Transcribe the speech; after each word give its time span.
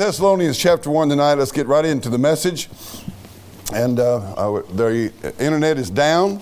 Thessalonians 0.00 0.56
chapter 0.56 0.88
1 0.88 1.10
tonight. 1.10 1.34
Let's 1.34 1.52
get 1.52 1.66
right 1.66 1.84
into 1.84 2.08
the 2.08 2.16
message. 2.16 2.70
And 3.74 4.00
uh, 4.00 4.62
the 4.72 5.12
internet 5.38 5.76
is 5.76 5.90
down, 5.90 6.40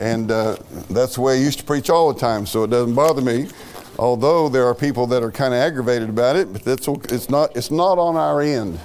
and 0.00 0.32
uh, 0.32 0.56
that's 0.90 1.14
the 1.14 1.20
way 1.20 1.34
I 1.34 1.36
used 1.36 1.60
to 1.60 1.64
preach 1.64 1.90
all 1.90 2.12
the 2.12 2.18
time, 2.18 2.44
so 2.44 2.64
it 2.64 2.70
doesn't 2.70 2.96
bother 2.96 3.22
me. 3.22 3.46
Although 4.00 4.48
there 4.48 4.66
are 4.66 4.74
people 4.74 5.06
that 5.06 5.22
are 5.22 5.30
kind 5.30 5.54
of 5.54 5.60
aggravated 5.60 6.08
about 6.08 6.34
it, 6.34 6.52
but 6.52 6.64
that's, 6.64 6.88
it's, 6.88 7.30
not, 7.30 7.56
it's 7.56 7.70
not 7.70 7.98
on 7.98 8.16
our 8.16 8.40
end. 8.40 8.80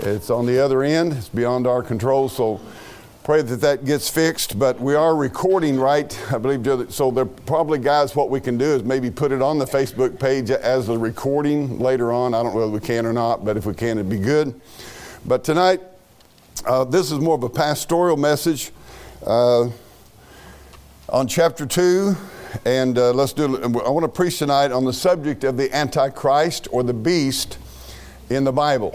It's 0.00 0.28
on 0.28 0.44
the 0.46 0.58
other 0.58 0.82
end, 0.82 1.12
it's 1.12 1.28
beyond 1.28 1.68
our 1.68 1.84
control. 1.84 2.28
So 2.28 2.60
pray 3.26 3.42
that 3.42 3.56
that 3.56 3.84
gets 3.84 4.08
fixed. 4.08 4.56
But 4.56 4.80
we 4.80 4.94
are 4.94 5.16
recording, 5.16 5.80
right? 5.80 6.16
I 6.32 6.38
believe 6.38 6.92
so. 6.92 7.10
There 7.10 7.24
probably, 7.24 7.80
guys, 7.80 8.14
what 8.14 8.30
we 8.30 8.40
can 8.40 8.56
do 8.56 8.66
is 8.66 8.84
maybe 8.84 9.10
put 9.10 9.32
it 9.32 9.42
on 9.42 9.58
the 9.58 9.64
Facebook 9.64 10.20
page 10.20 10.48
as 10.52 10.88
a 10.88 10.96
recording 10.96 11.80
later 11.80 12.12
on. 12.12 12.34
I 12.34 12.44
don't 12.44 12.54
know 12.54 12.60
whether 12.60 12.70
we 12.70 12.78
can 12.78 13.04
or 13.04 13.12
not, 13.12 13.44
but 13.44 13.56
if 13.56 13.66
we 13.66 13.74
can, 13.74 13.98
it'd 13.98 14.08
be 14.08 14.20
good. 14.20 14.60
But 15.24 15.42
tonight, 15.42 15.80
uh, 16.66 16.84
this 16.84 17.10
is 17.10 17.18
more 17.18 17.34
of 17.34 17.42
a 17.42 17.48
pastoral 17.48 18.16
message 18.16 18.70
uh, 19.26 19.70
on 21.08 21.26
chapter 21.26 21.66
two. 21.66 22.14
And 22.64 22.96
uh, 22.96 23.10
let's 23.10 23.32
do. 23.32 23.60
I 23.60 23.90
want 23.90 24.04
to 24.04 24.08
preach 24.08 24.38
tonight 24.38 24.70
on 24.70 24.84
the 24.84 24.92
subject 24.92 25.42
of 25.42 25.56
the 25.56 25.74
Antichrist 25.74 26.68
or 26.70 26.84
the 26.84 26.94
beast 26.94 27.58
in 28.30 28.44
the 28.44 28.52
Bible. 28.52 28.92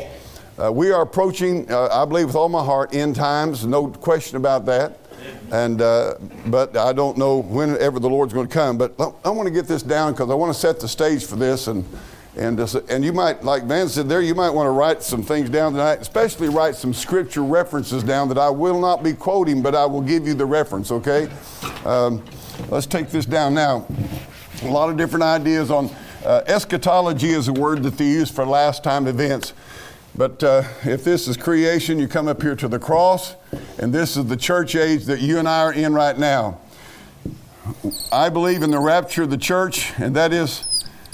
Uh, 0.60 0.72
we 0.72 0.92
are 0.92 1.02
approaching, 1.02 1.72
uh, 1.72 1.88
I 1.92 2.06
believe 2.06 2.28
with 2.28 2.36
all 2.36 2.50
my 2.50 2.64
heart, 2.64 2.94
end 2.94 3.16
times, 3.16 3.66
no 3.66 3.88
question 3.88 4.38
about 4.38 4.66
that. 4.66 5.00
And, 5.52 5.82
uh, 5.82 6.16
but 6.48 6.76
I 6.76 6.94
don't 6.94 7.18
know 7.18 7.42
whenever 7.42 8.00
the 8.00 8.10
Lord's 8.10 8.34
going 8.34 8.48
to 8.48 8.54
come. 8.54 8.78
But 8.78 8.94
I 9.24 9.30
want 9.30 9.48
to 9.48 9.54
get 9.54 9.68
this 9.68 9.84
down 9.84 10.14
because 10.14 10.30
I 10.30 10.34
want 10.34 10.54
to 10.54 10.60
set 10.60 10.80
the 10.80 10.88
stage 10.88 11.26
for 11.26 11.36
this. 11.36 11.68
And, 11.68 11.86
and, 12.36 12.60
and 12.90 13.04
you 13.04 13.14
might, 13.14 13.44
like 13.44 13.64
Van 13.64 13.88
said 13.88 14.08
there, 14.10 14.22
you 14.22 14.36
might 14.36 14.50
want 14.50 14.68
to 14.68 14.72
write 14.72 15.04
some 15.04 15.24
things 15.24 15.50
down 15.50 15.74
tonight, 15.74 16.00
especially 16.00 16.50
write 16.50 16.76
some 16.76 16.94
scripture 16.94 17.44
references 17.44 18.04
down 18.04 18.30
that 18.30 18.38
I 18.38 18.50
will 18.50 18.80
not 18.80 19.04
be 19.04 19.14
quoting, 19.14 19.62
but 19.62 19.76
I 19.76 19.86
will 19.86 20.02
give 20.02 20.26
you 20.26 20.34
the 20.34 20.46
reference, 20.46 20.92
okay? 20.92 21.30
Um, 21.86 22.24
let's 22.70 22.86
take 22.86 23.10
this 23.10 23.26
down 23.26 23.54
now. 23.54 23.86
A 24.64 24.68
lot 24.68 24.90
of 24.90 24.98
different 24.98 25.24
ideas 25.24 25.72
on 25.72 25.90
uh, 26.26 26.44
eschatology 26.46 27.32
is 27.32 27.48
a 27.48 27.54
word 27.54 27.84
that 27.84 27.98
they 27.98 28.06
use 28.06 28.30
for 28.30 28.46
last 28.46 28.84
time 28.84 29.08
events. 29.08 29.54
But 30.16 30.44
uh, 30.44 30.64
if 30.84 31.04
this 31.04 31.28
is 31.28 31.38
creation, 31.38 31.98
you 31.98 32.08
come 32.08 32.28
up 32.28 32.42
here 32.42 32.56
to 32.56 32.68
the 32.68 32.80
cross, 32.80 33.36
and 33.80 33.94
this 33.94 34.18
is 34.18 34.26
the 34.26 34.36
church 34.36 34.76
age 34.76 35.06
that 35.06 35.22
you 35.22 35.40
and 35.40 35.48
I 35.48 35.62
are 35.62 35.74
in 35.74 35.94
right 35.94 36.18
now. 36.18 36.60
I 38.12 38.30
believe 38.30 38.62
in 38.62 38.72
the 38.72 38.80
rapture 38.80 39.24
of 39.24 39.30
the 39.30 39.38
church, 39.38 39.94
and 39.98 40.16
that 40.16 40.34
is 40.34 40.66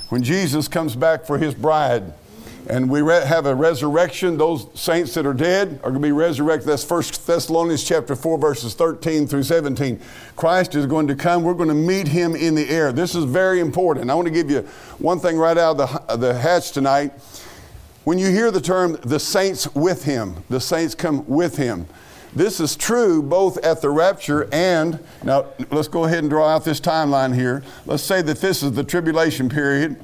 when 0.10 0.24
Jesus 0.24 0.68
comes 0.68 0.96
back 0.96 1.26
for 1.26 1.38
his 1.38 1.54
bride. 1.54 2.14
And 2.70 2.90
we 2.90 3.02
re- 3.02 3.26
have 3.26 3.46
a 3.46 3.56
resurrection. 3.56 4.38
Those 4.38 4.68
saints 4.74 5.14
that 5.14 5.26
are 5.26 5.34
dead 5.34 5.80
are 5.84 5.92
going 5.92 6.02
to 6.02 6.08
be 6.08 6.12
resurrected. 6.12 6.68
That's 6.68 6.90
1 6.90 7.04
Thessalonians 7.26 7.84
chapter 7.84 8.14
4, 8.14 8.38
verses 8.38 8.74
13 8.74 9.26
through 9.26 9.44
17. 9.44 10.02
Christ 10.36 10.76
is 10.76 10.86
going 10.86 11.08
to 11.08 11.16
come. 11.16 11.44
We're 11.44 11.54
going 11.54 11.70
to 11.70 11.76
meet 11.76 12.10
him 12.10 12.36
in 12.36 12.56
the 12.56 12.70
air. 12.70 12.92
This 12.92 13.16
is 13.16 13.24
very 13.24 13.62
important. 13.62 14.12
I 14.12 14.16
want 14.16 14.28
to 14.28 14.34
give 14.34 14.52
you 14.52 14.62
one 14.98 15.20
thing 15.20 15.38
right 15.38 15.58
out 15.58 15.80
of 15.80 16.08
the, 16.08 16.18
the 16.18 16.34
hatch 16.38 16.72
tonight 16.72 17.14
when 18.08 18.18
you 18.18 18.32
hear 18.32 18.52
the 18.52 18.62
term 18.62 18.98
the 19.04 19.20
saints 19.20 19.76
with 19.76 20.06
him, 20.06 20.42
the 20.50 20.62
saints 20.62 20.96
come 20.96 21.28
with 21.28 21.58
him. 21.58 21.86
This 22.34 22.62
is 22.62 22.78
true 22.78 23.22
both 23.22 23.58
at 23.66 23.82
the 23.82 23.90
rapture 23.90 24.48
and, 24.54 25.04
now 25.26 25.48
let's 25.72 25.90
go 25.90 26.06
ahead 26.06 26.20
and 26.20 26.30
draw 26.30 26.48
out 26.48 26.64
this 26.64 26.80
timeline 26.80 27.36
here. 27.36 27.64
Let's 27.86 28.04
say 28.04 28.22
that 28.22 28.40
this 28.40 28.64
is 28.64 28.72
the 28.72 28.84
tribulation 28.86 29.50
period. 29.50 30.02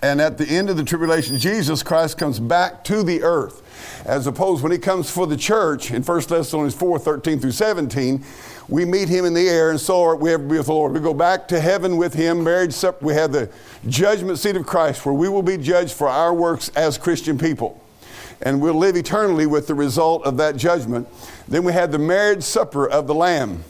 And 0.00 0.20
at 0.20 0.38
the 0.38 0.46
end 0.46 0.70
of 0.70 0.76
the 0.76 0.84
tribulation, 0.84 1.38
Jesus 1.38 1.82
Christ 1.82 2.18
comes 2.18 2.38
back 2.38 2.84
to 2.84 3.02
the 3.02 3.24
earth. 3.24 3.62
As 4.06 4.28
opposed 4.28 4.62
when 4.62 4.70
he 4.70 4.78
comes 4.78 5.10
for 5.10 5.26
the 5.26 5.36
church 5.36 5.90
in 5.90 6.04
1 6.04 6.20
Thessalonians 6.28 6.76
4 6.76 7.00
13 7.00 7.40
through 7.40 7.50
17, 7.50 8.24
we 8.68 8.84
meet 8.84 9.08
him 9.08 9.24
in 9.24 9.34
the 9.34 9.48
air, 9.48 9.70
and 9.70 9.80
so 9.80 10.02
are 10.02 10.16
we 10.16 10.32
ever 10.32 10.42
be 10.42 10.56
with 10.56 10.66
the 10.66 10.72
Lord. 10.72 10.92
We 10.92 11.00
go 11.00 11.14
back 11.14 11.48
to 11.48 11.60
heaven 11.60 11.96
with 11.96 12.14
him, 12.14 12.44
marriage 12.44 12.72
supper. 12.72 13.04
We 13.04 13.14
have 13.14 13.32
the 13.32 13.50
judgment 13.88 14.38
seat 14.38 14.56
of 14.56 14.66
Christ, 14.66 15.04
where 15.04 15.14
we 15.14 15.28
will 15.28 15.42
be 15.42 15.56
judged 15.56 15.92
for 15.92 16.08
our 16.08 16.32
works 16.32 16.70
as 16.70 16.96
Christian 16.98 17.38
people. 17.38 17.80
And 18.40 18.60
we'll 18.60 18.74
live 18.74 18.96
eternally 18.96 19.46
with 19.46 19.66
the 19.66 19.74
result 19.74 20.24
of 20.24 20.36
that 20.38 20.56
judgment. 20.56 21.08
Then 21.48 21.64
we 21.64 21.72
have 21.72 21.92
the 21.92 21.98
marriage 21.98 22.42
supper 22.42 22.88
of 22.88 23.06
the 23.06 23.14
Lamb. 23.14 23.62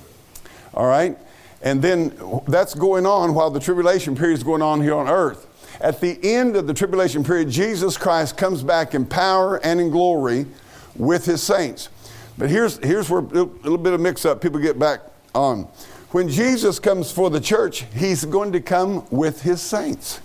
All 0.74 0.86
right? 0.86 1.16
And 1.62 1.80
then 1.82 2.12
that's 2.48 2.74
going 2.74 3.06
on 3.06 3.34
while 3.34 3.50
the 3.50 3.60
tribulation 3.60 4.16
period 4.16 4.34
is 4.34 4.42
going 4.42 4.62
on 4.62 4.80
here 4.80 4.94
on 4.94 5.08
earth. 5.08 5.46
At 5.80 6.00
the 6.00 6.18
end 6.22 6.56
of 6.56 6.66
the 6.66 6.74
tribulation 6.74 7.24
period, 7.24 7.50
Jesus 7.50 7.96
Christ 7.96 8.36
comes 8.36 8.62
back 8.62 8.94
in 8.94 9.04
power 9.04 9.56
and 9.64 9.80
in 9.80 9.90
glory 9.90 10.46
with 10.96 11.24
his 11.24 11.42
saints. 11.42 11.88
But 12.38 12.50
here's, 12.50 12.78
here's 12.78 13.10
where 13.10 13.20
a 13.20 13.24
little 13.24 13.78
bit 13.78 13.92
of 13.92 14.00
mix 14.00 14.24
up, 14.24 14.40
people 14.40 14.60
get 14.60 14.78
back 14.78 15.00
on. 15.34 15.68
When 16.10 16.28
Jesus 16.28 16.78
comes 16.78 17.10
for 17.10 17.30
the 17.30 17.40
church, 17.40 17.84
he's 17.94 18.24
going 18.24 18.52
to 18.52 18.60
come 18.60 19.06
with 19.10 19.42
his 19.42 19.60
saints. 19.60 20.20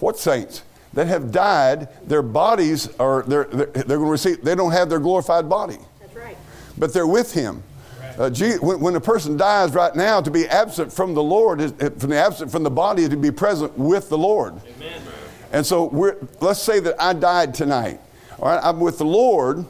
What 0.00 0.18
saints? 0.18 0.62
That 0.94 1.06
have 1.06 1.30
died, 1.30 1.88
their 2.08 2.22
bodies 2.22 2.88
are, 2.98 3.22
they're, 3.22 3.44
they're, 3.44 3.66
they're 3.66 3.98
going 3.98 4.06
to 4.06 4.10
receive, 4.10 4.42
they 4.42 4.54
don't 4.54 4.72
have 4.72 4.88
their 4.88 5.00
glorified 5.00 5.48
body. 5.48 5.78
That's 6.00 6.14
right. 6.16 6.36
But 6.78 6.94
they're 6.94 7.06
with 7.06 7.32
him. 7.32 7.62
Uh, 8.18 8.30
when, 8.60 8.80
when, 8.80 8.96
a 8.96 9.00
person 9.00 9.36
dies 9.36 9.74
right 9.74 9.94
now, 9.94 10.20
to 10.20 10.30
be 10.30 10.48
absent 10.48 10.92
from 10.92 11.14
the 11.14 11.22
Lord, 11.22 11.60
is, 11.60 11.72
from 11.72 12.10
the 12.10 12.16
absent 12.16 12.50
from 12.50 12.64
the 12.64 12.70
body, 12.70 13.02
is 13.02 13.10
to 13.10 13.16
be 13.16 13.30
present 13.30 13.76
with 13.78 14.08
the 14.08 14.18
Lord. 14.18 14.54
Amen. 14.76 15.02
And 15.52 15.64
so 15.64 15.86
let's 16.40 16.60
say 16.60 16.80
that 16.80 17.00
I 17.00 17.12
died 17.12 17.54
tonight. 17.54 18.00
All 18.40 18.48
right, 18.48 18.60
I'm 18.62 18.80
with 18.80 18.98
the 18.98 19.04
Lord, 19.04 19.64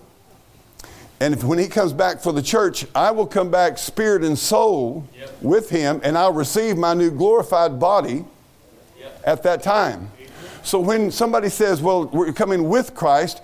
and 1.20 1.34
if, 1.34 1.42
when 1.42 1.58
he 1.58 1.66
comes 1.66 1.92
back 1.92 2.20
for 2.20 2.32
the 2.32 2.42
church, 2.42 2.86
I 2.94 3.10
will 3.10 3.26
come 3.26 3.50
back 3.50 3.78
spirit 3.78 4.22
and 4.22 4.38
soul 4.38 5.06
yep. 5.18 5.30
with 5.42 5.68
him, 5.70 6.00
and 6.04 6.16
I'll 6.16 6.32
receive 6.32 6.76
my 6.76 6.94
new 6.94 7.10
glorified 7.10 7.80
body 7.80 8.24
yep. 8.98 9.20
at 9.24 9.42
that 9.42 9.62
time. 9.62 10.10
So 10.62 10.78
when 10.78 11.10
somebody 11.10 11.48
says, 11.48 11.80
well, 11.80 12.06
we're 12.06 12.32
coming 12.32 12.68
with 12.68 12.94
Christ, 12.94 13.40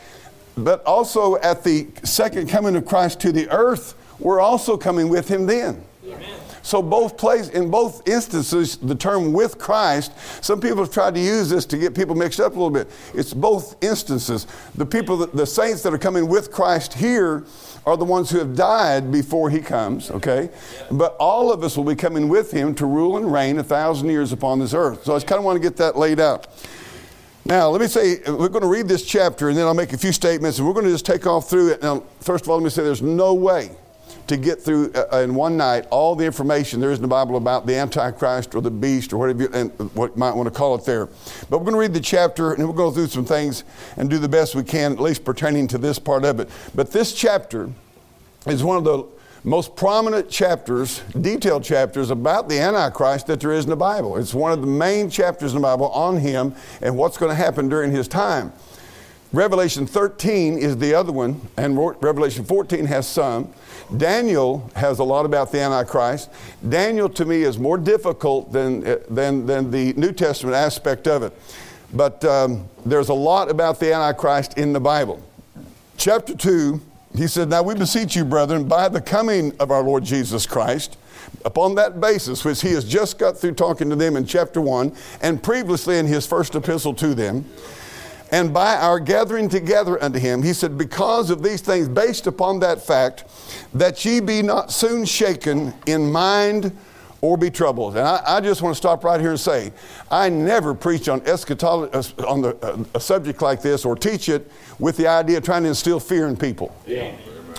but 0.57 0.85
also 0.85 1.37
at 1.37 1.65
the 1.65 1.89
second 2.05 2.49
coming 2.49 2.77
of 2.77 2.87
Christ 2.87 3.21
to 3.21 3.33
the 3.33 3.49
earth, 3.51 3.95
we're 4.19 4.41
also 4.41 4.77
coming 4.77 5.09
with 5.09 5.29
him 5.29 5.47
then. 5.47 5.85
So 6.65 6.81
both 6.81 7.19
place 7.19 7.51
in 7.51 7.71
both 7.71 8.09
instances, 8.09 8.79
the 8.79 8.95
term 8.95 9.35
with 9.35 9.59
Christ, 9.59 10.13
some 10.43 10.63
people 10.63 10.79
have 10.79 10.91
tried 10.91 11.15
to 11.15 11.21
use 11.21 11.51
this 11.51 11.67
to 11.67 11.77
get 11.77 11.95
people 11.95 12.15
mixed 12.15 12.41
up 12.41 12.53
a 12.53 12.55
little 12.55 12.71
bit. 12.71 12.91
It's 13.13 13.35
both 13.35 13.77
instances. 13.85 14.47
The 14.75 14.87
people, 14.87 15.19
that, 15.19 15.37
the 15.37 15.45
saints 15.45 15.83
that 15.83 15.93
are 15.93 15.99
coming 15.99 16.27
with 16.27 16.51
Christ 16.51 16.95
here 16.95 17.45
are 17.85 17.99
the 17.99 18.07
ones 18.07 18.31
who 18.31 18.39
have 18.39 18.57
died 18.57 19.13
before 19.13 19.51
he 19.51 19.61
comes, 19.61 20.11
okay? 20.11 20.49
But 20.91 21.17
all 21.21 21.53
of 21.53 21.63
us 21.63 21.77
will 21.77 21.85
be 21.85 21.95
coming 21.95 22.31
with 22.31 22.51
him 22.51 22.75
to 22.77 22.87
rule 22.87 23.19
and 23.19 23.31
reign 23.31 23.59
a 23.59 23.63
thousand 23.63 24.09
years 24.09 24.33
upon 24.33 24.59
this 24.59 24.73
earth. 24.73 25.05
So 25.05 25.13
I 25.13 25.17
just 25.17 25.27
kind 25.27 25.39
of 25.39 25.45
want 25.45 25.57
to 25.57 25.63
get 25.63 25.77
that 25.77 25.99
laid 25.99 26.19
out. 26.19 26.47
Now, 27.45 27.69
let 27.69 27.83
me 27.83 27.89
say, 27.89 28.21
we're 28.27 28.49
going 28.49 28.63
to 28.63 28.69
read 28.69 28.89
this 28.89 29.05
chapter 29.05 29.51
and 29.51 29.59
then 29.59 29.67
I'll 29.67 29.75
make 29.75 29.93
a 29.93 29.99
few 29.99 30.13
statements 30.13 30.57
and 30.57 30.67
we're 30.67 30.73
going 30.73 30.87
to 30.87 30.93
just 30.93 31.05
take 31.05 31.27
off 31.27 31.51
through 31.51 31.73
it. 31.73 31.83
Now, 31.83 32.05
first 32.21 32.47
of 32.47 32.51
all, 32.51 32.57
let 32.57 32.65
me 32.65 32.71
say 32.71 32.83
there's 32.83 33.03
no 33.03 33.35
way 33.35 33.71
to 34.27 34.37
get 34.37 34.61
through 34.61 34.93
uh, 34.93 35.19
in 35.19 35.35
one 35.35 35.57
night 35.57 35.87
all 35.91 36.15
the 36.15 36.25
information 36.25 36.81
there 36.81 36.91
is 36.91 36.99
in 36.99 37.03
the 37.03 37.09
Bible 37.09 37.37
about 37.37 37.67
the 37.67 37.75
Antichrist 37.75 38.55
or 38.55 38.63
the 38.63 38.71
beast 38.71 39.13
or 39.13 39.19
whatever 39.19 39.43
you, 39.43 39.49
and 39.53 39.71
what 39.95 40.13
you 40.13 40.19
might 40.19 40.35
want 40.35 40.47
to 40.47 40.55
call 40.55 40.75
it 40.75 40.85
there. 40.85 41.07
But 41.51 41.59
we're 41.59 41.65
going 41.65 41.75
to 41.75 41.81
read 41.81 41.95
the 41.95 42.01
chapter 42.01 42.53
and 42.53 42.65
we'll 42.65 42.73
go 42.73 42.91
through 42.91 43.09
some 43.09 43.25
things 43.25 43.65
and 43.97 44.09
do 44.09 44.19
the 44.19 44.29
best 44.29 44.55
we 44.55 44.65
can, 44.65 44.93
at 44.93 45.01
least 45.01 45.25
pertaining 45.25 45.69
to 45.69 45.79
this 45.79 45.99
part 45.99 46.25
of 46.25 46.41
it. 46.41 46.49
But 46.75 46.93
this 46.93 47.13
chapter 47.13 47.71
is 48.47 48.63
one 48.63 48.77
of 48.77 48.85
the 48.85 49.05
most 49.45 49.77
prominent 49.77 50.31
chapters, 50.31 51.03
detailed 51.21 51.63
chapters 51.63 52.11
about 52.11 52.49
the 52.49 52.59
Antichrist 52.59 53.27
that 53.27 53.41
there 53.41 53.53
is 53.53 53.65
in 53.65 53.71
the 53.71 53.77
Bible. 53.77 54.17
It's 54.17 54.33
one 54.33 54.53
of 54.53 54.63
the 54.63 54.67
main 54.67 55.11
chapters 55.11 55.53
in 55.53 55.61
the 55.61 55.67
Bible 55.67 55.91
on 55.91 56.17
him 56.17 56.55
and 56.81 56.97
what's 56.97 57.19
going 57.19 57.31
to 57.31 57.37
happen 57.37 57.69
during 57.69 57.91
his 57.91 58.09
time. 58.09 58.53
Revelation 59.35 59.85
13 59.85 60.59
is 60.59 60.77
the 60.79 60.95
other 60.95 61.11
one, 61.11 61.41
and 61.57 61.77
Revelation 61.77 62.45
14 62.45 62.85
has 62.85 63.09
some. 63.09 63.53
Daniel 63.97 64.71
has 64.77 65.01
a 65.01 65.05
lot 65.05 65.27
about 65.27 65.51
the 65.51 65.61
Antichrist. 65.61 66.31
Daniel, 66.69 67.09
to 67.09 67.25
me, 67.25 67.43
is 67.43 67.59
more 67.59 67.77
difficult 67.77 68.53
than, 68.53 68.83
than, 69.11 69.45
than 69.45 69.73
the 69.73 69.93
New 69.95 70.13
Testament 70.13 70.55
aspect 70.55 71.09
of 71.09 71.25
it. 71.25 71.33
But 71.93 72.25
um, 72.25 72.69
there's 72.87 73.09
a 73.09 73.15
lot 73.15 73.51
about 73.51 73.81
the 73.81 73.93
Antichrist 73.93 74.57
in 74.57 74.73
the 74.73 74.79
Bible. 74.79 75.21
Chapter 75.97 76.37
2, 76.37 76.81
he 77.17 77.27
said, 77.27 77.49
Now 77.49 77.65
we 77.65 77.75
beseech 77.75 78.15
you, 78.15 78.25
brethren, 78.25 78.69
by 78.69 78.89
the 78.89 79.01
coming 79.01 79.53
of 79.59 79.73
our 79.73 79.83
Lord 79.83 80.05
Jesus 80.05 80.47
Christ, 80.47 80.97
upon 81.45 81.75
that 81.75 82.01
basis, 82.01 82.45
which 82.45 82.63
he 82.63 82.71
has 82.71 82.85
just 82.85 83.19
got 83.19 83.37
through 83.37 83.55
talking 83.55 83.91
to 83.91 83.97
them 83.97 84.17
in 84.17 84.27
chapter 84.27 84.61
1 84.61 84.95
and 85.23 85.43
previously 85.43 85.99
in 85.99 86.07
his 86.07 86.25
first 86.25 86.55
epistle 86.55 86.95
to 86.95 87.17
them, 87.17 87.45
and 88.31 88.53
by 88.53 88.77
our 88.77 88.99
gathering 88.99 89.49
together 89.49 90.03
unto 90.03 90.19
him, 90.19 90.43
he 90.43 90.53
said, 90.53 90.77
Because 90.79 91.31
of 91.31 91.43
these 91.43 91.61
things, 91.61 91.89
based 91.89 92.27
upon 92.27 92.61
that 92.61 92.85
fact, 92.85 93.25
that 93.75 94.05
ye 94.05 94.21
be 94.21 94.43
not 94.43 94.73
soon 94.73 95.05
shaken 95.05 95.75
in 95.87 96.11
mind 96.11 96.77
or 97.21 97.39
be 97.39 97.51
troubled. 97.51 97.97
And 97.97 98.07
I, 98.07 98.23
I, 98.27 98.41
just 98.41 98.61
want 98.61 98.75
to 98.75 98.77
stop 98.77 99.03
right 99.03 99.19
here 99.19 99.31
and 99.31 99.41
say, 99.41 99.73
I 100.11 100.29
never 100.29 100.75
preach 100.75 101.09
on 101.09 101.23
eschatology, 101.23 101.91
uh, 101.95 102.27
on 102.27 102.43
the, 102.43 102.55
uh, 102.57 102.85
a 102.95 103.01
subject 103.01 103.41
like 103.41 103.63
this 103.63 103.87
or 103.87 103.97
teach 103.97 104.29
it 104.29 104.51
with 104.79 104.99
the 104.99 105.07
idea 105.07 105.39
of 105.39 105.45
trying 105.45 105.63
to 105.63 105.71
instill 105.71 106.01
fear 106.01 106.29
in 106.29 106.37
people. 106.37 106.77
Yeah. 106.87 107.15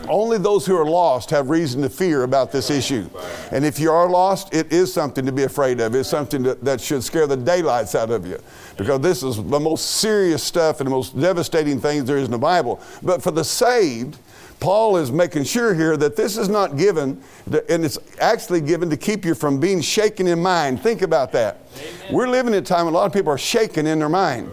Only 0.08 0.38
those 0.38 0.68
who 0.68 0.78
are 0.78 0.86
lost 0.86 1.32
have 1.32 1.50
reason 1.50 1.82
to 1.82 1.90
fear 1.90 2.24
about 2.24 2.52
this 2.52 2.70
issue. 2.70 3.10
And 3.52 3.66
if 3.66 3.80
you 3.80 3.92
are 3.92 4.08
lost, 4.08 4.54
it 4.54 4.72
is 4.72 4.94
something 4.94 5.26
to 5.26 5.32
be 5.32 5.44
afraid 5.44 5.80
of. 5.80 5.96
It's 5.96 6.10
something 6.10 6.44
that, 6.44 6.64
that 6.64 6.80
should 6.80 7.04
scare 7.04 7.26
the 7.26 7.38
daylights 7.38 7.96
out 7.96 8.12
of 8.12 8.26
you. 8.26 8.40
Because 8.78 9.00
this 9.02 9.24
is 9.24 9.38
the 9.38 9.60
most 9.60 9.86
serious 9.86 10.44
stuff 10.44 10.80
and 10.80 10.88
the 10.88 10.92
most 10.92 11.20
devastating 11.20 11.80
things 11.80 12.06
there 12.06 12.18
is 12.18 12.26
in 12.26 12.32
the 12.32 12.38
Bible. 12.38 12.82
But 13.02 13.24
for 13.24 13.32
the 13.32 13.44
saved, 13.44 14.18
Paul 14.60 14.98
is 14.98 15.12
making 15.12 15.44
sure 15.44 15.74
here 15.74 15.98
that 15.98 16.16
this 16.16 16.38
is 16.38 16.50
not 16.50 16.78
given, 16.78 17.22
and 17.70 17.86
it's 17.86 17.98
actually 18.20 18.62
given 18.62 18.90
to 18.90 18.98
keep 18.98 19.26
you 19.26 19.36
from 19.36 19.60
being 19.60 19.82
shaken 19.82 20.28
in 20.28 20.42
mind. 20.42 20.82
Think 20.82 21.02
about 21.02 21.32
that. 21.34 21.60
Amen. 21.78 22.14
We're 22.14 22.28
living 22.28 22.54
in 22.54 22.60
a 22.60 22.66
time 22.66 22.86
when 22.86 22.94
a 22.94 22.98
lot 22.98 23.06
of 23.06 23.14
people 23.14 23.32
are 23.32 23.38
shaken 23.38 23.86
in 23.86 24.00
their 24.00 24.10
mind. 24.10 24.52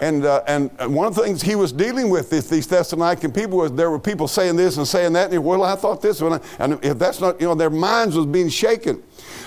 And, 0.00 0.24
uh, 0.24 0.42
and 0.48 0.70
one 0.94 1.06
of 1.06 1.14
the 1.14 1.22
things 1.22 1.40
he 1.40 1.54
was 1.54 1.72
dealing 1.72 2.10
with 2.10 2.28
this, 2.28 2.48
these 2.48 2.66
Thessalonican 2.66 3.34
people 3.34 3.58
was 3.58 3.72
there 3.72 3.90
were 3.90 3.98
people 3.98 4.28
saying 4.28 4.56
this 4.56 4.76
and 4.76 4.86
saying 4.86 5.12
that, 5.14 5.32
and 5.32 5.42
well, 5.42 5.62
I 5.62 5.76
thought 5.76 6.02
this, 6.02 6.20
one, 6.20 6.40
and 6.58 6.84
if 6.84 6.98
that's 6.98 7.20
not, 7.20 7.40
you 7.40 7.46
know, 7.46 7.54
their 7.54 7.70
minds 7.70 8.16
was 8.16 8.26
being 8.26 8.48
shaken. 8.48 9.02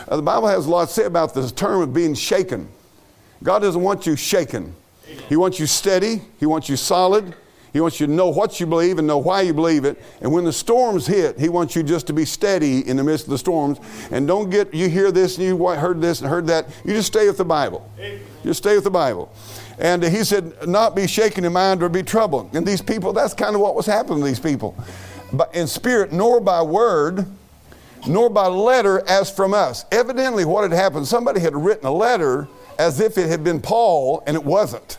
Uh, 0.07 0.15
the 0.15 0.21
Bible 0.21 0.47
has 0.47 0.65
a 0.65 0.69
lot 0.69 0.88
to 0.88 0.94
say 0.94 1.03
about 1.03 1.33
this 1.33 1.51
term 1.51 1.81
of 1.81 1.94
being 1.94 2.15
shaken. 2.15 2.69
God 3.44 3.60
doesn't 3.60 3.81
want 3.81 4.06
you 4.06 4.16
shaken. 4.16 4.75
He 5.30 5.36
wants 5.36 5.60
you 5.60 5.68
steady. 5.68 6.22
He 6.39 6.45
wants 6.45 6.69
you 6.69 6.75
solid. 6.75 7.36
He 7.74 7.81
wants 7.81 8.00
you 8.00 8.07
to 8.07 8.12
know 8.12 8.30
what 8.30 8.60
you 8.60 8.66
believe 8.66 8.98
and 8.98 9.07
know 9.07 9.18
why 9.18 9.42
you 9.42 9.54
believe 9.54 9.86
it. 9.86 10.01
And 10.22 10.31
when 10.31 10.45
the 10.45 10.54
storms 10.54 11.06
hit, 11.06 11.39
He 11.39 11.50
wants 11.50 11.75
you 11.75 11.84
just 11.84 12.07
to 12.07 12.13
be 12.13 12.25
steady 12.25 12.88
in 12.88 12.98
the 12.98 13.04
midst 13.04 13.25
of 13.25 13.31
the 13.31 13.38
storms. 13.38 13.80
And 14.10 14.28
don't 14.28 14.50
get, 14.50 14.74
you 14.74 14.89
hear 14.89 15.12
this 15.12 15.38
and 15.38 15.45
you 15.45 15.68
heard 15.68 16.01
this 16.01 16.22
and 16.22 16.30
heard 16.30 16.48
that. 16.48 16.66
You 16.86 16.94
just 16.94 17.07
stay 17.07 17.28
with 17.28 17.38
the 17.38 17.45
Bible. 17.45 17.89
Just 18.44 18.60
stay 18.63 18.75
with 18.75 18.84
the 18.84 18.89
Bible. 18.89 19.31
And 19.78 20.01
He 20.01 20.24
said, 20.24 20.68
not 20.68 20.95
be 20.95 21.07
shaken 21.07 21.45
in 21.45 21.54
mind 21.54 21.84
or 21.84 21.89
be 21.89 22.04
troubled. 22.04 22.56
And 22.56 22.66
these 22.66 22.81
people, 22.81 23.13
that's 23.13 23.34
kind 23.34 23.54
of 23.54 23.62
what 23.62 23.75
was 23.75 23.86
happening 23.86 24.19
to 24.19 24.25
these 24.25 24.39
people. 24.39 24.75
But 25.31 25.54
in 25.54 25.68
spirit, 25.68 26.12
nor 26.12 26.39
by 26.39 26.62
word, 26.62 27.28
nor 28.07 28.30
by 28.30 28.48
letter 28.48 29.07
as 29.07 29.30
from 29.30 29.54
us. 29.54 29.86
Evidently, 29.92 30.45
what 30.45 30.63
had 30.63 30.72
happened, 30.72 31.07
somebody 31.07 31.42
had 31.42 31.56
written 31.56 31.86
a 31.86 31.92
letter 31.92 32.48
as 32.77 33.00
if 33.00 33.18
it 33.18 33.29
had 33.29 33.44
been 33.44 33.62
Paul, 33.62 34.24
and 34.27 34.35
it 34.35 34.44
wasn't. 34.44 34.97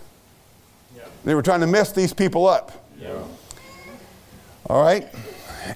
They 1.24 1.34
were 1.34 1.42
trying 1.42 1.60
to 1.60 1.66
mess 1.66 1.92
these 1.92 2.14
people 2.14 2.46
up. 2.46 2.72
Yeah. 2.98 3.22
All 4.66 4.82
right? 4.82 5.06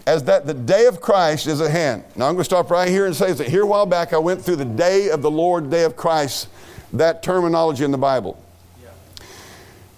As 0.06 0.25
that 0.25 0.46
the 0.46 0.54
day 0.54 0.87
of 0.87 1.00
Christ 1.00 1.46
is 1.46 1.60
at 1.60 1.70
hand. 1.70 2.04
Now 2.16 2.26
I'm 2.26 2.34
going 2.34 2.38
to 2.38 2.44
stop 2.44 2.70
right 2.70 2.88
here 2.88 3.04
and 3.04 3.14
say 3.14 3.32
that 3.32 3.49
here 3.49 3.62
a 3.62 3.66
while 3.66 3.84
back 3.84 4.14
I 4.14 4.19
went 4.19 4.43
through 4.43 4.56
the 4.56 4.64
day 4.64 5.10
of 5.10 5.20
the 5.20 5.31
Lord, 5.31 5.69
day 5.70 5.84
of 5.84 5.94
Christ, 5.94 6.49
that 6.94 7.22
terminology 7.22 7.84
in 7.84 7.90
the 7.90 7.99
Bible. 7.99 8.43
Yeah. 8.82 8.88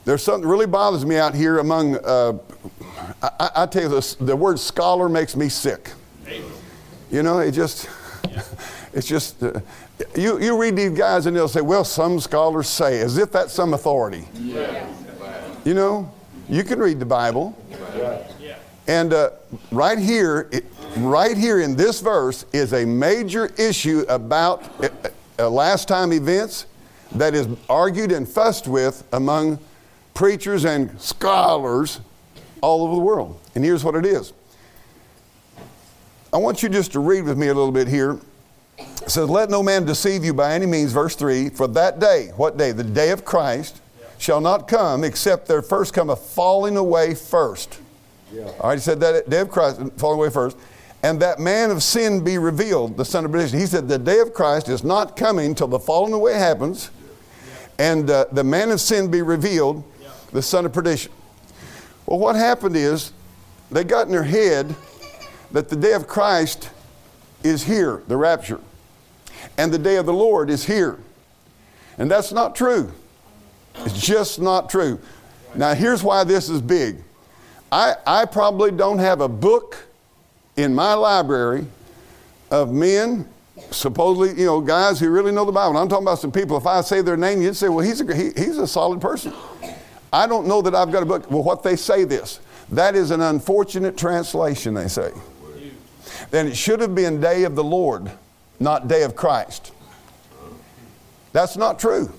There's 0.04 0.24
something 0.24 0.42
that 0.42 0.48
really 0.48 0.66
bothers 0.66 1.06
me 1.06 1.16
out 1.16 1.34
here 1.34 1.58
among, 1.58 1.98
uh, 1.98 2.38
I, 3.22 3.50
I, 3.54 3.66
tell 3.66 3.82
you 3.82 3.88
this, 3.88 4.14
the 4.16 4.34
word 4.34 4.58
scholar 4.58 5.08
makes 5.08 5.36
me 5.36 5.48
sick. 5.48 5.90
You 7.12 7.22
know, 7.22 7.38
it 7.38 7.52
just, 7.52 7.88
yeah. 8.28 8.42
it's 8.92 9.06
just, 9.06 9.40
uh, 9.40 9.60
you, 10.16 10.40
you 10.40 10.60
read 10.60 10.76
these 10.76 10.96
guys 10.96 11.26
and 11.26 11.36
they'll 11.36 11.48
say, 11.48 11.60
well, 11.60 11.84
some 11.84 12.18
scholars 12.20 12.68
say, 12.68 13.00
as 13.00 13.18
if 13.18 13.30
that's 13.30 13.52
some 13.52 13.74
authority. 13.74 14.26
Yeah. 14.34 14.86
You 15.64 15.74
know, 15.74 16.12
you 16.48 16.64
can 16.64 16.78
read 16.78 16.98
the 16.98 17.06
Bible. 17.06 17.56
And 18.86 19.14
uh, 19.14 19.30
right 19.70 19.98
here, 19.98 20.48
it, 20.52 20.66
right 20.98 21.36
here 21.36 21.60
in 21.60 21.74
this 21.74 22.00
verse 22.00 22.44
is 22.52 22.74
a 22.74 22.84
major 22.84 23.46
issue 23.56 24.04
about 24.08 24.62
uh, 24.82 24.88
uh, 25.38 25.48
last 25.48 25.88
time 25.88 26.12
events 26.12 26.66
that 27.14 27.34
is 27.34 27.48
argued 27.70 28.12
and 28.12 28.28
fussed 28.28 28.68
with 28.68 29.04
among 29.12 29.58
preachers 30.12 30.64
and 30.64 31.00
scholars 31.00 32.00
all 32.60 32.84
over 32.84 32.94
the 32.94 33.00
world. 33.00 33.40
And 33.54 33.64
here's 33.64 33.84
what 33.84 33.94
it 33.94 34.04
is. 34.04 34.32
I 36.32 36.36
want 36.36 36.62
you 36.62 36.68
just 36.68 36.92
to 36.92 37.00
read 37.00 37.24
with 37.24 37.38
me 37.38 37.46
a 37.46 37.54
little 37.54 37.72
bit 37.72 37.88
here. 37.88 38.18
It 39.04 39.10
says, 39.10 39.28
Let 39.28 39.50
no 39.50 39.62
man 39.62 39.84
deceive 39.84 40.24
you 40.24 40.32
by 40.32 40.54
any 40.54 40.66
means, 40.66 40.92
verse 40.92 41.14
3, 41.14 41.50
for 41.50 41.66
that 41.68 42.00
day, 42.00 42.32
what 42.36 42.56
day? 42.56 42.72
The 42.72 42.84
day 42.84 43.10
of 43.10 43.24
Christ 43.24 43.82
shall 44.18 44.40
not 44.40 44.66
come 44.66 45.04
except 45.04 45.46
there 45.46 45.60
first 45.60 45.92
come 45.92 46.08
a 46.08 46.16
falling 46.16 46.76
away 46.76 47.14
first. 47.14 47.80
Yeah. 48.32 48.50
All 48.60 48.70
right, 48.70 48.78
he 48.78 48.80
said 48.80 49.00
that 49.00 49.28
day 49.28 49.40
of 49.40 49.50
Christ, 49.50 49.80
falling 49.96 50.18
away 50.18 50.30
first. 50.30 50.56
And 51.02 51.20
that 51.20 51.38
man 51.38 51.70
of 51.70 51.82
sin 51.82 52.24
be 52.24 52.38
revealed, 52.38 52.96
the 52.96 53.04
son 53.04 53.26
of 53.26 53.32
perdition. 53.32 53.58
He 53.58 53.66
said 53.66 53.88
the 53.88 53.98
day 53.98 54.20
of 54.20 54.32
Christ 54.32 54.70
is 54.70 54.82
not 54.82 55.16
coming 55.16 55.54
till 55.54 55.68
the 55.68 55.78
falling 55.78 56.14
away 56.14 56.32
happens 56.34 56.90
and 57.78 58.08
uh, 58.08 58.26
the 58.32 58.44
man 58.44 58.70
of 58.70 58.80
sin 58.80 59.10
be 59.10 59.22
revealed, 59.22 59.84
the 60.32 60.42
son 60.42 60.64
of 60.64 60.72
perdition. 60.72 61.12
Well, 62.06 62.18
what 62.18 62.36
happened 62.36 62.76
is 62.76 63.12
they 63.70 63.84
got 63.84 64.06
in 64.06 64.12
their 64.12 64.22
head 64.22 64.74
that 65.52 65.68
the 65.68 65.76
day 65.76 65.92
of 65.92 66.06
Christ 66.06 66.70
is 67.42 67.64
here, 67.64 68.02
the 68.08 68.16
rapture, 68.16 68.60
and 69.56 69.72
the 69.72 69.78
day 69.78 69.96
of 69.96 70.06
the 70.06 70.12
Lord 70.12 70.50
is 70.50 70.64
here. 70.64 70.98
And 71.98 72.10
that's 72.10 72.32
not 72.32 72.54
true. 72.54 72.92
It's 73.78 74.00
just 74.00 74.40
not 74.40 74.68
true. 74.68 75.00
Now, 75.54 75.74
here's 75.74 76.02
why 76.02 76.24
this 76.24 76.48
is 76.48 76.60
big. 76.60 76.96
I, 77.70 77.94
I 78.06 78.24
probably 78.24 78.70
don't 78.70 78.98
have 78.98 79.20
a 79.20 79.28
book 79.28 79.76
in 80.56 80.74
my 80.74 80.94
library 80.94 81.66
of 82.50 82.72
men, 82.72 83.28
supposedly, 83.70 84.40
you 84.40 84.46
know, 84.46 84.60
guys 84.60 85.00
who 85.00 85.10
really 85.10 85.32
know 85.32 85.44
the 85.44 85.52
Bible. 85.52 85.76
I'm 85.76 85.88
talking 85.88 86.04
about 86.04 86.18
some 86.18 86.32
people, 86.32 86.56
if 86.56 86.66
I 86.66 86.80
say 86.82 87.02
their 87.02 87.16
name, 87.16 87.42
you'd 87.42 87.56
say, 87.56 87.68
well, 87.68 87.84
he's 87.84 88.00
a, 88.00 88.14
he, 88.14 88.30
he's 88.36 88.58
a 88.58 88.66
solid 88.66 89.00
person. 89.00 89.32
I 90.12 90.28
don't 90.28 90.46
know 90.46 90.62
that 90.62 90.74
I've 90.74 90.92
got 90.92 91.02
a 91.02 91.06
book. 91.06 91.28
Well, 91.30 91.42
what 91.42 91.64
they 91.64 91.74
say 91.74 92.04
this, 92.04 92.38
that 92.70 92.94
is 92.94 93.10
an 93.10 93.20
unfortunate 93.20 93.96
translation, 93.96 94.74
they 94.74 94.88
say. 94.88 95.12
Then 96.30 96.46
it 96.46 96.56
should 96.56 96.80
have 96.80 96.94
been 96.94 97.20
day 97.20 97.42
of 97.42 97.56
the 97.56 97.64
Lord, 97.64 98.10
not 98.64 98.88
day 98.88 99.04
of 99.04 99.14
Christ. 99.14 99.70
That's 101.32 101.56
not 101.56 101.78
true. 101.78 102.12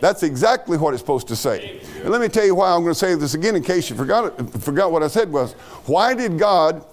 That's 0.00 0.22
exactly 0.22 0.76
what 0.76 0.94
it's 0.94 1.02
supposed 1.02 1.28
to 1.28 1.36
say. 1.36 1.80
And 2.00 2.10
let 2.10 2.20
me 2.20 2.28
tell 2.28 2.44
you 2.44 2.54
why 2.54 2.70
I'm 2.70 2.82
going 2.82 2.92
to 2.92 2.98
say 2.98 3.14
this 3.14 3.34
again 3.34 3.56
in 3.56 3.62
case 3.62 3.90
you 3.90 3.96
forgot, 3.96 4.50
forgot 4.60 4.92
what 4.92 5.02
I 5.02 5.08
said 5.08 5.30
was, 5.30 5.52
why 5.86 6.14
did 6.14 6.38
God 6.38 6.84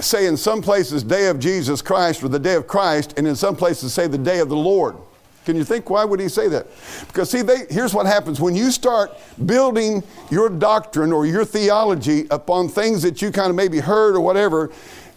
say 0.00 0.26
in 0.26 0.36
some 0.36 0.62
places 0.62 1.02
day 1.02 1.28
of 1.28 1.38
Jesus 1.38 1.82
Christ 1.82 2.22
or 2.22 2.28
the 2.28 2.38
day 2.38 2.54
of 2.54 2.66
Christ 2.66 3.14
and 3.16 3.28
in 3.28 3.36
some 3.36 3.54
places 3.54 3.92
say 3.92 4.06
the 4.06 4.18
day 4.18 4.40
of 4.40 4.48
the 4.48 4.56
Lord? 4.56 4.96
Can 5.46 5.56
you 5.56 5.64
think 5.64 5.88
why 5.88 6.04
would 6.04 6.20
he 6.20 6.28
say 6.28 6.48
that? 6.48 6.66
Because 7.06 7.30
see, 7.30 7.42
they, 7.42 7.64
here's 7.70 7.94
what 7.94 8.06
happens 8.06 8.40
when 8.40 8.54
you 8.54 8.70
start 8.70 9.18
building 9.46 10.02
your 10.30 10.48
doctrine 10.48 11.12
or 11.12 11.26
your 11.26 11.44
theology 11.44 12.26
upon 12.30 12.68
things 12.68 13.02
that 13.02 13.22
you 13.22 13.30
kind 13.30 13.50
of 13.50 13.56
maybe 13.56 13.78
heard 13.78 14.14
or 14.14 14.20
whatever, 14.20 14.70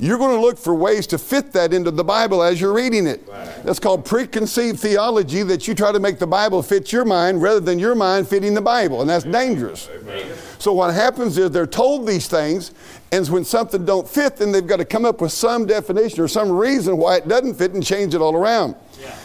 you're 0.03 0.17
going 0.17 0.36
to 0.36 0.41
look 0.41 0.57
for 0.57 0.75
ways 0.75 1.07
to 1.07 1.17
fit 1.17 1.53
that 1.53 1.74
into 1.74 1.89
the 1.89 2.03
Bible 2.03 2.43
as 2.43 2.60
you're 2.60 2.74
reading 2.74 3.07
it. 3.07 3.24
Right. 3.25 3.63
That's 3.63 3.79
called 3.79 4.03
preconceived 4.03 4.79
theology 4.79 5.43
that 5.43 5.65
you 5.65 5.74
try 5.74 5.93
to 5.93 6.00
make 6.00 6.19
the 6.19 6.27
Bible 6.27 6.62
fit 6.62 6.91
your 6.91 7.05
mind 7.05 7.41
rather 7.41 7.62
than 7.62 7.79
your 7.79 7.95
mind 7.95 8.27
fitting 8.27 8.53
the 8.53 8.62
Bible, 8.62 9.00
and 9.00 9.10
that's 9.10 9.24
dangerous. 9.24 9.89
Amen. 9.95 10.36
So 10.60 10.74
what 10.74 10.93
happens 10.93 11.38
is 11.38 11.51
they're 11.51 11.65
told 11.65 12.05
these 12.05 12.27
things, 12.27 12.72
and 13.13 13.25
when 13.29 13.45
something 13.45 13.86
don't 13.86 14.07
fit, 14.07 14.36
then 14.36 14.51
they've 14.51 14.67
got 14.67 14.77
to 14.77 14.86
come 14.86 15.05
up 15.05 15.22
with 15.22 15.31
some 15.31 15.65
definition 15.65 16.19
or 16.19 16.27
some 16.27 16.51
reason 16.51 16.98
why 16.98 17.17
it 17.17 17.27
doesn't 17.29 17.55
fit 17.55 17.74
and 17.74 17.86
change 17.86 18.13
it 18.13 18.19
all 18.19 18.36
around. 18.36 18.75
Yeah. 19.01 19.15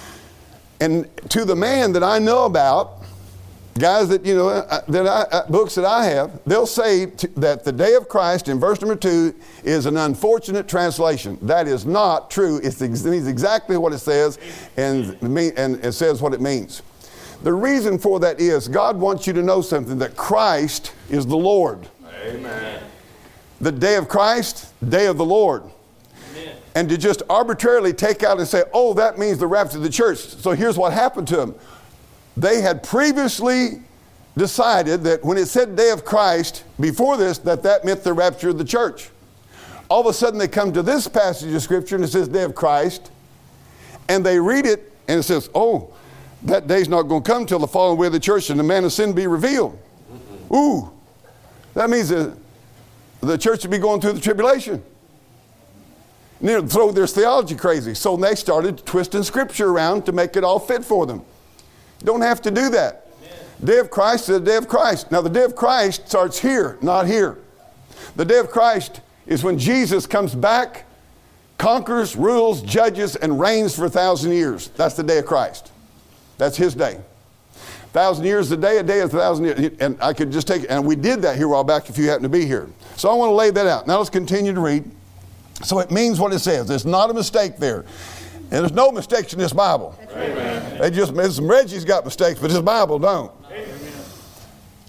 And 0.81 1.31
to 1.31 1.45
the 1.45 1.57
man 1.57 1.93
that 1.95 2.05
I 2.05 2.21
know 2.21 2.45
about, 2.45 2.98
guys 3.79 4.09
that 4.09 4.25
you 4.25 4.35
know 4.35 4.49
uh, 4.49 4.83
that 4.89 5.07
I, 5.07 5.23
uh, 5.37 5.51
books 5.51 5.75
that 5.77 5.85
I 5.85 6.05
have, 6.07 6.41
they'll 6.47 6.67
say 6.67 7.07
that 7.37 7.65
the 7.65 7.73
day 7.73 7.95
of 7.95 8.09
Christ 8.09 8.49
in 8.49 8.61
verse 8.61 8.81
number 8.81 8.97
two 8.97 9.35
is 9.65 9.87
an 9.87 9.97
unfortunate 9.97 10.69
translation. 10.69 11.39
That 11.43 11.67
is 11.67 11.87
not 11.87 12.31
true. 12.31 12.59
It 12.63 12.81
means 12.81 13.27
exactly 13.27 13.77
what 13.77 13.93
it 13.93 13.99
says, 13.99 14.39
and 14.77 15.17
and 15.23 15.85
it 15.85 15.93
says 15.93 16.21
what 16.21 16.35
it 16.35 16.41
means. 16.41 16.83
The 17.43 17.53
reason 17.53 17.99
for 17.99 18.19
that 18.21 18.41
is 18.41 18.67
God 18.69 18.97
wants 18.97 19.27
you 19.27 19.33
to 19.35 19.43
know 19.43 19.63
something 19.63 19.99
that 19.99 20.17
Christ 20.17 20.93
is 21.09 21.25
the 21.27 21.37
Lord. 21.37 21.89
Amen. 22.25 22.83
The 23.61 23.73
day 23.73 23.97
of 23.97 24.09
Christ, 24.09 24.73
day 24.89 25.07
of 25.07 25.19
the 25.19 25.25
Lord. 25.25 25.63
Amen. 26.33 26.57
And 26.75 26.89
to 26.89 26.99
just 26.99 27.23
arbitrarily 27.31 27.93
take 27.93 28.23
out 28.23 28.39
and 28.39 28.47
say, 28.47 28.65
oh, 28.73 28.93
that 28.95 29.19
means 29.19 29.39
the 29.39 29.47
rapture 29.47 29.79
of 29.79 29.85
the 29.85 29.91
church. 29.91 30.19
So 30.19 30.51
here's 30.53 30.77
what 30.77 30.93
happened 30.93 31.29
to 31.29 31.37
them 31.37 31.55
they 32.43 32.61
had 32.61 32.83
previously 32.83 33.83
decided 34.37 35.03
that 35.05 35.25
when 35.25 35.37
it 35.37 35.47
said 35.47 35.75
day 35.75 35.91
of 35.91 36.05
Christ 36.05 36.65
before 36.79 37.17
this, 37.17 37.39
that 37.39 37.63
that 37.65 37.85
meant 37.85 38.05
the 38.05 38.13
rapture 38.13 38.51
of 38.51 38.59
the 38.59 38.65
church. 38.65 39.11
All 39.89 40.01
of 40.01 40.07
a 40.07 40.13
sudden, 40.13 40.39
they 40.39 40.49
come 40.49 40.73
to 40.75 40.83
this 40.83 41.09
passage 41.09 41.53
of 41.53 41.63
Scripture 41.63 41.97
and 41.97 42.05
it 42.05 42.09
says 42.09 42.29
day 42.29 42.45
of 42.45 42.55
Christ, 42.55 43.11
and 44.09 44.25
they 44.25 44.39
read 44.39 44.67
it 44.67 44.93
and 45.09 45.21
it 45.21 45.23
says, 45.23 45.51
oh, 45.55 45.93
that 46.45 46.69
day's 46.69 46.89
not 46.89 47.03
going 47.03 47.23
to 47.23 47.31
come 47.31 47.47
till 47.47 47.59
the 47.59 47.67
falling 47.67 47.97
away 47.97 48.07
of 48.07 48.13
the 48.13 48.21
church 48.21 48.51
and 48.51 48.61
the 48.61 48.65
man 48.65 48.85
of 48.85 48.93
sin 48.93 49.13
be 49.13 49.27
revealed. 49.27 49.77
Ooh, 50.55 50.93
that 51.75 51.91
means 51.91 52.11
that 52.11 52.37
the 53.21 53.37
church 53.37 53.63
would 53.63 53.71
be 53.71 53.79
going 53.79 54.01
through 54.01 54.13
the 54.13 54.21
tribulation. 54.21 54.83
And 56.41 56.71
throw 56.71 56.93
their 56.93 57.09
theology 57.09 57.57
crazy. 57.57 57.95
So 57.95 58.17
they 58.17 58.37
started 58.37 58.87
twisting 58.87 59.25
scripture 59.25 59.71
around 59.71 60.07
to 60.07 60.13
make 60.13 60.37
it 60.37 60.45
all 60.45 60.61
fit 60.61 60.85
for 60.85 61.05
them. 61.05 61.25
Don't 62.01 62.23
have 62.23 62.41
to 62.43 62.51
do 62.51 62.71
that. 62.71 63.07
Day 63.65 63.79
of 63.79 63.91
Christ 63.91 64.29
is 64.29 64.39
the 64.39 64.45
day 64.45 64.57
of 64.57 64.69
Christ. 64.69 65.11
Now, 65.11 65.21
the 65.21 65.31
day 65.31 65.43
of 65.43 65.57
Christ 65.57 66.09
starts 66.09 66.39
here, 66.39 66.79
not 66.81 67.07
here. 67.07 67.39
The 68.15 68.25
day 68.25 68.39
of 68.39 68.51
Christ 68.51 69.01
is 69.27 69.43
when 69.43 69.59
Jesus 69.59 70.07
comes 70.07 70.35
back, 70.35 70.85
conquers, 71.59 72.15
rules, 72.15 72.63
judges, 72.63 73.17
and 73.17 73.41
reigns 73.41 73.75
for 73.75 73.87
a 73.87 73.91
thousand 73.91 74.33
years. 74.33 74.69
That's 74.69 74.95
the 74.95 75.03
day 75.03 75.19
of 75.19 75.27
Christ. 75.27 75.73
That's 76.39 76.57
his 76.57 76.75
day. 76.75 77.01
Thousand 77.93 78.27
years 78.27 78.53
a 78.53 78.57
day, 78.57 78.79
a 78.79 78.83
day 78.83 79.01
a 79.01 79.09
thousand 79.09 79.47
years. 79.47 79.73
And 79.81 80.01
I 80.01 80.13
could 80.13 80.31
just 80.31 80.47
take 80.47 80.63
it. 80.63 80.71
And 80.71 80.87
we 80.87 80.95
did 80.95 81.23
that 81.23 81.37
here 81.37 81.47
a 81.47 81.49
while 81.49 81.65
back 81.65 81.89
if 81.91 81.99
you 81.99 82.09
happen 82.09 82.23
to 82.23 82.29
be 82.29 82.47
here. 82.47 82.69
So 82.97 83.11
I 83.11 83.15
want 83.15 83.31
to 83.31 83.35
lay 83.35 83.51
that 83.51 83.67
out. 83.67 83.87
Now 83.87 83.99
let's 83.99 84.11
continue 84.11 84.53
to 84.53 84.61
read. 84.61 84.89
So 85.65 85.81
it 85.81 85.91
means 85.91 86.21
what 86.21 86.33
it 86.33 86.39
says. 86.39 86.69
There's 86.69 86.87
not 86.87 87.11
a 87.11 87.15
mistake 87.15 87.57
there. 87.57 87.85
And 88.51 88.61
there's 88.61 88.73
no 88.73 88.91
mistakes 88.91 89.33
in 89.35 89.39
this 89.39 89.53
Bible. 89.53 89.95
Amen. 90.11 90.79
They 90.81 90.91
just, 90.91 91.15
some 91.37 91.49
Reggie's 91.49 91.85
got 91.85 92.05
mistakes, 92.05 92.41
but 92.41 92.51
this 92.51 92.61
Bible 92.61 92.99
don't. 92.99 93.31
Amen. 93.51 93.69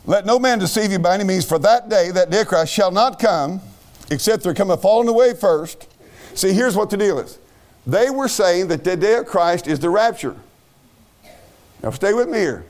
Let 0.05 0.25
no 0.25 0.39
man 0.39 0.59
deceive 0.59 0.91
you 0.91 0.99
by 0.99 1.13
any 1.13 1.25
means, 1.25 1.45
for 1.45 1.59
that 1.59 1.89
day, 1.89 2.09
that 2.11 2.29
day 2.29 2.41
of 2.41 2.47
Christ, 2.47 2.71
shall 2.71 2.91
not 2.91 3.19
come, 3.19 3.61
except 4.09 4.43
there 4.43 4.53
come 4.53 4.71
a 4.71 4.77
falling 4.77 5.09
away 5.09 5.33
first. 5.33 5.87
See, 6.35 6.53
here's 6.53 6.75
what 6.75 6.89
the 6.89 6.97
deal 6.97 7.19
is. 7.19 7.37
They 7.85 8.09
were 8.09 8.27
saying 8.27 8.69
that 8.69 8.83
the 8.83 8.95
day 8.95 9.15
of 9.15 9.25
Christ 9.25 9.67
is 9.67 9.79
the 9.79 9.89
rapture. 9.89 10.35
Now, 11.83 11.91
stay 11.91 12.13
with 12.13 12.29
me 12.29 12.39
here. 12.39 12.65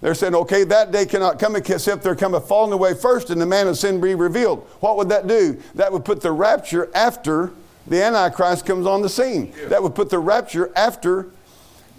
They're 0.00 0.14
saying, 0.14 0.34
okay, 0.34 0.64
that 0.64 0.90
day 0.90 1.06
cannot 1.06 1.38
come 1.38 1.54
except 1.54 2.02
there 2.02 2.16
come 2.16 2.34
a 2.34 2.40
falling 2.40 2.72
away 2.72 2.94
first 2.94 3.30
and 3.30 3.40
the 3.40 3.46
man 3.46 3.68
of 3.68 3.78
sin 3.78 4.00
be 4.00 4.14
revealed. 4.16 4.66
What 4.80 4.96
would 4.96 5.08
that 5.10 5.26
do? 5.28 5.60
That 5.76 5.92
would 5.92 6.04
put 6.04 6.20
the 6.20 6.32
rapture 6.32 6.90
after 6.94 7.52
the 7.86 8.02
Antichrist 8.02 8.66
comes 8.66 8.86
on 8.86 9.02
the 9.02 9.08
scene. 9.08 9.52
Yeah. 9.58 9.68
That 9.68 9.82
would 9.82 9.94
put 9.94 10.10
the 10.10 10.18
rapture 10.18 10.70
after 10.76 11.30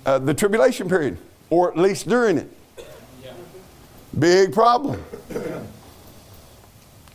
uh, 0.05 0.19
the 0.19 0.33
tribulation 0.33 0.89
period, 0.89 1.17
or 1.49 1.71
at 1.71 1.77
least 1.77 2.07
during 2.07 2.37
it. 2.37 2.49
Yeah. 3.23 3.33
Big 4.17 4.53
problem. 4.53 5.03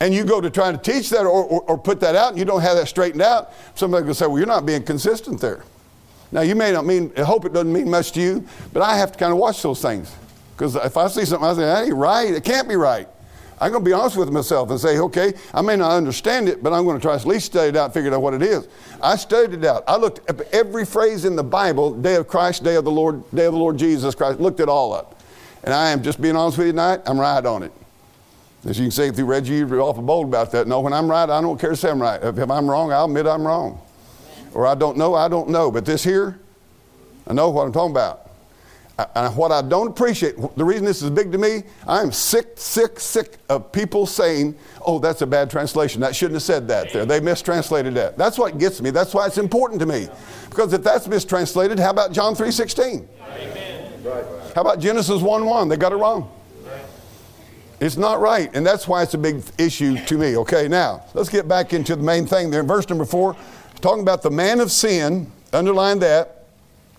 and 0.01 0.15
you 0.15 0.25
go 0.25 0.41
to 0.41 0.51
try 0.51 0.73
to 0.73 0.79
teach 0.79 1.11
that 1.11 1.23
or, 1.23 1.45
or, 1.45 1.63
or, 1.63 1.79
put 1.79 2.01
that 2.01 2.15
out 2.15 2.31
and 2.31 2.39
you 2.39 2.45
don't 2.45 2.61
have 2.61 2.77
that 2.77 2.89
straightened 2.89 3.23
out, 3.23 3.53
somebody 3.75 4.07
will 4.07 4.15
say, 4.15 4.27
well, 4.27 4.39
you're 4.39 4.47
not 4.47 4.65
being 4.65 4.83
consistent 4.83 5.41
there. 5.41 5.65
Now, 6.31 6.43
you 6.43 6.55
may 6.55 6.73
not 6.73 6.85
mean, 6.85 7.13
I 7.17 7.23
hope 7.23 7.47
it 7.47 7.53
doesn't 7.53 7.73
mean 7.73 7.91
much 7.91 8.13
to 8.13 8.21
you, 8.21 8.47
but 8.73 8.83
I 8.83 8.97
have 8.97 9.13
to 9.13 9.19
kind 9.19 9.33
of 9.33 9.39
watch 9.39 9.63
those 9.63 9.81
things. 9.81 10.15
Because 10.55 10.75
if 10.77 10.97
I 10.97 11.09
see 11.09 11.25
something, 11.25 11.49
I 11.49 11.55
say, 11.55 11.61
that 11.61 11.85
ain't 11.87 11.95
right. 11.95 12.35
It 12.35 12.45
can't 12.45 12.69
be 12.69 12.77
right. 12.77 13.09
I'm 13.61 13.73
going 13.73 13.83
to 13.83 13.89
be 13.89 13.93
honest 13.93 14.17
with 14.17 14.31
myself 14.31 14.71
and 14.71 14.79
say, 14.79 14.99
okay, 14.99 15.35
I 15.53 15.63
may 15.63 15.77
not 15.77 15.93
understand 15.93 16.49
it, 16.49 16.63
but 16.63 16.73
I'm 16.73 16.85
going 16.85 16.97
to 16.97 17.03
try 17.03 17.15
to 17.15 17.21
at 17.21 17.27
least 17.27 17.47
study 17.47 17.71
it 17.71 17.77
out, 17.77 17.93
figure 17.93 18.15
out 18.15 18.23
what 18.23 18.35
it 18.35 18.43
is. 18.43 18.69
I 19.03 19.17
studied 19.17 19.59
it 19.59 19.65
out. 19.65 19.85
I 19.89 19.97
looked 19.97 20.29
at 20.31 20.41
every 20.53 20.85
phrase 20.85 21.25
in 21.25 21.37
the 21.37 21.43
Bible, 21.43 21.95
day 21.95 22.15
of 22.15 22.29
Christ, 22.29 22.63
day 22.63 22.77
of 22.77 22.85
the 22.85 22.91
Lord, 22.91 23.29
day 23.33 23.47
of 23.47 23.53
the 23.53 23.59
Lord 23.59 23.77
Jesus 23.77 24.15
Christ, 24.15 24.41
looked 24.41 24.61
it 24.61 24.69
all 24.69 24.93
up. 24.93 25.21
And 25.65 25.75
I 25.75 25.91
am 25.91 26.03
just 26.03 26.21
being 26.21 26.37
honest 26.37 26.59
with 26.59 26.69
you 26.69 26.73
tonight, 26.73 27.01
I'm 27.07 27.19
right 27.19 27.45
on 27.45 27.63
it. 27.63 27.73
As 28.65 28.79
you 28.79 28.85
can 28.87 28.91
see, 28.91 29.05
if 29.05 29.19
you 29.19 29.25
Reggie, 29.25 29.57
you're 29.57 29.81
awful 29.81 30.03
bold 30.03 30.27
about 30.27 30.51
that. 30.53 30.67
No, 30.67 30.81
when 30.81 30.93
I'm 30.93 31.09
right, 31.11 31.29
I 31.29 31.41
don't 31.41 31.61
care 31.61 31.71
to 31.71 31.77
say 31.77 31.91
I'm 31.91 32.03
right. 32.03 32.23
If 32.23 32.51
I'm 32.51 32.69
wrong, 32.69 32.93
I'll 32.93 33.05
admit 33.05 33.27
I'm 33.27 33.47
wrong. 33.47 33.81
Or 34.53 34.67
I 34.67 34.75
don't 34.75 34.97
know, 34.97 35.15
I 35.15 35.29
don't 35.29 35.49
know. 35.49 35.71
But 35.71 35.85
this 35.85 36.03
here, 36.03 36.39
I 37.27 37.33
know 37.35 37.51
what 37.51 37.67
I'm 37.67 37.73
talking 37.73 37.93
about. 37.93 38.28
And 39.15 39.37
what 39.37 39.53
I 39.53 39.63
don't 39.63 39.87
appreciate, 39.87 40.35
the 40.57 40.65
reason 40.65 40.85
this 40.85 41.03
is 41.03 41.11
big 41.11 41.31
to 41.31 41.39
me, 41.39 41.63
I 41.87 42.03
am 42.03 42.11
sick, 42.11 42.55
sick, 42.57 42.99
sick 42.99 43.37
of 43.49 43.71
people 43.71 44.07
saying, 44.07 44.57
oh, 44.85 44.99
that's 44.99 45.23
a 45.23 45.27
bad 45.27 45.51
translation. 45.51 46.01
That 46.01 46.17
shouldn't 46.17 46.35
have 46.35 46.43
said 46.43 46.67
that 46.67 46.93
there. 46.93 47.07
They 47.07 47.21
mistranslated 47.21 47.95
that. 47.95 48.19
That's 48.19 48.39
what 48.39 48.59
gets 48.59 48.81
me. 48.81 48.91
That's 48.91 49.15
why 49.15 49.27
it's 49.27 49.39
important 49.39 49.79
to 49.81 49.87
me. 49.87 50.09
Because 50.51 50.73
if 50.73 50.83
that's 50.83 51.07
mistranslated, 51.07 51.79
how 51.79 51.91
about 51.91 52.11
John 52.11 52.35
3.16? 52.35 53.07
How 54.57 54.63
about 54.63 54.81
Genesis 54.81 55.23
1.1? 55.23 55.69
They 55.69 55.77
got 55.77 55.93
it 55.93 55.97
wrong. 55.97 56.33
It's 57.81 57.97
not 57.97 58.19
right. 58.19 58.51
And 58.53 58.67
that's 58.67 58.89
why 58.89 59.05
it's 59.05 59.15
a 59.15 59.19
big 59.19 59.45
issue 59.59 60.05
to 60.07 60.19
me. 60.19 60.37
Okay, 60.39 60.67
now, 60.67 61.05
let's 61.15 61.29
get 61.29 61.47
back 61.47 61.73
into 61.73 61.95
the 61.95 62.03
main 62.03 62.27
thing 62.27 62.51
there. 62.51 62.65
Verse 62.65 62.89
number 62.89 63.05
4, 63.05 63.37
talking 63.81 64.03
about 64.03 64.23
the 64.23 64.31
man 64.31 64.59
of 64.59 64.73
sin, 64.73 65.31
underline 65.53 66.01
that. 66.01 66.47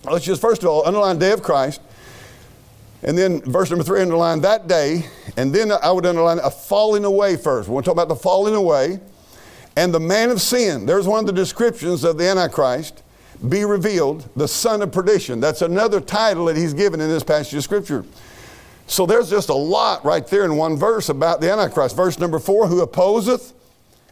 Let's 0.05 0.23
just 0.23 0.39
first 0.39 0.63
of 0.63 0.69
all 0.69 0.87
underline 0.87 1.19
day 1.19 1.33
of 1.33 1.43
Christ. 1.43 1.81
And 3.01 3.17
then 3.17 3.41
verse 3.41 3.69
number 3.69 3.83
three, 3.83 4.01
underline 4.01 4.41
that 4.41 4.67
day. 4.67 5.05
And 5.37 5.53
then 5.53 5.71
I 5.71 5.91
would 5.91 6.05
underline 6.05 6.39
a 6.39 6.51
falling 6.51 7.05
away 7.05 7.37
first. 7.37 7.69
We 7.69 7.73
want 7.73 7.85
to 7.85 7.89
talk 7.89 7.95
about 7.95 8.09
the 8.09 8.15
falling 8.15 8.55
away. 8.55 8.99
And 9.77 9.93
the 9.93 9.99
man 9.99 10.29
of 10.29 10.41
sin, 10.41 10.85
there's 10.85 11.07
one 11.07 11.21
of 11.21 11.25
the 11.25 11.33
descriptions 11.33 12.03
of 12.03 12.17
the 12.17 12.27
Antichrist, 12.27 13.03
be 13.47 13.63
revealed, 13.63 14.27
the 14.35 14.47
son 14.47 14.81
of 14.81 14.91
perdition. 14.91 15.39
That's 15.39 15.61
another 15.61 16.01
title 16.01 16.45
that 16.45 16.57
he's 16.57 16.73
given 16.73 16.99
in 16.99 17.07
this 17.07 17.23
passage 17.23 17.53
of 17.53 17.63
Scripture. 17.63 18.03
So 18.87 19.05
there's 19.05 19.29
just 19.29 19.47
a 19.47 19.53
lot 19.53 20.03
right 20.03 20.27
there 20.27 20.43
in 20.43 20.57
one 20.57 20.75
verse 20.75 21.07
about 21.07 21.39
the 21.39 21.49
Antichrist. 21.49 21.95
Verse 21.95 22.19
number 22.19 22.39
four, 22.39 22.67
who 22.67 22.81
opposeth 22.81 23.53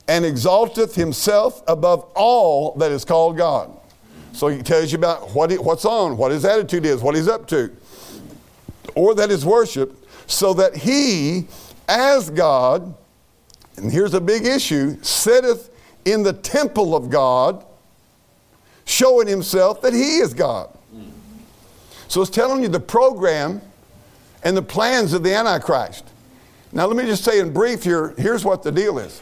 and 0.08 0.24
exalteth 0.24 0.96
himself 0.96 1.62
above 1.68 2.10
all 2.16 2.74
that 2.76 2.92
is 2.92 3.04
called 3.04 3.36
God. 3.36 3.70
So 4.32 4.48
he 4.48 4.62
tells 4.62 4.94
you 4.94 4.98
about 5.00 5.32
what 5.32 5.52
he, 5.52 5.58
what's 5.58 5.84
on, 5.84 6.16
what 6.16 6.32
his 6.32 6.46
attitude 6.46 6.86
is, 6.86 7.02
what 7.02 7.16
he's 7.16 7.28
up 7.28 7.48
to 7.48 7.76
or 8.98 9.14
that 9.16 9.30
is 9.30 9.46
worshiped, 9.46 10.06
so 10.30 10.54
that 10.56 10.76
he, 10.76 11.48
as 11.88 12.30
God, 12.30 12.96
and 13.78 13.92
here's 13.92 14.14
a 14.14 14.22
big 14.22 14.46
issue, 14.46 14.98
sitteth 15.04 15.70
in 16.06 16.24
the 16.24 16.34
temple 16.34 16.96
of 16.96 17.10
God, 17.10 17.64
showing 18.86 19.28
himself 19.28 19.82
that 19.82 19.94
he 19.94 20.18
is 20.18 20.34
God. 20.34 20.70
So 22.08 22.22
it's 22.22 22.32
telling 22.32 22.64
you 22.64 22.70
the 22.70 22.80
program 22.80 23.62
and 24.44 24.56
the 24.56 24.62
plans 24.62 25.14
of 25.14 25.24
the 25.24 25.34
Antichrist. 25.34 26.06
Now, 26.72 26.86
let 26.86 26.96
me 26.96 27.06
just 27.06 27.24
say 27.24 27.40
in 27.40 27.54
brief 27.54 27.84
here 27.84 28.14
here's 28.18 28.44
what 28.46 28.64
the 28.64 28.72
deal 28.72 28.98
is. 28.98 29.22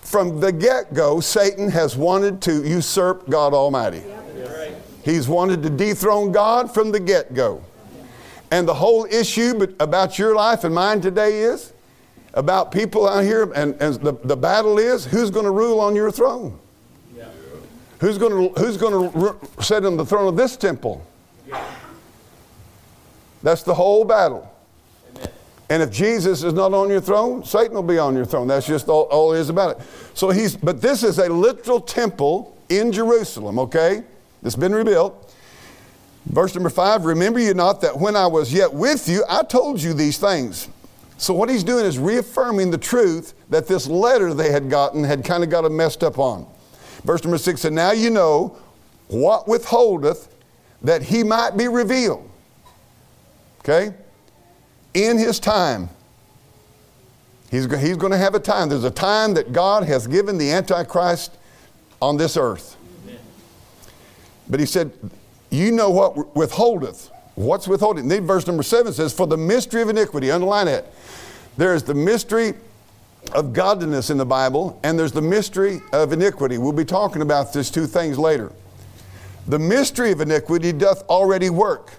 From 0.00 0.40
the 0.40 0.52
get 0.52 0.92
go, 0.92 1.20
Satan 1.20 1.70
has 1.70 1.96
wanted 1.96 2.42
to 2.42 2.66
usurp 2.66 3.28
God 3.28 3.54
Almighty. 3.54 4.02
He's 5.04 5.28
wanted 5.28 5.62
to 5.62 5.70
dethrone 5.70 6.32
God 6.32 6.72
from 6.72 6.90
the 6.92 7.00
get 7.00 7.34
go. 7.34 7.62
And 8.54 8.68
the 8.68 8.74
whole 8.74 9.04
issue 9.06 9.66
about 9.80 10.16
your 10.16 10.36
life 10.36 10.62
and 10.62 10.72
mine 10.72 11.00
today 11.00 11.40
is 11.40 11.72
about 12.34 12.70
people 12.70 13.08
out 13.08 13.24
here, 13.24 13.52
and, 13.52 13.74
and 13.80 13.96
the, 13.96 14.12
the 14.22 14.36
battle 14.36 14.78
is 14.78 15.04
who's 15.04 15.28
going 15.28 15.44
to 15.44 15.50
rule 15.50 15.80
on 15.80 15.96
your 15.96 16.12
throne? 16.12 16.56
Yeah. 17.16 17.24
Who's 17.98 18.16
going 18.16 18.30
to, 18.30 18.60
who's 18.60 18.76
going 18.76 19.10
to 19.10 19.36
sit 19.60 19.84
on 19.84 19.96
the 19.96 20.06
throne 20.06 20.28
of 20.28 20.36
this 20.36 20.56
temple? 20.56 21.04
Yeah. 21.48 21.68
That's 23.42 23.64
the 23.64 23.74
whole 23.74 24.04
battle. 24.04 24.48
Amen. 25.16 25.30
And 25.68 25.82
if 25.82 25.90
Jesus 25.90 26.44
is 26.44 26.52
not 26.52 26.72
on 26.72 26.90
your 26.90 27.00
throne, 27.00 27.42
Satan 27.42 27.74
will 27.74 27.82
be 27.82 27.98
on 27.98 28.14
your 28.14 28.24
throne. 28.24 28.46
That's 28.46 28.68
just 28.68 28.88
all, 28.88 29.08
all 29.10 29.32
it 29.32 29.40
is 29.40 29.48
about 29.48 29.80
it. 29.80 29.86
So 30.14 30.30
he's, 30.30 30.56
but 30.56 30.80
this 30.80 31.02
is 31.02 31.18
a 31.18 31.28
literal 31.28 31.80
temple 31.80 32.56
in 32.68 32.92
Jerusalem, 32.92 33.58
okay? 33.58 34.04
It's 34.44 34.54
been 34.54 34.72
rebuilt. 34.72 35.23
Verse 36.26 36.54
number 36.54 36.70
five 36.70 37.04
Remember 37.04 37.38
you 37.38 37.54
not 37.54 37.80
that 37.82 37.98
when 37.98 38.16
I 38.16 38.26
was 38.26 38.52
yet 38.52 38.72
with 38.72 39.08
you, 39.08 39.24
I 39.28 39.42
told 39.42 39.82
you 39.82 39.92
these 39.92 40.18
things. 40.18 40.68
So, 41.16 41.32
what 41.32 41.48
he's 41.48 41.64
doing 41.64 41.84
is 41.84 41.98
reaffirming 41.98 42.70
the 42.70 42.78
truth 42.78 43.34
that 43.50 43.68
this 43.68 43.86
letter 43.86 44.34
they 44.34 44.50
had 44.50 44.68
gotten 44.68 45.04
had 45.04 45.24
kind 45.24 45.44
of 45.44 45.50
got 45.50 45.62
them 45.62 45.76
messed 45.76 46.02
up 46.02 46.18
on. 46.18 46.46
Verse 47.04 47.22
number 47.22 47.38
six 47.38 47.64
And 47.64 47.76
now 47.76 47.92
you 47.92 48.10
know 48.10 48.56
what 49.08 49.46
withholdeth 49.46 50.28
that 50.82 51.02
he 51.02 51.22
might 51.22 51.56
be 51.56 51.68
revealed. 51.68 52.28
Okay? 53.60 53.94
In 54.92 55.18
his 55.18 55.38
time. 55.40 55.88
He's, 57.50 57.72
he's 57.80 57.96
going 57.96 58.12
to 58.12 58.18
have 58.18 58.34
a 58.34 58.40
time. 58.40 58.68
There's 58.68 58.84
a 58.84 58.90
time 58.90 59.34
that 59.34 59.52
God 59.52 59.84
has 59.84 60.06
given 60.06 60.38
the 60.38 60.50
Antichrist 60.50 61.36
on 62.02 62.16
this 62.16 62.36
earth. 62.36 62.76
But 64.48 64.60
he 64.60 64.66
said, 64.66 64.92
you 65.50 65.72
know 65.72 65.90
what 65.90 66.34
withholdeth. 66.34 67.10
What's 67.34 67.66
withholding? 67.66 68.08
Then 68.08 68.26
verse 68.26 68.46
number 68.46 68.62
seven 68.62 68.92
says, 68.92 69.12
For 69.12 69.26
the 69.26 69.36
mystery 69.36 69.82
of 69.82 69.88
iniquity, 69.88 70.30
underline 70.30 70.68
it. 70.68 70.86
There 71.56 71.74
is 71.74 71.82
the 71.82 71.94
mystery 71.94 72.54
of 73.32 73.52
godliness 73.52 74.10
in 74.10 74.18
the 74.18 74.26
Bible, 74.26 74.78
and 74.82 74.98
there's 74.98 75.12
the 75.12 75.22
mystery 75.22 75.80
of 75.92 76.12
iniquity. 76.12 76.58
We'll 76.58 76.72
be 76.72 76.84
talking 76.84 77.22
about 77.22 77.52
these 77.52 77.70
two 77.70 77.86
things 77.86 78.18
later. 78.18 78.52
The 79.46 79.58
mystery 79.58 80.12
of 80.12 80.20
iniquity 80.20 80.72
doth 80.72 81.02
already 81.08 81.50
work. 81.50 81.92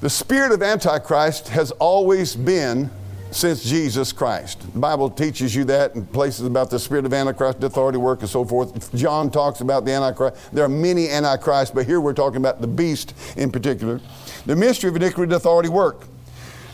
The 0.00 0.10
spirit 0.10 0.52
of 0.52 0.62
Antichrist 0.62 1.48
has 1.48 1.72
always 1.72 2.36
been 2.36 2.90
since 3.30 3.62
Jesus 3.62 4.12
Christ. 4.12 4.60
The 4.72 4.78
Bible 4.78 5.10
teaches 5.10 5.54
you 5.54 5.64
that 5.64 5.94
in 5.94 6.06
places 6.06 6.46
about 6.46 6.70
the 6.70 6.78
spirit 6.78 7.04
of 7.04 7.12
Antichrist, 7.12 7.62
authority 7.62 7.98
work, 7.98 8.20
and 8.20 8.28
so 8.28 8.44
forth. 8.44 8.94
John 8.94 9.30
talks 9.30 9.60
about 9.60 9.84
the 9.84 9.92
Antichrist. 9.92 10.52
There 10.52 10.64
are 10.64 10.68
many 10.68 11.08
Antichrists, 11.08 11.74
but 11.74 11.86
here 11.86 12.00
we're 12.00 12.14
talking 12.14 12.38
about 12.38 12.60
the 12.60 12.66
beast 12.66 13.14
in 13.36 13.50
particular. 13.50 14.00
The 14.46 14.56
mystery 14.56 14.90
of 14.90 14.96
iniquity 14.96 15.34
already 15.34 15.68
work. 15.68 16.06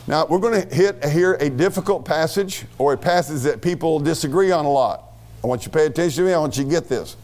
Now, 0.07 0.25
we're 0.27 0.39
going 0.39 0.67
to 0.67 0.75
hit 0.75 1.03
here 1.05 1.33
a 1.35 1.49
difficult 1.49 2.05
passage 2.05 2.65
or 2.77 2.93
a 2.93 2.97
passage 2.97 3.41
that 3.41 3.61
people 3.61 3.99
disagree 3.99 4.51
on 4.51 4.65
a 4.65 4.71
lot. 4.71 5.03
I 5.43 5.47
want 5.47 5.61
you 5.61 5.71
to 5.71 5.77
pay 5.77 5.85
attention 5.87 6.23
to 6.23 6.29
me. 6.29 6.33
I 6.33 6.37
want 6.37 6.57
you 6.57 6.63
to 6.63 6.69
get 6.69 6.87
this. 6.87 7.17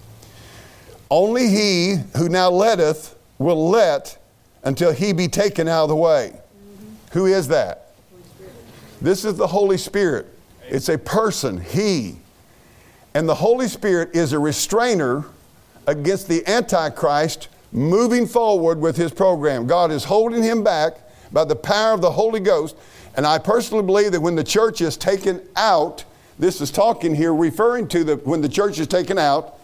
Only 1.09 1.47
he 1.47 1.97
who 2.17 2.27
now 2.27 2.49
letteth 2.49 3.15
will 3.37 3.69
let 3.69 4.17
until 4.63 4.91
he 4.91 5.13
be 5.13 5.27
taken 5.27 5.67
out 5.67 5.83
of 5.83 5.89
the 5.89 5.95
way. 5.95 6.39
Who 7.11 7.25
is 7.25 7.47
that? 7.49 7.90
This 9.01 9.25
is 9.25 9.35
the 9.35 9.47
Holy 9.47 9.77
Spirit. 9.77 10.27
It's 10.69 10.87
a 10.87 10.97
person, 10.97 11.59
he. 11.59 12.17
And 13.15 13.27
the 13.27 13.35
Holy 13.35 13.67
Spirit 13.67 14.15
is 14.15 14.31
a 14.31 14.39
restrainer 14.39 15.25
against 15.87 16.27
the 16.27 16.47
Antichrist 16.47 17.49
moving 17.71 18.27
forward 18.27 18.79
with 18.79 18.95
his 18.95 19.11
program. 19.11 19.65
God 19.65 19.91
is 19.91 20.03
holding 20.03 20.43
him 20.43 20.63
back 20.63 20.97
by 21.31 21.45
the 21.45 21.55
power 21.55 21.93
of 21.93 22.01
the 22.01 22.11
Holy 22.11 22.39
Ghost. 22.39 22.75
And 23.15 23.25
I 23.25 23.39
personally 23.39 23.83
believe 23.83 24.11
that 24.11 24.21
when 24.21 24.35
the 24.35 24.43
church 24.43 24.81
is 24.81 24.97
taken 24.97 25.41
out, 25.55 26.05
this 26.37 26.61
is 26.61 26.69
talking 26.69 27.15
here 27.15 27.33
referring 27.33 27.87
to 27.89 28.03
the 28.03 28.15
when 28.17 28.41
the 28.41 28.49
church 28.49 28.79
is 28.79 28.87
taken 28.87 29.17
out, 29.17 29.59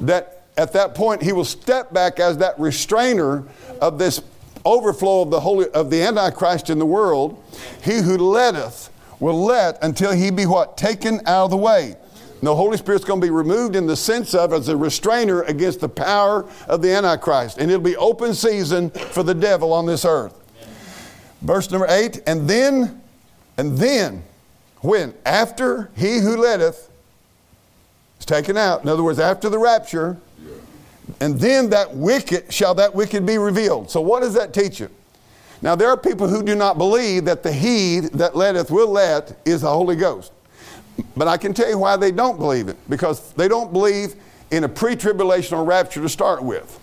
that 0.00 0.42
at 0.56 0.72
that 0.74 0.94
point 0.94 1.22
he 1.22 1.32
will 1.32 1.44
step 1.44 1.92
back 1.92 2.20
as 2.20 2.38
that 2.38 2.58
restrainer 2.58 3.44
of 3.80 3.98
this 3.98 4.20
overflow 4.66 5.22
of 5.22 5.30
the 5.30 5.40
holy 5.40 5.68
of 5.70 5.90
the 5.90 6.02
antichrist 6.02 6.68
in 6.68 6.78
the 6.78 6.86
world 6.86 7.42
he 7.82 7.98
who 7.98 8.18
letteth 8.18 8.90
will 9.20 9.44
let 9.44 9.82
until 9.82 10.12
he 10.12 10.30
be 10.30 10.44
what? 10.44 10.76
Taken 10.76 11.20
out 11.26 11.46
of 11.46 11.50
the 11.50 11.56
way. 11.56 11.96
The 12.42 12.54
holy 12.54 12.76
spirit's 12.76 13.04
going 13.04 13.20
to 13.20 13.26
be 13.26 13.30
removed 13.30 13.76
in 13.76 13.86
the 13.86 13.96
sense 13.96 14.34
of 14.34 14.52
as 14.52 14.68
a 14.68 14.76
restrainer 14.76 15.42
against 15.42 15.80
the 15.80 15.88
power 15.88 16.48
of 16.68 16.82
the 16.82 16.92
antichrist 16.92 17.58
and 17.58 17.70
it'll 17.70 17.82
be 17.82 17.96
open 17.96 18.34
season 18.34 18.90
for 18.90 19.22
the 19.22 19.34
devil 19.34 19.72
on 19.72 19.86
this 19.86 20.04
earth. 20.04 20.42
Verse 21.40 21.70
number 21.70 21.86
8 21.88 22.22
and 22.26 22.48
then 22.48 23.00
and 23.56 23.78
then 23.78 24.22
when? 24.80 25.14
After 25.24 25.90
he 25.96 26.18
who 26.18 26.36
letteth 26.36 26.90
is 28.20 28.26
taken 28.26 28.56
out. 28.56 28.82
In 28.82 28.88
other 28.88 29.02
words 29.02 29.18
after 29.18 29.48
the 29.48 29.58
rapture 29.58 30.18
and 31.20 31.38
then 31.38 31.70
that 31.70 31.94
wicked 31.94 32.52
shall 32.52 32.74
that 32.74 32.94
wicked 32.94 33.24
be 33.24 33.38
revealed. 33.38 33.90
So 33.90 34.00
what 34.00 34.20
does 34.20 34.34
that 34.34 34.52
teach 34.52 34.80
you? 34.80 34.90
Now 35.62 35.74
there 35.74 35.88
are 35.88 35.96
people 35.96 36.28
who 36.28 36.42
do 36.42 36.54
not 36.54 36.78
believe 36.78 37.24
that 37.24 37.42
the 37.42 37.52
he 37.52 38.00
that 38.00 38.36
letteth 38.36 38.70
will 38.70 38.88
let 38.88 39.36
is 39.44 39.62
the 39.62 39.70
Holy 39.70 39.96
Ghost. 39.96 40.32
But 41.16 41.28
I 41.28 41.36
can 41.36 41.54
tell 41.54 41.68
you 41.68 41.78
why 41.78 41.96
they 41.96 42.10
don't 42.10 42.38
believe 42.38 42.68
it. 42.68 42.76
Because 42.88 43.32
they 43.34 43.48
don't 43.48 43.72
believe 43.72 44.14
in 44.50 44.64
a 44.64 44.68
pre-tribulational 44.68 45.66
rapture 45.66 46.00
to 46.02 46.08
start 46.08 46.42
with. 46.42 46.80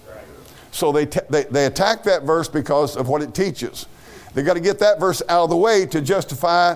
So 0.71 0.91
they, 0.91 1.05
t- 1.05 1.19
they, 1.29 1.43
they 1.43 1.65
attack 1.65 2.03
that 2.03 2.23
verse 2.23 2.47
because 2.47 2.97
of 2.97 3.07
what 3.07 3.21
it 3.21 3.35
teaches. 3.35 3.85
They've 4.33 4.45
got 4.45 4.55
to 4.55 4.59
get 4.59 4.79
that 4.79 4.99
verse 4.99 5.21
out 5.29 5.43
of 5.43 5.49
the 5.49 5.57
way 5.57 5.85
to 5.87 6.01
justify 6.01 6.75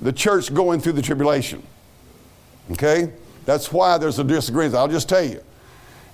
the 0.00 0.12
church 0.12 0.54
going 0.54 0.80
through 0.80 0.92
the 0.92 1.02
tribulation. 1.02 1.62
Okay? 2.70 3.12
That's 3.44 3.72
why 3.72 3.98
there's 3.98 4.20
a 4.20 4.24
disagreement. 4.24 4.76
I'll 4.76 4.88
just 4.88 5.08
tell 5.08 5.24
you. 5.24 5.42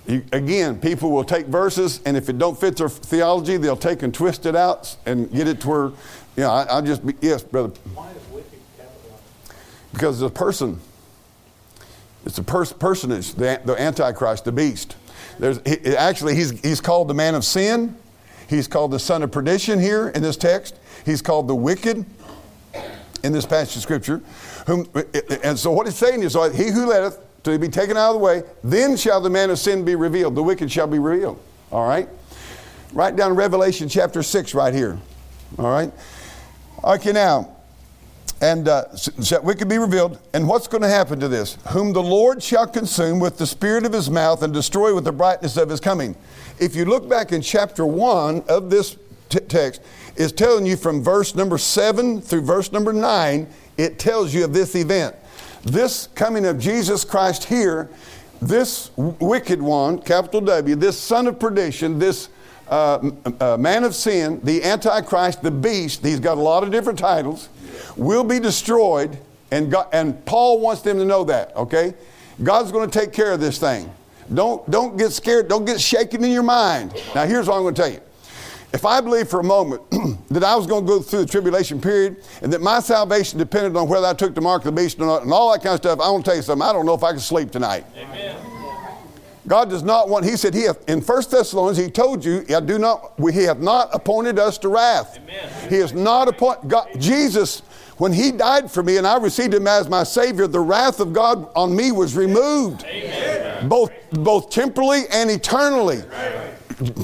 You, 0.09 0.25
again, 0.31 0.79
people 0.79 1.11
will 1.11 1.23
take 1.23 1.45
verses, 1.45 2.01
and 2.03 2.17
if 2.17 2.29
it 2.29 2.39
don't 2.39 2.59
fit 2.59 2.77
their 2.77 2.89
theology, 2.89 3.57
they'll 3.57 3.77
take 3.77 4.01
and 4.01 4.11
twist 4.11 4.47
it 4.47 4.55
out 4.55 4.97
and 5.05 5.31
get 5.31 5.47
it 5.47 5.61
to 5.61 5.69
where, 5.69 5.83
you 5.83 5.93
know, 6.37 6.49
I, 6.49 6.79
will 6.79 6.85
just 6.87 7.05
be, 7.05 7.13
yes, 7.21 7.43
brother. 7.43 7.69
Why 7.93 8.09
is 8.09 8.17
wicked 8.31 8.59
capitalized? 8.75 9.23
Because 9.93 10.19
the 10.19 10.31
person, 10.31 10.79
it's 12.25 12.39
a 12.39 12.43
pers- 12.43 12.73
personage, 12.73 13.35
the, 13.35 13.61
the 13.63 13.79
Antichrist, 13.79 14.45
the 14.45 14.51
beast. 14.51 14.95
There's, 15.37 15.59
he, 15.63 15.95
actually, 15.95 16.33
he's, 16.33 16.59
he's 16.61 16.81
called 16.81 17.07
the 17.07 17.13
man 17.13 17.35
of 17.35 17.45
sin. 17.45 17.95
He's 18.49 18.67
called 18.67 18.89
the 18.89 18.99
son 18.99 19.21
of 19.21 19.31
perdition 19.31 19.79
here 19.79 20.09
in 20.09 20.23
this 20.23 20.37
text. 20.37 20.75
He's 21.05 21.21
called 21.21 21.47
the 21.47 21.55
wicked 21.55 22.03
in 23.23 23.31
this 23.31 23.45
passage 23.45 23.75
of 23.75 23.83
scripture. 23.83 24.23
Whom, 24.65 24.89
and 25.43 25.57
so 25.59 25.69
what 25.69 25.85
he's 25.85 25.95
saying 25.95 26.23
is, 26.23 26.33
he 26.33 26.71
who 26.71 26.87
letteth 26.87 27.19
to 27.43 27.57
be 27.57 27.69
taken 27.69 27.97
out 27.97 28.09
of 28.09 28.13
the 28.15 28.19
way, 28.19 28.43
then 28.63 28.97
shall 28.97 29.21
the 29.21 29.29
man 29.29 29.49
of 29.49 29.59
sin 29.59 29.85
be 29.85 29.95
revealed. 29.95 30.35
The 30.35 30.43
wicked 30.43 30.71
shall 30.71 30.87
be 30.87 30.99
revealed. 30.99 31.39
All 31.71 31.87
right? 31.87 32.09
Write 32.93 33.15
down 33.15 33.35
Revelation 33.35 33.87
chapter 33.87 34.23
6 34.23 34.53
right 34.53 34.73
here. 34.73 34.97
All 35.57 35.69
right? 35.69 35.91
Okay, 36.83 37.11
now, 37.11 37.55
and 38.41 38.67
uh, 38.67 38.95
shall 38.95 39.43
wicked 39.43 39.67
be 39.67 39.77
revealed. 39.77 40.19
And 40.33 40.47
what's 40.47 40.67
going 40.67 40.81
to 40.81 40.89
happen 40.89 41.19
to 41.19 41.27
this? 41.27 41.57
Whom 41.69 41.93
the 41.93 42.01
Lord 42.01 42.41
shall 42.41 42.67
consume 42.67 43.19
with 43.19 43.37
the 43.37 43.45
spirit 43.45 43.85
of 43.85 43.93
his 43.93 44.09
mouth 44.09 44.43
and 44.43 44.53
destroy 44.53 44.95
with 44.95 45.03
the 45.03 45.11
brightness 45.11 45.57
of 45.57 45.69
his 45.69 45.79
coming. 45.79 46.15
If 46.59 46.75
you 46.75 46.85
look 46.85 47.07
back 47.09 47.31
in 47.31 47.41
chapter 47.41 47.85
1 47.85 48.43
of 48.47 48.69
this 48.69 48.97
t- 49.29 49.39
text, 49.39 49.81
it's 50.15 50.31
telling 50.31 50.65
you 50.65 50.77
from 50.77 51.03
verse 51.03 51.35
number 51.35 51.57
7 51.57 52.21
through 52.21 52.41
verse 52.41 52.71
number 52.71 52.93
9, 52.93 53.47
it 53.77 53.99
tells 53.99 54.33
you 54.33 54.43
of 54.43 54.53
this 54.53 54.75
event. 54.75 55.15
This 55.63 56.07
coming 56.15 56.45
of 56.45 56.57
Jesus 56.59 57.03
Christ 57.03 57.45
here, 57.45 57.89
this 58.41 58.91
wicked 58.95 59.61
one, 59.61 59.99
capital 59.99 60.41
W, 60.41 60.75
this 60.75 60.97
son 60.97 61.27
of 61.27 61.39
perdition, 61.39 61.99
this 61.99 62.29
uh, 62.69 63.11
uh, 63.39 63.57
man 63.57 63.83
of 63.83 63.95
sin, 63.95 64.39
the 64.43 64.63
Antichrist, 64.63 65.41
the 65.41 65.51
beast, 65.51 66.05
he's 66.05 66.19
got 66.19 66.37
a 66.37 66.41
lot 66.41 66.63
of 66.63 66.71
different 66.71 66.99
titles, 66.99 67.49
will 67.97 68.23
be 68.23 68.39
destroyed. 68.39 69.17
And, 69.51 69.71
God, 69.71 69.87
and 69.91 70.23
Paul 70.25 70.59
wants 70.59 70.83
them 70.83 70.97
to 70.99 71.05
know 71.05 71.23
that, 71.25 71.55
okay? 71.55 71.95
God's 72.43 72.71
going 72.71 72.89
to 72.89 72.99
take 72.99 73.11
care 73.11 73.33
of 73.33 73.39
this 73.39 73.57
thing. 73.57 73.91
Don't, 74.33 74.69
don't 74.69 74.95
get 74.95 75.11
scared. 75.11 75.47
Don't 75.47 75.65
get 75.65 75.81
shaken 75.81 76.23
in 76.23 76.31
your 76.31 76.43
mind. 76.43 76.93
Now, 77.15 77.25
here's 77.25 77.47
what 77.47 77.55
I'm 77.55 77.63
going 77.63 77.73
to 77.73 77.81
tell 77.81 77.91
you. 77.91 78.01
If 78.71 78.85
I 78.85 79.01
believe 79.01 79.27
for 79.27 79.39
a 79.39 79.43
moment 79.43 79.81
that 80.29 80.43
I 80.43 80.55
was 80.55 80.67
going 80.67 80.85
to 80.85 80.87
go 80.87 81.01
through 81.01 81.21
the 81.21 81.25
tribulation 81.25 81.81
period 81.81 82.23
and 82.41 82.53
that 82.53 82.61
my 82.61 82.79
salvation 82.79 83.39
depended 83.39 83.75
on 83.75 83.87
whether 83.87 84.05
I 84.05 84.13
took 84.13 84.35
the 84.35 84.41
mark 84.41 84.63
of 84.65 84.75
the 84.75 84.81
beast 84.81 84.99
or 84.99 85.07
not 85.07 85.23
and 85.23 85.33
all 85.33 85.51
that 85.51 85.63
kind 85.63 85.73
of 85.73 85.79
stuff, 85.79 85.99
I 85.99 86.09
want 86.11 86.23
to 86.25 86.29
tell 86.29 86.37
you 86.37 86.43
something. 86.43 86.67
I 86.67 86.71
don't 86.71 86.85
know 86.85 86.93
if 86.93 87.03
I 87.03 87.11
can 87.11 87.19
sleep 87.19 87.51
tonight. 87.51 87.85
Amen. 87.97 88.37
God 89.47 89.71
does 89.71 89.81
not 89.81 90.09
want, 90.09 90.25
He 90.25 90.37
said, 90.37 90.53
He 90.53 90.63
hath, 90.63 90.87
in 90.87 91.01
1 91.01 91.23
Thessalonians, 91.31 91.77
He 91.77 91.89
told 91.89 92.23
you, 92.23 92.45
I 92.55 92.59
do 92.59 92.77
not, 92.77 93.13
He 93.19 93.43
hath 93.43 93.57
not 93.57 93.89
appointed 93.93 94.37
us 94.37 94.59
to 94.59 94.69
wrath. 94.69 95.17
Amen. 95.17 95.69
He 95.69 95.77
has 95.77 95.91
not 95.91 96.27
appointed, 96.27 96.69
God, 96.69 96.87
Jesus, 96.99 97.61
when 97.97 98.13
He 98.13 98.31
died 98.31 98.69
for 98.69 98.83
me 98.83 98.97
and 98.97 99.07
I 99.07 99.17
received 99.17 99.55
Him 99.55 99.65
as 99.65 99.89
my 99.89 100.03
Savior, 100.03 100.45
the 100.45 100.59
wrath 100.59 100.99
of 100.99 101.13
God 101.13 101.49
on 101.55 101.75
me 101.75 101.91
was 101.91 102.15
removed. 102.15 102.83
Amen. 102.83 103.67
Both, 103.67 103.91
both 104.11 104.51
temporally 104.51 105.05
and 105.11 105.31
eternally. 105.31 105.97
Right. 105.97 106.53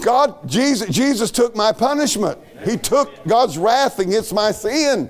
God, 0.02 0.48
Jesus, 0.48 0.90
Jesus 0.90 1.32
took 1.32 1.56
my 1.56 1.72
punishment. 1.72 2.40
He 2.64 2.78
took 2.78 3.12
God's 3.28 3.58
wrath 3.58 4.00
against 4.00 4.34
my 4.34 4.52
sin. 4.52 5.10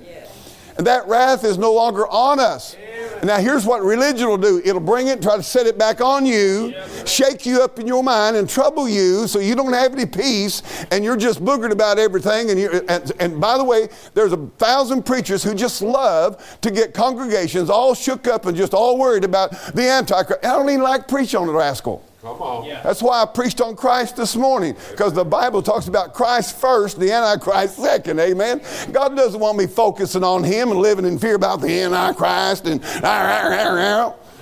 And 0.78 0.86
that 0.88 1.08
wrath 1.08 1.46
is 1.46 1.58
no 1.58 1.74
longer 1.74 2.06
on 2.08 2.40
us. 2.40 2.76
Now, 3.24 3.38
here's 3.38 3.66
what 3.66 3.82
religion 3.82 4.28
will 4.28 4.38
do 4.38 4.62
it'll 4.64 4.82
bring 4.82 5.08
it, 5.08 5.22
try 5.22 5.38
to 5.38 5.44
set 5.44 5.68
it 5.68 5.78
back 5.78 6.02
on 6.02 6.26
you, 6.26 6.74
shake 7.06 7.46
you 7.46 7.62
up 7.62 7.80
in 7.80 7.88
your 7.88 8.04
mind, 8.04 8.36
and 8.36 8.50
trouble 8.50 8.90
you 8.90 9.26
so 9.28 9.40
you 9.40 9.56
don't 9.56 9.72
have 9.72 9.94
any 9.94 10.06
peace, 10.06 10.62
and 10.92 11.04
you're 11.04 11.16
just 11.16 11.44
boogered 11.44 11.72
about 11.72 11.98
everything. 11.98 12.50
And, 12.50 12.60
you 12.60 12.84
and, 12.90 13.12
and 13.20 13.40
by 13.40 13.58
the 13.58 13.64
way, 13.64 13.88
there's 14.14 14.34
a 14.34 14.48
thousand 14.58 15.06
preachers 15.06 15.44
who 15.44 15.56
just 15.56 15.82
love 15.82 16.60
to 16.62 16.70
get 16.70 16.94
congregations 16.94 17.70
all 17.70 17.96
shook 17.96 18.28
up 18.28 18.46
and 18.46 18.58
just 18.58 18.74
all 18.74 18.98
worried 18.98 19.24
about 19.24 19.52
the 19.74 19.90
Antichrist. 19.90 20.44
I 20.44 20.50
don't 20.50 20.70
even 20.70 20.82
like 20.82 21.08
preach 21.08 21.36
on 21.36 21.48
the 21.48 21.54
rascal. 21.54 22.04
Come 22.26 22.42
on. 22.42 22.66
Yeah. 22.66 22.82
That's 22.82 23.04
why 23.04 23.22
I 23.22 23.26
preached 23.28 23.62
on 23.62 23.76
Christ 23.76 24.16
this 24.16 24.36
morning, 24.36 24.76
because 24.90 25.14
the 25.14 25.24
Bible 25.24 25.62
talks 25.62 25.88
about 25.88 26.16
Christ 26.16 26.60
first, 26.60 27.00
the 27.00 27.12
Antichrist 27.12 27.76
second. 27.76 28.20
Amen. 28.20 28.62
God 28.92 29.16
doesn't 29.16 29.40
want 29.40 29.60
me 29.60 29.68
focusing 29.68 30.24
on 30.24 30.44
Him 30.44 30.72
and 30.72 30.80
living 30.80 31.06
in 31.06 31.20
fear 31.20 31.36
about 31.36 31.62
the 31.62 31.82
Antichrist 31.82 32.66
and. 32.66 32.84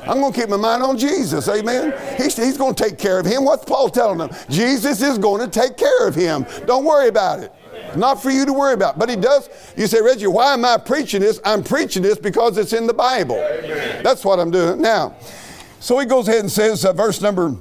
I'm 0.05 0.19
going 0.19 0.31
to 0.31 0.39
keep 0.39 0.49
my 0.49 0.55
mind 0.55 0.81
on 0.81 0.97
Jesus. 0.97 1.49
Amen. 1.49 1.93
He's, 2.17 2.37
he's 2.37 2.57
going 2.57 2.73
to 2.73 2.83
take 2.83 2.97
care 2.97 3.19
of 3.19 3.25
him. 3.25 3.45
What's 3.45 3.63
Paul 3.63 3.89
telling 3.89 4.17
them? 4.17 4.31
Jesus 4.49 5.01
is 5.01 5.17
going 5.17 5.39
to 5.39 5.47
take 5.47 5.77
care 5.77 6.05
of 6.05 6.13
him. 6.13 6.45
Don't 6.65 6.83
worry 6.83 7.07
about 7.07 7.39
it. 7.39 7.53
Not 7.95 8.21
for 8.21 8.29
you 8.29 8.45
to 8.45 8.51
worry 8.51 8.73
about. 8.73 8.99
But 8.99 9.09
he 9.09 9.15
does. 9.15 9.49
You 9.77 9.87
say, 9.87 10.01
Reggie, 10.01 10.27
why 10.27 10.55
am 10.55 10.65
I 10.65 10.75
preaching 10.75 11.21
this? 11.21 11.39
I'm 11.45 11.63
preaching 11.63 12.03
this 12.03 12.17
because 12.17 12.57
it's 12.57 12.73
in 12.73 12.85
the 12.85 12.93
Bible. 12.93 13.37
Amen. 13.37 14.03
That's 14.03 14.25
what 14.25 14.39
I'm 14.39 14.51
doing. 14.51 14.81
Now, 14.81 15.15
so 15.79 15.97
he 15.99 16.05
goes 16.05 16.27
ahead 16.27 16.41
and 16.41 16.51
says, 16.51 16.83
uh, 16.83 16.91
verse 16.91 17.21
number 17.21 17.55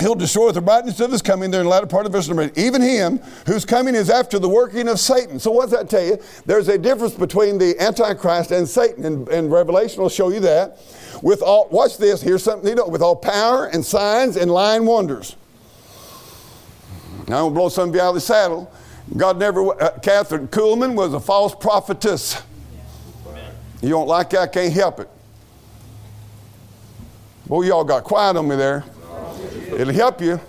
He'll 0.00 0.16
destroy 0.16 0.50
the 0.50 0.60
brightness 0.60 0.98
of 0.98 1.12
his 1.12 1.22
coming 1.22 1.52
there 1.52 1.60
in 1.60 1.66
the 1.66 1.70
latter 1.70 1.86
part 1.86 2.04
of 2.04 2.12
verse 2.12 2.26
number 2.26 2.42
eight. 2.42 2.58
Even 2.58 2.82
him 2.82 3.18
whose 3.46 3.64
coming 3.64 3.94
is 3.94 4.10
after 4.10 4.40
the 4.40 4.48
working 4.48 4.88
of 4.88 4.98
Satan. 4.98 5.38
So 5.38 5.52
what 5.52 5.70
does 5.70 5.78
that 5.78 5.88
tell 5.88 6.04
you? 6.04 6.18
There's 6.46 6.68
a 6.68 6.76
difference 6.76 7.14
between 7.14 7.58
the 7.58 7.80
Antichrist 7.80 8.50
and 8.50 8.68
Satan. 8.68 9.04
And, 9.04 9.28
and 9.28 9.52
Revelation 9.52 10.02
will 10.02 10.08
show 10.08 10.30
you 10.30 10.40
that. 10.40 10.78
With 11.22 11.42
all, 11.42 11.68
watch 11.70 11.96
this, 11.96 12.20
here's 12.20 12.42
something 12.42 12.68
you 12.68 12.74
know, 12.74 12.88
with 12.88 13.02
all 13.02 13.14
power 13.14 13.66
and 13.66 13.84
signs 13.84 14.36
and 14.36 14.50
lying 14.50 14.84
wonders. 14.84 15.36
Now 17.28 17.42
going 17.42 17.54
to 17.54 17.54
blow 17.54 17.68
some 17.68 17.90
of 17.90 17.94
you 17.94 18.00
out 18.00 18.08
of 18.08 18.14
the 18.16 18.20
saddle. 18.20 18.72
God 19.16 19.38
never, 19.38 19.80
uh, 19.80 19.98
Kathryn 20.00 20.48
Kuhlman 20.48 20.94
was 20.94 21.14
a 21.14 21.20
false 21.20 21.54
prophetess. 21.54 22.42
You 23.80 23.90
don't 23.90 24.08
like 24.08 24.30
that, 24.30 24.40
I 24.40 24.46
can't 24.48 24.72
help 24.72 24.98
it. 24.98 25.08
Boy, 27.46 27.62
y'all 27.62 27.84
got 27.84 28.02
quiet 28.02 28.36
on 28.36 28.48
me 28.48 28.56
there. 28.56 28.82
It'll 29.68 29.92
help 29.92 30.20
you. 30.20 30.40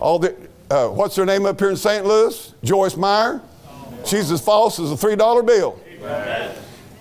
All 0.00 0.18
the, 0.18 0.36
uh, 0.70 0.88
what's 0.88 1.16
her 1.16 1.26
name 1.26 1.46
up 1.46 1.58
here 1.58 1.70
in 1.70 1.76
St. 1.76 2.04
Louis? 2.04 2.54
Joyce 2.62 2.96
Meyer. 2.96 3.40
She's 4.04 4.30
as 4.30 4.40
false 4.40 4.78
as 4.78 4.92
a 4.92 4.94
$3 4.94 5.46
bill. 5.46 5.78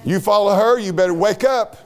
You 0.03 0.19
follow 0.19 0.55
her, 0.55 0.79
you 0.79 0.93
better 0.93 1.13
wake 1.13 1.43
up. 1.43 1.77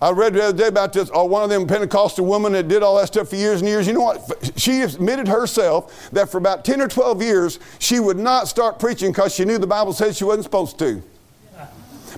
I 0.00 0.10
read 0.10 0.34
the 0.34 0.44
other 0.44 0.56
day 0.56 0.68
about 0.68 0.92
this, 0.92 1.10
or 1.10 1.28
one 1.28 1.42
of 1.42 1.50
them 1.50 1.66
Pentecostal 1.66 2.24
women 2.24 2.52
that 2.52 2.68
did 2.68 2.84
all 2.84 2.96
that 2.98 3.08
stuff 3.08 3.30
for 3.30 3.36
years 3.36 3.60
and 3.60 3.68
years. 3.68 3.86
You 3.86 3.94
know 3.94 4.02
what? 4.02 4.52
She 4.56 4.82
admitted 4.82 5.26
herself 5.26 6.10
that 6.12 6.28
for 6.30 6.38
about 6.38 6.64
10 6.64 6.80
or 6.80 6.86
12 6.86 7.20
years, 7.20 7.58
she 7.80 7.98
would 7.98 8.16
not 8.16 8.46
start 8.46 8.78
preaching 8.78 9.10
because 9.10 9.34
she 9.34 9.44
knew 9.44 9.58
the 9.58 9.66
Bible 9.66 9.92
said 9.92 10.14
she 10.14 10.22
wasn't 10.22 10.44
supposed 10.44 10.78
to. 10.78 11.02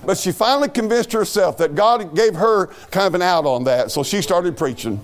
But 0.05 0.17
she 0.17 0.31
finally 0.31 0.69
convinced 0.69 1.11
herself 1.11 1.57
that 1.57 1.75
God 1.75 2.15
gave 2.15 2.35
her 2.35 2.67
kind 2.91 3.07
of 3.07 3.15
an 3.15 3.21
out 3.21 3.45
on 3.45 3.63
that, 3.65 3.91
so 3.91 4.03
she 4.03 4.21
started 4.21 4.55
preaching. 4.57 5.01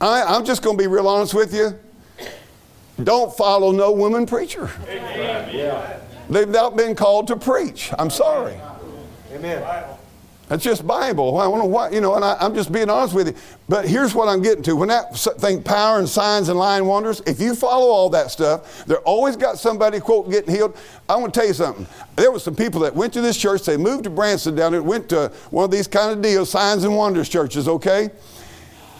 I, 0.00 0.22
I'm 0.22 0.44
just 0.44 0.62
going 0.62 0.76
to 0.76 0.82
be 0.82 0.86
real 0.86 1.08
honest 1.08 1.34
with 1.34 1.54
you. 1.54 1.78
Don't 3.02 3.34
follow 3.36 3.70
no 3.70 3.92
woman 3.92 4.26
preacher. 4.26 4.70
They've 6.28 6.48
not 6.48 6.76
been 6.76 6.94
called 6.94 7.28
to 7.28 7.36
preach. 7.36 7.90
I'm 7.98 8.10
sorry. 8.10 8.60
Amen. 9.32 9.84
That's 10.48 10.64
just 10.64 10.86
Bible. 10.86 11.38
I 11.38 11.44
don't 11.44 11.58
know 11.58 11.66
why, 11.66 11.90
you 11.90 12.00
know, 12.00 12.14
and 12.14 12.24
I, 12.24 12.42
am 12.44 12.54
just 12.54 12.72
being 12.72 12.88
honest 12.88 13.14
with 13.14 13.28
you. 13.28 13.34
But 13.68 13.86
here's 13.86 14.14
what 14.14 14.28
I'm 14.28 14.40
getting 14.40 14.62
to. 14.64 14.76
When 14.76 14.88
that 14.88 15.14
thing, 15.14 15.62
power 15.62 15.98
and 15.98 16.08
signs 16.08 16.48
and 16.48 16.58
lying 16.58 16.86
wonders, 16.86 17.20
if 17.26 17.38
you 17.38 17.54
follow 17.54 17.88
all 17.88 18.08
that 18.10 18.30
stuff, 18.30 18.86
they're 18.86 19.00
always 19.00 19.36
got 19.36 19.58
somebody, 19.58 20.00
quote, 20.00 20.30
getting 20.30 20.54
healed. 20.54 20.74
I 21.06 21.16
want 21.16 21.34
to 21.34 21.40
tell 21.40 21.46
you 21.46 21.54
something. 21.54 21.86
There 22.16 22.32
were 22.32 22.38
some 22.38 22.56
people 22.56 22.80
that 22.80 22.94
went 22.94 23.12
to 23.12 23.20
this 23.20 23.36
church, 23.36 23.64
they 23.64 23.76
moved 23.76 24.04
to 24.04 24.10
Branson 24.10 24.54
down 24.54 24.72
there, 24.72 24.82
went 24.82 25.10
to 25.10 25.30
one 25.50 25.66
of 25.66 25.70
these 25.70 25.86
kind 25.86 26.12
of 26.12 26.22
deals, 26.22 26.50
signs 26.50 26.82
and 26.82 26.96
wonders 26.96 27.28
churches, 27.28 27.68
okay? 27.68 28.08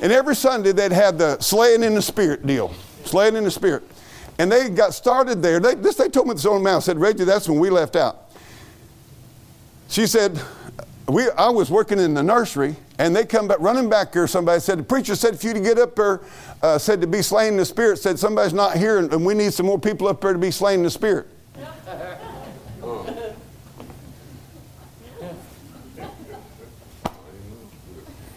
And 0.01 0.13
every 0.13 0.37
Sunday 0.37 0.73
they'd 0.73 0.93
have 0.93 1.19
the 1.19 1.39
slaying 1.41 1.83
in 1.83 1.95
the 1.95 2.03
spirit 2.03 2.47
deal, 2.47 2.73
slaying 3.05 3.37
in 3.37 3.45
the 3.45 3.51
spirit. 3.51 3.83
And 4.39 4.51
they 4.53 4.69
got 4.71 4.95
started 4.95 5.43
there. 5.43 5.59
They, 5.59 5.75
this 5.75 5.97
they 5.97 6.09
told 6.09 6.29
me 6.29 6.35
this 6.35 6.45
the 6.45 6.59
mouth. 6.59 6.85
Said, 6.85 6.99
Reggie, 6.99 7.25
that's 7.25 7.49
when 7.49 7.59
we 7.59 7.71
left 7.71 7.97
out. 7.97 8.31
She 9.89 10.07
said, 10.07 10.41
we, 11.09 11.29
I 11.31 11.49
was 11.49 11.71
working 11.71 11.99
in 11.99 12.15
the 12.15 12.23
nursery, 12.23 12.77
and 12.99 13.17
they 13.17 13.25
come 13.25 13.49
back 13.49 13.59
running 13.61 13.89
back 13.89 14.13
here. 14.13 14.27
Somebody 14.27 14.61
said, 14.61 14.79
The 14.79 14.83
preacher 14.83 15.17
said 15.17 15.41
for 15.41 15.47
you 15.47 15.55
to 15.55 15.61
get 15.61 15.79
up 15.79 15.97
there, 15.97 16.21
uh, 16.63 16.77
said 16.79 17.01
to 17.01 17.07
be 17.07 17.23
slain 17.23 17.55
in 17.55 17.57
the 17.57 17.65
spirit, 17.65 17.99
said 17.99 18.19
somebody's 18.19 18.53
not 18.53 18.77
here, 18.77 18.99
and, 18.99 19.11
and 19.13 19.25
we 19.25 19.33
need 19.35 19.55
some 19.55 19.65
more 19.67 19.79
people 19.79 20.07
up 20.07 20.21
there 20.21 20.35
to 20.35 20.39
be 20.39 20.51
slain 20.51 20.81
in 20.81 20.85
the 20.85 20.91
spirit. 20.91 21.27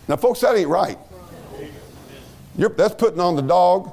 now, 0.07 0.15
folks, 0.15 0.39
that 0.39 0.55
ain't 0.55 0.69
right. 0.69 0.97
You're, 2.57 2.69
that's 2.69 2.95
putting 2.95 3.19
on 3.19 3.35
the 3.35 3.41
dog. 3.41 3.91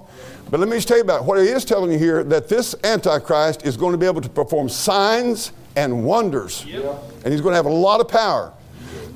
But 0.51 0.61
let 0.61 0.69
me 0.69 0.77
just 0.77 0.89
tell 0.89 0.97
you 0.97 1.03
about 1.03 1.25
what 1.25 1.39
he 1.39 1.49
is 1.49 1.65
telling 1.65 1.93
you 1.93 1.99
here 1.99 2.25
that 2.25 2.49
this 2.49 2.75
Antichrist 2.83 3.67
is 3.67 3.77
going 3.77 3.93
to 3.93 3.99
be 3.99 4.07
able 4.07 4.23
to 4.23 4.29
perform 4.29 4.69
signs 4.69 5.53
and 5.77 6.05
wonders. 6.05 6.65
Yep. 6.65 7.03
And 7.25 7.33
he's 7.33 7.41
going 7.41 7.53
to 7.53 7.57
have 7.57 7.67
a 7.67 7.71
lot 7.71 8.01
of 8.01 8.09
power. 8.09 8.53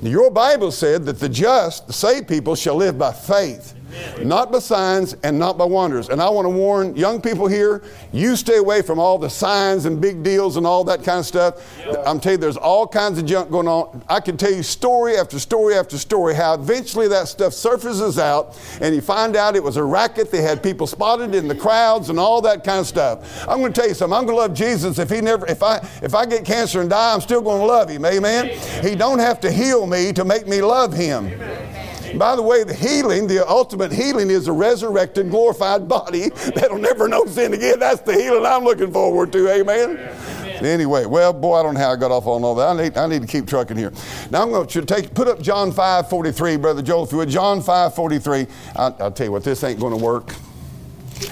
Your 0.01 0.29
Bible 0.29 0.71
said 0.71 1.05
that 1.05 1.19
the 1.19 1.29
just, 1.29 1.87
the 1.87 1.93
saved 1.93 2.27
people, 2.27 2.55
shall 2.55 2.75
live 2.75 2.97
by 2.97 3.13
faith. 3.13 3.73
Not 4.21 4.51
by 4.51 4.59
signs 4.59 5.15
and 5.23 5.37
not 5.37 5.57
by 5.57 5.65
wonders. 5.65 6.09
And 6.09 6.21
I 6.21 6.29
want 6.29 6.45
to 6.45 6.49
warn 6.49 6.95
young 6.95 7.21
people 7.21 7.47
here 7.47 7.83
you 8.11 8.35
stay 8.35 8.57
away 8.57 8.81
from 8.81 8.99
all 8.99 9.17
the 9.17 9.29
signs 9.29 9.85
and 9.85 9.99
big 10.01 10.23
deals 10.23 10.57
and 10.57 10.65
all 10.65 10.83
that 10.85 11.03
kind 11.03 11.19
of 11.19 11.25
stuff. 11.25 11.61
I'm 12.05 12.19
telling 12.19 12.37
you, 12.37 12.41
there's 12.41 12.57
all 12.57 12.87
kinds 12.87 13.19
of 13.19 13.25
junk 13.25 13.51
going 13.51 13.67
on. 13.67 14.03
I 14.09 14.19
can 14.19 14.37
tell 14.37 14.51
you 14.51 14.63
story 14.63 15.17
after 15.17 15.39
story 15.39 15.75
after 15.75 15.97
story 15.97 16.33
how 16.35 16.53
eventually 16.53 17.07
that 17.09 17.27
stuff 17.27 17.53
surfaces 17.53 18.19
out 18.19 18.59
and 18.81 18.93
you 18.95 19.01
find 19.01 19.35
out 19.35 19.55
it 19.55 19.63
was 19.63 19.77
a 19.77 19.83
racket. 19.83 20.31
They 20.31 20.41
had 20.41 20.61
people 20.61 20.87
spotted 20.87 21.35
in 21.35 21.47
the 21.47 21.55
crowds 21.55 22.09
and 22.09 22.19
all 22.19 22.41
that 22.41 22.63
kind 22.63 22.79
of 22.79 22.87
stuff. 22.87 23.47
I'm 23.47 23.59
going 23.59 23.73
to 23.73 23.79
tell 23.79 23.89
you 23.89 23.95
something. 23.95 24.17
I'm 24.17 24.25
going 24.25 24.35
to 24.35 24.41
love 24.41 24.53
Jesus 24.53 24.99
if 24.99 25.09
he 25.09 25.21
never, 25.21 25.45
if 25.47 25.63
I, 25.63 25.77
if 26.01 26.15
I 26.15 26.25
get 26.25 26.45
cancer 26.45 26.81
and 26.81 26.89
die, 26.89 27.13
I'm 27.13 27.21
still 27.21 27.41
going 27.41 27.61
to 27.61 27.65
love 27.65 27.89
him. 27.89 28.05
Amen. 28.05 28.49
Amen. 28.49 28.83
He 28.83 28.95
don't 28.95 29.19
have 29.19 29.39
to 29.41 29.51
heal 29.51 29.85
me 29.85 30.13
to 30.13 30.25
make 30.25 30.47
me 30.47 30.61
love 30.61 30.93
him. 30.93 31.27
Amen. 31.27 31.82
By 32.17 32.35
the 32.35 32.41
way, 32.41 32.63
the 32.63 32.73
healing, 32.73 33.27
the 33.27 33.47
ultimate 33.47 33.91
healing 33.91 34.29
is 34.29 34.47
a 34.47 34.51
resurrected, 34.51 35.29
glorified 35.29 35.87
body 35.87 36.29
that'll 36.55 36.77
never 36.77 37.07
know 37.07 37.25
sin 37.25 37.53
again. 37.53 37.79
That's 37.79 38.01
the 38.01 38.13
healing 38.13 38.45
I'm 38.45 38.63
looking 38.63 38.91
forward 38.91 39.31
to. 39.33 39.49
Amen. 39.49 39.91
Amen. 39.91 40.65
Anyway, 40.65 41.05
well, 41.05 41.33
boy, 41.33 41.55
I 41.55 41.63
don't 41.63 41.73
know 41.73 41.79
how 41.79 41.91
I 41.91 41.95
got 41.95 42.11
off 42.11 42.25
on 42.27 42.43
all 42.43 42.55
that. 42.55 42.67
I 42.67 42.83
need, 42.83 42.97
I 42.97 43.07
need 43.07 43.21
to 43.21 43.27
keep 43.27 43.47
trucking 43.47 43.77
here. 43.77 43.91
Now 44.31 44.43
I'm 44.43 44.51
going 44.51 44.67
to 44.67 44.85
take 44.85 45.13
put 45.13 45.27
up 45.27 45.41
John 45.41 45.71
5 45.71 46.09
43, 46.09 46.57
Brother 46.57 46.81
Joel, 46.81 47.03
if 47.03 47.11
you 47.11 47.17
would. 47.17 47.29
John 47.29 47.61
5 47.61 47.95
43. 47.95 48.47
I, 48.75 48.93
I'll 48.99 49.11
tell 49.11 49.27
you 49.27 49.31
what, 49.31 49.43
this 49.43 49.63
ain't 49.63 49.79
going 49.79 49.97
to 49.97 50.03
work. 50.03 50.33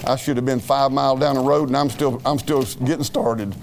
I 0.06 0.16
should 0.16 0.38
have 0.38 0.46
been 0.46 0.60
five 0.60 0.92
miles 0.92 1.20
down 1.20 1.36
the 1.36 1.42
road, 1.42 1.70
and 1.70 1.78
I'm 1.78 1.90
still 1.90 2.22
I'm 2.26 2.40
still 2.40 2.64
getting 2.86 3.04
started. 3.04 3.54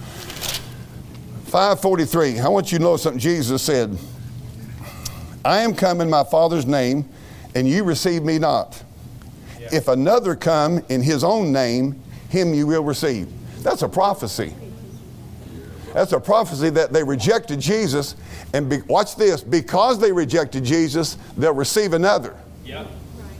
543. 1.46 2.40
I 2.40 2.48
want 2.48 2.70
you 2.72 2.78
to 2.78 2.84
know 2.84 2.96
something 2.96 3.18
Jesus 3.18 3.62
said. 3.62 3.96
I 5.44 5.60
am 5.60 5.74
come 5.74 6.00
in 6.00 6.10
my 6.10 6.24
Father's 6.24 6.66
name, 6.66 7.08
and 7.54 7.68
you 7.68 7.84
receive 7.84 8.22
me 8.22 8.38
not. 8.38 8.82
Yeah. 9.60 9.68
If 9.72 9.88
another 9.88 10.34
come 10.34 10.82
in 10.88 11.02
his 11.02 11.24
own 11.24 11.52
name, 11.52 12.00
him 12.28 12.54
you 12.54 12.66
will 12.66 12.84
receive. 12.84 13.28
That's 13.62 13.82
a 13.82 13.88
prophecy. 13.88 14.54
That's 15.94 16.12
a 16.12 16.20
prophecy 16.20 16.70
that 16.70 16.92
they 16.92 17.02
rejected 17.02 17.60
Jesus, 17.60 18.14
and 18.52 18.68
be, 18.68 18.80
watch 18.82 19.16
this 19.16 19.42
because 19.42 19.98
they 19.98 20.12
rejected 20.12 20.64
Jesus, 20.64 21.16
they'll 21.36 21.54
receive 21.54 21.92
another. 21.92 22.36
Yeah. 22.64 22.86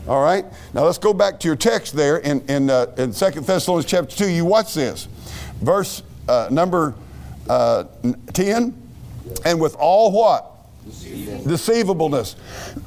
All 0.06 0.22
right? 0.22 0.46
Now 0.72 0.84
let's 0.84 0.98
go 0.98 1.12
back 1.12 1.38
to 1.40 1.48
your 1.48 1.56
text 1.56 1.94
there 1.94 2.18
in, 2.18 2.40
in, 2.48 2.70
uh, 2.70 2.86
in 2.96 3.12
2 3.12 3.30
Thessalonians 3.42 3.84
chapter 3.84 4.16
2. 4.16 4.28
You 4.28 4.46
watch 4.46 4.72
this. 4.72 5.06
Verse 5.60 6.02
uh, 6.28 6.48
number 6.50 6.94
uh, 7.48 7.84
10. 8.32 8.74
And 9.44 9.60
with 9.60 9.74
all 9.76 10.10
what? 10.10 10.50
Deceivableness 11.46 12.36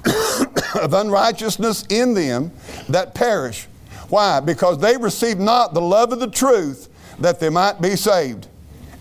of 0.76 0.94
unrighteousness 0.94 1.86
in 1.90 2.14
them 2.14 2.52
that 2.90 3.14
perish. 3.14 3.68
Why? 4.10 4.40
Because 4.40 4.78
they 4.78 4.98
received 4.98 5.40
not 5.40 5.74
the 5.74 5.82
love 5.82 6.12
of 6.12 6.20
the 6.20 6.30
truth 6.30 6.90
that 7.20 7.40
they 7.40 7.50
might 7.50 7.82
be 7.82 7.96
saved. 7.96 8.48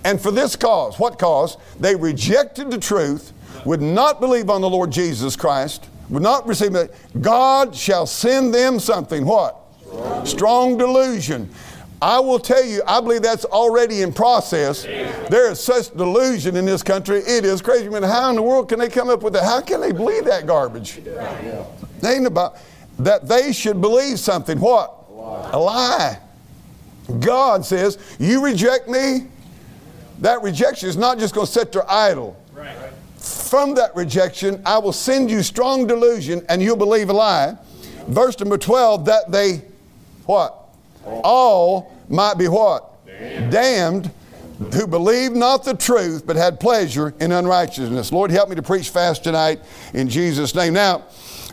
And 0.05 0.21
for 0.21 0.31
this 0.31 0.57
cause, 0.57 0.99
what 0.99 1.19
cause? 1.19 1.57
They 1.79 1.95
rejected 1.95 2.71
the 2.71 2.79
truth, 2.79 3.33
would 3.65 3.83
not 3.83 4.21
believe 4.21 4.49
on 4.49 4.61
the 4.61 4.71
Lord 4.71 4.91
Jesus 4.91 5.37
Christ, 5.37 5.89
would 6.09 6.23
not 6.23 6.47
receive 6.47 6.75
it. 6.75 6.95
God 7.21 7.75
shall 7.75 8.07
send 8.07 8.55
them 8.55 8.79
something. 8.79 9.25
What? 9.25 9.57
Strong, 9.83 10.27
Strong 10.27 10.79
delusion 10.79 11.51
I 12.03 12.19
will 12.19 12.39
tell 12.39 12.65
you, 12.65 12.83
I 12.87 13.01
believe 13.01 13.23
that's 13.23 13.45
already 13.45 14.03
in 14.03 14.13
process. 14.13 14.85
There 14.85 15.51
is 15.51 15.61
such 15.61 15.95
delusion 15.95 16.57
in 16.57 16.65
this 16.65 16.83
country. 16.83 17.19
It 17.19 17.45
is 17.45 17.61
crazy. 17.61 17.87
I 17.87 17.91
mean, 17.91 18.03
how 18.03 18.31
in 18.31 18.37
the 18.37 18.43
world 18.43 18.69
can 18.69 18.79
they 18.79 18.89
come 18.89 19.11
up 19.11 19.23
with 19.23 19.35
that? 19.35 19.45
How 19.45 19.61
can 19.61 19.81
they 19.81 19.93
believe 19.93 20.25
that 20.25 20.47
garbage? 20.47 21.01
Yeah. 21.05 21.65
They 22.01 22.15
ain't 22.15 22.27
about 22.27 22.57
that 22.99 23.29
they 23.29 23.53
should 23.53 23.81
believe 23.81 24.19
something. 24.19 24.59
What? 24.59 24.95
A 25.09 25.13
lie. 25.13 25.51
A 25.53 25.59
lie. 25.59 26.19
God 27.19 27.65
says, 27.65 27.99
You 28.19 28.45
reject 28.45 28.89
me. 28.89 29.27
That 30.21 30.43
rejection 30.43 30.89
is 30.89 30.97
not 30.97 31.19
just 31.19 31.35
going 31.35 31.47
to 31.47 31.53
set 31.53 31.75
idle. 31.89 32.37
Right. 32.53 32.77
From 33.17 33.75
that 33.75 33.95
rejection, 33.97 34.63
I 34.65 34.79
will 34.79 34.93
send 34.93 35.31
you 35.31 35.43
strong 35.43 35.87
delusion 35.87 36.45
and 36.49 36.63
you'll 36.63 36.77
believe 36.77 37.11
a 37.11 37.13
lie. 37.13 37.57
Verse 38.07 38.39
number 38.39 38.59
12, 38.59 39.07
that 39.07 39.31
they, 39.31 39.63
what? 40.27 40.60
All 41.05 41.97
might 42.09 42.35
be 42.35 42.49
what? 42.49 43.07
Damned. 43.07 43.53
Damned 43.53 44.11
who 44.75 44.87
believed 44.87 45.35
not 45.35 45.65
the 45.65 45.75
truth 45.75 46.27
but 46.27 46.37
had 46.37 46.61
pleasure 46.61 47.15
in 47.19 47.33
unrighteousness. 47.33 48.13
Lord, 48.13 48.31
help 48.31 48.51
me 48.51 48.57
to 48.57 48.63
preach 48.63 48.91
fast 48.91 49.25
tonight 49.25 49.61
in 49.95 50.09
Jesus' 50.09 50.55
name. 50.55 50.75
Now, 50.75 51.05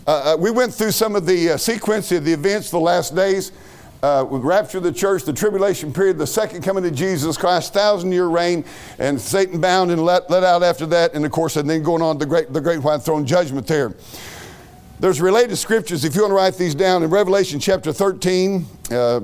uh, 0.06 0.34
uh, 0.34 0.38
we 0.38 0.52
went 0.52 0.74
through 0.74 0.92
some 0.92 1.16
of 1.16 1.26
the 1.26 1.52
uh, 1.52 1.58
sequence 1.58 2.12
of 2.12 2.26
the 2.26 2.34
events 2.34 2.68
of 2.68 2.72
the 2.72 2.80
last 2.80 3.16
days. 3.16 3.52
Uh, 4.04 4.24
with 4.30 4.44
rapture 4.44 4.78
of 4.78 4.84
the 4.84 4.92
church, 4.92 5.24
the 5.24 5.34
tribulation 5.34 5.92
period, 5.92 6.20
the 6.20 6.28
second 6.28 6.62
coming 6.62 6.86
of 6.86 6.94
Jesus 6.94 7.36
Christ, 7.36 7.74
thousand 7.74 8.12
year 8.12 8.28
reign, 8.28 8.64
and 9.00 9.20
Satan 9.20 9.60
bound 9.60 9.90
and 9.90 10.06
let, 10.06 10.30
let 10.30 10.44
out 10.44 10.62
after 10.62 10.86
that, 10.86 11.16
and 11.16 11.26
of 11.26 11.32
course, 11.32 11.56
and 11.56 11.68
then 11.68 11.82
going 11.82 12.04
on 12.04 12.20
the 12.20 12.26
great, 12.28 12.54
the 12.54 12.62
great 12.62 12.78
white 12.84 13.02
throne 13.02 13.26
judgment 13.26 13.66
there. 13.66 13.96
There's 15.00 15.22
related 15.22 15.58
scriptures, 15.58 16.04
if 16.04 16.16
you 16.16 16.24
want 16.24 16.32
to 16.32 16.36
write 16.36 16.58
these 16.58 16.74
down, 16.74 17.04
in 17.04 17.12
Revelation 17.12 17.60
chapter 17.60 17.94
13. 17.94 18.66
Uh, 18.90 19.22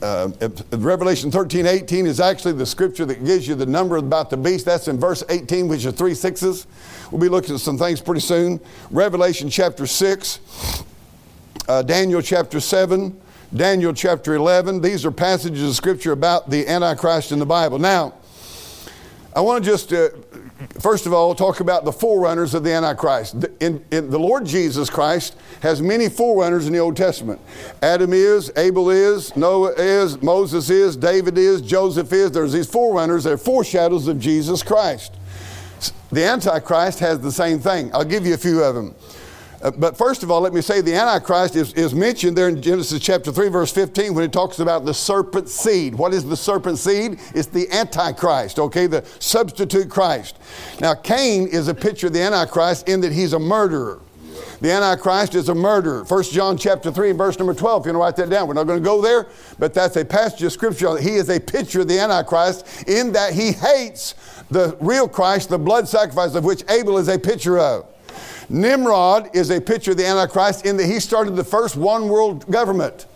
uh, 0.00 0.30
Revelation 0.72 1.30
13, 1.30 1.66
18 1.66 2.06
is 2.06 2.20
actually 2.20 2.52
the 2.52 2.64
scripture 2.64 3.04
that 3.04 3.22
gives 3.22 3.46
you 3.46 3.54
the 3.54 3.66
number 3.66 3.96
about 3.96 4.30
the 4.30 4.36
beast. 4.36 4.64
That's 4.64 4.88
in 4.88 4.98
verse 4.98 5.22
18, 5.28 5.68
which 5.68 5.84
are 5.84 5.92
three 5.92 6.14
sixes. 6.14 6.66
We'll 7.10 7.20
be 7.20 7.28
looking 7.28 7.54
at 7.54 7.60
some 7.60 7.76
things 7.76 8.00
pretty 8.00 8.22
soon. 8.22 8.60
Revelation 8.90 9.50
chapter 9.50 9.86
6, 9.86 10.40
uh, 11.68 11.82
Daniel 11.82 12.22
chapter 12.22 12.58
7, 12.58 13.20
Daniel 13.54 13.92
chapter 13.92 14.36
11. 14.36 14.80
These 14.80 15.04
are 15.04 15.10
passages 15.10 15.68
of 15.68 15.76
scripture 15.76 16.12
about 16.12 16.48
the 16.48 16.66
Antichrist 16.66 17.30
in 17.30 17.38
the 17.40 17.46
Bible. 17.46 17.78
Now, 17.78 18.14
I 19.36 19.42
want 19.42 19.62
to 19.62 19.70
just 19.70 19.92
uh, 19.92 20.08
first 20.80 21.06
of 21.06 21.12
all, 21.12 21.34
talk 21.34 21.60
about 21.60 21.84
the 21.84 21.92
forerunners 21.92 22.54
of 22.54 22.64
the 22.64 22.72
Antichrist. 22.72 23.46
In, 23.60 23.84
in, 23.90 24.10
the 24.10 24.18
Lord 24.18 24.44
Jesus 24.44 24.90
Christ 24.90 25.36
has 25.62 25.80
many 25.80 26.08
forerunners 26.08 26.66
in 26.66 26.72
the 26.72 26.78
Old 26.78 26.96
Testament. 26.96 27.40
Adam 27.82 28.12
is, 28.12 28.50
Abel 28.56 28.90
is, 28.90 29.36
Noah 29.36 29.72
is, 29.76 30.20
Moses 30.22 30.68
is, 30.70 30.96
David 30.96 31.38
is, 31.38 31.62
Joseph 31.62 32.12
is. 32.12 32.32
There's 32.32 32.52
these 32.52 32.70
forerunners, 32.70 33.24
they're 33.24 33.38
foreshadows 33.38 34.08
of 34.08 34.18
Jesus 34.18 34.62
Christ. 34.62 35.14
The 36.10 36.24
Antichrist 36.24 36.98
has 37.00 37.20
the 37.20 37.32
same 37.32 37.60
thing. 37.60 37.90
I'll 37.94 38.04
give 38.04 38.26
you 38.26 38.34
a 38.34 38.38
few 38.38 38.62
of 38.62 38.74
them. 38.74 38.94
Uh, 39.60 39.72
but 39.72 39.96
first 39.96 40.22
of 40.22 40.30
all, 40.30 40.40
let 40.40 40.52
me 40.52 40.60
say 40.60 40.80
the 40.80 40.94
Antichrist 40.94 41.56
is, 41.56 41.72
is 41.72 41.92
mentioned 41.94 42.36
there 42.36 42.48
in 42.48 42.62
Genesis 42.62 43.00
chapter 43.00 43.32
3, 43.32 43.48
verse 43.48 43.72
15, 43.72 44.14
when 44.14 44.22
it 44.22 44.32
talks 44.32 44.60
about 44.60 44.84
the 44.84 44.94
serpent 44.94 45.48
seed. 45.48 45.94
What 45.94 46.14
is 46.14 46.24
the 46.24 46.36
serpent 46.36 46.78
seed? 46.78 47.18
It's 47.34 47.48
the 47.48 47.68
Antichrist, 47.70 48.58
okay, 48.60 48.86
the 48.86 49.04
substitute 49.18 49.90
Christ. 49.90 50.38
Now, 50.80 50.94
Cain 50.94 51.48
is 51.48 51.66
a 51.66 51.74
picture 51.74 52.06
of 52.06 52.12
the 52.12 52.22
Antichrist 52.22 52.88
in 52.88 53.00
that 53.00 53.12
he's 53.12 53.32
a 53.32 53.38
murderer. 53.38 54.00
The 54.60 54.72
Antichrist 54.72 55.34
is 55.34 55.48
a 55.48 55.54
murderer. 55.54 56.04
1 56.04 56.22
John 56.24 56.56
chapter 56.56 56.90
3 56.90 57.10
and 57.10 57.18
verse 57.18 57.38
number 57.38 57.54
12. 57.54 57.82
If 57.82 57.86
you 57.86 57.98
want 57.98 58.16
to 58.16 58.22
write 58.22 58.28
that 58.28 58.32
down, 58.32 58.48
we're 58.48 58.54
not 58.54 58.64
going 58.64 58.80
to 58.80 58.84
go 58.84 59.00
there, 59.00 59.28
but 59.58 59.74
that's 59.74 59.96
a 59.96 60.04
passage 60.04 60.42
of 60.42 60.52
scripture. 60.52 60.98
He 60.98 61.14
is 61.14 61.28
a 61.30 61.38
picture 61.38 61.80
of 61.80 61.88
the 61.88 61.98
Antichrist 61.98 62.88
in 62.88 63.12
that 63.12 63.34
he 63.34 63.52
hates 63.52 64.14
the 64.50 64.76
real 64.80 65.08
Christ, 65.08 65.48
the 65.48 65.58
blood 65.58 65.88
sacrifice 65.88 66.34
of 66.34 66.44
which 66.44 66.62
Abel 66.70 66.98
is 66.98 67.08
a 67.08 67.18
picture 67.18 67.58
of. 67.58 67.86
Nimrod 68.48 69.30
is 69.34 69.50
a 69.50 69.60
picture 69.60 69.90
of 69.90 69.96
the 69.96 70.06
Antichrist 70.06 70.64
in 70.64 70.76
that 70.78 70.86
he 70.86 71.00
started 71.00 71.36
the 71.36 71.44
first 71.44 71.76
one 71.76 72.08
world 72.08 72.50
government. 72.50 73.06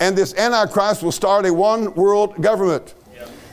And 0.00 0.16
this 0.16 0.34
Antichrist 0.34 1.02
will 1.02 1.12
start 1.12 1.46
a 1.46 1.52
one 1.52 1.94
world 1.94 2.40
government. 2.40 2.94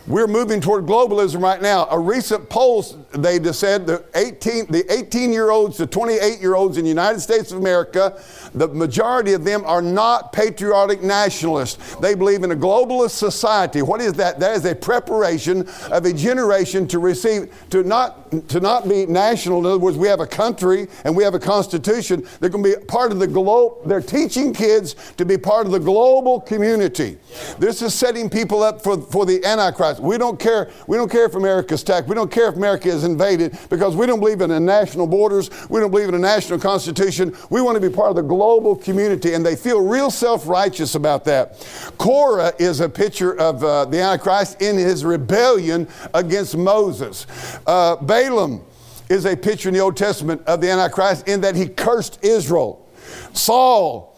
We're 0.07 0.27
moving 0.27 0.61
toward 0.61 0.85
globalism 0.85 1.41
right 1.41 1.61
now. 1.61 1.85
A 1.91 1.99
recent 1.99 2.49
poll, 2.49 2.81
they 3.11 3.39
just 3.39 3.59
said 3.59 3.87
the 3.87 4.03
18, 4.15 4.67
the 4.67 4.85
18 4.91 5.31
year 5.31 5.49
olds 5.49 5.77
to 5.77 5.87
28 5.87 6.39
year 6.39 6.55
olds 6.55 6.77
in 6.77 6.83
the 6.83 6.89
United 6.89 7.19
States 7.19 7.51
of 7.51 7.57
America, 7.57 8.21
the 8.53 8.67
majority 8.67 9.33
of 9.33 9.43
them 9.43 9.63
are 9.65 9.81
not 9.81 10.33
patriotic 10.33 11.01
nationalists. 11.01 11.95
They 11.95 12.15
believe 12.15 12.43
in 12.43 12.51
a 12.51 12.55
globalist 12.55 13.11
society. 13.11 13.81
What 13.81 14.01
is 14.01 14.13
that? 14.13 14.39
That 14.39 14.55
is 14.55 14.65
a 14.65 14.75
preparation 14.75 15.67
of 15.91 16.05
a 16.05 16.13
generation 16.13 16.87
to 16.89 16.99
receive, 16.99 17.53
to 17.69 17.83
not, 17.83 18.49
to 18.49 18.59
not 18.59 18.87
be 18.87 19.05
national. 19.05 19.59
In 19.59 19.65
other 19.65 19.77
words, 19.77 19.97
we 19.97 20.07
have 20.07 20.19
a 20.19 20.27
country 20.27 20.87
and 21.05 21.15
we 21.15 21.23
have 21.23 21.33
a 21.33 21.39
constitution. 21.39 22.27
They're 22.39 22.49
going 22.49 22.63
to 22.63 22.77
be 22.77 22.85
part 22.85 23.11
of 23.11 23.19
the 23.19 23.27
globe. 23.27 23.87
They're 23.87 24.01
teaching 24.01 24.53
kids 24.53 24.95
to 25.17 25.25
be 25.25 25.37
part 25.37 25.65
of 25.65 25.71
the 25.71 25.79
global 25.79 26.41
community. 26.41 27.17
This 27.57 27.81
is 27.81 27.93
setting 27.93 28.29
people 28.29 28.63
up 28.63 28.83
for, 28.83 29.01
for 29.01 29.25
the 29.25 29.43
Antichrist. 29.45 30.01
We 30.01 30.17
don't 30.17 30.39
care. 30.39 30.69
We 30.87 30.97
don't 30.97 31.11
care 31.11 31.25
if 31.25 31.35
America's 31.35 31.81
attacked. 31.83 32.07
We 32.07 32.15
don't 32.15 32.31
care 32.31 32.49
if 32.49 32.55
America 32.55 32.89
is 32.89 32.96
invaded 33.03 33.57
because 33.69 33.95
we 33.95 34.05
don't 34.05 34.19
believe 34.19 34.41
in 34.41 34.65
national 34.65 35.07
borders. 35.07 35.49
We 35.69 35.79
don't 35.79 35.91
believe 35.91 36.09
in 36.09 36.15
a 36.15 36.19
national 36.19 36.59
constitution. 36.59 37.35
We 37.49 37.61
want 37.61 37.75
to 37.75 37.89
be 37.89 37.93
part 37.93 38.09
of 38.09 38.15
the 38.15 38.21
global 38.21 38.75
community, 38.75 39.33
and 39.33 39.45
they 39.45 39.55
feel 39.55 39.81
real 39.81 40.11
self-righteous 40.11 40.95
about 40.95 41.25
that. 41.25 41.57
Korah 41.97 42.53
is 42.59 42.79
a 42.79 42.89
picture 42.89 43.37
of 43.39 43.63
uh, 43.63 43.85
the 43.85 43.99
Antichrist 43.99 44.61
in 44.61 44.77
his 44.77 45.05
rebellion 45.05 45.87
against 46.13 46.57
Moses. 46.57 47.25
Uh, 47.65 47.95
Balaam 47.97 48.63
is 49.09 49.25
a 49.25 49.35
picture 49.35 49.69
in 49.69 49.73
the 49.73 49.81
Old 49.81 49.95
Testament 49.95 50.41
of 50.47 50.61
the 50.61 50.69
Antichrist 50.69 51.27
in 51.27 51.41
that 51.41 51.55
he 51.55 51.67
cursed 51.67 52.19
Israel. 52.23 52.85
Saul 53.33 54.17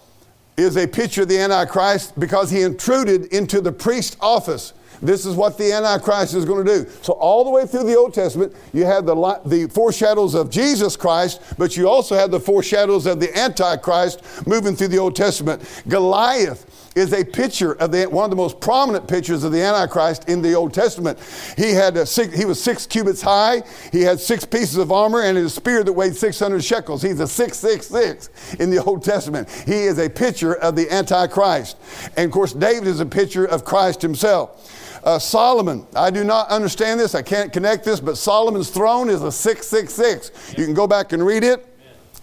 is 0.57 0.75
a 0.77 0.87
picture 0.87 1.21
of 1.21 1.27
the 1.29 1.37
Antichrist 1.37 2.19
because 2.19 2.49
he 2.49 2.61
intruded 2.63 3.25
into 3.27 3.61
the 3.61 3.71
priest 3.71 4.17
office. 4.19 4.73
This 5.01 5.25
is 5.25 5.35
what 5.35 5.57
the 5.57 5.71
Antichrist 5.71 6.33
is 6.33 6.45
going 6.45 6.65
to 6.65 6.83
do. 6.83 6.89
So, 7.01 7.13
all 7.13 7.43
the 7.43 7.49
way 7.49 7.65
through 7.65 7.83
the 7.83 7.95
Old 7.95 8.13
Testament, 8.13 8.55
you 8.73 8.85
have 8.85 9.05
the, 9.05 9.41
the 9.45 9.67
foreshadows 9.67 10.35
of 10.35 10.49
Jesus 10.49 10.95
Christ, 10.97 11.41
but 11.57 11.77
you 11.77 11.87
also 11.87 12.15
have 12.15 12.31
the 12.31 12.39
foreshadows 12.39 13.05
of 13.05 13.19
the 13.19 13.35
Antichrist 13.37 14.47
moving 14.47 14.75
through 14.75 14.89
the 14.89 14.99
Old 14.99 15.15
Testament. 15.15 15.61
Goliath 15.87 16.65
is 16.95 17.13
a 17.13 17.23
picture 17.23 17.73
of 17.73 17.91
the, 17.91 18.05
one 18.05 18.23
of 18.23 18.29
the 18.29 18.35
most 18.35 18.59
prominent 18.59 19.07
pictures 19.07 19.43
of 19.43 19.51
the 19.51 19.61
Antichrist 19.61 20.27
in 20.27 20.41
the 20.41 20.53
Old 20.53 20.73
Testament. 20.73 21.19
He 21.55 21.71
had 21.71 21.95
a 21.97 22.05
six, 22.05 22.37
he 22.37 22.45
was 22.45 22.61
six 22.61 22.85
cubits 22.85 23.21
high. 23.21 23.63
He 23.91 24.01
had 24.01 24.19
six 24.19 24.45
pieces 24.45 24.77
of 24.77 24.91
armor 24.91 25.21
and 25.21 25.37
a 25.37 25.49
spear 25.49 25.83
that 25.83 25.93
weighed 25.93 26.15
600 26.15 26.63
shekels. 26.63 27.01
He's 27.01 27.19
a 27.19 27.27
666 27.27 28.55
in 28.55 28.69
the 28.69 28.83
Old 28.83 29.03
Testament. 29.03 29.49
He 29.65 29.83
is 29.83 29.99
a 29.99 30.09
picture 30.09 30.55
of 30.55 30.75
the 30.75 30.91
Antichrist. 30.91 31.77
And 32.17 32.25
of 32.25 32.31
course, 32.31 32.53
David 32.53 32.87
is 32.87 32.99
a 32.99 33.05
picture 33.05 33.45
of 33.45 33.65
Christ 33.65 34.01
himself. 34.01 34.75
Uh, 35.03 35.19
Solomon, 35.19 35.85
I 35.95 36.09
do 36.09 36.23
not 36.23 36.49
understand 36.49 36.99
this. 36.99 37.15
I 37.15 37.21
can't 37.21 37.53
connect 37.53 37.83
this, 37.83 37.99
but 37.99 38.17
Solomon's 38.17 38.69
throne 38.69 39.09
is 39.09 39.21
a 39.21 39.31
666. 39.31 40.57
You 40.57 40.65
can 40.65 40.73
go 40.73 40.87
back 40.87 41.13
and 41.13 41.25
read 41.25 41.43
it 41.43 41.65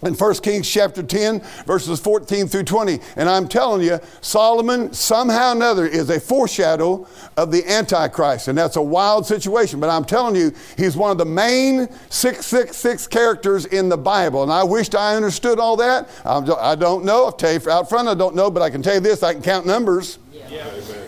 in 0.03 0.13
1 0.13 0.33
Kings 0.35 0.69
chapter 0.69 1.01
10, 1.01 1.41
verses 1.65 1.99
14 1.99 2.47
through 2.47 2.63
20. 2.63 2.99
And 3.15 3.27
I'm 3.27 3.47
telling 3.47 3.81
you, 3.81 3.99
Solomon, 4.21 4.93
somehow 4.93 5.49
or 5.49 5.55
another, 5.55 5.87
is 5.87 6.09
a 6.09 6.19
foreshadow 6.19 7.07
of 7.35 7.51
the 7.51 7.67
Antichrist. 7.67 8.47
And 8.47 8.57
that's 8.57 8.75
a 8.75 8.81
wild 8.81 9.25
situation. 9.25 9.79
But 9.79 9.89
I'm 9.89 10.05
telling 10.05 10.35
you, 10.35 10.51
he's 10.77 10.95
one 10.95 11.11
of 11.11 11.17
the 11.17 11.25
main 11.25 11.87
666 12.09 13.07
characters 13.07 13.65
in 13.65 13.89
the 13.89 13.97
Bible. 13.97 14.43
And 14.43 14.51
I 14.51 14.63
wished 14.63 14.93
I 14.93 15.15
understood 15.15 15.59
all 15.59 15.77
that. 15.77 16.09
I 16.25 16.75
don't 16.75 17.03
know. 17.03 17.25
I'll 17.25 17.31
tell 17.31 17.53
you 17.53 17.69
out 17.69 17.89
front, 17.89 18.07
I 18.07 18.13
don't 18.13 18.35
know, 18.35 18.51
but 18.51 18.61
I 18.61 18.69
can 18.69 18.81
tell 18.83 18.95
you 18.95 18.99
this 18.99 19.23
I 19.23 19.33
can 19.33 19.41
count 19.41 19.65
numbers. 19.65 20.19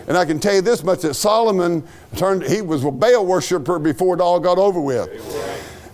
And 0.06 0.16
I 0.16 0.24
can 0.24 0.40
tell 0.40 0.54
you 0.54 0.60
this 0.60 0.82
much 0.82 1.00
that 1.00 1.14
Solomon 1.14 1.86
turned, 2.16 2.42
he 2.44 2.62
was 2.62 2.84
a 2.84 2.90
Baal 2.90 3.26
worshiper 3.26 3.78
before 3.78 4.14
it 4.14 4.20
all 4.20 4.40
got 4.40 4.58
over 4.58 4.80
with. 4.80 5.08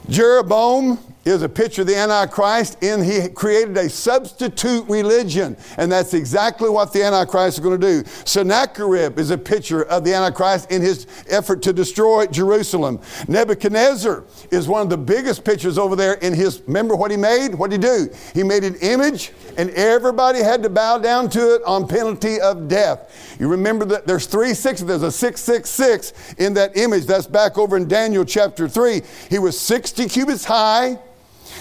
Jeroboam 0.09 0.99
is 1.27 1.43
a 1.43 1.49
picture 1.49 1.83
of 1.83 1.89
the 1.89 1.97
Antichrist, 1.97 2.83
and 2.83 3.05
he 3.05 3.29
created 3.29 3.77
a 3.77 3.89
substitute 3.89 4.85
religion. 4.89 5.57
And 5.77 5.91
that's 5.91 6.15
exactly 6.15 6.69
what 6.69 6.93
the 6.93 7.03
Antichrist 7.03 7.59
is 7.59 7.65
going 7.65 7.81
to 7.81 8.03
do. 8.03 8.09
Sennacherib 8.25 9.19
is 9.19 9.31
a 9.31 9.39
picture 9.39 9.85
of 9.85 10.05
the 10.05 10.15
Antichrist 10.15 10.71
in 10.71 10.83
his 10.83 11.07
effort 11.29 11.63
to 11.63 11.73
destroy 11.73 12.27
Jerusalem. 12.27 13.01
Nebuchadnezzar 13.29 14.25
is 14.51 14.69
one 14.69 14.83
of 14.83 14.91
the 14.91 14.97
biggest 14.97 15.45
pictures 15.45 15.79
over 15.79 15.97
there 15.97 16.15
in 16.15 16.33
his, 16.33 16.63
remember 16.67 16.95
what 16.95 17.11
he 17.11 17.17
made? 17.17 17.55
What 17.55 17.71
did 17.71 17.83
he 17.83 17.89
do? 17.89 18.09
He 18.35 18.43
made 18.43 18.65
an 18.65 18.77
image, 18.77 19.33
and 19.57 19.71
everybody 19.71 20.41
had 20.41 20.63
to 20.63 20.71
bow 20.71 20.99
down 20.99 21.29
to 21.31 21.55
it 21.55 21.63
on 21.65 21.89
penalty 21.89 22.41
of 22.41 22.69
death. 22.69 23.37
You 23.39 23.49
remember 23.49 23.85
that 23.87 24.07
there's 24.07 24.27
three 24.27 24.55
six, 24.55 24.81
there's 24.81 25.03
a 25.03 25.13
666 25.13 26.35
in 26.39 26.55
that 26.55 26.77
image. 26.77 27.07
That's 27.07 27.27
back 27.27 27.59
over 27.59 27.77
in 27.77 27.89
Daniel 27.89 28.25
chapter 28.25 28.69
3. 28.69 29.03
He 29.31 29.39
was 29.39 29.59
60 29.59 30.09
cubits 30.09 30.45
high. 30.45 30.99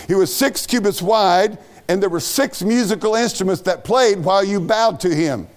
He 0.08 0.16
was 0.16 0.36
six 0.36 0.66
cubits 0.66 1.02
wide, 1.02 1.58
and 1.88 2.02
there 2.02 2.10
were 2.10 2.20
six 2.20 2.64
musical 2.64 3.16
instruments 3.16 3.62
that 3.64 3.84
played 3.84 4.24
while 4.24 4.44
you 4.44 4.60
bowed 4.60 5.00
to 5.02 5.14
him. 5.14 5.48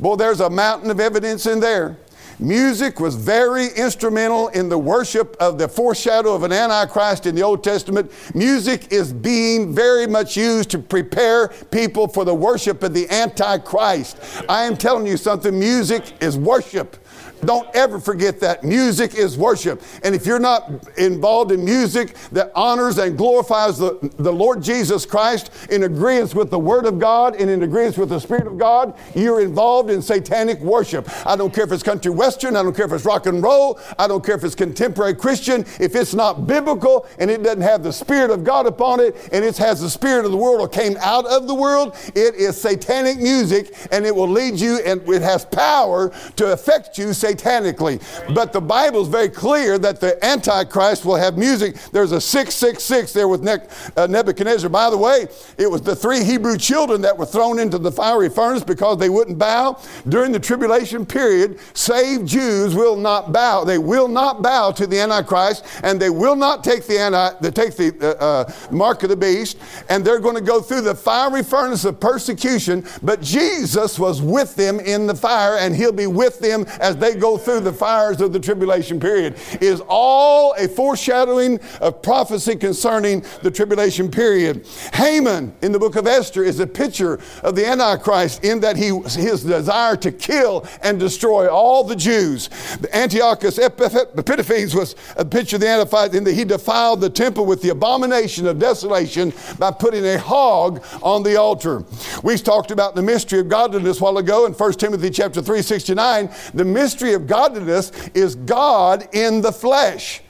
Boy, 0.00 0.16
there's 0.16 0.40
a 0.40 0.50
mountain 0.50 0.90
of 0.90 1.00
evidence 1.00 1.46
in 1.46 1.60
there. 1.60 1.96
Music 2.40 2.98
was 2.98 3.14
very 3.14 3.68
instrumental 3.76 4.48
in 4.48 4.68
the 4.68 4.78
worship 4.78 5.36
of 5.38 5.56
the 5.56 5.68
foreshadow 5.68 6.34
of 6.34 6.42
an 6.42 6.52
Antichrist 6.52 7.26
in 7.26 7.34
the 7.34 7.42
Old 7.42 7.62
Testament. 7.62 8.10
Music 8.34 8.92
is 8.92 9.12
being 9.12 9.72
very 9.72 10.06
much 10.08 10.36
used 10.36 10.68
to 10.70 10.78
prepare 10.80 11.48
people 11.70 12.08
for 12.08 12.24
the 12.24 12.34
worship 12.34 12.82
of 12.82 12.92
the 12.92 13.08
Antichrist. 13.08 14.18
I 14.48 14.64
am 14.64 14.76
telling 14.76 15.06
you 15.06 15.16
something 15.16 15.56
music 15.56 16.12
is 16.20 16.36
worship. 16.36 16.96
Don't 17.44 17.68
ever 17.74 18.00
forget 18.00 18.40
that. 18.40 18.64
Music 18.64 19.14
is 19.14 19.36
worship. 19.36 19.82
And 20.02 20.14
if 20.14 20.26
you're 20.26 20.38
not 20.38 20.70
involved 20.96 21.52
in 21.52 21.64
music 21.64 22.14
that 22.32 22.52
honors 22.54 22.98
and 22.98 23.16
glorifies 23.16 23.78
the, 23.78 23.98
the 24.18 24.32
Lord 24.32 24.62
Jesus 24.62 25.04
Christ 25.06 25.50
in 25.70 25.84
agreement 25.84 26.34
with 26.34 26.50
the 26.50 26.58
Word 26.58 26.86
of 26.86 26.98
God 26.98 27.34
and 27.36 27.50
in 27.50 27.62
agreement 27.62 27.98
with 27.98 28.08
the 28.08 28.20
Spirit 28.20 28.46
of 28.46 28.58
God, 28.58 28.96
you're 29.14 29.40
involved 29.40 29.90
in 29.90 30.00
satanic 30.00 30.60
worship. 30.60 31.08
I 31.26 31.36
don't 31.36 31.52
care 31.52 31.64
if 31.64 31.72
it's 31.72 31.82
country 31.82 32.10
western, 32.10 32.56
I 32.56 32.62
don't 32.62 32.74
care 32.74 32.86
if 32.86 32.92
it's 32.92 33.04
rock 33.04 33.26
and 33.26 33.42
roll, 33.42 33.80
I 33.98 34.06
don't 34.06 34.24
care 34.24 34.36
if 34.36 34.44
it's 34.44 34.54
contemporary 34.54 35.14
Christian. 35.14 35.62
If 35.80 35.94
it's 35.94 36.14
not 36.14 36.46
biblical 36.46 37.06
and 37.18 37.30
it 37.30 37.42
doesn't 37.42 37.62
have 37.62 37.82
the 37.82 37.92
Spirit 37.92 38.30
of 38.30 38.44
God 38.44 38.66
upon 38.66 39.00
it 39.00 39.16
and 39.32 39.44
it 39.44 39.56
has 39.58 39.80
the 39.80 39.90
Spirit 39.90 40.24
of 40.24 40.30
the 40.30 40.36
world 40.36 40.60
or 40.60 40.68
came 40.68 40.96
out 41.00 41.26
of 41.26 41.46
the 41.46 41.54
world, 41.54 41.96
it 42.14 42.34
is 42.34 42.60
satanic 42.60 43.18
music 43.18 43.74
and 43.90 44.06
it 44.06 44.14
will 44.14 44.28
lead 44.28 44.54
you 44.54 44.80
and 44.84 45.06
it 45.08 45.22
has 45.22 45.44
power 45.44 46.10
to 46.36 46.52
affect 46.52 46.98
you 46.98 47.12
satanically. 47.34 48.02
But 48.34 48.52
the 48.52 48.60
Bible 48.60 49.02
is 49.02 49.08
very 49.08 49.28
clear 49.28 49.78
that 49.78 50.00
the 50.00 50.22
Antichrist 50.24 51.04
will 51.04 51.16
have 51.16 51.36
music. 51.36 51.76
There's 51.92 52.12
a 52.12 52.20
666 52.20 53.12
there 53.12 53.28
with 53.28 53.46
uh, 53.46 54.06
Nebuchadnezzar. 54.06 54.70
By 54.70 54.90
the 54.90 54.98
way, 54.98 55.26
it 55.58 55.70
was 55.70 55.82
the 55.82 55.96
three 55.96 56.24
Hebrew 56.24 56.56
children 56.56 57.00
that 57.02 57.16
were 57.16 57.26
thrown 57.26 57.58
into 57.58 57.78
the 57.78 57.92
fiery 57.92 58.28
furnace 58.28 58.64
because 58.64 58.98
they 58.98 59.08
wouldn't 59.08 59.38
bow. 59.38 59.80
During 60.08 60.32
the 60.32 60.40
tribulation 60.40 61.06
period, 61.06 61.58
saved 61.74 62.26
Jews 62.26 62.74
will 62.74 62.96
not 62.96 63.32
bow. 63.32 63.64
They 63.64 63.78
will 63.78 64.08
not 64.08 64.42
bow 64.42 64.70
to 64.72 64.86
the 64.86 64.98
Antichrist 65.00 65.64
and 65.82 66.00
they 66.00 66.10
will 66.10 66.36
not 66.36 66.64
take 66.64 66.86
the, 66.86 66.98
anti, 66.98 67.50
take 67.50 67.76
the 67.76 68.16
uh, 68.20 68.24
uh, 68.24 68.52
mark 68.70 69.02
of 69.02 69.10
the 69.10 69.16
beast 69.16 69.58
and 69.88 70.04
they're 70.04 70.20
going 70.20 70.34
to 70.34 70.40
go 70.40 70.60
through 70.60 70.82
the 70.82 70.94
fiery 70.94 71.42
furnace 71.42 71.84
of 71.84 72.00
persecution. 72.00 72.84
But 73.02 73.20
Jesus 73.20 73.98
was 73.98 74.22
with 74.22 74.54
them 74.56 74.80
in 74.80 75.06
the 75.06 75.14
fire 75.14 75.56
and 75.58 75.74
he'll 75.74 75.92
be 75.92 76.06
with 76.06 76.38
them 76.38 76.66
as 76.80 76.96
they 76.96 77.14
go 77.14 77.23
go 77.24 77.38
through 77.38 77.60
the 77.60 77.72
fires 77.72 78.20
of 78.20 78.34
the 78.34 78.38
tribulation 78.38 79.00
period 79.00 79.34
is 79.62 79.80
all 79.88 80.52
a 80.58 80.68
foreshadowing 80.68 81.58
of 81.80 82.02
prophecy 82.02 82.54
concerning 82.54 83.24
the 83.42 83.50
tribulation 83.50 84.10
period. 84.10 84.66
Haman 84.92 85.54
in 85.62 85.72
the 85.72 85.78
book 85.78 85.96
of 85.96 86.06
Esther 86.06 86.44
is 86.44 86.60
a 86.60 86.66
picture 86.66 87.18
of 87.42 87.56
the 87.56 87.66
Antichrist 87.66 88.44
in 88.44 88.60
that 88.60 88.76
he, 88.76 88.88
his 89.18 89.42
desire 89.42 89.96
to 89.96 90.12
kill 90.12 90.66
and 90.82 91.00
destroy 91.00 91.48
all 91.48 91.82
the 91.82 91.96
Jews. 91.96 92.50
The 92.82 92.94
Antiochus 92.94 93.56
Epiphanes 93.56 94.74
was 94.74 94.94
a 95.16 95.24
picture 95.24 95.56
of 95.56 95.62
the 95.62 95.68
Antichrist 95.68 96.12
in 96.12 96.24
that 96.24 96.34
he 96.34 96.44
defiled 96.44 97.00
the 97.00 97.08
temple 97.08 97.46
with 97.46 97.62
the 97.62 97.70
abomination 97.70 98.46
of 98.46 98.58
desolation 98.58 99.32
by 99.58 99.70
putting 99.70 100.04
a 100.04 100.18
hog 100.18 100.84
on 101.02 101.22
the 101.22 101.36
altar. 101.36 101.84
We've 102.22 102.44
talked 102.44 102.70
about 102.70 102.94
the 102.94 103.02
mystery 103.02 103.40
of 103.40 103.48
godliness 103.48 103.98
a 103.98 104.04
while 104.04 104.18
ago 104.18 104.44
in 104.44 104.52
1 104.52 104.72
Timothy 104.74 105.08
chapter 105.08 105.40
3, 105.40 105.62
69. 105.62 106.28
The 106.52 106.64
mystery 106.66 107.03
of 107.12 107.26
godliness 107.26 107.92
is 108.14 108.34
God 108.34 109.08
in 109.12 109.42
the 109.42 109.52
flesh. 109.52 110.22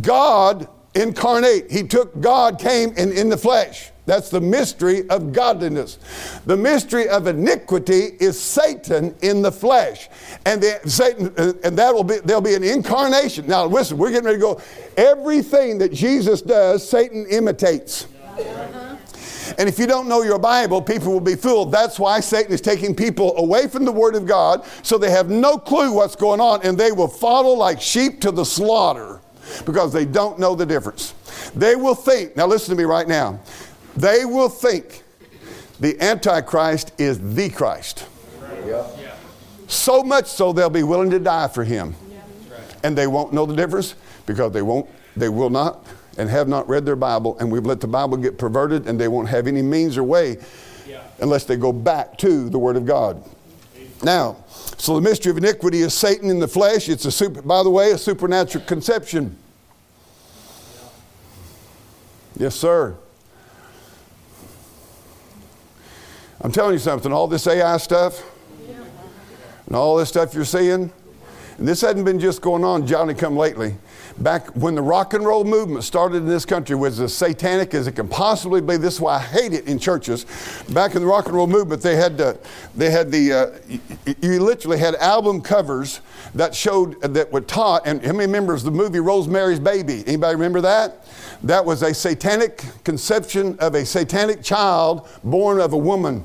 God 0.00 0.68
incarnate. 0.94 1.70
He 1.70 1.82
took 1.82 2.20
God 2.20 2.58
came 2.58 2.90
in, 2.90 3.12
in 3.12 3.28
the 3.28 3.36
flesh. 3.36 3.90
That's 4.06 4.28
the 4.28 4.40
mystery 4.40 5.08
of 5.08 5.32
godliness. 5.32 5.98
The 6.44 6.56
mystery 6.56 7.08
of 7.08 7.26
iniquity 7.26 8.10
is 8.20 8.38
Satan 8.38 9.14
in 9.22 9.40
the 9.40 9.50
flesh, 9.50 10.10
and 10.44 10.62
the, 10.62 10.78
Satan, 10.84 11.32
uh, 11.38 11.54
and 11.64 11.78
that 11.78 11.94
will 11.94 12.04
be 12.04 12.18
there'll 12.18 12.42
be 12.42 12.54
an 12.54 12.64
incarnation. 12.64 13.46
Now, 13.46 13.64
listen, 13.64 13.96
we're 13.96 14.10
getting 14.10 14.26
ready 14.26 14.36
to 14.36 14.42
go. 14.42 14.60
Everything 14.98 15.78
that 15.78 15.92
Jesus 15.92 16.42
does, 16.42 16.86
Satan 16.86 17.26
imitates. 17.30 18.06
And 19.58 19.68
if 19.68 19.78
you 19.78 19.86
don't 19.86 20.08
know 20.08 20.22
your 20.22 20.38
Bible, 20.38 20.82
people 20.82 21.12
will 21.12 21.20
be 21.20 21.36
fooled. 21.36 21.72
That's 21.72 21.98
why 21.98 22.20
Satan 22.20 22.52
is 22.52 22.60
taking 22.60 22.94
people 22.94 23.36
away 23.36 23.68
from 23.68 23.84
the 23.84 23.92
Word 23.92 24.14
of 24.14 24.26
God 24.26 24.64
so 24.82 24.98
they 24.98 25.10
have 25.10 25.30
no 25.30 25.58
clue 25.58 25.92
what's 25.92 26.16
going 26.16 26.40
on 26.40 26.60
and 26.64 26.76
they 26.76 26.92
will 26.92 27.08
follow 27.08 27.52
like 27.52 27.80
sheep 27.80 28.20
to 28.22 28.30
the 28.30 28.44
slaughter 28.44 29.20
because 29.64 29.92
they 29.92 30.04
don't 30.04 30.38
know 30.38 30.54
the 30.54 30.66
difference. 30.66 31.14
They 31.54 31.76
will 31.76 31.94
think, 31.94 32.36
now 32.36 32.46
listen 32.46 32.74
to 32.74 32.78
me 32.78 32.84
right 32.84 33.06
now, 33.06 33.40
they 33.96 34.24
will 34.24 34.48
think 34.48 35.02
the 35.80 36.00
Antichrist 36.02 36.92
is 36.98 37.34
the 37.34 37.50
Christ. 37.50 38.06
So 39.66 40.02
much 40.02 40.26
so 40.26 40.52
they'll 40.52 40.70
be 40.70 40.82
willing 40.82 41.10
to 41.10 41.18
die 41.18 41.48
for 41.48 41.64
him. 41.64 41.94
And 42.82 42.96
they 42.96 43.06
won't 43.06 43.32
know 43.32 43.46
the 43.46 43.56
difference 43.56 43.94
because 44.26 44.52
they 44.52 44.62
won't, 44.62 44.88
they 45.16 45.28
will 45.28 45.50
not 45.50 45.86
and 46.18 46.28
have 46.28 46.48
not 46.48 46.68
read 46.68 46.84
their 46.84 46.96
Bible, 46.96 47.36
and 47.38 47.50
we've 47.50 47.66
let 47.66 47.80
the 47.80 47.86
Bible 47.86 48.16
get 48.16 48.38
perverted, 48.38 48.86
and 48.86 49.00
they 49.00 49.08
won't 49.08 49.28
have 49.28 49.46
any 49.46 49.62
means 49.62 49.96
or 49.96 50.04
way 50.04 50.38
yeah. 50.86 51.02
unless 51.20 51.44
they 51.44 51.56
go 51.56 51.72
back 51.72 52.18
to 52.18 52.48
the 52.48 52.58
Word 52.58 52.76
of 52.76 52.86
God. 52.86 53.22
Now, 54.02 54.36
so 54.76 54.94
the 54.94 55.00
mystery 55.00 55.30
of 55.30 55.38
iniquity 55.38 55.80
is 55.80 55.94
Satan 55.94 56.28
in 56.28 56.38
the 56.38 56.48
flesh. 56.48 56.88
It's 56.88 57.04
a 57.04 57.12
super, 57.12 57.42
by 57.42 57.62
the 57.62 57.70
way, 57.70 57.92
a 57.92 57.98
supernatural 57.98 58.64
conception. 58.64 59.36
Yes, 62.36 62.54
sir. 62.54 62.96
I'm 66.40 66.52
telling 66.52 66.74
you 66.74 66.78
something, 66.78 67.12
all 67.12 67.28
this 67.28 67.46
AI 67.46 67.78
stuff 67.78 68.22
and 69.66 69.74
all 69.74 69.96
this 69.96 70.10
stuff 70.10 70.34
you're 70.34 70.44
seeing, 70.44 70.92
and 71.58 71.68
this 71.68 71.80
hadn't 71.80 72.04
been 72.04 72.20
just 72.20 72.42
going 72.42 72.64
on 72.64 72.86
Johnny 72.86 73.14
come 73.14 73.36
lately 73.36 73.76
back 74.18 74.48
when 74.54 74.74
the 74.74 74.82
rock 74.82 75.14
and 75.14 75.24
roll 75.24 75.44
movement 75.44 75.84
started 75.84 76.18
in 76.18 76.26
this 76.26 76.44
country 76.44 76.76
was 76.76 77.00
as 77.00 77.14
satanic 77.14 77.74
as 77.74 77.86
it 77.86 77.92
can 77.92 78.08
possibly 78.08 78.60
be. 78.60 78.76
This 78.76 78.94
is 78.94 79.00
why 79.00 79.16
I 79.16 79.20
hate 79.20 79.52
it 79.52 79.66
in 79.66 79.78
churches. 79.78 80.26
Back 80.70 80.94
in 80.94 81.02
the 81.02 81.06
rock 81.06 81.26
and 81.26 81.34
roll 81.34 81.46
movement, 81.46 81.82
they 81.82 81.96
had 81.96 82.20
uh, 82.20 82.34
they 82.74 82.90
had 82.90 83.10
the 83.10 83.32
uh, 83.32 84.14
you 84.20 84.40
literally 84.40 84.78
had 84.78 84.94
album 84.96 85.40
covers 85.40 86.00
that 86.34 86.54
showed 86.54 87.00
that 87.02 87.32
were 87.32 87.40
taught. 87.40 87.86
And 87.86 88.04
how 88.04 88.12
many 88.12 88.30
members 88.30 88.62
the 88.62 88.70
movie 88.70 89.00
Rosemary's 89.00 89.60
Baby? 89.60 90.04
Anybody 90.06 90.34
remember 90.34 90.60
that? 90.60 91.06
That 91.42 91.64
was 91.64 91.82
a 91.82 91.92
satanic 91.92 92.64
conception 92.84 93.58
of 93.58 93.74
a 93.74 93.84
satanic 93.84 94.42
child 94.42 95.08
born 95.22 95.60
of 95.60 95.72
a 95.72 95.78
woman. 95.78 96.24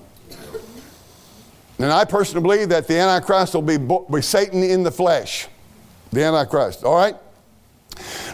And 1.79 1.93
I 1.93 2.03
personally 2.03 2.41
believe 2.41 2.69
that 2.69 2.87
the 2.87 2.97
Antichrist 2.99 3.53
will 3.53 3.61
be, 3.61 3.77
be 3.77 4.21
Satan 4.21 4.63
in 4.63 4.83
the 4.83 4.91
flesh. 4.91 5.47
The 6.11 6.23
Antichrist. 6.23 6.83
All 6.83 6.95
right? 6.95 7.15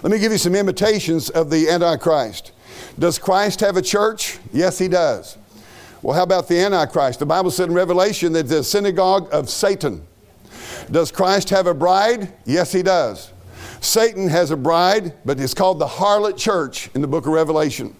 Let 0.04 0.12
me 0.12 0.19
give 0.19 0.32
you 0.32 0.38
some 0.38 0.56
imitations 0.56 1.30
of 1.30 1.49
the 1.49 1.69
Antichrist. 1.69 2.51
Does 2.99 3.17
Christ 3.17 3.60
have 3.62 3.78
a 3.78 3.82
church? 3.82 4.38
Yes, 4.54 4.78
he 4.78 4.88
does. 4.88 5.38
Well, 6.01 6.15
how 6.15 6.23
about 6.23 6.47
the 6.47 6.60
Antichrist? 6.60 7.19
The 7.19 7.25
Bible 7.25 7.51
said 7.51 7.69
in 7.69 7.73
Revelation 7.73 8.34
that 8.34 8.47
the 8.47 8.63
synagogue 8.63 9.28
of 9.34 9.49
Satan. 9.49 10.06
Does 10.91 11.12
Christ 11.12 11.49
have 11.49 11.67
a 11.67 11.73
bride? 11.73 12.32
Yes, 12.45 12.71
he 12.71 12.84
does. 12.84 13.32
Satan 13.82 14.28
has 14.28 14.51
a 14.51 14.58
bride, 14.58 15.13
but 15.25 15.39
it's 15.39 15.54
called 15.54 15.80
the 15.80 15.88
harlot 15.88 16.38
church 16.38 16.89
in 16.93 17.01
the 17.01 17.08
book 17.08 17.25
of 17.25 17.34
Revelation. 17.34 17.95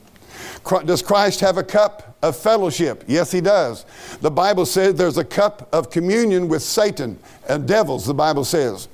Does 0.86 1.01
Christ 1.01 1.39
have 1.41 1.58
a 1.58 1.63
cup 1.63 2.15
of 2.21 2.36
fellowship? 2.36 3.04
Yes, 3.08 3.32
he 3.32 3.41
does. 3.41 3.86
The 4.21 4.32
Bible 4.32 4.65
says 4.65 4.95
there's 4.95 5.17
a 5.17 5.23
cup 5.23 5.69
of 5.73 5.89
communion 5.89 6.47
with 6.47 6.62
Satan 6.62 7.19
and 7.47 7.67
devils, 7.67 8.06
the 8.06 8.13
Bible 8.13 8.45
says 8.45 8.88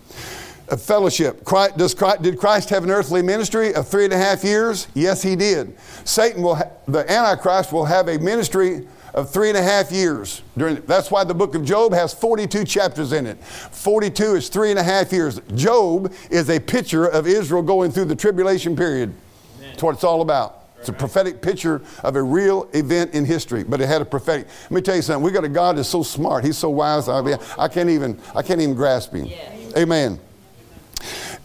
of 0.71 0.81
fellowship. 0.81 1.43
Christ, 1.43 1.77
does 1.77 1.93
Christ, 1.93 2.21
did 2.21 2.37
Christ 2.37 2.69
have 2.69 2.83
an 2.83 2.91
earthly 2.91 3.21
ministry 3.21 3.75
of 3.75 3.87
three 3.87 4.05
and 4.05 4.13
a 4.13 4.17
half 4.17 4.43
years? 4.43 4.87
Yes, 4.93 5.21
he 5.21 5.35
did. 5.35 5.77
Satan 6.05 6.41
will, 6.41 6.55
ha- 6.55 6.69
the 6.87 7.09
Antichrist 7.11 7.71
will 7.73 7.85
have 7.85 8.07
a 8.07 8.17
ministry 8.17 8.87
of 9.13 9.29
three 9.29 9.49
and 9.49 9.57
a 9.57 9.61
half 9.61 9.91
years. 9.91 10.41
During, 10.57 10.75
that's 10.87 11.11
why 11.11 11.25
the 11.25 11.33
book 11.33 11.53
of 11.55 11.65
Job 11.65 11.93
has 11.93 12.13
42 12.13 12.63
chapters 12.63 13.11
in 13.11 13.27
it. 13.27 13.43
42 13.43 14.35
is 14.35 14.49
three 14.49 14.69
and 14.69 14.79
a 14.79 14.83
half 14.83 15.11
years. 15.11 15.41
Job 15.55 16.13
is 16.29 16.49
a 16.49 16.59
picture 16.59 17.05
of 17.05 17.27
Israel 17.27 17.61
going 17.61 17.91
through 17.91 18.05
the 18.05 18.15
tribulation 18.15 18.75
period. 18.75 19.13
Amen. 19.57 19.71
That's 19.71 19.83
what 19.83 19.95
it's 19.95 20.05
all 20.05 20.21
about. 20.21 20.59
It's 20.79 20.89
a 20.89 20.93
prophetic 20.93 21.43
picture 21.43 21.83
of 22.03 22.15
a 22.15 22.23
real 22.23 22.67
event 22.73 23.13
in 23.13 23.23
history, 23.23 23.63
but 23.63 23.81
it 23.81 23.87
had 23.87 24.01
a 24.01 24.05
prophetic. 24.05 24.47
Let 24.63 24.71
me 24.71 24.81
tell 24.81 24.95
you 24.95 25.03
something. 25.03 25.23
We 25.23 25.31
got 25.31 25.43
a 25.43 25.49
God 25.49 25.77
that's 25.77 25.89
so 25.89 26.01
smart. 26.01 26.43
He's 26.43 26.57
so 26.57 26.71
wise. 26.71 27.07
I, 27.07 27.21
mean, 27.21 27.37
I 27.55 27.67
can't 27.67 27.89
even. 27.89 28.19
I 28.33 28.41
can't 28.41 28.59
even 28.59 28.73
grasp 28.73 29.13
him. 29.13 29.29
Amen. 29.77 30.19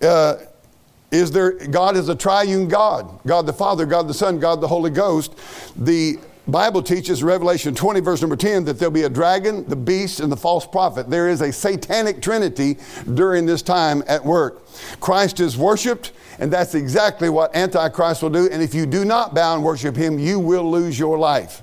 Uh, 0.02 0.36
is 1.10 1.30
there 1.30 1.52
God 1.52 1.96
is 1.96 2.08
a 2.08 2.14
triune 2.14 2.68
God, 2.68 3.20
God 3.26 3.46
the 3.46 3.52
Father, 3.52 3.86
God 3.86 4.08
the 4.08 4.14
Son, 4.14 4.38
God 4.38 4.60
the 4.60 4.68
Holy 4.68 4.90
Ghost. 4.90 5.34
The 5.76 6.18
Bible 6.48 6.80
teaches 6.80 7.24
Revelation 7.24 7.74
20, 7.74 8.00
verse 8.00 8.20
number 8.20 8.36
10, 8.36 8.64
that 8.66 8.78
there'll 8.78 8.92
be 8.92 9.02
a 9.02 9.08
dragon, 9.08 9.68
the 9.68 9.74
beast, 9.74 10.20
and 10.20 10.30
the 10.30 10.36
false 10.36 10.64
prophet. 10.64 11.10
There 11.10 11.28
is 11.28 11.40
a 11.40 11.52
satanic 11.52 12.22
trinity 12.22 12.78
during 13.14 13.46
this 13.46 13.62
time 13.62 14.04
at 14.06 14.24
work. 14.24 14.64
Christ 15.00 15.40
is 15.40 15.56
worshiped, 15.56 16.12
and 16.38 16.52
that's 16.52 16.76
exactly 16.76 17.30
what 17.30 17.54
Antichrist 17.56 18.22
will 18.22 18.30
do. 18.30 18.48
And 18.48 18.62
if 18.62 18.74
you 18.74 18.86
do 18.86 19.04
not 19.04 19.34
bow 19.34 19.54
and 19.54 19.64
worship 19.64 19.96
him, 19.96 20.20
you 20.20 20.38
will 20.38 20.70
lose 20.70 20.96
your 20.96 21.18
life. 21.18 21.62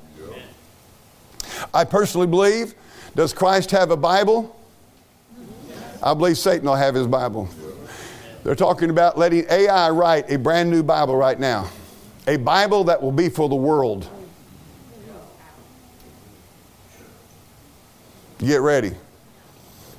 I 1.74 1.86
personally 1.86 2.28
believe, 2.28 2.76
does 3.16 3.32
Christ 3.32 3.72
have 3.72 3.90
a 3.90 3.98
Bible? 3.98 4.60
I 6.02 6.14
believe 6.14 6.38
Satan 6.38 6.68
will 6.68 6.76
have 6.76 6.96
his 6.96 7.08
Bible. 7.08 7.48
They're 8.44 8.56
talking 8.56 8.90
about 8.90 9.18
letting 9.18 9.46
AI 9.50 9.90
write 9.90 10.30
a 10.30 10.38
brand 10.38 10.70
new 10.70 10.84
Bible 10.84 11.16
right 11.16 11.40
now, 11.40 11.70
a 12.28 12.38
Bible 12.38 12.84
that 12.86 13.02
will 13.02 13.12
be 13.12 13.30
for 13.30 13.48
the 13.48 13.56
world. 13.56 14.08
Get 18.40 18.60
ready. 18.60 18.92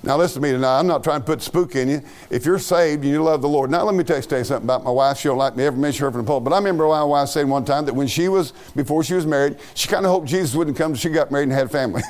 Now, 0.03 0.19
listen 0.19 0.43
to 0.43 0.47
me 0.47 0.53
tonight. 0.53 0.79
I'm 0.79 0.87
not 0.87 1.03
trying 1.03 1.21
to 1.21 1.27
put 1.27 1.41
spook 1.41 1.77
in 1.77 1.89
you. 1.89 2.03
If 2.29 2.45
you're 2.45 2.59
saved 2.59 3.05
and 3.05 3.11
you 3.11 3.23
love 3.23 3.41
the 3.41 3.49
Lord. 3.49 3.71
Now, 3.71 3.85
let 3.85 3.95
me 3.95 4.05
tell 4.05 4.19
you 4.19 4.23
something 4.23 4.57
about 4.57 4.85
my 4.85 4.91
wife. 4.91 5.17
She 5.17 5.29
don't 5.29 5.39
like 5.39 5.57
me 5.57 5.65
ever 5.65 5.79
mention 5.79 6.05
her 6.05 6.11
from 6.11 6.21
the 6.21 6.27
pulpit. 6.27 6.45
But 6.45 6.53
I 6.53 6.59
remember 6.59 6.87
my 6.87 7.03
wife 7.03 7.31
saying 7.31 7.49
one 7.49 7.65
time 7.65 7.87
that 7.87 7.95
when 7.95 8.07
she 8.07 8.29
was, 8.29 8.53
before 8.77 9.03
she 9.03 9.15
was 9.15 9.25
married, 9.25 9.57
she 9.73 9.89
kind 9.89 10.05
of 10.05 10.13
hoped 10.13 10.29
Jesus 10.29 10.55
wouldn't 10.55 10.77
come 10.77 10.95
she 10.95 11.09
got 11.09 11.31
married 11.31 11.45
and 11.45 11.53
had 11.53 11.67
a 11.67 11.71
family. 11.71 12.03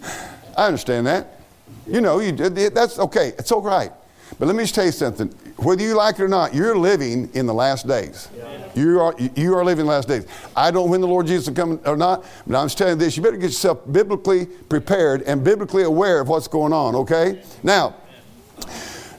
I 0.56 0.66
understand 0.66 1.06
that. 1.08 1.40
You 1.86 2.00
know, 2.00 2.20
you, 2.20 2.32
did. 2.32 2.54
that's 2.54 2.98
okay. 2.98 3.34
It's 3.38 3.52
all 3.52 3.60
right. 3.60 3.92
But 4.38 4.46
let 4.46 4.56
me 4.56 4.64
just 4.64 4.74
tell 4.74 4.84
you 4.86 4.92
something. 4.92 5.28
Whether 5.56 5.82
you 5.82 5.94
like 5.94 6.18
it 6.18 6.22
or 6.22 6.28
not, 6.28 6.54
you're 6.54 6.76
living 6.76 7.30
in 7.34 7.46
the 7.46 7.54
last 7.54 7.86
days. 7.86 8.28
Yeah. 8.36 8.70
You 8.74 9.00
are 9.00 9.14
you 9.18 9.54
are 9.56 9.64
living 9.64 9.84
the 9.84 9.92
last 9.92 10.08
days. 10.08 10.26
I 10.56 10.70
don't 10.70 10.86
know 10.86 10.90
when 10.90 11.00
the 11.00 11.06
Lord 11.06 11.26
Jesus 11.26 11.48
will 11.48 11.56
come 11.56 11.80
or 11.84 11.96
not, 11.96 12.24
but 12.46 12.56
I'm 12.56 12.66
just 12.66 12.78
telling 12.78 12.94
you 12.94 13.04
this: 13.04 13.16
you 13.16 13.22
better 13.22 13.36
get 13.36 13.46
yourself 13.46 13.80
biblically 13.90 14.46
prepared 14.46 15.22
and 15.22 15.44
biblically 15.44 15.82
aware 15.82 16.20
of 16.20 16.28
what's 16.28 16.48
going 16.48 16.72
on. 16.72 16.94
Okay? 16.94 17.42
Now, 17.62 17.96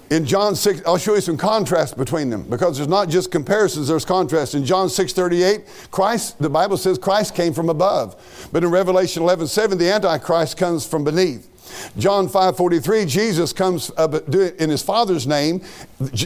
in 0.10 0.26
John 0.26 0.56
6, 0.56 0.82
I'll 0.86 0.98
show 0.98 1.16
you 1.16 1.22
some 1.22 1.38
contrast 1.38 1.98
between 1.98 2.30
them 2.30 2.44
because 2.44 2.78
there's 2.78 2.90
not 2.90 3.10
just 3.10 3.32
comparisons, 3.32 3.88
there's 3.88 4.06
contrast. 4.06 4.54
In 4.54 4.64
John 4.64 4.90
6 4.90 5.14
38, 5.14 5.62
Christ, 5.90 6.38
the 6.40 6.50
Bible 6.50 6.78
says 6.78 6.98
Christ 6.98 7.34
came 7.34 7.54
from 7.54 7.70
above. 7.70 8.50
But 8.52 8.64
in 8.64 8.70
Revelation 8.70 9.24
11 9.24 9.48
7, 9.48 9.78
the 9.78 9.90
Antichrist 9.90 10.58
comes 10.58 10.86
from 10.86 11.04
beneath. 11.04 11.50
John 11.98 12.28
5:43, 12.28 13.08
Jesus 13.08 13.54
comes 13.54 13.92
uh, 13.98 14.20
in 14.60 14.70
his 14.70 14.82
Father's 14.82 15.28
name. 15.28 15.62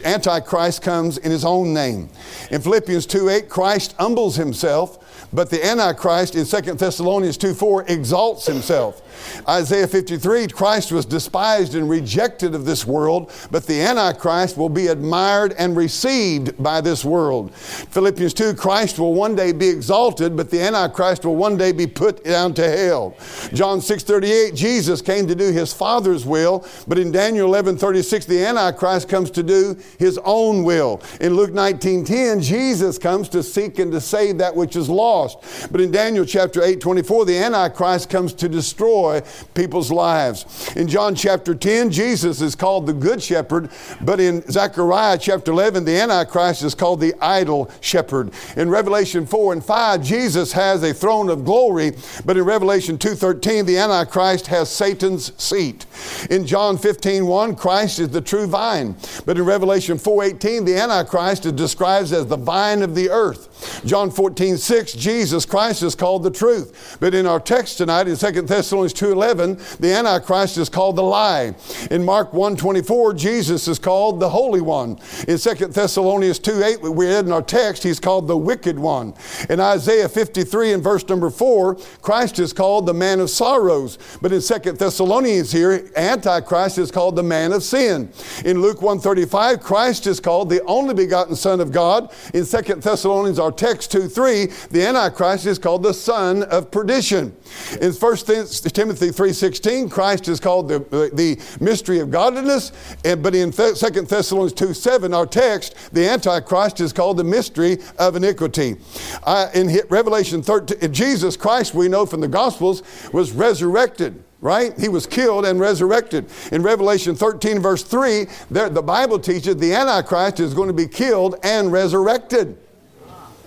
Antichrist 0.03 0.81
comes 0.81 1.17
in 1.17 1.31
his 1.31 1.45
own 1.45 1.73
name. 1.73 2.09
In 2.51 2.61
Philippians 2.61 3.07
2:8, 3.07 3.49
Christ 3.49 3.95
humbles 3.99 4.35
himself, 4.35 5.27
but 5.33 5.49
the 5.49 5.63
Antichrist 5.65 6.35
in 6.35 6.45
2 6.45 6.73
Thessalonians 6.73 7.37
2:4 7.37 7.89
exalts 7.89 8.45
himself. 8.45 9.01
Isaiah 9.47 9.87
53 9.87 10.47
Christ 10.47 10.91
was 10.91 11.05
despised 11.05 11.75
and 11.75 11.89
rejected 11.89 12.53
of 12.53 12.65
this 12.65 12.85
world, 12.85 13.31
but 13.51 13.65
the 13.65 13.81
Antichrist 13.81 14.57
will 14.57 14.69
be 14.69 14.87
admired 14.87 15.53
and 15.57 15.75
received 15.75 16.61
by 16.61 16.81
this 16.81 17.05
world. 17.05 17.53
Philippians 17.55 18.33
2 18.33 18.53
Christ 18.55 18.99
will 18.99 19.13
one 19.13 19.35
day 19.35 19.51
be 19.51 19.67
exalted, 19.67 20.35
but 20.35 20.49
the 20.49 20.61
Antichrist 20.61 21.25
will 21.25 21.35
one 21.35 21.57
day 21.57 21.71
be 21.71 21.87
put 21.87 22.23
down 22.23 22.53
to 22.55 22.69
hell. 22.69 23.15
John 23.53 23.81
6 23.81 24.03
38 24.03 24.55
Jesus 24.55 25.01
came 25.01 25.27
to 25.27 25.35
do 25.35 25.51
his 25.51 25.73
Father's 25.73 26.25
will, 26.25 26.67
but 26.87 26.97
in 26.97 27.11
Daniel 27.11 27.47
11 27.47 27.77
36 27.77 28.25
the 28.25 28.45
Antichrist 28.45 29.09
comes 29.09 29.31
to 29.31 29.43
do 29.43 29.77
his 29.97 30.19
own 30.25 30.63
will. 30.63 31.01
In 31.21 31.35
Luke 31.35 31.53
19 31.53 32.03
10 32.03 32.41
Jesus 32.41 32.97
comes 32.97 33.29
to 33.29 33.41
seek 33.41 33.79
and 33.79 33.91
to 33.91 34.01
save 34.01 34.37
that 34.39 34.55
which 34.55 34.75
is 34.75 34.89
lost. 34.89 35.71
But 35.71 35.81
in 35.81 35.91
Daniel 35.91 36.25
chapter 36.25 36.61
8 36.63 36.81
24 36.81 37.25
the 37.25 37.37
Antichrist 37.37 38.09
comes 38.09 38.33
to 38.33 38.49
destroy 38.49 39.06
people's 39.53 39.91
lives. 39.91 40.71
In 40.75 40.87
John 40.87 41.15
chapter 41.15 41.55
10, 41.55 41.91
Jesus 41.91 42.41
is 42.41 42.55
called 42.55 42.87
the 42.87 42.93
Good 42.93 43.21
Shepherd, 43.21 43.69
but 44.01 44.19
in 44.19 44.41
Zechariah 44.49 45.17
chapter 45.17 45.51
11, 45.51 45.85
the 45.85 45.99
Antichrist 45.99 46.63
is 46.63 46.75
called 46.75 46.99
the 46.99 47.13
Idol 47.21 47.71
Shepherd. 47.81 48.31
In 48.55 48.69
Revelation 48.69 49.25
4 49.25 49.53
and 49.53 49.63
5, 49.63 50.03
Jesus 50.03 50.51
has 50.53 50.83
a 50.83 50.93
throne 50.93 51.29
of 51.29 51.45
glory, 51.45 51.91
but 52.25 52.37
in 52.37 52.43
Revelation 52.43 52.97
2.13, 52.97 53.65
the 53.65 53.77
Antichrist 53.77 54.47
has 54.47 54.69
Satan's 54.69 55.31
seat. 55.41 55.85
In 56.29 56.45
John 56.45 56.77
15, 56.77 57.25
1, 57.25 57.55
Christ 57.55 57.99
is 57.99 58.09
the 58.09 58.21
true 58.21 58.47
vine, 58.47 58.95
but 59.25 59.37
in 59.37 59.45
Revelation 59.45 59.97
4.18, 59.97 60.65
the 60.65 60.77
Antichrist 60.77 61.45
is 61.45 61.53
described 61.53 62.11
as 62.11 62.25
the 62.27 62.37
vine 62.37 62.81
of 62.81 62.95
the 62.95 63.09
earth. 63.09 63.56
John 63.85 64.11
14, 64.11 64.57
6, 64.57 64.93
Jesus 64.93 65.45
Christ 65.45 65.83
is 65.83 65.95
called 65.95 66.23
the 66.23 66.31
truth. 66.31 66.97
But 66.99 67.13
in 67.13 67.25
our 67.25 67.39
text 67.39 67.77
tonight 67.77 68.07
in 68.07 68.15
2 68.15 68.41
Thessalonians 68.43 68.93
2.11, 68.93 69.77
the 69.77 69.93
Antichrist 69.93 70.57
is 70.57 70.69
called 70.69 70.95
the 70.95 71.03
lie. 71.03 71.55
In 71.91 72.03
Mark 72.03 72.31
1.24, 72.31 73.17
Jesus 73.17 73.67
is 73.67 73.79
called 73.79 74.19
the 74.19 74.29
Holy 74.29 74.61
One. 74.61 74.99
In 75.27 75.37
2 75.37 75.67
Thessalonians 75.67 76.39
2, 76.39 76.63
8, 76.63 76.81
we 76.81 77.05
read 77.05 77.25
in 77.25 77.31
our 77.31 77.41
text, 77.41 77.83
he's 77.83 77.99
called 77.99 78.27
the 78.27 78.37
Wicked 78.37 78.77
One. 78.77 79.13
In 79.49 79.59
Isaiah 79.59 80.09
53 80.09 80.73
and 80.73 80.83
verse 80.83 81.07
number 81.07 81.29
4, 81.29 81.75
Christ 82.01 82.39
is 82.39 82.53
called 82.53 82.85
the 82.85 82.93
Man 82.93 83.19
of 83.19 83.29
Sorrows. 83.29 83.97
But 84.21 84.31
in 84.31 84.41
2 84.41 84.73
Thessalonians 84.73 85.51
here, 85.51 85.89
Antichrist 85.95 86.77
is 86.77 86.91
called 86.91 87.15
the 87.15 87.23
Man 87.23 87.51
of 87.51 87.63
Sin. 87.63 88.11
In 88.45 88.61
Luke 88.61 88.79
1.35, 88.79 89.61
Christ 89.61 90.07
is 90.07 90.19
called 90.19 90.49
the 90.49 90.63
only 90.63 90.93
begotten 90.93 91.35
Son 91.35 91.59
of 91.59 91.71
God. 91.71 92.11
In 92.33 92.45
2 92.45 92.75
Thessalonians, 92.75 93.39
our 93.47 93.51
text 93.53 93.93
2.3, 93.93 94.67
the 94.67 94.85
Antichrist 94.85 95.45
is 95.45 95.57
called 95.57 95.81
the 95.81 95.93
Son 95.93 96.43
of 96.43 96.69
Perdition. 96.69 97.33
In 97.79 97.93
1 97.93 98.17
Timothy 98.17 99.07
3.16, 99.07 99.89
Christ 99.89 100.27
is 100.27 100.41
called 100.41 100.67
the, 100.67 100.79
the 101.13 101.41
mystery 101.61 101.99
of 101.99 102.11
godliness. 102.11 102.73
And, 103.05 103.23
but 103.23 103.33
in 103.33 103.53
2 103.53 103.73
Thessalonians 103.73 104.53
2.7, 104.53 105.15
our 105.15 105.25
text, 105.25 105.93
the 105.93 106.09
Antichrist 106.09 106.81
is 106.81 106.91
called 106.91 107.15
the 107.15 107.23
mystery 107.23 107.77
of 107.97 108.17
iniquity. 108.17 108.75
Uh, 109.23 109.47
in 109.53 109.79
Revelation 109.87 110.41
13, 110.41 110.91
Jesus 110.91 111.37
Christ, 111.37 111.73
we 111.73 111.87
know 111.87 112.05
from 112.05 112.19
the 112.19 112.27
Gospels, 112.27 112.83
was 113.13 113.31
resurrected 113.31 114.21
right? 114.39 114.79
He 114.79 114.87
was 114.87 115.07
killed 115.07 115.47
and 115.47 115.59
resurrected. 115.59 116.29
In 116.51 116.61
Revelation 116.61 117.15
13, 117.15 117.59
verse 117.59 117.81
3, 117.81 118.27
there, 118.51 118.69
the 118.69 118.83
Bible 118.83 119.17
teaches 119.17 119.55
the 119.55 119.73
Antichrist 119.73 120.39
is 120.39 120.53
going 120.53 120.67
to 120.67 120.75
be 120.75 120.87
killed 120.87 121.37
and 121.41 121.71
resurrected. 121.71 122.55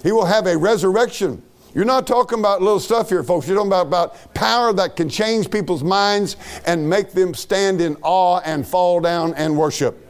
He 0.03 0.13
will 0.13 0.25
have 0.25 0.47
a 0.47 0.57
resurrection. 0.57 1.43
You're 1.75 1.85
not 1.85 2.07
talking 2.07 2.41
about 2.41 2.63
little 2.63 2.81
stuff 2.81 3.09
here, 3.09 3.23
folks. 3.23 3.47
You're 3.47 3.57
talking 3.57 3.71
about, 3.71 3.87
about 3.87 4.35
power 4.35 4.73
that 4.73 4.97
can 4.97 5.09
change 5.09 5.51
people's 5.51 5.85
minds 5.85 6.37
and 6.67 6.89
make 6.89 7.13
them 7.13 7.33
stand 7.35 7.81
in 7.81 7.97
awe 8.03 8.41
and 8.45 8.67
fall 8.67 9.01
down 9.01 9.35
and 9.35 9.57
worship. 9.57 10.07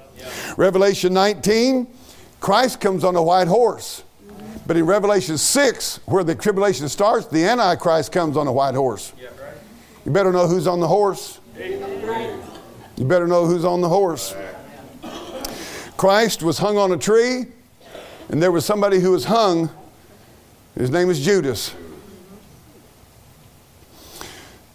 Revelation 0.57 1.12
19, 1.12 1.86
Christ 2.41 2.80
comes 2.80 3.05
on 3.05 3.16
a 3.16 3.22
white 3.22 3.49
horse. 3.49 4.05
But 4.66 4.76
in 4.76 4.86
Revelation 4.86 5.36
6, 5.36 6.01
where 6.07 6.22
the 6.22 6.34
tribulation 6.34 6.88
starts, 6.88 7.26
the 7.26 7.45
Antichrist 7.45 8.12
comes 8.12 8.36
on 8.36 8.47
a 8.47 8.53
white 8.53 8.74
horse. 8.74 9.12
You 10.07 10.12
better 10.12 10.32
know 10.32 10.47
who's 10.47 10.66
on 10.66 10.80
the 10.80 10.88
horse. 10.88 11.41
You 12.97 13.05
better 13.05 13.26
know 13.26 13.47
who's 13.47 13.64
on 13.64 13.80
the 13.80 13.88
horse. 13.88 14.34
Christ 15.97 16.43
was 16.43 16.59
hung 16.59 16.78
on 16.78 16.93
a 16.93 16.97
tree, 16.97 17.47
and 18.28 18.43
there 18.43 18.53
was 18.53 18.64
somebody 18.64 19.01
who 19.01 19.11
was 19.11 19.24
hung. 19.24 19.70
His 20.77 20.91
name 20.91 21.11
is 21.11 21.21
Judas. 21.21 21.75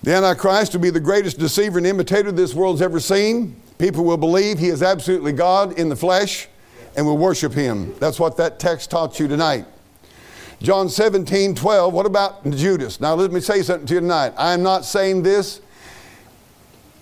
The 0.03 0.13
Antichrist 0.13 0.73
will 0.73 0.81
be 0.81 0.91
the 0.91 0.99
greatest 0.99 1.39
deceiver 1.39 1.79
and 1.79 1.87
imitator 1.87 2.31
this 2.31 2.53
world's 2.53 2.81
ever 2.81 2.99
seen. 2.99 3.55
People 3.79 4.03
will 4.03 4.17
believe 4.17 4.59
he 4.59 4.67
is 4.67 4.83
absolutely 4.83 5.31
God 5.31 5.79
in 5.79 5.89
the 5.89 5.95
flesh 5.95 6.47
and 6.95 7.05
will 7.05 7.17
worship 7.17 7.53
him. 7.53 7.95
That's 7.99 8.19
what 8.19 8.37
that 8.37 8.59
text 8.59 8.91
taught 8.91 9.19
you 9.19 9.27
tonight. 9.27 9.65
John 10.61 10.89
17, 10.89 11.55
12. 11.55 11.93
What 11.93 12.05
about 12.05 12.49
Judas? 12.51 13.01
Now, 13.01 13.15
let 13.15 13.31
me 13.31 13.39
say 13.39 13.61
something 13.61 13.87
to 13.87 13.93
you 13.95 13.99
tonight. 13.99 14.33
I'm 14.37 14.63
not 14.63 14.85
saying 14.85 15.23
this 15.23 15.61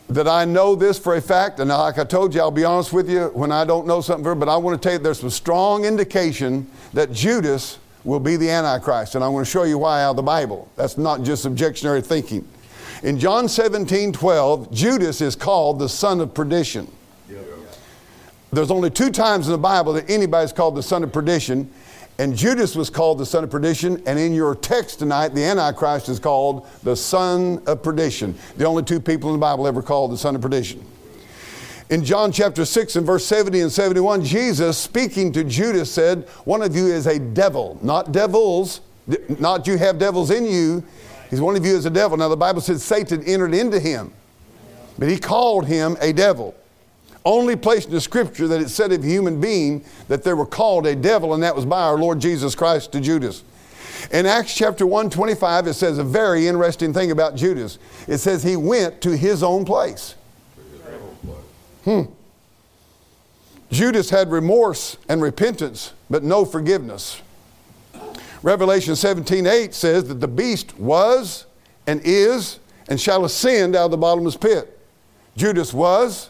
that 0.09 0.27
I 0.27 0.45
know 0.45 0.75
this 0.75 0.99
for 0.99 1.15
a 1.15 1.21
fact, 1.21 1.59
and 1.59 1.69
like 1.69 1.97
I 1.97 2.03
told 2.03 2.33
you, 2.35 2.41
I'll 2.41 2.51
be 2.51 2.65
honest 2.65 2.93
with 2.93 3.09
you 3.09 3.31
when 3.33 3.51
I 3.51 3.65
don't 3.65 3.87
know 3.87 4.01
something, 4.01 4.39
but 4.39 4.49
I 4.49 4.57
want 4.57 4.79
to 4.79 4.85
tell 4.85 4.97
you 4.97 5.03
there's 5.03 5.19
some 5.19 5.29
strong 5.29 5.85
indication 5.85 6.67
that 6.93 7.11
Judas 7.11 7.79
will 8.03 8.19
be 8.19 8.35
the 8.35 8.49
Antichrist, 8.49 9.15
and 9.15 9.23
I'm 9.23 9.31
going 9.31 9.45
to 9.45 9.49
show 9.49 9.63
you 9.63 9.77
why 9.77 10.03
out 10.03 10.11
of 10.11 10.15
the 10.17 10.23
Bible. 10.23 10.69
That's 10.75 10.97
not 10.97 11.23
just 11.23 11.45
objectionary 11.45 12.01
thinking. 12.01 12.47
In 13.01 13.19
John 13.19 13.49
17, 13.49 14.13
12, 14.13 14.71
Judas 14.71 15.21
is 15.21 15.35
called 15.35 15.79
the 15.79 15.89
son 15.89 16.21
of 16.21 16.33
perdition. 16.33 16.87
There's 18.51 18.69
only 18.69 18.91
two 18.91 19.09
times 19.09 19.47
in 19.47 19.51
the 19.51 19.57
Bible 19.57 19.93
that 19.93 20.07
anybody's 20.09 20.53
called 20.53 20.75
the 20.75 20.83
son 20.83 21.03
of 21.03 21.11
perdition, 21.11 21.71
and 22.19 22.35
Judas 22.35 22.75
was 22.75 22.89
called 22.89 23.17
the 23.17 23.25
son 23.25 23.43
of 23.43 23.49
perdition, 23.49 24.01
and 24.05 24.19
in 24.19 24.31
your 24.31 24.53
text 24.53 24.99
tonight, 24.99 25.29
the 25.29 25.43
Antichrist 25.43 26.07
is 26.07 26.19
called 26.19 26.67
the 26.83 26.95
son 26.95 27.63
of 27.65 27.81
perdition. 27.81 28.35
The 28.57 28.65
only 28.65 28.83
two 28.83 28.99
people 28.99 29.33
in 29.33 29.39
the 29.39 29.41
Bible 29.41 29.65
ever 29.65 29.81
called 29.81 30.11
the 30.11 30.17
son 30.17 30.35
of 30.35 30.41
perdition. 30.41 30.85
In 31.89 32.03
John 32.03 32.31
chapter 32.31 32.63
6 32.65 32.95
and 32.95 33.05
verse 33.05 33.25
70 33.25 33.61
and 33.61 33.71
71, 33.71 34.23
Jesus, 34.23 34.77
speaking 34.77 35.31
to 35.33 35.43
Judas, 35.43 35.91
said, 35.91 36.27
One 36.45 36.61
of 36.61 36.75
you 36.75 36.87
is 36.87 37.07
a 37.07 37.19
devil, 37.19 37.77
not 37.81 38.11
devils, 38.11 38.81
not 39.39 39.67
you 39.67 39.77
have 39.77 39.99
devils 39.99 40.31
in 40.31 40.45
you. 40.45 40.83
He's 41.29 41.41
one 41.41 41.55
of 41.55 41.65
you 41.65 41.75
is 41.75 41.85
a 41.85 41.89
devil. 41.89 42.15
Now, 42.15 42.29
the 42.29 42.37
Bible 42.37 42.61
says 42.61 42.83
Satan 42.83 43.23
entered 43.23 43.53
into 43.53 43.79
him, 43.79 44.13
but 44.97 45.09
he 45.09 45.17
called 45.17 45.65
him 45.65 45.97
a 45.99 46.13
devil. 46.13 46.55
Only 47.25 47.55
place 47.55 47.85
in 47.85 47.91
the 47.91 48.01
scripture 48.01 48.47
that 48.47 48.61
it 48.61 48.69
said 48.69 48.91
of 48.91 49.03
a 49.03 49.07
human 49.07 49.39
being 49.39 49.83
that 50.07 50.23
they 50.23 50.33
were 50.33 50.45
called 50.45 50.85
a 50.85 50.95
devil, 50.95 51.33
and 51.33 51.43
that 51.43 51.55
was 51.55 51.65
by 51.65 51.81
our 51.81 51.97
Lord 51.97 52.19
Jesus 52.19 52.55
Christ 52.55 52.91
to 52.93 53.01
Judas. 53.01 53.43
In 54.11 54.25
Acts 54.25 54.55
chapter 54.55 54.85
1 54.85 55.09
25, 55.09 55.67
it 55.67 55.73
says 55.73 55.97
a 55.97 56.03
very 56.03 56.47
interesting 56.47 56.93
thing 56.93 57.11
about 57.11 57.35
Judas. 57.35 57.77
It 58.07 58.17
says 58.19 58.43
he 58.43 58.55
went 58.55 59.01
to 59.01 59.15
his 59.15 59.43
own 59.43 59.65
place. 59.65 60.15
Hmm. 61.83 62.03
Judas 63.71 64.09
had 64.09 64.31
remorse 64.31 64.97
and 65.09 65.21
repentance, 65.21 65.93
but 66.09 66.23
no 66.23 66.45
forgiveness. 66.45 67.21
Revelation 68.41 68.95
17 68.95 69.47
8 69.47 69.73
says 69.73 70.07
that 70.09 70.15
the 70.15 70.27
beast 70.27 70.77
was 70.77 71.45
and 71.87 72.01
is 72.03 72.59
and 72.87 72.99
shall 72.99 73.25
ascend 73.25 73.75
out 73.75 73.85
of 73.85 73.91
the 73.91 73.97
bottomless 73.97 74.35
pit. 74.35 74.77
Judas 75.35 75.73
was 75.73 76.29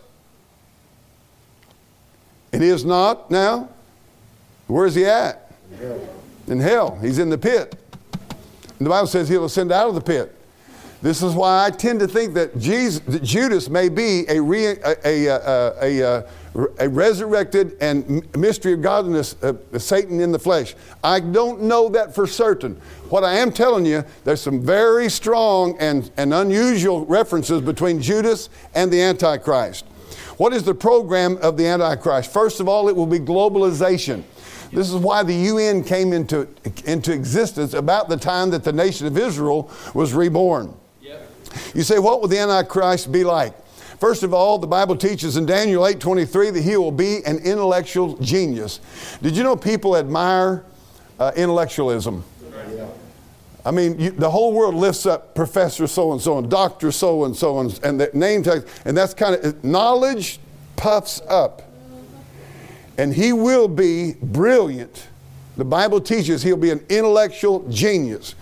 and 2.54 2.64
is 2.64 2.86
not 2.86 3.30
now. 3.30 3.70
Where 4.68 4.86
is 4.86 4.96
he 4.96 5.06
at? 5.06 5.52
In 5.72 5.78
hell. 5.78 6.10
In 6.48 6.60
hell. 6.60 6.98
He's 7.02 7.20
in 7.20 7.30
the 7.30 7.38
pit. 7.38 7.76
And 8.78 8.86
the 8.86 8.90
Bible 8.90 9.08
says 9.08 9.28
he'll 9.28 9.46
ascend 9.46 9.72
out 9.72 9.90
of 9.90 9.96
the 9.96 10.02
pit. 10.02 10.36
This 11.04 11.22
is 11.22 11.34
why 11.34 11.66
I 11.66 11.70
tend 11.70 12.00
to 12.00 12.08
think 12.08 12.34
that, 12.36 12.58
Jesus, 12.58 13.02
that 13.08 13.22
Judas 13.22 13.70
may 13.70 13.90
be 13.90 14.24
a, 14.30 14.42
re, 14.42 14.68
a, 14.68 14.96
a, 15.04 15.28
a, 15.82 16.26
a, 16.80 16.88
resurrected 16.88 17.76
and 17.82 18.26
mystery 18.38 18.72
of 18.72 18.82
godliness, 18.82 19.36
uh, 19.44 19.54
Satan 19.78 20.22
in 20.22 20.32
the 20.32 20.40
flesh. 20.40 20.76
I 21.04 21.20
don't 21.20 21.64
know 21.64 21.90
that 21.90 22.16
for 22.16 22.26
certain. 22.26 22.80
What 23.10 23.26
I 23.26 23.34
am 23.34 23.52
telling 23.52 23.86
you, 23.86 24.06
there's 24.24 24.40
some 24.40 24.62
very 24.62 25.10
strong 25.10 25.78
and, 25.78 26.10
and 26.16 26.34
unusual 26.34 27.06
references 27.06 27.60
between 27.60 28.02
Judas 28.02 28.48
and 28.74 28.90
the 28.90 29.02
Antichrist. 29.02 29.84
What 30.38 30.54
is 30.54 30.64
the 30.64 30.74
program 30.74 31.36
of 31.42 31.58
the 31.58 31.68
Antichrist? 31.68 32.32
First 32.32 32.62
of 32.62 32.70
all, 32.70 32.88
it 32.88 32.96
will 32.96 33.08
be 33.08 33.20
globalization. 33.20 34.24
This 34.72 34.90
is 34.90 34.96
why 34.96 35.24
the 35.24 35.36
UN 35.36 35.84
came 35.84 36.14
into, 36.14 36.48
into 36.86 37.12
existence 37.12 37.74
about 37.74 38.08
the 38.08 38.16
time 38.16 38.52
that 38.52 38.64
the 38.64 38.72
nation 38.72 39.06
of 39.06 39.18
Israel 39.18 39.70
was 39.94 40.14
reborn. 40.14 40.74
You 41.74 41.84
say, 41.84 42.00
what 42.00 42.22
will 42.22 42.28
the 42.28 42.40
Antichrist 42.40 43.12
be 43.12 43.24
like? 43.24 43.54
First 44.00 44.24
of 44.24 44.34
all, 44.34 44.58
the 44.58 44.68
Bible 44.68 44.98
teaches 44.98 45.38
in 45.38 45.46
Daniel 45.46 45.84
8:23 45.84 46.52
that 46.52 46.62
he 46.62 46.76
will 46.76 46.92
be 46.92 47.24
an 47.26 47.38
intellectual 47.38 48.18
genius. 48.18 48.82
Did 49.22 49.38
you 49.38 49.44
know 49.44 49.56
people 49.56 49.96
admire 49.96 50.66
uh, 51.20 51.32
intellectualism? 51.36 52.24
I 53.66 53.72
mean, 53.72 53.98
you, 53.98 54.12
the 54.12 54.30
whole 54.30 54.52
world 54.52 54.76
lifts 54.76 55.06
up 55.06 55.34
Professor 55.36 55.88
so 55.88 56.12
and 56.12 56.20
so 56.20 56.38
and 56.38 56.50
Doctor 56.50 56.92
so 56.92 57.24
and 57.24 57.34
so 57.34 57.60
and 57.60 57.72
the 57.72 58.10
name 58.14 58.44
tags, 58.44 58.66
and 58.84 58.98
that's 58.98 59.14
kind 59.14 59.36
of 59.36 59.64
knowledge 59.64 60.40
puffs 60.76 61.22
up. 61.30 61.62
And 62.98 63.14
he 63.14 63.32
will 63.32 63.70
be 63.70 64.16
brilliant. 64.22 65.08
The 65.56 65.64
Bible 65.64 66.02
teaches 66.02 66.44
he'll 66.44 66.58
be 66.58 66.72
an 66.72 66.84
intellectual 66.90 67.66
genius. 67.70 68.36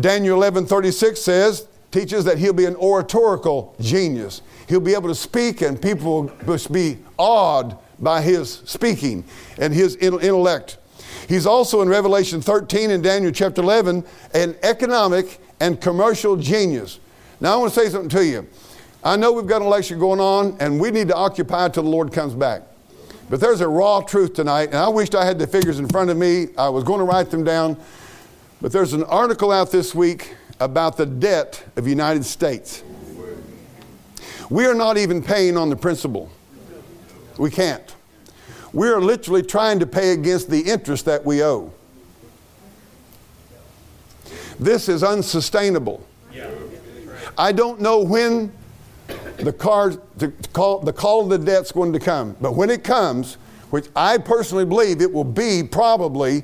Daniel 0.00 0.36
11 0.36 0.66
36 0.66 1.20
says, 1.20 1.67
teaches 1.90 2.24
that 2.24 2.38
he'll 2.38 2.52
be 2.52 2.66
an 2.66 2.76
oratorical 2.76 3.74
genius. 3.80 4.42
He'll 4.68 4.80
be 4.80 4.94
able 4.94 5.08
to 5.08 5.14
speak, 5.14 5.62
and 5.62 5.80
people 5.80 6.30
will 6.46 6.58
be 6.70 6.98
awed 7.16 7.78
by 7.98 8.20
his 8.22 8.62
speaking 8.64 9.24
and 9.58 9.72
his 9.72 9.96
intellect. 9.96 10.78
He's 11.28 11.46
also 11.46 11.82
in 11.82 11.88
Revelation 11.88 12.40
13 12.40 12.90
and 12.90 13.02
Daniel 13.02 13.32
chapter 13.32 13.62
11 13.62 14.04
an 14.34 14.56
economic 14.62 15.40
and 15.60 15.80
commercial 15.80 16.36
genius. 16.36 17.00
Now, 17.40 17.54
I 17.54 17.56
want 17.56 17.72
to 17.72 17.80
say 17.80 17.88
something 17.88 18.10
to 18.10 18.24
you. 18.24 18.46
I 19.04 19.16
know 19.16 19.32
we've 19.32 19.46
got 19.46 19.60
an 19.60 19.68
election 19.68 19.98
going 19.98 20.20
on, 20.20 20.56
and 20.60 20.80
we 20.80 20.90
need 20.90 21.08
to 21.08 21.14
occupy 21.14 21.66
until 21.66 21.84
the 21.84 21.88
Lord 21.88 22.12
comes 22.12 22.34
back. 22.34 22.62
But 23.30 23.40
there's 23.40 23.60
a 23.60 23.68
raw 23.68 24.00
truth 24.00 24.34
tonight, 24.34 24.68
and 24.68 24.76
I 24.76 24.88
wished 24.88 25.14
I 25.14 25.24
had 25.24 25.38
the 25.38 25.46
figures 25.46 25.78
in 25.78 25.88
front 25.88 26.10
of 26.10 26.16
me. 26.16 26.48
I 26.56 26.68
was 26.68 26.82
going 26.82 26.98
to 26.98 27.04
write 27.04 27.30
them 27.30 27.44
down. 27.44 27.76
But 28.60 28.72
there's 28.72 28.92
an 28.92 29.04
article 29.04 29.52
out 29.52 29.70
this 29.70 29.94
week 29.94 30.34
about 30.60 30.96
the 30.96 31.06
debt 31.06 31.64
of 31.76 31.86
United 31.86 32.24
States. 32.24 32.82
We 34.50 34.66
are 34.66 34.74
not 34.74 34.96
even 34.96 35.22
paying 35.22 35.56
on 35.56 35.68
the 35.68 35.76
principal. 35.76 36.30
We 37.38 37.50
can't. 37.50 37.94
We 38.72 38.88
are 38.88 39.00
literally 39.00 39.42
trying 39.42 39.78
to 39.80 39.86
pay 39.86 40.12
against 40.12 40.50
the 40.50 40.60
interest 40.60 41.04
that 41.04 41.24
we 41.24 41.42
owe. 41.42 41.72
This 44.58 44.88
is 44.88 45.02
unsustainable. 45.02 46.04
I 47.36 47.52
don't 47.52 47.80
know 47.80 48.00
when 48.00 48.52
the, 49.36 49.52
car, 49.52 49.92
call, 50.52 50.80
the 50.80 50.92
call 50.92 51.22
of 51.22 51.28
the 51.28 51.38
debt's 51.38 51.70
going 51.70 51.92
to 51.92 52.00
come, 52.00 52.36
but 52.40 52.56
when 52.56 52.68
it 52.68 52.82
comes, 52.82 53.34
which 53.70 53.86
I 53.94 54.18
personally 54.18 54.64
believe 54.64 55.00
it 55.00 55.12
will 55.12 55.22
be 55.22 55.62
probably 55.62 56.42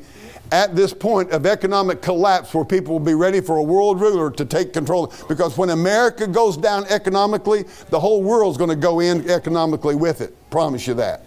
at 0.52 0.76
this 0.76 0.92
point 0.92 1.30
of 1.30 1.46
economic 1.46 2.02
collapse 2.02 2.54
where 2.54 2.64
people 2.64 2.92
will 2.92 3.04
be 3.04 3.14
ready 3.14 3.40
for 3.40 3.56
a 3.56 3.62
world 3.62 4.00
ruler 4.00 4.30
to 4.30 4.44
take 4.44 4.72
control. 4.72 5.12
Because 5.28 5.56
when 5.56 5.70
America 5.70 6.26
goes 6.26 6.56
down 6.56 6.84
economically, 6.86 7.64
the 7.90 7.98
whole 7.98 8.22
world's 8.22 8.58
going 8.58 8.70
to 8.70 8.76
go 8.76 9.00
in 9.00 9.28
economically 9.30 9.94
with 9.94 10.20
it. 10.20 10.34
Promise 10.50 10.86
you 10.86 10.94
that. 10.94 11.26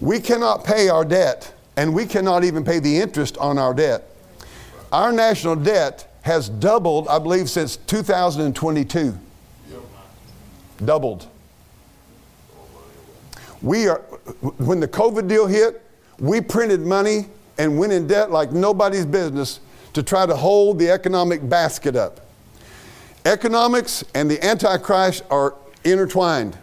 We 0.00 0.20
cannot 0.20 0.64
pay 0.64 0.88
our 0.88 1.04
debt, 1.04 1.52
and 1.76 1.92
we 1.92 2.06
cannot 2.06 2.44
even 2.44 2.64
pay 2.64 2.78
the 2.78 2.96
interest 2.96 3.36
on 3.38 3.58
our 3.58 3.74
debt. 3.74 4.04
Our 4.92 5.12
national 5.12 5.56
debt 5.56 6.10
has 6.22 6.48
doubled, 6.48 7.08
I 7.08 7.18
believe, 7.18 7.50
since 7.50 7.76
2022. 7.76 9.18
Doubled. 10.84 11.26
We 13.60 13.88
are, 13.88 13.98
when 14.56 14.80
the 14.80 14.88
COVID 14.88 15.28
deal 15.28 15.46
hit, 15.46 15.82
we 16.20 16.40
printed 16.40 16.80
money 16.80 17.26
and 17.58 17.78
went 17.78 17.92
in 17.92 18.06
debt 18.06 18.30
like 18.30 18.52
nobody's 18.52 19.06
business 19.06 19.60
to 19.94 20.02
try 20.02 20.26
to 20.26 20.36
hold 20.36 20.78
the 20.78 20.90
economic 20.90 21.46
basket 21.48 21.96
up. 21.96 22.20
Economics 23.24 24.04
and 24.14 24.30
the 24.30 24.42
Antichrist 24.44 25.24
are 25.30 25.54
intertwined. 25.84 26.56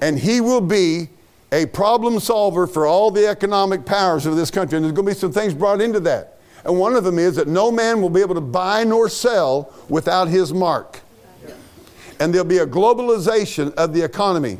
And 0.00 0.18
he 0.18 0.40
will 0.40 0.60
be 0.60 1.08
a 1.50 1.66
problem 1.66 2.20
solver 2.20 2.66
for 2.66 2.86
all 2.86 3.10
the 3.10 3.26
economic 3.26 3.84
powers 3.84 4.26
of 4.26 4.36
this 4.36 4.50
country. 4.50 4.76
And 4.76 4.84
there's 4.84 4.94
going 4.94 5.06
to 5.06 5.14
be 5.14 5.18
some 5.18 5.32
things 5.32 5.54
brought 5.54 5.80
into 5.80 6.00
that. 6.00 6.38
And 6.64 6.78
one 6.78 6.94
of 6.94 7.04
them 7.04 7.18
is 7.18 7.36
that 7.36 7.48
no 7.48 7.70
man 7.70 8.02
will 8.02 8.10
be 8.10 8.20
able 8.20 8.34
to 8.34 8.40
buy 8.40 8.84
nor 8.84 9.08
sell 9.08 9.72
without 9.88 10.28
his 10.28 10.52
mark. 10.52 11.00
And 12.20 12.34
there'll 12.34 12.46
be 12.46 12.58
a 12.58 12.66
globalization 12.66 13.72
of 13.74 13.92
the 13.92 14.02
economy. 14.02 14.58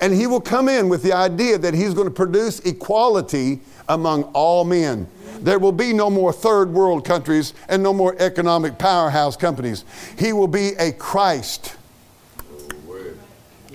And 0.00 0.12
he 0.12 0.26
will 0.26 0.40
come 0.40 0.68
in 0.68 0.88
with 0.88 1.02
the 1.02 1.12
idea 1.12 1.58
that 1.58 1.74
he's 1.74 1.94
going 1.94 2.06
to 2.06 2.14
produce 2.14 2.60
equality 2.60 3.60
among 3.88 4.24
all 4.34 4.64
men. 4.64 5.08
There 5.40 5.58
will 5.58 5.72
be 5.72 5.92
no 5.92 6.10
more 6.10 6.32
third 6.32 6.70
world 6.72 7.04
countries 7.04 7.54
and 7.68 7.82
no 7.82 7.92
more 7.92 8.16
economic 8.18 8.78
powerhouse 8.78 9.36
companies. 9.36 9.84
He 10.18 10.32
will 10.32 10.48
be 10.48 10.70
a 10.78 10.92
Christ, 10.92 11.76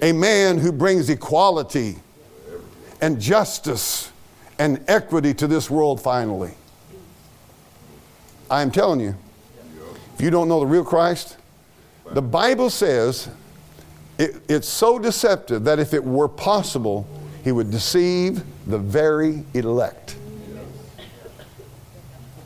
a 0.02 0.12
man 0.12 0.58
who 0.58 0.72
brings 0.72 1.10
equality 1.10 1.98
and 3.02 3.20
justice 3.20 4.12
and 4.60 4.84
equity 4.88 5.34
to 5.36 5.48
this 5.48 5.70
world 5.70 6.02
finally. 6.02 6.52
I 8.50 8.62
am 8.62 8.72
telling 8.72 9.00
you, 9.00 9.16
if 10.16 10.22
you 10.22 10.30
don't 10.30 10.48
know 10.48 10.60
the 10.60 10.66
real 10.66 10.84
Christ, 10.84 11.38
the 12.12 12.22
Bible 12.22 12.70
says 12.70 13.30
it, 14.18 14.42
it's 14.48 14.68
so 14.68 15.00
deceptive 15.00 15.64
that 15.64 15.80
if 15.80 15.94
it 15.94 16.04
were 16.04 16.28
possible, 16.28 17.08
he 17.44 17.52
would 17.52 17.72
deceive 17.72 18.44
the 18.68 18.78
very 18.78 19.44
elect. 19.54 20.16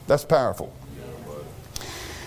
That's 0.08 0.26
powerful. 0.26 0.74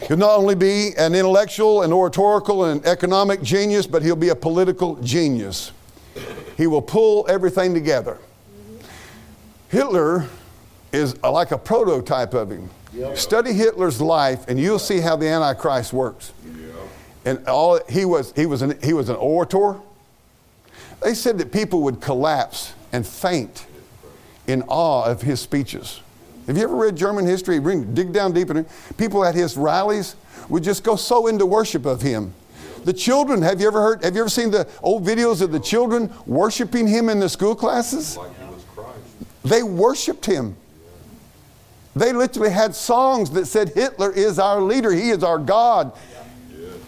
He'll 0.07 0.17
not 0.17 0.39
only 0.39 0.55
be 0.55 0.91
an 0.99 1.15
intellectual 1.15 1.83
and 1.83 1.93
oratorical 1.93 2.65
and 2.65 2.85
economic 2.85 3.43
genius, 3.43 3.87
but 3.87 4.03
he'll 4.03 4.17
be 4.17 4.31
a 4.31 4.35
political 4.35 4.97
genius. 4.97 5.73
He 6.57 6.67
will 6.67 6.83
pull 6.83 7.27
everything 7.29 7.75
together. 7.75 8.19
Hitler 9.69 10.27
is 10.93 11.15
uh, 11.23 11.31
like 11.31 11.53
a 11.53 11.59
prototype 11.59 12.35
of 12.35 12.51
him. 12.51 12.69
Study 13.15 13.53
Hitler's 13.53 14.01
life, 14.01 14.47
and 14.49 14.59
you'll 14.59 14.81
see 14.81 14.99
how 15.01 15.17
the 15.17 15.29
Antichrist 15.29 15.93
works. 15.93 16.33
And 17.25 17.47
all 17.47 17.81
he 17.89 18.05
was, 18.05 18.33
he 18.33 18.47
was 18.47 18.63
an, 18.63 18.79
he 18.83 18.93
was 18.93 19.09
an 19.09 19.17
orator. 19.17 19.77
They 21.03 21.15
said 21.15 21.39
that 21.39 21.53
people 21.53 21.83
would 21.83 22.01
collapse 22.01 22.73
and 22.93 23.07
faint 23.07 23.67
in 24.47 24.63
awe 24.69 25.05
of 25.05 25.23
his 25.23 25.41
speeches. 25.41 26.01
Have 26.47 26.57
you 26.57 26.65
ever 26.65 26.75
read 26.75 26.97
German 26.97 27.27
history? 27.27 27.59
Bring, 27.59 27.95
dig 27.95 28.13
down 28.13 28.33
deep 28.33 28.51
in 28.51 28.59
it. 28.59 28.69
People 28.97 29.25
at 29.25 29.35
his 29.35 29.57
rallies 29.57 30.17
would 30.49 30.65
just 30.65 30.83
go 30.83 30.97
so 30.97 31.27
into 31.27 31.47
worship 31.47 31.87
of 31.87 32.03
him 32.03 32.35
the 32.85 32.93
children, 32.93 33.43
have 33.43 33.61
you 33.61 33.67
ever 33.67 33.81
heard, 33.81 34.05
have 34.05 34.15
you 34.15 34.23
ever 34.23 34.31
seen 34.31 34.51
the 34.51 34.67
old 34.83 35.05
videos 35.05 35.43
of 35.43 35.53
the 35.53 35.61
children 35.61 36.13
worshiping 36.27 36.87
him 36.87 37.09
in 37.09 37.21
the 37.21 37.29
school 37.29 37.55
classes? 37.55 38.17
Like 38.17 38.31
they 39.45 39.63
worshiped 39.63 40.27
him. 40.27 40.57
They 41.97 42.13
literally 42.13 42.51
had 42.51 42.75
songs 42.75 43.31
that 43.33 43.47
said, 43.47 43.71
Hitler 43.71 44.13
is 44.13 44.39
our 44.39 44.61
leader, 44.61 44.93
he 44.93 45.11
is 45.11 45.25
our 45.25 45.39
God. 45.39 45.93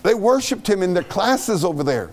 They 0.03 0.14
worshiped 0.14 0.68
him 0.68 0.82
in 0.82 0.94
their 0.94 1.05
classes 1.05 1.64
over 1.64 1.82
there. 1.82 2.11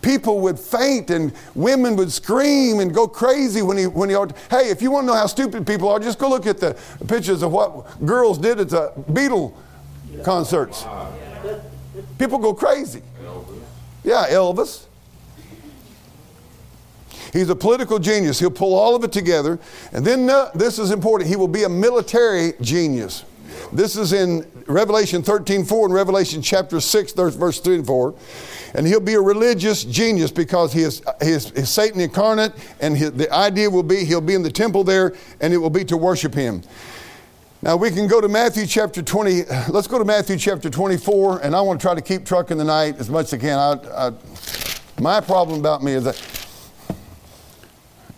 People 0.00 0.40
would 0.40 0.58
faint 0.58 1.10
and 1.10 1.32
women 1.54 1.96
would 1.96 2.12
scream 2.12 2.80
and 2.80 2.94
go 2.94 3.08
crazy 3.08 3.62
when 3.62 3.76
he, 3.76 3.86
when 3.86 4.08
he, 4.08 4.16
hey, 4.48 4.70
if 4.70 4.80
you 4.80 4.90
want 4.90 5.04
to 5.04 5.08
know 5.08 5.18
how 5.18 5.26
stupid 5.26 5.66
people 5.66 5.88
are, 5.88 5.98
just 5.98 6.18
go 6.18 6.28
look 6.28 6.46
at 6.46 6.58
the 6.58 6.76
pictures 7.08 7.42
of 7.42 7.52
what 7.52 8.06
girls 8.06 8.38
did 8.38 8.60
at 8.60 8.68
the 8.68 8.92
Beatle 9.10 9.54
concerts. 10.24 10.84
People 12.18 12.38
go 12.38 12.54
crazy. 12.54 13.02
Yeah, 14.04 14.26
Elvis. 14.28 14.84
He's 17.32 17.50
a 17.50 17.56
political 17.56 17.98
genius. 17.98 18.38
He'll 18.38 18.50
pull 18.50 18.74
all 18.74 18.94
of 18.94 19.04
it 19.04 19.12
together. 19.12 19.58
And 19.92 20.04
then, 20.04 20.30
uh, 20.30 20.50
this 20.54 20.78
is 20.78 20.90
important, 20.90 21.28
he 21.28 21.36
will 21.36 21.48
be 21.48 21.64
a 21.64 21.68
military 21.68 22.54
genius. 22.60 23.24
This 23.72 23.96
is 23.96 24.14
in 24.14 24.46
Revelation 24.66 25.22
13 25.22 25.64
4 25.64 25.86
and 25.86 25.94
Revelation 25.94 26.40
chapter 26.40 26.80
6, 26.80 27.12
verse 27.12 27.60
3 27.60 27.76
and 27.76 27.86
4. 27.86 28.14
And 28.74 28.86
he'll 28.86 29.00
be 29.00 29.14
a 29.14 29.20
religious 29.20 29.84
genius 29.84 30.30
because 30.30 30.72
he 30.72 30.82
is, 30.82 31.02
he 31.20 31.30
is, 31.30 31.50
he 31.50 31.60
is 31.60 31.70
Satan 31.70 32.00
incarnate, 32.00 32.54
and 32.80 32.96
his, 32.96 33.12
the 33.12 33.30
idea 33.32 33.68
will 33.68 33.82
be 33.82 34.04
he'll 34.04 34.20
be 34.20 34.34
in 34.34 34.42
the 34.42 34.50
temple 34.50 34.84
there, 34.84 35.14
and 35.40 35.52
it 35.52 35.58
will 35.58 35.70
be 35.70 35.84
to 35.84 35.96
worship 35.96 36.34
him. 36.34 36.62
Now 37.60 37.76
we 37.76 37.90
can 37.90 38.06
go 38.06 38.20
to 38.20 38.28
Matthew 38.28 38.66
chapter 38.66 39.02
20. 39.02 39.44
Let's 39.68 39.86
go 39.86 39.98
to 39.98 40.04
Matthew 40.04 40.38
chapter 40.38 40.70
24, 40.70 41.40
and 41.40 41.54
I 41.54 41.60
want 41.60 41.80
to 41.80 41.84
try 41.84 41.94
to 41.94 42.02
keep 42.02 42.24
trucking 42.24 42.56
the 42.56 42.64
night 42.64 42.96
as 42.98 43.10
much 43.10 43.26
as 43.26 43.34
I 43.34 43.38
can. 43.38 43.58
I, 43.58 44.08
I, 44.08 44.12
my 45.00 45.20
problem 45.20 45.60
about 45.60 45.82
me 45.82 45.92
is 45.92 46.04
that, 46.04 46.46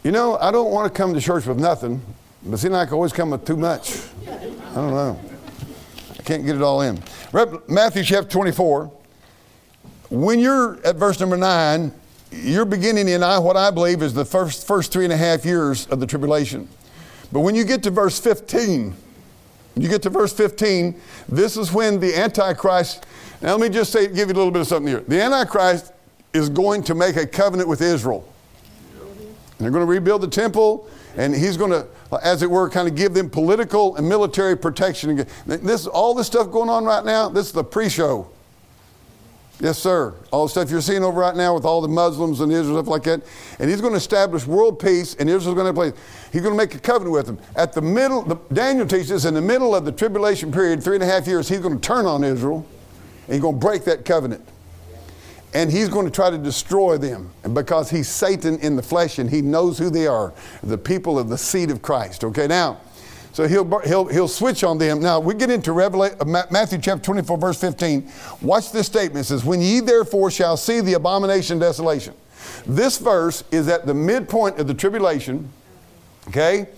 you 0.04 0.12
know, 0.12 0.36
I 0.36 0.52
don't 0.52 0.70
want 0.70 0.92
to 0.92 0.96
come 0.96 1.12
to 1.12 1.20
church 1.20 1.46
with 1.46 1.58
nothing, 1.58 2.00
but 2.44 2.58
seems 2.58 2.72
like 2.72 2.88
I 2.88 2.92
always 2.92 3.12
come 3.12 3.30
with 3.30 3.44
too 3.44 3.56
much. 3.56 3.98
I 4.28 4.74
don't 4.74 4.90
know. 4.90 5.29
Can't 6.30 6.46
get 6.46 6.54
it 6.54 6.62
all 6.62 6.82
in. 6.82 7.02
Matthew 7.66 8.04
chapter 8.04 8.30
24. 8.30 8.88
When 10.10 10.38
you're 10.38 10.78
at 10.86 10.94
verse 10.94 11.18
number 11.18 11.36
9, 11.36 11.92
you're 12.30 12.64
beginning 12.64 13.08
in 13.08 13.24
I, 13.24 13.36
what 13.40 13.56
I 13.56 13.72
believe 13.72 14.00
is 14.00 14.14
the 14.14 14.24
first, 14.24 14.64
first 14.64 14.92
three 14.92 15.02
and 15.02 15.12
a 15.12 15.16
half 15.16 15.44
years 15.44 15.88
of 15.88 15.98
the 15.98 16.06
tribulation. 16.06 16.68
But 17.32 17.40
when 17.40 17.56
you 17.56 17.64
get 17.64 17.82
to 17.82 17.90
verse 17.90 18.20
15, 18.20 18.94
you 19.74 19.88
get 19.88 20.02
to 20.02 20.10
verse 20.10 20.32
15, 20.32 21.00
this 21.28 21.56
is 21.56 21.72
when 21.72 21.98
the 21.98 22.14
Antichrist, 22.14 23.06
now 23.42 23.56
let 23.56 23.60
me 23.60 23.68
just 23.68 23.90
say, 23.90 24.06
give 24.06 24.28
you 24.28 24.34
a 24.34 24.38
little 24.38 24.52
bit 24.52 24.60
of 24.60 24.68
something 24.68 24.86
here. 24.86 25.00
The 25.00 25.20
Antichrist 25.20 25.92
is 26.32 26.48
going 26.48 26.84
to 26.84 26.94
make 26.94 27.16
a 27.16 27.26
covenant 27.26 27.68
with 27.68 27.80
Israel. 27.80 28.24
And 29.00 29.58
they're 29.58 29.72
going 29.72 29.84
to 29.84 29.90
rebuild 29.90 30.20
the 30.20 30.28
temple, 30.28 30.88
and 31.16 31.34
he's 31.34 31.56
going 31.56 31.72
to 31.72 31.88
Uh, 32.12 32.18
as 32.22 32.42
it 32.42 32.50
were, 32.50 32.68
kind 32.68 32.88
of 32.88 32.94
give 32.94 33.14
them 33.14 33.30
political 33.30 33.96
and 33.96 34.08
military 34.08 34.56
protection. 34.56 35.24
This 35.46 35.86
all 35.86 36.14
this 36.14 36.26
stuff 36.26 36.50
going 36.50 36.68
on 36.68 36.84
right 36.84 37.04
now. 37.04 37.28
This 37.28 37.46
is 37.46 37.52
the 37.52 37.64
pre-show. 37.64 38.28
Yes, 39.60 39.78
sir. 39.78 40.14
All 40.30 40.46
the 40.46 40.50
stuff 40.50 40.70
you're 40.70 40.80
seeing 40.80 41.04
over 41.04 41.20
right 41.20 41.36
now 41.36 41.54
with 41.54 41.66
all 41.66 41.82
the 41.82 41.88
Muslims 41.88 42.40
and 42.40 42.50
Israel 42.50 42.78
stuff 42.78 42.88
like 42.88 43.02
that, 43.02 43.20
and 43.58 43.68
he's 43.68 43.82
going 43.82 43.92
to 43.92 43.98
establish 43.98 44.46
world 44.46 44.80
peace, 44.80 45.14
and 45.16 45.28
Israel's 45.28 45.54
going 45.54 45.66
to 45.66 45.74
play. 45.74 45.92
He's 46.32 46.40
going 46.40 46.54
to 46.54 46.56
make 46.56 46.74
a 46.74 46.78
covenant 46.78 47.12
with 47.12 47.26
them 47.26 47.38
at 47.56 47.74
the 47.74 47.82
middle. 47.82 48.22
The, 48.22 48.36
Daniel 48.54 48.86
teaches 48.86 49.26
in 49.26 49.34
the 49.34 49.42
middle 49.42 49.74
of 49.74 49.84
the 49.84 49.92
tribulation 49.92 50.50
period, 50.50 50.82
three 50.82 50.96
and 50.96 51.04
a 51.04 51.06
half 51.06 51.26
years, 51.26 51.48
he's 51.48 51.60
going 51.60 51.78
to 51.78 51.80
turn 51.80 52.06
on 52.06 52.24
Israel, 52.24 52.66
and 53.26 53.34
he's 53.34 53.42
going 53.42 53.60
to 53.60 53.66
break 53.66 53.84
that 53.84 54.06
covenant 54.06 54.46
and 55.52 55.70
he's 55.70 55.88
going 55.88 56.04
to 56.04 56.12
try 56.12 56.30
to 56.30 56.38
destroy 56.38 56.96
them. 56.96 57.30
Because 57.52 57.90
he's 57.90 58.08
satan 58.08 58.58
in 58.60 58.76
the 58.76 58.82
flesh 58.82 59.18
and 59.18 59.28
he 59.28 59.42
knows 59.42 59.78
who 59.78 59.90
they 59.90 60.06
are 60.06 60.32
the 60.62 60.78
people 60.78 61.18
of 61.18 61.28
the 61.28 61.38
seed 61.38 61.70
of 61.70 61.82
christ. 61.82 62.24
Okay 62.24 62.46
now 62.46 62.80
so 63.32 63.46
he'll, 63.46 63.78
he'll, 63.80 64.06
he'll 64.06 64.28
switch 64.28 64.64
on 64.64 64.76
them. 64.78 65.00
Now 65.00 65.20
we 65.20 65.34
get 65.34 65.50
into 65.50 65.72
Revelation, 65.72 66.18
uh, 66.20 66.44
matthew 66.50 66.78
chapter 66.78 67.04
24 67.04 67.38
verse 67.38 67.60
15 67.60 68.10
watch 68.42 68.72
this 68.72 68.86
statement. 68.86 69.24
It 69.24 69.28
says 69.28 69.44
when 69.44 69.60
ye 69.60 69.80
therefore 69.80 70.30
shall 70.30 70.56
see 70.56 70.80
the 70.80 70.94
abomination 70.94 71.58
desolation. 71.58 72.14
This 72.66 72.98
verse 72.98 73.44
is 73.50 73.68
at 73.68 73.86
the 73.86 73.94
midpoint 73.94 74.58
of 74.58 74.66
the 74.66 74.74
tribulation 74.74 75.48
okay? 76.28 76.68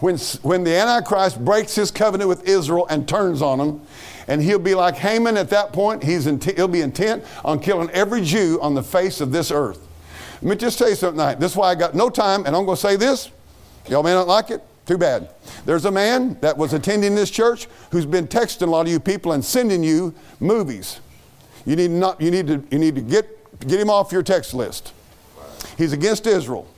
When, 0.00 0.16
when 0.42 0.64
the 0.64 0.74
antichrist 0.74 1.44
breaks 1.44 1.74
his 1.74 1.90
covenant 1.90 2.28
with 2.28 2.48
israel 2.48 2.86
and 2.88 3.06
turns 3.06 3.42
on 3.42 3.58
them 3.58 3.86
and 4.30 4.40
he'll 4.40 4.60
be 4.60 4.76
like 4.76 4.94
Haman 4.94 5.36
at 5.36 5.50
that 5.50 5.72
point. 5.72 6.04
He's 6.04 6.24
he'll 6.24 6.68
be 6.68 6.82
intent 6.82 7.24
on 7.44 7.58
killing 7.58 7.90
every 7.90 8.22
Jew 8.22 8.60
on 8.62 8.76
the 8.76 8.82
face 8.82 9.20
of 9.20 9.32
this 9.32 9.50
earth. 9.50 9.84
Let 10.40 10.50
me 10.50 10.56
just 10.56 10.78
tell 10.78 10.88
you 10.88 10.94
something 10.94 11.18
tonight. 11.18 11.40
This 11.40 11.50
is 11.50 11.56
why 11.56 11.70
I 11.70 11.74
got 11.74 11.96
no 11.96 12.08
time, 12.08 12.46
and 12.46 12.54
I'm 12.54 12.64
going 12.64 12.76
to 12.76 12.80
say 12.80 12.94
this. 12.94 13.30
Y'all 13.88 14.04
may 14.04 14.14
not 14.14 14.28
like 14.28 14.50
it. 14.50 14.62
Too 14.86 14.96
bad. 14.96 15.30
There's 15.66 15.84
a 15.84 15.90
man 15.90 16.38
that 16.42 16.56
was 16.56 16.72
attending 16.72 17.16
this 17.16 17.28
church 17.28 17.66
who's 17.90 18.06
been 18.06 18.28
texting 18.28 18.62
a 18.62 18.70
lot 18.70 18.82
of 18.82 18.88
you 18.88 19.00
people 19.00 19.32
and 19.32 19.44
sending 19.44 19.82
you 19.82 20.14
movies. 20.38 21.00
You 21.66 21.74
need, 21.74 21.90
not, 21.90 22.20
you 22.20 22.30
need, 22.30 22.46
to, 22.46 22.64
you 22.70 22.78
need 22.78 22.94
to 22.94 23.00
get, 23.00 23.58
get 23.66 23.80
him 23.80 23.90
off 23.90 24.12
your 24.12 24.22
text 24.22 24.54
list. 24.54 24.92
He's 25.76 25.92
against 25.92 26.26
Israel. 26.28 26.68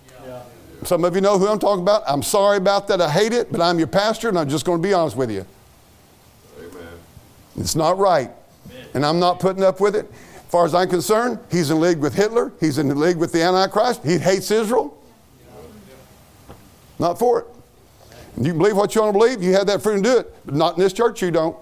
Some 0.84 1.04
of 1.04 1.14
you 1.14 1.20
know 1.20 1.38
who 1.38 1.48
I'm 1.48 1.58
talking 1.58 1.82
about. 1.82 2.02
I'm 2.06 2.22
sorry 2.22 2.56
about 2.56 2.88
that. 2.88 3.00
I 3.00 3.10
hate 3.10 3.34
it, 3.34 3.52
but 3.52 3.60
I'm 3.60 3.78
your 3.78 3.88
pastor, 3.88 4.30
and 4.30 4.38
I'm 4.38 4.48
just 4.48 4.64
going 4.64 4.82
to 4.82 4.88
be 4.88 4.94
honest 4.94 5.16
with 5.16 5.30
you. 5.30 5.46
It's 7.56 7.76
not 7.76 7.98
right. 7.98 8.30
And 8.94 9.04
I'm 9.04 9.18
not 9.18 9.40
putting 9.40 9.62
up 9.62 9.80
with 9.80 9.96
it. 9.96 10.10
As 10.36 10.50
far 10.50 10.64
as 10.66 10.74
I'm 10.74 10.88
concerned, 10.88 11.38
he's 11.50 11.70
in 11.70 11.80
league 11.80 11.98
with 11.98 12.14
Hitler. 12.14 12.52
He's 12.60 12.78
in 12.78 12.88
league 12.98 13.16
with 13.16 13.32
the 13.32 13.42
Antichrist. 13.42 14.04
He 14.04 14.18
hates 14.18 14.50
Israel. 14.50 14.98
Not 16.98 17.18
for 17.18 17.40
it. 17.40 17.46
You 18.36 18.50
can 18.50 18.58
believe 18.58 18.76
what 18.76 18.94
you 18.94 19.02
want 19.02 19.14
to 19.14 19.18
believe. 19.18 19.42
You 19.42 19.52
have 19.52 19.66
that 19.66 19.82
freedom 19.82 20.02
to 20.02 20.10
do 20.10 20.18
it. 20.18 20.46
But 20.46 20.54
not 20.54 20.74
in 20.76 20.80
this 20.80 20.92
church, 20.92 21.22
you 21.22 21.30
don't. 21.30 21.56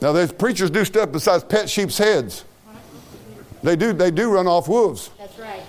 Now, 0.00 0.12
there's 0.12 0.32
preachers 0.32 0.70
do 0.70 0.84
stuff 0.84 1.12
besides 1.12 1.44
pet 1.44 1.68
sheep's 1.68 1.98
heads. 1.98 2.44
They 3.62 3.76
do, 3.76 3.92
they 3.92 4.10
do 4.10 4.30
run 4.30 4.46
off 4.46 4.66
wolves. 4.68 5.10
That's 5.18 5.38
right. 5.38 5.62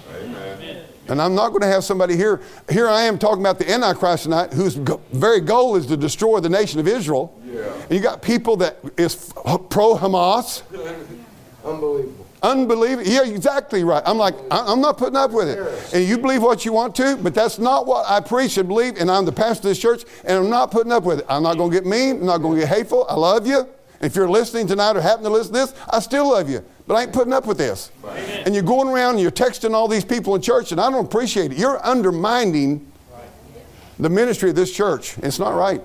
And 1.10 1.22
I'm 1.22 1.36
not 1.36 1.50
going 1.50 1.62
to 1.62 1.68
have 1.68 1.84
somebody 1.84 2.16
here. 2.16 2.42
Here 2.70 2.88
I 2.88 3.02
am 3.02 3.20
talking 3.20 3.42
about 3.42 3.60
the 3.60 3.70
Antichrist 3.70 4.24
tonight, 4.24 4.54
whose 4.54 4.78
go- 4.78 5.02
very 5.12 5.42
goal 5.42 5.76
is 5.76 5.86
to 5.88 5.98
destroy 5.98 6.40
the 6.40 6.48
nation 6.48 6.80
of 6.80 6.88
Israel. 6.88 7.38
Yeah. 7.52 7.74
And 7.84 7.92
you 7.92 8.00
got 8.00 8.22
people 8.22 8.58
that 8.58 8.78
is 8.98 9.34
pro 9.70 9.96
Hamas. 9.96 10.64
Unbelievable. 11.66 12.28
Unbelievable. 12.44 13.08
Yeah, 13.08 13.24
exactly 13.24 13.84
right. 13.84 14.02
I'm 14.06 14.18
like, 14.18 14.34
I'm 14.50 14.82
not 14.82 14.98
putting 14.98 15.16
up 15.16 15.32
with 15.32 15.48
it. 15.48 15.94
And 15.94 16.08
you 16.08 16.18
believe 16.18 16.42
what 16.42 16.66
you 16.66 16.74
want 16.74 16.96
to, 16.96 17.16
but 17.18 17.36
that's 17.36 17.60
not 17.60 17.86
what 17.86 18.10
I 18.10 18.20
preach 18.20 18.58
and 18.58 18.68
believe. 18.68 18.98
And 18.98 19.12
I'm 19.12 19.26
the 19.26 19.32
pastor 19.32 19.68
of 19.68 19.72
this 19.72 19.80
church, 19.80 20.04
and 20.24 20.40
I'm 20.40 20.50
not 20.50 20.72
putting 20.72 20.92
up 20.92 21.04
with 21.04 21.20
it. 21.20 21.26
I'm 21.30 21.44
not 21.44 21.58
going 21.58 21.70
to 21.70 21.78
get 21.78 21.86
mean. 21.86 22.22
I'm 22.22 22.26
not 22.26 22.40
going 22.40 22.56
to 22.56 22.62
get 22.62 22.70
hateful. 22.70 23.06
I 23.08 23.14
love 23.14 23.46
you. 23.46 23.68
If 24.02 24.16
you're 24.16 24.30
listening 24.30 24.66
tonight 24.66 24.98
or 24.98 25.02
happen 25.02 25.24
to 25.24 25.30
listen 25.30 25.54
to 25.54 25.60
this, 25.60 25.76
I 25.88 26.00
still 26.00 26.32
love 26.32 26.50
you. 26.50 26.64
But 26.88 26.96
I 26.96 27.04
ain't 27.04 27.14
putting 27.14 27.32
up 27.34 27.46
with 27.46 27.60
this. 27.60 27.92
Amen. 28.04 28.44
And 28.48 28.56
you're 28.56 28.64
going 28.64 28.88
around 28.88 29.12
and 29.12 29.22
you're 29.22 29.30
texting 29.30 29.76
all 29.76 29.88
these 29.88 30.04
people 30.04 30.34
in 30.34 30.42
church, 30.42 30.72
and 30.72 30.82
I 30.82 30.90
don't 30.90 31.06
appreciate 31.06 31.52
it. 31.52 31.60
You're 31.60 31.86
undermining 31.86 32.92
the 34.00 34.10
ministry 34.10 34.50
of 34.50 34.56
this 34.56 34.74
church. 34.76 35.16
It's 35.20 35.38
not 35.38 35.54
right. 35.54 35.82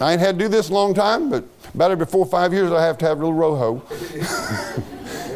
I 0.00 0.12
ain't 0.12 0.20
had 0.20 0.38
to 0.38 0.44
do 0.44 0.48
this 0.48 0.70
a 0.70 0.74
long 0.74 0.94
time, 0.94 1.30
but 1.30 1.44
about 1.74 1.90
every 1.90 2.06
four 2.06 2.20
or 2.20 2.30
five 2.30 2.52
years 2.52 2.72
I 2.72 2.84
have 2.84 2.98
to 2.98 3.06
have 3.06 3.20
a 3.20 3.26
little 3.26 3.38
roho. 3.38 3.82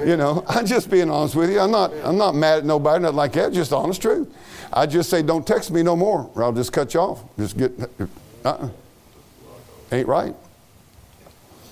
you 0.07 0.17
know, 0.17 0.45
I'm 0.49 0.67
just 0.67 0.91
being 0.91 1.11
honest 1.11 1.35
with 1.35 1.51
you. 1.51 1.61
I'm 1.61 1.71
not, 1.71 1.93
I'm 2.05 2.17
not 2.17 2.35
mad 2.35 2.59
at 2.59 2.65
nobody, 2.65 3.03
not 3.03 3.15
like 3.15 3.33
that, 3.33 3.53
just 3.53 3.73
honest 3.73 4.03
truth. 4.03 4.33
I 4.73 4.87
just 4.87 5.11
say, 5.11 5.23
don't 5.23 5.47
text 5.47 5.71
me 5.71 5.83
no 5.83 5.97
more, 5.97 6.31
or 6.35 6.43
I'll 6.43 6.53
just 6.53 6.73
cut 6.73 6.95
you 6.95 7.01
off. 7.01 7.23
Just 7.39 7.57
get, 7.57 7.73
uh-uh. 8.45 8.69
Ain't 9.93 10.07
right. 10.07 10.35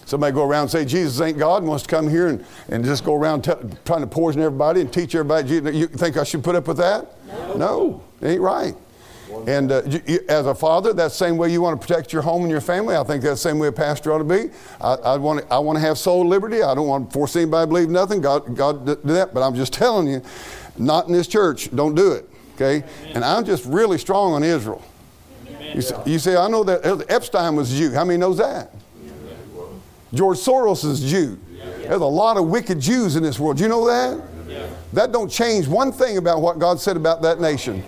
Somebody 0.07 0.33
go 0.33 0.45
around 0.45 0.63
and 0.63 0.71
say 0.71 0.85
Jesus 0.85 1.21
ain't 1.21 1.37
God 1.37 1.59
and 1.59 1.69
wants 1.69 1.83
to 1.83 1.89
come 1.89 2.09
here 2.09 2.29
and, 2.29 2.45
and 2.69 2.85
just 2.85 3.05
go 3.05 3.17
around 3.17 3.43
t- 3.43 3.53
trying 3.85 4.03
to 4.03 4.07
poison 4.07 4.41
everybody 4.41 4.81
and 4.81 4.93
teach 4.93 5.15
everybody. 5.17 5.77
You 5.77 5.89
think 5.89 6.17
I 6.17 6.23
should 6.23 6.45
put 6.45 6.55
up 6.55 6.69
with 6.69 6.77
that? 6.77 7.07
No. 7.27 7.57
No, 7.57 8.03
it 8.21 8.29
ain't 8.29 8.41
right. 8.41 8.75
And 9.47 9.73
uh, 9.73 9.83
you, 10.07 10.21
as 10.29 10.47
a 10.47 10.55
father, 10.55 10.93
that's 10.93 11.19
the 11.19 11.25
same 11.25 11.37
way 11.37 11.51
you 11.51 11.61
want 11.61 11.81
to 11.81 11.87
protect 11.87 12.13
your 12.13 12.23
home 12.23 12.43
and 12.43 12.51
your 12.51 12.61
family. 12.61 12.97
I 12.97 13.05
think 13.05 13.23
that's 13.23 13.43
the 13.43 13.49
same 13.49 13.59
way 13.59 13.69
a 13.69 13.73
pastor 13.73 14.13
ought 14.13 14.19
to 14.19 14.25
be. 14.25 14.51
I, 14.81 14.95
I, 14.95 15.17
want, 15.17 15.41
to, 15.41 15.53
I 15.53 15.59
want 15.59 15.77
to 15.77 15.81
have 15.81 15.99
soul 15.99 16.27
liberty. 16.27 16.63
I 16.63 16.75
don't 16.75 16.87
want 16.87 17.11
to 17.11 17.15
force 17.15 17.35
anybody 17.37 17.65
to 17.65 17.67
believe 17.67 17.91
nothing. 17.91 18.21
God, 18.21 18.57
God 18.57 18.87
do 18.87 19.13
that. 19.13 19.35
But 19.35 19.43
I'm 19.43 19.55
just 19.55 19.73
telling 19.73 20.09
you, 20.09 20.23
not 20.77 21.07
in 21.07 21.13
this 21.13 21.27
church. 21.27 21.75
Don't 21.75 21.95
do 21.95 22.13
it. 22.13 22.29
Okay? 22.55 22.87
And 23.15 23.25
I'm 23.25 23.45
just 23.45 23.65
really 23.67 23.99
strong 23.99 24.33
on 24.33 24.43
Israel. 24.43 24.83
You 25.75 25.83
say, 25.83 25.97
you 26.07 26.19
say, 26.19 26.37
I 26.37 26.49
know 26.49 26.65
that 26.65 27.05
Epstein 27.11 27.57
was 27.57 27.77
Jew. 27.77 27.93
How 27.93 28.05
many 28.05 28.19
knows 28.19 28.39
that? 28.39 28.73
George 30.15 30.39
Soros 30.39 30.85
is 30.85 31.11
Jew. 31.11 31.39
There's 31.83 32.01
a 32.01 32.05
lot 32.05 32.37
of 32.37 32.49
wicked 32.49 32.81
Jews 32.81 33.17
in 33.17 33.23
this 33.23 33.39
world. 33.39 33.59
Do 33.59 33.65
you 33.65 33.69
know 33.69 33.87
that? 33.87 34.23
That 34.93 35.13
don't 35.13 35.31
change 35.31 35.69
one 35.69 35.93
thing 35.93 36.17
about 36.17 36.41
what 36.41 36.59
God 36.59 36.81
said 36.81 36.97
about 36.97 37.23
that 37.23 37.41
nation. 37.41 37.85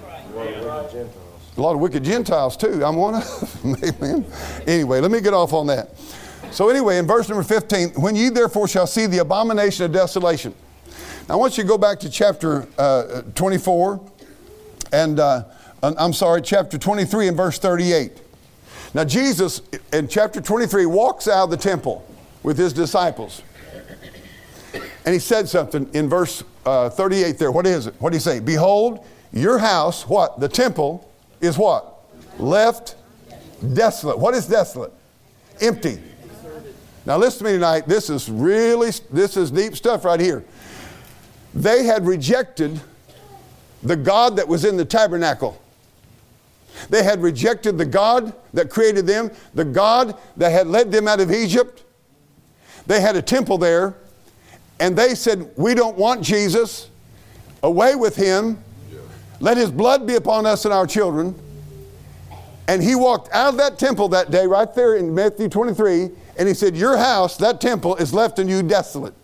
A 1.58 1.60
lot 1.60 1.74
of 1.74 1.80
wicked 1.80 2.04
Gentiles 2.04 2.56
too. 2.56 2.84
I'm 2.84 2.96
one 2.96 3.16
of 3.16 3.62
them. 3.62 3.76
Amen. 3.84 4.24
Anyway, 4.66 5.00
let 5.00 5.10
me 5.10 5.20
get 5.20 5.34
off 5.34 5.52
on 5.52 5.66
that. 5.66 5.90
So 6.52 6.70
anyway, 6.70 6.98
in 6.98 7.06
verse 7.06 7.28
number 7.28 7.42
15, 7.42 7.90
when 8.00 8.16
ye 8.16 8.30
therefore 8.30 8.68
shall 8.68 8.86
see 8.86 9.06
the 9.06 9.18
abomination 9.18 9.84
of 9.84 9.92
desolation. 9.92 10.54
Now 11.28 11.34
I 11.34 11.36
want 11.36 11.58
you 11.58 11.64
to 11.64 11.68
go 11.68 11.76
back 11.76 11.98
to 12.00 12.10
chapter 12.10 12.66
uh, 12.78 13.22
24 13.34 14.00
and 14.92 15.20
uh, 15.20 15.44
I'm 15.82 16.12
sorry, 16.12 16.42
chapter 16.42 16.78
23 16.78 17.28
and 17.28 17.36
verse 17.36 17.58
38. 17.58 18.22
Now, 18.94 19.04
Jesus 19.04 19.62
in 19.92 20.08
chapter 20.08 20.40
23 20.40 20.86
walks 20.86 21.28
out 21.28 21.44
of 21.44 21.50
the 21.50 21.56
temple 21.56 22.04
with 22.42 22.56
his 22.56 22.72
disciples. 22.72 23.42
And 25.04 25.14
he 25.14 25.18
said 25.18 25.48
something 25.48 25.88
in 25.92 26.08
verse 26.08 26.42
uh, 26.64 26.90
38 26.90 27.38
there. 27.38 27.52
What 27.52 27.66
is 27.66 27.86
it? 27.86 27.94
What 27.98 28.10
did 28.10 28.16
he 28.16 28.22
say? 28.22 28.40
Behold, 28.40 29.04
your 29.32 29.58
house, 29.58 30.06
what? 30.06 30.40
The 30.40 30.48
temple 30.48 31.07
is 31.40 31.58
what? 31.58 32.04
Left 32.38 32.96
desolate. 33.74 34.18
What 34.18 34.34
is 34.34 34.46
desolate? 34.46 34.92
Empty. 35.60 36.00
Now 37.06 37.16
listen 37.16 37.38
to 37.38 37.44
me 37.44 37.52
tonight. 37.52 37.88
This 37.88 38.10
is 38.10 38.30
really, 38.30 38.90
this 39.10 39.36
is 39.36 39.50
deep 39.50 39.76
stuff 39.76 40.04
right 40.04 40.20
here. 40.20 40.44
They 41.54 41.84
had 41.84 42.06
rejected 42.06 42.80
the 43.82 43.96
God 43.96 44.36
that 44.36 44.46
was 44.46 44.64
in 44.64 44.76
the 44.76 44.84
tabernacle. 44.84 45.60
They 46.90 47.02
had 47.02 47.22
rejected 47.22 47.78
the 47.78 47.86
God 47.86 48.32
that 48.52 48.70
created 48.70 49.06
them, 49.06 49.30
the 49.54 49.64
God 49.64 50.16
that 50.36 50.50
had 50.50 50.66
led 50.66 50.92
them 50.92 51.08
out 51.08 51.20
of 51.20 51.32
Egypt. 51.32 51.82
They 52.86 53.00
had 53.00 53.16
a 53.16 53.22
temple 53.22 53.58
there, 53.58 53.94
and 54.78 54.96
they 54.96 55.14
said, 55.14 55.50
We 55.56 55.74
don't 55.74 55.96
want 55.96 56.22
Jesus. 56.22 56.90
Away 57.62 57.96
with 57.96 58.14
him. 58.14 58.62
Let 59.40 59.56
his 59.56 59.70
blood 59.70 60.06
be 60.06 60.14
upon 60.14 60.46
us 60.46 60.64
and 60.64 60.74
our 60.74 60.86
children. 60.86 61.34
And 62.66 62.82
he 62.82 62.94
walked 62.94 63.32
out 63.32 63.48
of 63.48 63.56
that 63.58 63.78
temple 63.78 64.08
that 64.08 64.30
day, 64.30 64.46
right 64.46 64.72
there 64.74 64.96
in 64.96 65.14
Matthew 65.14 65.48
23, 65.48 66.10
and 66.38 66.48
he 66.48 66.54
said, 66.54 66.76
Your 66.76 66.98
house, 66.98 67.36
that 67.38 67.60
temple, 67.60 67.96
is 67.96 68.12
left 68.12 68.38
in 68.38 68.48
you 68.48 68.62
desolate. 68.62 69.14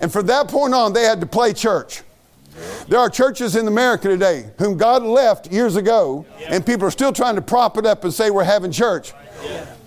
And 0.00 0.10
from 0.12 0.26
that 0.26 0.48
point 0.48 0.74
on, 0.74 0.92
they 0.92 1.02
had 1.02 1.20
to 1.20 1.26
play 1.26 1.52
church. 1.52 2.02
There 2.88 2.98
are 2.98 3.08
churches 3.08 3.56
in 3.56 3.66
America 3.66 4.08
today 4.08 4.50
whom 4.58 4.76
God 4.76 5.02
left 5.02 5.50
years 5.52 5.76
ago, 5.76 6.26
and 6.48 6.64
people 6.64 6.86
are 6.86 6.90
still 6.90 7.12
trying 7.12 7.36
to 7.36 7.42
prop 7.42 7.78
it 7.78 7.86
up 7.86 8.04
and 8.04 8.12
say 8.12 8.30
we're 8.30 8.44
having 8.44 8.72
church. 8.72 9.12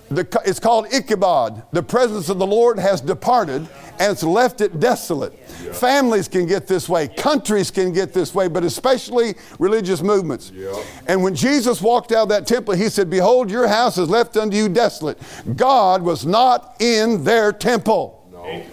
The, 0.08 0.40
it's 0.44 0.60
called 0.60 0.86
Ichabod. 0.92 1.62
The 1.72 1.82
presence 1.82 2.28
of 2.28 2.38
the 2.38 2.46
Lord 2.46 2.78
has 2.78 3.00
departed 3.00 3.68
and 4.00 4.12
it's 4.12 4.22
left 4.22 4.60
it 4.60 4.78
desolate. 4.80 5.32
Yeah. 5.64 5.72
Families 5.72 6.28
can 6.28 6.46
get 6.46 6.66
this 6.66 6.88
way, 6.88 7.08
countries 7.08 7.70
can 7.70 7.92
get 7.92 8.12
this 8.12 8.34
way, 8.34 8.48
but 8.48 8.64
especially 8.64 9.34
religious 9.58 10.02
movements. 10.02 10.50
Yeah. 10.54 10.82
And 11.06 11.22
when 11.22 11.34
Jesus 11.34 11.80
walked 11.80 12.12
out 12.12 12.24
of 12.24 12.28
that 12.30 12.46
temple, 12.46 12.74
he 12.74 12.88
said, 12.88 13.10
Behold, 13.10 13.50
your 13.50 13.68
house 13.68 13.98
is 13.98 14.08
left 14.08 14.36
unto 14.36 14.56
you 14.56 14.68
desolate. 14.68 15.18
God 15.56 16.02
was 16.02 16.26
not 16.26 16.76
in 16.80 17.24
their 17.24 17.52
temple. 17.52 18.28
No. 18.32 18.64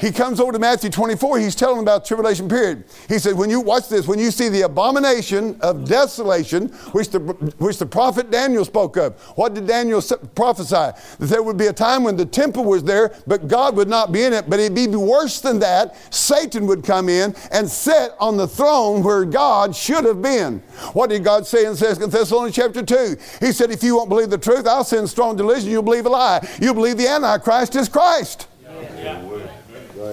He 0.00 0.10
comes 0.10 0.40
over 0.40 0.52
to 0.52 0.58
Matthew 0.58 0.90
24. 0.90 1.38
He's 1.38 1.54
telling 1.54 1.80
about 1.80 2.04
tribulation 2.04 2.48
period. 2.48 2.84
He 3.08 3.18
said, 3.18 3.34
when 3.34 3.50
you 3.50 3.60
watch 3.60 3.88
this, 3.88 4.06
when 4.06 4.18
you 4.18 4.30
see 4.30 4.48
the 4.48 4.62
abomination 4.62 5.56
of 5.60 5.84
desolation, 5.84 6.68
which 6.92 7.10
the, 7.10 7.20
which 7.58 7.78
the 7.78 7.86
prophet 7.86 8.30
Daniel 8.30 8.64
spoke 8.64 8.96
of, 8.96 9.20
what 9.36 9.54
did 9.54 9.66
Daniel 9.66 10.02
prophesy? 10.34 10.74
That 10.74 10.98
there 11.18 11.42
would 11.42 11.56
be 11.56 11.66
a 11.66 11.72
time 11.72 12.02
when 12.02 12.16
the 12.16 12.26
temple 12.26 12.64
was 12.64 12.82
there, 12.82 13.14
but 13.26 13.46
God 13.46 13.76
would 13.76 13.88
not 13.88 14.10
be 14.10 14.24
in 14.24 14.32
it. 14.32 14.50
But 14.50 14.60
it'd 14.60 14.74
be 14.74 14.88
worse 14.88 15.40
than 15.40 15.58
that. 15.60 15.96
Satan 16.12 16.66
would 16.66 16.84
come 16.84 17.08
in 17.08 17.34
and 17.52 17.68
sit 17.70 18.12
on 18.18 18.36
the 18.36 18.48
throne 18.48 19.02
where 19.02 19.24
God 19.24 19.76
should 19.76 20.04
have 20.04 20.20
been. 20.20 20.60
What 20.92 21.10
did 21.10 21.22
God 21.22 21.46
say 21.46 21.66
in 21.66 21.76
2 21.76 22.06
Thessalonians 22.06 22.56
chapter 22.56 22.82
2? 22.82 23.16
He 23.40 23.52
said, 23.52 23.70
if 23.70 23.82
you 23.82 23.96
won't 23.96 24.08
believe 24.08 24.30
the 24.30 24.38
truth, 24.38 24.66
I'll 24.66 24.84
send 24.84 25.08
strong 25.08 25.36
delusion. 25.36 25.70
You'll 25.70 25.82
believe 25.82 26.06
a 26.06 26.10
lie. 26.10 26.46
You'll 26.60 26.74
believe 26.74 26.96
the 26.96 27.08
Antichrist 27.08 27.76
is 27.76 27.88
Christ. 27.88 28.48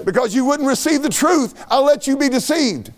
Because 0.05 0.33
you 0.33 0.45
wouldn't 0.45 0.67
receive 0.67 1.03
the 1.03 1.09
truth, 1.09 1.65
I'll 1.69 1.85
let 1.85 2.07
you 2.07 2.17
be 2.17 2.29
deceived. 2.29 2.91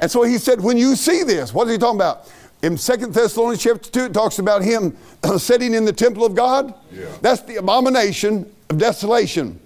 And 0.00 0.10
so 0.10 0.22
he 0.22 0.38
said, 0.38 0.60
when 0.60 0.76
you 0.76 0.96
see 0.96 1.22
this, 1.22 1.54
what 1.54 1.66
is 1.68 1.74
he 1.74 1.78
talking 1.78 1.98
about? 1.98 2.28
In 2.62 2.76
2 2.76 2.96
Thessalonians 3.08 3.62
chapter 3.62 3.90
2, 3.90 4.04
it 4.06 4.14
talks 4.14 4.38
about 4.38 4.62
him 4.62 4.96
sitting 5.38 5.74
in 5.74 5.84
the 5.84 5.92
temple 5.92 6.24
of 6.24 6.34
God. 6.34 6.74
That's 7.20 7.42
the 7.42 7.56
abomination 7.56 8.50
of 8.70 8.78
desolation. 8.78 9.60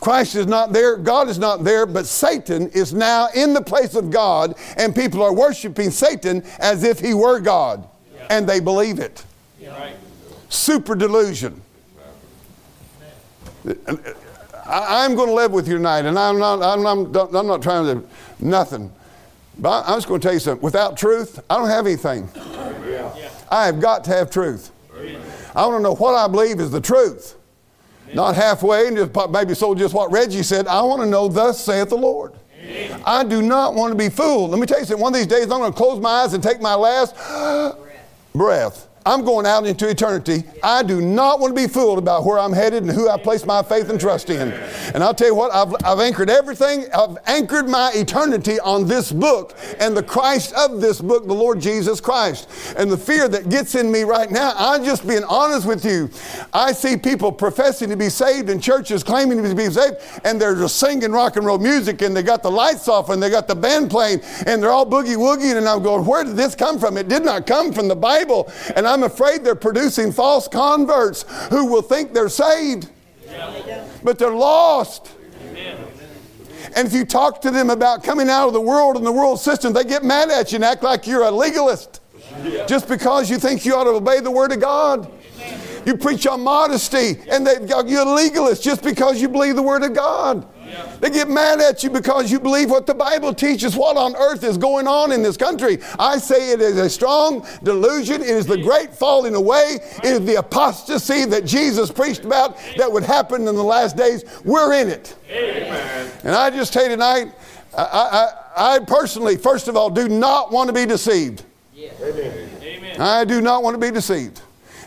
Christ 0.00 0.34
is 0.34 0.46
not 0.46 0.72
there, 0.72 0.96
God 0.96 1.28
is 1.30 1.38
not 1.38 1.64
there, 1.64 1.86
but 1.86 2.04
Satan 2.06 2.68
is 2.70 2.92
now 2.92 3.28
in 3.34 3.54
the 3.54 3.62
place 3.62 3.94
of 3.94 4.10
God, 4.10 4.54
and 4.76 4.94
people 4.94 5.22
are 5.22 5.32
worshiping 5.32 5.90
Satan 5.90 6.42
as 6.58 6.84
if 6.84 7.00
he 7.00 7.14
were 7.14 7.40
God, 7.40 7.88
and 8.28 8.46
they 8.46 8.60
believe 8.60 8.98
it. 8.98 9.24
Super 10.50 10.94
delusion. 10.94 11.62
I, 14.66 15.04
am 15.04 15.14
going 15.14 15.28
to 15.28 15.34
live 15.34 15.52
with 15.52 15.68
you 15.68 15.74
tonight, 15.74 16.06
and 16.06 16.18
I'm 16.18 16.38
not, 16.38 16.62
I'm, 16.62 16.82
not, 16.82 17.34
I'm 17.34 17.46
not 17.46 17.62
trying 17.62 17.84
to, 17.86 18.08
nothing. 18.40 18.92
But 19.58 19.84
I'm 19.86 19.96
just 19.96 20.08
going 20.08 20.20
to 20.20 20.26
tell 20.26 20.34
you 20.34 20.40
something. 20.40 20.62
Without 20.62 20.96
truth, 20.96 21.40
I 21.48 21.56
don't 21.56 21.68
have 21.68 21.86
anything. 21.86 22.28
I 23.50 23.66
have 23.66 23.80
got 23.80 24.04
to 24.04 24.10
have 24.10 24.30
truth. 24.30 24.70
I 25.54 25.66
want 25.66 25.78
to 25.78 25.82
know 25.82 25.94
what 25.94 26.14
I 26.14 26.26
believe 26.26 26.60
is 26.60 26.70
the 26.70 26.80
truth. 26.80 27.36
Not 28.12 28.34
halfway 28.34 28.88
and 28.88 28.96
just 28.96 29.30
maybe 29.30 29.54
so 29.54 29.74
just 29.74 29.94
what 29.94 30.10
Reggie 30.10 30.42
said. 30.42 30.66
I 30.66 30.82
want 30.82 31.02
to 31.02 31.06
know, 31.06 31.28
thus 31.28 31.62
saith 31.62 31.88
the 31.88 31.96
Lord. 31.96 32.32
I 33.04 33.24
do 33.24 33.42
not 33.42 33.74
want 33.74 33.92
to 33.92 33.98
be 33.98 34.08
fooled. 34.08 34.50
Let 34.50 34.58
me 34.58 34.66
tell 34.66 34.78
you 34.78 34.86
something. 34.86 35.02
One 35.02 35.14
of 35.14 35.18
these 35.18 35.26
days, 35.26 35.44
I'm 35.44 35.60
going 35.60 35.72
to 35.72 35.76
close 35.76 36.00
my 36.00 36.10
eyes 36.10 36.32
and 36.32 36.42
take 36.42 36.60
my 36.60 36.74
last 36.74 37.14
breath. 38.34 38.88
I'm 39.06 39.22
going 39.22 39.44
out 39.44 39.66
into 39.66 39.88
eternity. 39.88 40.44
I 40.62 40.82
do 40.82 41.02
not 41.02 41.38
want 41.38 41.54
to 41.54 41.62
be 41.62 41.68
fooled 41.68 41.98
about 41.98 42.24
where 42.24 42.38
I'm 42.38 42.52
headed 42.52 42.84
and 42.84 42.92
who 42.92 43.08
I 43.10 43.18
place 43.18 43.44
my 43.44 43.62
faith 43.62 43.90
and 43.90 44.00
trust 44.00 44.30
in. 44.30 44.50
And 44.94 45.04
I'll 45.04 45.12
tell 45.12 45.28
you 45.28 45.34
what, 45.34 45.52
I've, 45.52 45.74
I've 45.84 46.00
anchored 46.00 46.30
everything, 46.30 46.86
I've 46.94 47.18
anchored 47.26 47.68
my 47.68 47.92
eternity 47.94 48.58
on 48.60 48.88
this 48.88 49.12
book 49.12 49.56
and 49.78 49.94
the 49.94 50.02
Christ 50.02 50.54
of 50.54 50.80
this 50.80 51.02
book, 51.02 51.26
the 51.26 51.34
Lord 51.34 51.60
Jesus 51.60 52.00
Christ. 52.00 52.48
And 52.78 52.90
the 52.90 52.96
fear 52.96 53.28
that 53.28 53.50
gets 53.50 53.74
in 53.74 53.92
me 53.92 54.04
right 54.04 54.30
now, 54.30 54.54
I'm 54.56 54.84
just 54.84 55.06
being 55.06 55.24
honest 55.24 55.66
with 55.66 55.84
you. 55.84 56.08
I 56.54 56.72
see 56.72 56.96
people 56.96 57.30
professing 57.30 57.90
to 57.90 57.96
be 57.96 58.08
saved 58.08 58.48
in 58.48 58.58
churches 58.58 59.02
claiming 59.02 59.42
to 59.42 59.54
be 59.54 59.68
saved, 59.68 59.96
and 60.24 60.40
they're 60.40 60.54
just 60.54 60.76
singing 60.76 61.12
rock 61.12 61.36
and 61.36 61.44
roll 61.44 61.58
music, 61.58 62.00
and 62.00 62.16
they 62.16 62.22
got 62.22 62.42
the 62.42 62.50
lights 62.50 62.88
off, 62.88 63.10
and 63.10 63.22
they 63.22 63.28
got 63.28 63.48
the 63.48 63.54
band 63.54 63.90
playing, 63.90 64.20
and 64.46 64.62
they're 64.62 64.70
all 64.70 64.86
boogie 64.86 65.16
woogieing, 65.16 65.56
and 65.56 65.68
I'm 65.68 65.82
going, 65.82 66.06
where 66.06 66.24
did 66.24 66.36
this 66.36 66.54
come 66.54 66.78
from? 66.78 66.96
It 66.96 67.08
did 67.08 67.22
not 67.22 67.46
come 67.46 67.70
from 67.70 67.88
the 67.88 67.96
Bible. 67.96 68.50
And 68.74 68.86
I'm 68.94 69.02
afraid 69.02 69.42
they're 69.42 69.56
producing 69.56 70.12
false 70.12 70.46
converts 70.46 71.24
who 71.50 71.66
will 71.66 71.82
think 71.82 72.14
they're 72.14 72.28
saved, 72.28 72.88
but 74.04 74.20
they're 74.20 74.30
lost. 74.30 75.10
And 76.76 76.86
if 76.86 76.94
you 76.94 77.04
talk 77.04 77.40
to 77.40 77.50
them 77.50 77.70
about 77.70 78.04
coming 78.04 78.28
out 78.30 78.46
of 78.46 78.52
the 78.52 78.60
world 78.60 78.96
and 78.96 79.04
the 79.04 79.10
world 79.10 79.40
system, 79.40 79.72
they 79.72 79.82
get 79.82 80.04
mad 80.04 80.30
at 80.30 80.52
you 80.52 80.56
and 80.56 80.64
act 80.64 80.84
like 80.84 81.08
you're 81.08 81.24
a 81.24 81.30
legalist 81.30 82.00
just 82.68 82.86
because 82.86 83.28
you 83.28 83.38
think 83.38 83.64
you 83.64 83.74
ought 83.74 83.84
to 83.84 83.90
obey 83.90 84.20
the 84.20 84.30
Word 84.30 84.52
of 84.52 84.60
God. 84.60 85.10
You 85.84 85.96
preach 85.96 86.24
on 86.28 86.40
modesty 86.42 87.20
and 87.28 87.44
they, 87.44 87.54
you're 87.66 88.02
a 88.02 88.04
legalist 88.04 88.62
just 88.62 88.84
because 88.84 89.20
you 89.20 89.28
believe 89.28 89.56
the 89.56 89.62
Word 89.62 89.82
of 89.82 89.92
God. 89.92 90.46
They 91.00 91.10
get 91.10 91.28
mad 91.28 91.60
at 91.60 91.82
you 91.82 91.90
because 91.90 92.30
you 92.30 92.40
believe 92.40 92.70
what 92.70 92.86
the 92.86 92.94
Bible 92.94 93.34
teaches. 93.34 93.76
What 93.76 93.96
on 93.96 94.16
earth 94.16 94.44
is 94.44 94.56
going 94.56 94.86
on 94.86 95.12
in 95.12 95.22
this 95.22 95.36
country? 95.36 95.78
I 95.98 96.18
say 96.18 96.52
it 96.52 96.60
is 96.60 96.78
a 96.78 96.88
strong 96.88 97.46
delusion. 97.62 98.22
It 98.22 98.28
is 98.28 98.46
the 98.46 98.58
great 98.58 98.94
falling 98.94 99.34
away. 99.34 99.78
It 99.98 100.04
is 100.04 100.24
the 100.24 100.36
apostasy 100.36 101.24
that 101.26 101.44
Jesus 101.44 101.90
preached 101.90 102.24
about 102.24 102.58
that 102.76 102.90
would 102.90 103.02
happen 103.02 103.46
in 103.46 103.54
the 103.54 103.64
last 103.64 103.96
days. 103.96 104.24
We're 104.44 104.74
in 104.74 104.88
it. 104.88 105.16
Amen. 105.30 106.10
And 106.24 106.34
I 106.34 106.50
just 106.50 106.72
tell 106.72 106.84
you 106.84 106.90
tonight, 106.90 107.32
I, 107.76 107.82
I, 108.56 108.74
I 108.74 108.78
personally, 108.80 109.36
first 109.36 109.68
of 109.68 109.76
all, 109.76 109.90
do 109.90 110.08
not 110.08 110.52
want 110.52 110.68
to 110.68 110.72
be 110.72 110.86
deceived. 110.86 111.44
Yes. 111.74 112.00
Amen. 112.00 113.00
I 113.00 113.24
do 113.24 113.40
not 113.40 113.62
want 113.62 113.74
to 113.74 113.78
be 113.78 113.90
deceived. 113.90 114.40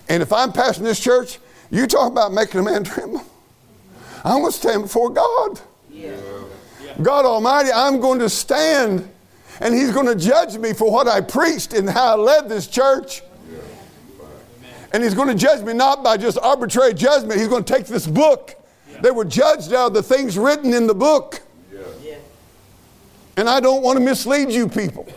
And 0.09 0.23
if 0.23 0.31
I'm 0.31 0.53
passing 0.53 0.83
this 0.83 0.99
church, 0.99 1.39
you 1.69 1.85
talk 1.85 2.11
about 2.11 2.31
making 2.31 2.61
a 2.61 2.63
man 2.63 2.83
tremble. 2.83 3.23
I'm 4.27 4.41
going 4.41 4.51
to 4.51 4.57
stand 4.57 4.81
before 4.83 5.09
God. 5.09 5.59
God 7.01 7.25
Almighty, 7.25 7.69
I'm 7.71 7.99
going 7.99 8.19
to 8.19 8.29
stand 8.29 9.09
and 9.61 9.73
He's 9.73 9.91
going 9.91 10.05
to 10.05 10.15
judge 10.15 10.57
me 10.57 10.73
for 10.73 10.91
what 10.91 11.07
I 11.07 11.21
preached 11.21 11.73
and 11.73 11.89
how 11.89 12.13
I 12.13 12.15
led 12.15 12.49
this 12.49 12.67
church. 12.67 13.21
And 14.93 15.03
He's 15.03 15.13
going 15.13 15.29
to 15.29 15.35
judge 15.35 15.63
me 15.63 15.73
not 15.73 16.03
by 16.03 16.17
just 16.17 16.37
arbitrary 16.39 16.93
judgment. 16.93 17.39
He's 17.39 17.47
going 17.47 17.63
to 17.63 17.73
take 17.73 17.85
this 17.85 18.05
book. 18.05 18.55
They 19.01 19.11
were 19.11 19.25
judged 19.25 19.73
out 19.73 19.87
of 19.87 19.93
the 19.93 20.03
things 20.03 20.37
written 20.37 20.73
in 20.73 20.87
the 20.87 20.95
book. 20.95 21.41
And 23.37 23.47
I 23.47 23.59
don't 23.59 23.83
want 23.83 23.97
to 23.97 24.03
mislead 24.03 24.51
you 24.51 24.67
people. 24.67 25.07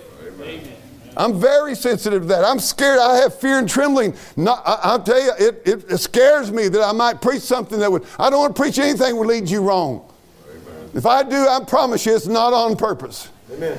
I'm 1.16 1.40
very 1.40 1.74
sensitive 1.74 2.22
to 2.22 2.28
that. 2.28 2.44
I'm 2.44 2.58
scared. 2.58 2.98
I 2.98 3.16
have 3.16 3.38
fear 3.38 3.58
and 3.58 3.68
trembling. 3.68 4.14
Not, 4.36 4.62
I, 4.66 4.96
will 4.96 5.02
tell 5.02 5.22
you, 5.22 5.32
it, 5.38 5.62
it, 5.64 5.90
it, 5.90 5.98
scares 5.98 6.52
me 6.52 6.68
that 6.68 6.82
I 6.82 6.92
might 6.92 7.20
preach 7.20 7.42
something 7.42 7.78
that 7.80 7.90
would, 7.90 8.04
I 8.18 8.30
don't 8.30 8.40
want 8.40 8.56
to 8.56 8.62
preach 8.62 8.78
anything 8.78 9.08
that 9.08 9.16
would 9.16 9.26
lead 9.26 9.48
you 9.48 9.62
wrong. 9.62 10.08
Amen. 10.48 10.90
If 10.94 11.06
I 11.06 11.22
do, 11.22 11.36
I 11.36 11.60
promise 11.66 12.06
you 12.06 12.14
it's 12.14 12.26
not 12.26 12.52
on 12.52 12.76
purpose. 12.76 13.28
Amen. 13.52 13.78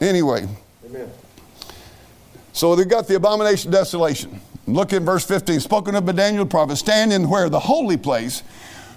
Anyway. 0.00 0.46
Amen. 0.84 1.10
So 2.52 2.76
they've 2.76 2.88
got 2.88 3.08
the 3.08 3.16
abomination 3.16 3.70
of 3.70 3.74
desolation. 3.74 4.40
Look 4.66 4.92
in 4.92 5.04
verse 5.04 5.24
15. 5.24 5.60
Spoken 5.60 5.94
of 5.94 6.06
by 6.06 6.12
Daniel 6.12 6.44
the 6.44 6.50
prophet, 6.50 6.76
stand 6.76 7.12
in 7.12 7.28
where? 7.28 7.48
The 7.48 7.60
holy 7.60 7.96
place. 7.96 8.42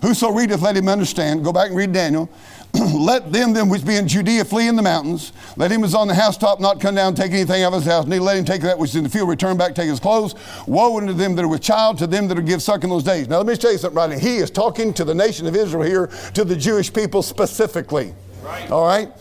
Whoso 0.01 0.31
readeth, 0.31 0.61
let 0.61 0.77
him 0.77 0.87
understand. 0.87 1.43
Go 1.43 1.51
back 1.51 1.69
and 1.69 1.75
read 1.75 1.91
Daniel. 1.91 2.29
let 2.93 3.31
them, 3.31 3.53
them 3.53 3.69
which 3.69 3.85
be 3.85 3.95
in 3.95 4.07
Judea 4.07 4.45
flee 4.45 4.67
in 4.67 4.75
the 4.75 4.81
mountains. 4.81 5.33
Let 5.55 5.71
him 5.71 5.81
who 5.81 5.85
is 5.85 5.95
on 5.95 6.07
the 6.07 6.13
housetop 6.13 6.59
not 6.59 6.79
come 6.79 6.95
down, 6.95 7.15
take 7.15 7.31
anything 7.31 7.63
out 7.63 7.73
of 7.73 7.81
his 7.81 7.91
house. 7.91 8.05
Neither 8.05 8.23
let 8.23 8.37
him 8.37 8.45
take 8.45 8.61
that 8.61 8.77
which 8.77 8.91
is 8.91 8.95
in 8.95 9.03
the 9.03 9.09
field, 9.09 9.29
return 9.29 9.57
back, 9.57 9.75
take 9.75 9.89
his 9.89 9.99
clothes. 9.99 10.35
Woe 10.67 10.97
unto 10.97 11.13
them 11.13 11.35
that 11.35 11.45
are 11.45 11.47
with 11.47 11.61
child, 11.61 11.97
to 11.99 12.07
them 12.07 12.27
that 12.27 12.37
are 12.37 12.41
give 12.41 12.61
suck 12.61 12.83
in 12.83 12.89
those 12.89 13.03
days. 13.03 13.27
Now 13.27 13.37
let 13.37 13.47
me 13.47 13.55
tell 13.55 13.71
you 13.71 13.77
something 13.77 13.97
right 13.97 14.09
now. 14.09 14.19
He 14.19 14.37
is 14.37 14.51
talking 14.51 14.93
to 14.93 15.03
the 15.03 15.15
nation 15.15 15.47
of 15.47 15.55
Israel 15.55 15.83
here, 15.83 16.07
to 16.33 16.43
the 16.43 16.55
Jewish 16.55 16.93
people 16.93 17.21
specifically. 17.21 18.13
Right. 18.43 18.69
All 18.69 18.85
right? 18.85 19.11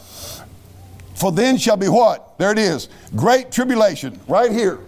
For 1.14 1.32
then 1.32 1.56
shall 1.56 1.76
be 1.76 1.88
what? 1.88 2.38
There 2.38 2.52
it 2.52 2.58
is. 2.58 2.88
Great 3.14 3.50
tribulation. 3.50 4.20
Right 4.28 4.52
here. 4.52 4.80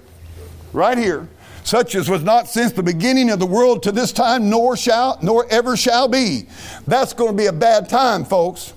Right 0.72 0.98
here 0.98 1.28
such 1.68 1.94
as 1.94 2.08
was 2.08 2.22
not 2.22 2.48
since 2.48 2.72
the 2.72 2.82
beginning 2.82 3.28
of 3.28 3.38
the 3.38 3.44
world 3.44 3.82
to 3.82 3.92
this 3.92 4.10
time, 4.10 4.48
nor 4.48 4.74
shall, 4.74 5.18
nor 5.20 5.46
ever 5.50 5.76
shall 5.76 6.08
be. 6.08 6.46
That's 6.86 7.12
going 7.12 7.32
to 7.32 7.36
be 7.36 7.44
a 7.44 7.52
bad 7.52 7.90
time, 7.90 8.24
folks. 8.24 8.72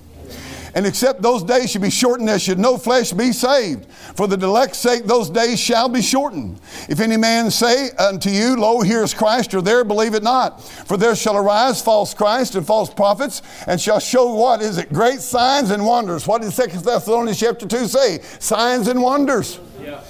And 0.76 0.86
except 0.86 1.22
those 1.22 1.42
days 1.42 1.72
should 1.72 1.82
be 1.82 1.90
shortened, 1.90 2.28
there 2.28 2.38
should 2.38 2.60
no 2.60 2.78
flesh 2.78 3.14
be 3.14 3.32
saved. 3.32 3.86
For 4.16 4.28
the 4.28 4.36
elect's 4.46 4.80
sake, 4.80 5.06
those 5.06 5.30
days 5.30 5.58
shall 5.58 5.88
be 5.88 6.02
shortened. 6.02 6.60
If 6.90 7.00
any 7.00 7.16
man 7.16 7.50
say 7.50 7.92
unto 7.92 8.30
you, 8.30 8.58
Lo, 8.58 8.82
here 8.82 9.04
is 9.04 9.14
Christ, 9.14 9.54
or 9.54 9.62
there, 9.62 9.86
believe 9.86 10.14
it 10.14 10.24
not. 10.24 10.62
For 10.62 10.98
there 10.98 11.16
shall 11.16 11.38
arise 11.38 11.82
false 11.82 12.14
Christ 12.14 12.56
and 12.56 12.68
false 12.68 12.94
prophets, 12.94 13.42
and 13.68 13.80
shall 13.80 14.00
show 14.00 14.34
what 14.36 14.62
is 14.62 14.78
it? 14.78 14.92
Great 14.92 15.22
signs 15.22 15.72
and 15.72 15.86
wonders. 15.86 16.28
What 16.28 16.42
did 16.42 16.52
2 16.52 16.80
Thessalonians 16.80 17.40
chapter 17.40 17.66
2 17.66 17.88
say? 17.88 18.20
Signs 18.40 18.90
and 18.90 19.02
wonders. 19.02 19.62
Yeah. 19.82 20.04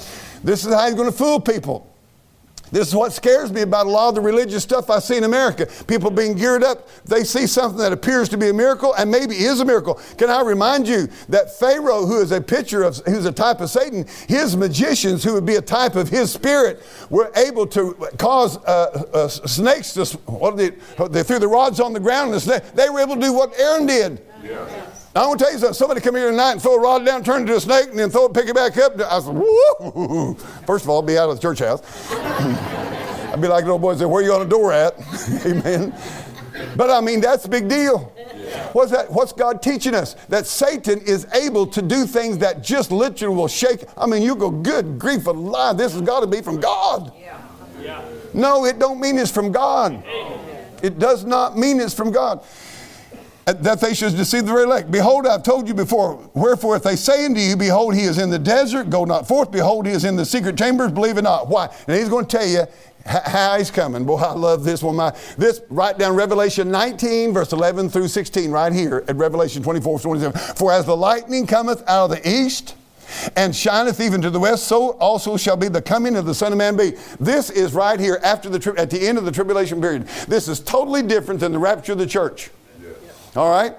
This 0.43 0.65
is 0.65 0.73
how 0.73 0.87
he's 0.87 0.95
going 0.95 1.11
to 1.11 1.15
fool 1.15 1.39
people. 1.39 1.90
This 2.71 2.87
is 2.87 2.95
what 2.95 3.11
scares 3.11 3.51
me 3.51 3.61
about 3.61 3.85
a 3.85 3.89
lot 3.89 4.09
of 4.09 4.15
the 4.15 4.21
religious 4.21 4.63
stuff 4.63 4.89
I 4.89 4.99
see 4.99 5.17
in 5.17 5.25
America. 5.25 5.67
People 5.87 6.09
being 6.09 6.35
geared 6.35 6.63
up, 6.63 6.87
they 7.05 7.23
see 7.23 7.45
something 7.45 7.79
that 7.79 7.91
appears 7.91 8.29
to 8.29 8.37
be 8.37 8.49
a 8.49 8.53
miracle 8.53 8.93
and 8.95 9.11
maybe 9.11 9.35
is 9.35 9.59
a 9.59 9.65
miracle. 9.65 9.95
Can 10.17 10.29
I 10.29 10.41
remind 10.41 10.87
you 10.87 11.07
that 11.29 11.57
Pharaoh, 11.59 12.05
who 12.05 12.21
is 12.21 12.31
a 12.31 12.39
picture 12.39 12.83
of, 12.83 12.97
who's 13.05 13.25
a 13.25 13.31
type 13.31 13.59
of 13.59 13.69
Satan, 13.69 14.05
his 14.27 14.55
magicians, 14.55 15.23
who 15.23 15.33
would 15.33 15.45
be 15.45 15.55
a 15.55 15.61
type 15.61 15.95
of 15.95 16.07
his 16.07 16.31
spirit, 16.31 16.81
were 17.09 17.31
able 17.35 17.67
to 17.67 17.93
cause 18.17 18.57
uh, 18.59 19.05
uh, 19.13 19.27
snakes 19.27 19.93
to, 19.93 20.05
what 20.25 20.55
they, 20.55 20.69
they 21.09 21.23
threw 21.23 21.39
the 21.39 21.47
rods 21.47 21.79
on 21.79 21.91
the 21.93 21.99
ground 21.99 22.27
and 22.27 22.35
the 22.35 22.39
snake, 22.39 22.63
they 22.73 22.89
were 22.89 22.99
able 22.99 23.15
to 23.15 23.21
do 23.21 23.33
what 23.33 23.53
Aaron 23.59 23.85
did. 23.85 24.21
Yeah. 24.43 24.90
I 25.13 25.27
want 25.27 25.39
to 25.39 25.45
tell 25.45 25.53
you 25.53 25.59
something. 25.59 25.73
Somebody 25.73 26.01
come 26.01 26.15
here 26.15 26.31
tonight 26.31 26.53
and 26.53 26.61
throw 26.61 26.75
a 26.75 26.79
rod 26.79 27.05
down, 27.05 27.23
turn 27.23 27.39
it 27.39 27.41
into 27.41 27.55
a 27.57 27.59
snake, 27.59 27.89
and 27.89 27.99
then 27.99 28.09
throw 28.09 28.27
it, 28.27 28.33
pick 28.33 28.47
it 28.47 28.55
back 28.55 28.77
up. 28.77 28.99
I 28.99 29.19
said, 29.19 29.33
woo! 29.33 30.35
First 30.65 30.85
of 30.85 30.89
all, 30.89 31.01
be 31.01 31.17
out 31.17 31.29
of 31.29 31.35
the 31.35 31.41
church 31.41 31.59
house. 31.59 31.81
I'd 32.11 33.41
be 33.41 33.47
like 33.47 33.63
little 33.63 33.79
boy 33.79 33.95
say, 33.95 34.05
where 34.05 34.21
you 34.21 34.31
on 34.33 34.39
the 34.39 34.45
door 34.45 34.71
at? 34.71 34.95
Amen. 35.45 35.93
But 36.77 36.89
I 36.89 37.01
mean, 37.01 37.19
that's 37.19 37.45
a 37.45 37.49
big 37.49 37.67
deal. 37.67 37.99
What's 38.73 38.91
that? 38.91 39.11
What's 39.11 39.33
God 39.33 39.61
teaching 39.61 39.95
us? 39.95 40.13
That 40.29 40.45
Satan 40.45 40.99
is 40.99 41.25
able 41.33 41.65
to 41.67 41.81
do 41.81 42.05
things 42.05 42.37
that 42.39 42.61
just 42.61 42.91
literally 42.91 43.35
will 43.35 43.47
shake. 43.47 43.83
I 43.97 44.05
mean, 44.05 44.21
you 44.21 44.35
go, 44.35 44.49
good 44.49 44.97
grief 44.99 45.27
alive, 45.27 45.77
this 45.77 45.93
has 45.93 46.01
got 46.01 46.21
to 46.21 46.27
be 46.27 46.41
from 46.41 46.59
God. 46.59 47.13
No, 48.33 48.65
it 48.65 48.79
don't 48.79 48.99
mean 48.99 49.17
it's 49.17 49.31
from 49.31 49.51
God. 49.51 50.03
It 50.81 50.99
does 50.99 51.25
not 51.25 51.57
mean 51.57 51.79
it's 51.79 51.93
from 51.93 52.11
God. 52.11 52.43
That 53.45 53.81
they 53.81 53.95
should 53.95 54.15
deceive 54.15 54.45
the 54.45 54.51
very 54.51 54.63
elect. 54.63 54.91
Behold, 54.91 55.25
I've 55.25 55.43
told 55.43 55.67
you 55.67 55.73
before. 55.73 56.29
Wherefore, 56.35 56.75
if 56.75 56.83
they 56.83 56.95
say 56.95 57.25
unto 57.25 57.39
you, 57.39 57.55
Behold, 57.55 57.95
he 57.95 58.03
is 58.03 58.19
in 58.19 58.29
the 58.29 58.37
desert, 58.37 58.89
go 58.89 59.03
not 59.03 59.27
forth. 59.27 59.51
Behold, 59.51 59.87
he 59.87 59.93
is 59.93 60.05
in 60.05 60.15
the 60.15 60.25
secret 60.25 60.57
chambers, 60.57 60.91
believe 60.91 61.17
it 61.17 61.23
not. 61.23 61.47
Why? 61.47 61.67
And 61.87 61.97
he's 61.97 62.07
going 62.07 62.25
to 62.25 62.37
tell 62.37 62.47
you 62.47 62.65
how 63.05 63.57
he's 63.57 63.71
coming. 63.71 64.05
Boy, 64.05 64.17
I 64.17 64.33
love 64.33 64.63
this 64.63 64.83
one. 64.83 64.95
My, 64.95 65.15
this, 65.37 65.61
write 65.69 65.97
down 65.97 66.15
Revelation 66.15 66.69
19, 66.69 67.33
verse 67.33 67.51
11 67.51 67.89
through 67.89 68.09
16, 68.09 68.51
right 68.51 68.71
here 68.71 69.03
at 69.07 69.15
Revelation 69.15 69.63
24, 69.63 69.99
27. 69.99 70.55
For 70.55 70.71
as 70.71 70.85
the 70.85 70.95
lightning 70.95 71.47
cometh 71.47 71.81
out 71.87 72.11
of 72.11 72.21
the 72.21 72.29
east, 72.29 72.75
and 73.35 73.53
shineth 73.53 73.99
even 73.99 74.21
to 74.21 74.29
the 74.29 74.39
west, 74.39 74.67
so 74.67 74.91
also 74.91 75.35
shall 75.35 75.57
be 75.57 75.67
the 75.67 75.81
coming 75.81 76.15
of 76.15 76.25
the 76.25 76.33
Son 76.33 76.53
of 76.53 76.57
Man 76.57 76.77
be. 76.77 76.91
This 77.19 77.49
is 77.49 77.73
right 77.73 77.99
here 77.99 78.19
after 78.23 78.49
the 78.49 78.57
tri- 78.57 78.75
at 78.77 78.89
the 78.89 79.05
end 79.05 79.17
of 79.17 79.25
the 79.25 79.31
tribulation 79.31 79.81
period. 79.81 80.07
This 80.27 80.47
is 80.47 80.61
totally 80.61 81.01
different 81.01 81.41
than 81.41 81.51
the 81.51 81.59
rapture 81.59 81.91
of 81.91 81.97
the 81.97 82.07
church. 82.07 82.51
All 83.35 83.49
right? 83.49 83.73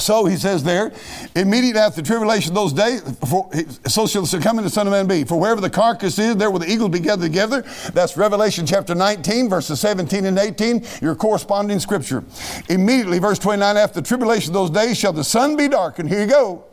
So 0.00 0.24
he 0.24 0.36
says 0.36 0.64
there, 0.64 0.92
immediately 1.36 1.80
after 1.80 2.02
tribulation 2.02 2.54
those 2.54 2.72
days, 2.72 3.02
for, 3.28 3.50
so 3.86 4.06
shall 4.06 4.22
the 4.22 4.70
Son 4.70 4.86
of 4.86 4.92
Man 4.92 5.06
be. 5.06 5.24
For 5.24 5.38
wherever 5.38 5.60
the 5.60 5.70
carcass 5.70 6.18
is, 6.18 6.36
there 6.36 6.50
will 6.50 6.58
the 6.58 6.70
eagles 6.70 6.90
be 6.90 7.00
gathered 7.00 7.22
together. 7.22 7.62
That's 7.92 8.16
Revelation 8.16 8.66
chapter 8.66 8.94
19, 8.94 9.48
verses 9.48 9.80
17 9.80 10.24
and 10.24 10.38
18, 10.38 10.84
your 11.02 11.14
corresponding 11.14 11.80
scripture. 11.80 12.24
Immediately, 12.68 13.18
verse 13.18 13.38
29, 13.38 13.76
after 13.76 14.00
tribulation 14.00 14.50
of 14.50 14.54
those 14.54 14.70
days 14.70 14.98
shall 14.98 15.12
the 15.12 15.24
sun 15.24 15.56
be 15.56 15.68
darkened. 15.68 16.08
Here 16.08 16.20
you 16.20 16.26
go. 16.26 16.64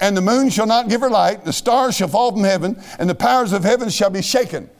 And 0.00 0.16
the 0.16 0.22
moon 0.22 0.48
shall 0.48 0.66
not 0.66 0.88
give 0.88 1.02
her 1.02 1.10
light, 1.10 1.44
the 1.44 1.52
stars 1.52 1.96
shall 1.96 2.08
fall 2.08 2.32
from 2.32 2.44
heaven, 2.44 2.80
and 2.98 3.08
the 3.08 3.14
powers 3.14 3.52
of 3.52 3.64
heaven 3.64 3.88
shall 3.90 4.10
be 4.10 4.22
shaken. 4.22 4.70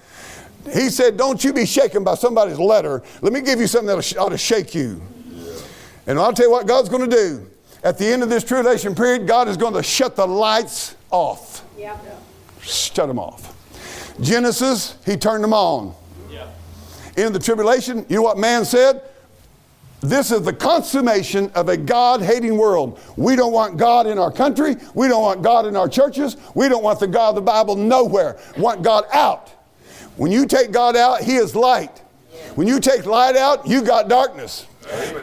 He 0.72 0.88
said, 0.88 1.16
Don't 1.16 1.44
you 1.44 1.52
be 1.52 1.66
shaken 1.66 2.04
by 2.04 2.14
somebody's 2.14 2.58
letter. 2.58 3.02
Let 3.20 3.32
me 3.32 3.42
give 3.42 3.60
you 3.60 3.66
something 3.66 3.94
that 3.94 4.16
ought 4.16 4.30
to 4.30 4.38
shake 4.38 4.74
you. 4.74 5.02
And 6.06 6.18
I'll 6.18 6.32
tell 6.32 6.46
you 6.46 6.52
what 6.52 6.66
God's 6.66 6.88
going 6.88 7.08
to 7.08 7.16
do. 7.16 7.50
At 7.82 7.98
the 7.98 8.06
end 8.06 8.22
of 8.22 8.30
this 8.30 8.44
tribulation 8.44 8.94
period, 8.94 9.26
God 9.26 9.48
is 9.48 9.56
going 9.56 9.74
to 9.74 9.82
shut 9.82 10.16
the 10.16 10.26
lights 10.26 10.96
off. 11.10 11.64
Shut 12.62 13.08
them 13.08 13.18
off. 13.18 13.50
Genesis, 14.20 14.96
He 15.04 15.16
turned 15.16 15.44
them 15.44 15.52
on. 15.52 15.94
In 17.16 17.32
the 17.32 17.38
tribulation, 17.38 18.04
you 18.08 18.16
know 18.16 18.22
what 18.22 18.38
man 18.38 18.64
said? 18.64 19.02
This 20.00 20.30
is 20.30 20.42
the 20.42 20.52
consummation 20.52 21.50
of 21.54 21.68
a 21.70 21.76
God 21.76 22.20
hating 22.20 22.58
world. 22.58 23.00
We 23.16 23.36
don't 23.36 23.52
want 23.52 23.78
God 23.78 24.06
in 24.06 24.18
our 24.18 24.30
country. 24.30 24.76
We 24.94 25.08
don't 25.08 25.22
want 25.22 25.42
God 25.42 25.64
in 25.64 25.76
our 25.76 25.88
churches. 25.88 26.36
We 26.54 26.68
don't 26.68 26.82
want 26.82 27.00
the 27.00 27.06
God 27.06 27.30
of 27.30 27.34
the 27.36 27.40
Bible 27.40 27.74
nowhere. 27.74 28.38
We 28.56 28.62
want 28.62 28.82
God 28.82 29.04
out. 29.12 29.48
When 30.16 30.30
you 30.30 30.46
take 30.46 30.72
God 30.72 30.96
out, 30.96 31.22
He 31.22 31.36
is 31.36 31.56
light. 31.56 32.00
When 32.54 32.68
you 32.68 32.80
take 32.80 33.06
light 33.06 33.36
out, 33.36 33.66
you 33.66 33.82
got 33.82 34.08
darkness. 34.08 34.66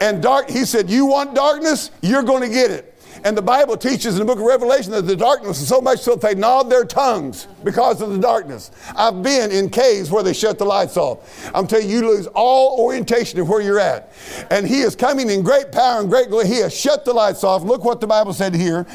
And 0.00 0.22
dark, 0.22 0.50
He 0.50 0.64
said, 0.64 0.90
You 0.90 1.06
want 1.06 1.34
darkness? 1.34 1.90
You're 2.00 2.22
going 2.22 2.42
to 2.42 2.48
get 2.48 2.70
it. 2.70 2.88
And 3.24 3.36
the 3.36 3.42
Bible 3.42 3.76
teaches 3.76 4.14
in 4.14 4.18
the 4.18 4.24
book 4.24 4.38
of 4.38 4.44
Revelation 4.44 4.90
that 4.92 5.02
the 5.02 5.14
darkness 5.14 5.60
is 5.60 5.68
so 5.68 5.80
much 5.80 6.00
so 6.00 6.16
that 6.16 6.20
they 6.20 6.34
gnawed 6.34 6.68
their 6.68 6.84
tongues 6.84 7.46
because 7.62 8.00
of 8.00 8.10
the 8.10 8.18
darkness. 8.18 8.72
I've 8.96 9.22
been 9.22 9.52
in 9.52 9.70
caves 9.70 10.10
where 10.10 10.24
they 10.24 10.32
shut 10.32 10.58
the 10.58 10.64
lights 10.64 10.96
off. 10.96 11.50
I'm 11.54 11.66
telling 11.66 11.88
you, 11.88 11.98
you 11.98 12.08
lose 12.08 12.26
all 12.28 12.80
orientation 12.80 13.38
of 13.38 13.48
where 13.48 13.60
you're 13.60 13.78
at. 13.78 14.12
And 14.50 14.66
He 14.66 14.80
is 14.80 14.96
coming 14.96 15.30
in 15.30 15.42
great 15.42 15.70
power 15.70 16.00
and 16.00 16.10
great 16.10 16.30
glory. 16.30 16.48
He 16.48 16.56
has 16.56 16.76
shut 16.76 17.04
the 17.04 17.12
lights 17.12 17.44
off. 17.44 17.62
Look 17.62 17.84
what 17.84 18.00
the 18.00 18.06
Bible 18.06 18.32
said 18.32 18.54
here. 18.54 18.86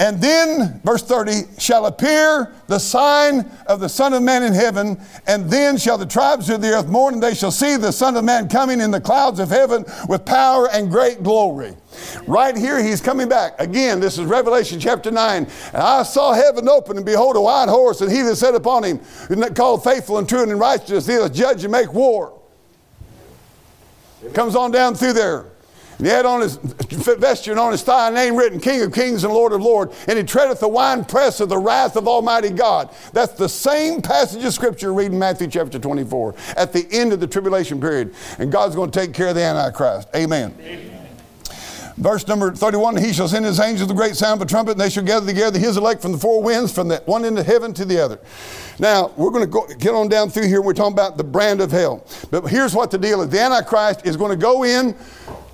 And 0.00 0.20
then, 0.20 0.80
verse 0.84 1.02
30, 1.02 1.58
shall 1.58 1.86
appear 1.86 2.52
the 2.68 2.78
sign 2.78 3.50
of 3.66 3.80
the 3.80 3.88
Son 3.88 4.12
of 4.12 4.22
Man 4.22 4.44
in 4.44 4.52
heaven, 4.52 5.00
and 5.26 5.50
then 5.50 5.76
shall 5.76 5.98
the 5.98 6.06
tribes 6.06 6.48
of 6.50 6.60
the 6.60 6.68
earth 6.68 6.86
mourn, 6.86 7.14
and 7.14 7.22
they 7.22 7.34
shall 7.34 7.50
see 7.50 7.76
the 7.76 7.90
Son 7.90 8.16
of 8.16 8.22
Man 8.22 8.48
coming 8.48 8.80
in 8.80 8.92
the 8.92 9.00
clouds 9.00 9.40
of 9.40 9.48
heaven 9.48 9.84
with 10.08 10.24
power 10.24 10.68
and 10.70 10.88
great 10.88 11.24
glory. 11.24 11.74
Right 12.28 12.56
here, 12.56 12.80
he's 12.80 13.00
coming 13.00 13.28
back. 13.28 13.60
Again, 13.60 13.98
this 13.98 14.18
is 14.18 14.24
Revelation 14.26 14.78
chapter 14.78 15.10
9. 15.10 15.48
And 15.72 15.82
I 15.82 16.04
saw 16.04 16.32
heaven 16.32 16.68
open, 16.68 16.96
and 16.96 17.04
behold, 17.04 17.34
a 17.34 17.40
white 17.40 17.68
horse, 17.68 18.00
and 18.00 18.12
he 18.12 18.22
that 18.22 18.36
sat 18.36 18.54
upon 18.54 18.84
him, 18.84 19.00
called 19.54 19.82
faithful 19.82 20.18
and 20.18 20.28
true 20.28 20.44
and 20.44 20.60
righteous, 20.60 21.08
he 21.08 21.14
doth 21.14 21.34
judge 21.34 21.64
and 21.64 21.72
make 21.72 21.92
war. 21.92 22.40
Comes 24.32 24.54
on 24.54 24.70
down 24.70 24.94
through 24.94 25.14
there. 25.14 25.46
And 25.98 26.06
he 26.06 26.12
had 26.12 26.26
on 26.26 26.40
his 26.40 26.56
vesture 26.56 27.50
and 27.50 27.60
on 27.60 27.72
his 27.72 27.82
thigh 27.82 28.08
a 28.08 28.12
name 28.12 28.36
written, 28.36 28.60
King 28.60 28.82
of 28.82 28.92
Kings 28.92 29.24
and 29.24 29.32
Lord 29.32 29.52
of 29.52 29.60
Lords. 29.60 29.94
And 30.06 30.16
he 30.16 30.24
treadeth 30.24 30.60
the 30.60 30.68
winepress 30.68 31.40
of 31.40 31.48
the 31.48 31.58
wrath 31.58 31.96
of 31.96 32.06
Almighty 32.06 32.50
God. 32.50 32.94
That's 33.12 33.32
the 33.32 33.48
same 33.48 34.00
passage 34.00 34.44
of 34.44 34.54
Scripture 34.54 34.94
read 34.94 35.12
in 35.12 35.18
Matthew 35.18 35.48
chapter 35.48 35.78
24 35.78 36.36
at 36.56 36.72
the 36.72 36.86
end 36.92 37.12
of 37.12 37.20
the 37.20 37.26
tribulation 37.26 37.80
period. 37.80 38.14
And 38.38 38.52
God's 38.52 38.76
going 38.76 38.90
to 38.92 38.98
take 38.98 39.12
care 39.12 39.28
of 39.28 39.34
the 39.34 39.42
Antichrist. 39.42 40.08
Amen. 40.14 40.54
Verse 41.98 42.28
number 42.28 42.52
31 42.52 42.96
He 42.98 43.12
shall 43.12 43.26
send 43.26 43.44
his 43.44 43.58
angels 43.58 43.88
with 43.88 43.96
a 43.96 44.00
great 44.00 44.14
sound 44.14 44.40
of 44.40 44.46
a 44.46 44.48
trumpet, 44.48 44.72
and 44.72 44.80
they 44.80 44.88
shall 44.88 45.02
gather 45.02 45.26
together 45.26 45.58
his 45.58 45.76
elect 45.76 46.00
from 46.00 46.12
the 46.12 46.18
four 46.18 46.40
winds, 46.40 46.72
from 46.72 46.86
the 46.86 47.02
one 47.06 47.24
end 47.24 47.40
of 47.40 47.46
heaven 47.46 47.74
to 47.74 47.84
the 47.84 48.00
other. 48.00 48.20
Now, 48.78 49.12
we're 49.16 49.30
going 49.30 49.44
to 49.44 49.50
go, 49.50 49.66
get 49.66 49.94
on 49.94 50.08
down 50.08 50.30
through 50.30 50.46
here. 50.46 50.62
We're 50.62 50.74
talking 50.74 50.92
about 50.92 51.16
the 51.16 51.24
brand 51.24 51.60
of 51.60 51.72
hell. 51.72 52.06
But 52.30 52.46
here's 52.46 52.72
what 52.72 52.92
the 52.92 52.98
deal 52.98 53.20
is 53.22 53.30
the 53.30 53.40
Antichrist 53.40 54.06
is 54.06 54.16
going 54.16 54.30
to 54.30 54.36
go 54.36 54.62
in 54.62 54.94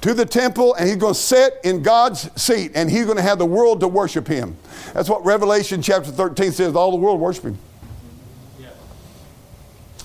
to 0.04 0.12
the 0.12 0.26
temple 0.26 0.74
and 0.74 0.86
he's 0.86 0.98
going 0.98 1.14
to 1.14 1.18
sit 1.18 1.58
in 1.64 1.82
God's 1.82 2.30
seat 2.40 2.72
and 2.74 2.90
he's 2.90 3.06
going 3.06 3.16
to 3.16 3.22
have 3.22 3.38
the 3.38 3.46
world 3.46 3.80
to 3.80 3.88
worship 3.88 4.28
him. 4.28 4.54
That's 4.92 5.08
what 5.08 5.24
Revelation 5.24 5.80
chapter 5.80 6.10
13 6.10 6.52
says 6.52 6.76
all 6.76 6.90
the 6.90 6.98
world 6.98 7.18
worship 7.18 7.44
him. 7.44 7.58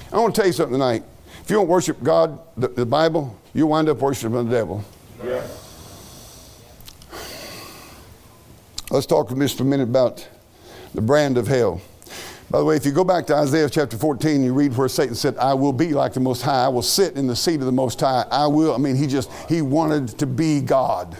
I 0.09 0.19
want 0.19 0.33
to 0.33 0.39
tell 0.39 0.47
you 0.47 0.53
something 0.53 0.75
tonight. 0.75 1.03
If 1.43 1.49
you 1.49 1.57
don't 1.57 1.67
worship 1.67 2.01
God, 2.01 2.39
the, 2.55 2.69
the 2.69 2.85
Bible, 2.85 3.37
you 3.53 3.67
wind 3.67 3.89
up 3.89 3.97
worshiping 3.97 4.45
the 4.47 4.49
devil. 4.49 4.85
Let's 8.89 9.05
talk 9.05 9.35
just 9.35 9.59
a 9.59 9.65
minute 9.65 9.83
about 9.83 10.25
the 10.95 11.01
brand 11.01 11.37
of 11.37 11.45
hell. 11.45 11.81
By 12.51 12.57
the 12.57 12.65
way, 12.65 12.75
if 12.75 12.83
you 12.83 12.91
go 12.91 13.03
back 13.03 13.27
to 13.27 13.35
Isaiah 13.35 13.69
chapter 13.69 13.95
14, 13.95 14.43
you 14.43 14.53
read 14.53 14.75
where 14.75 14.89
Satan 14.89 15.13
said, 15.13 15.37
I 15.37 15.53
will 15.53 15.73
be 15.73 15.93
like 15.93 16.13
the 16.13 16.19
Most 16.19 16.41
High. 16.41 16.65
I 16.65 16.67
will 16.67 16.81
sit 16.81 17.15
in 17.15 17.27
the 17.27 17.35
seat 17.35 17.59
of 17.59 17.67
the 17.67 17.71
Most 17.71 17.99
High. 17.99 18.25
I 18.31 18.47
will. 18.47 18.73
I 18.73 18.79
mean, 18.79 18.95
he 18.95 19.05
just, 19.05 19.31
he 19.47 19.61
wanted 19.61 20.17
to 20.17 20.25
be 20.25 20.59
God. 20.59 21.15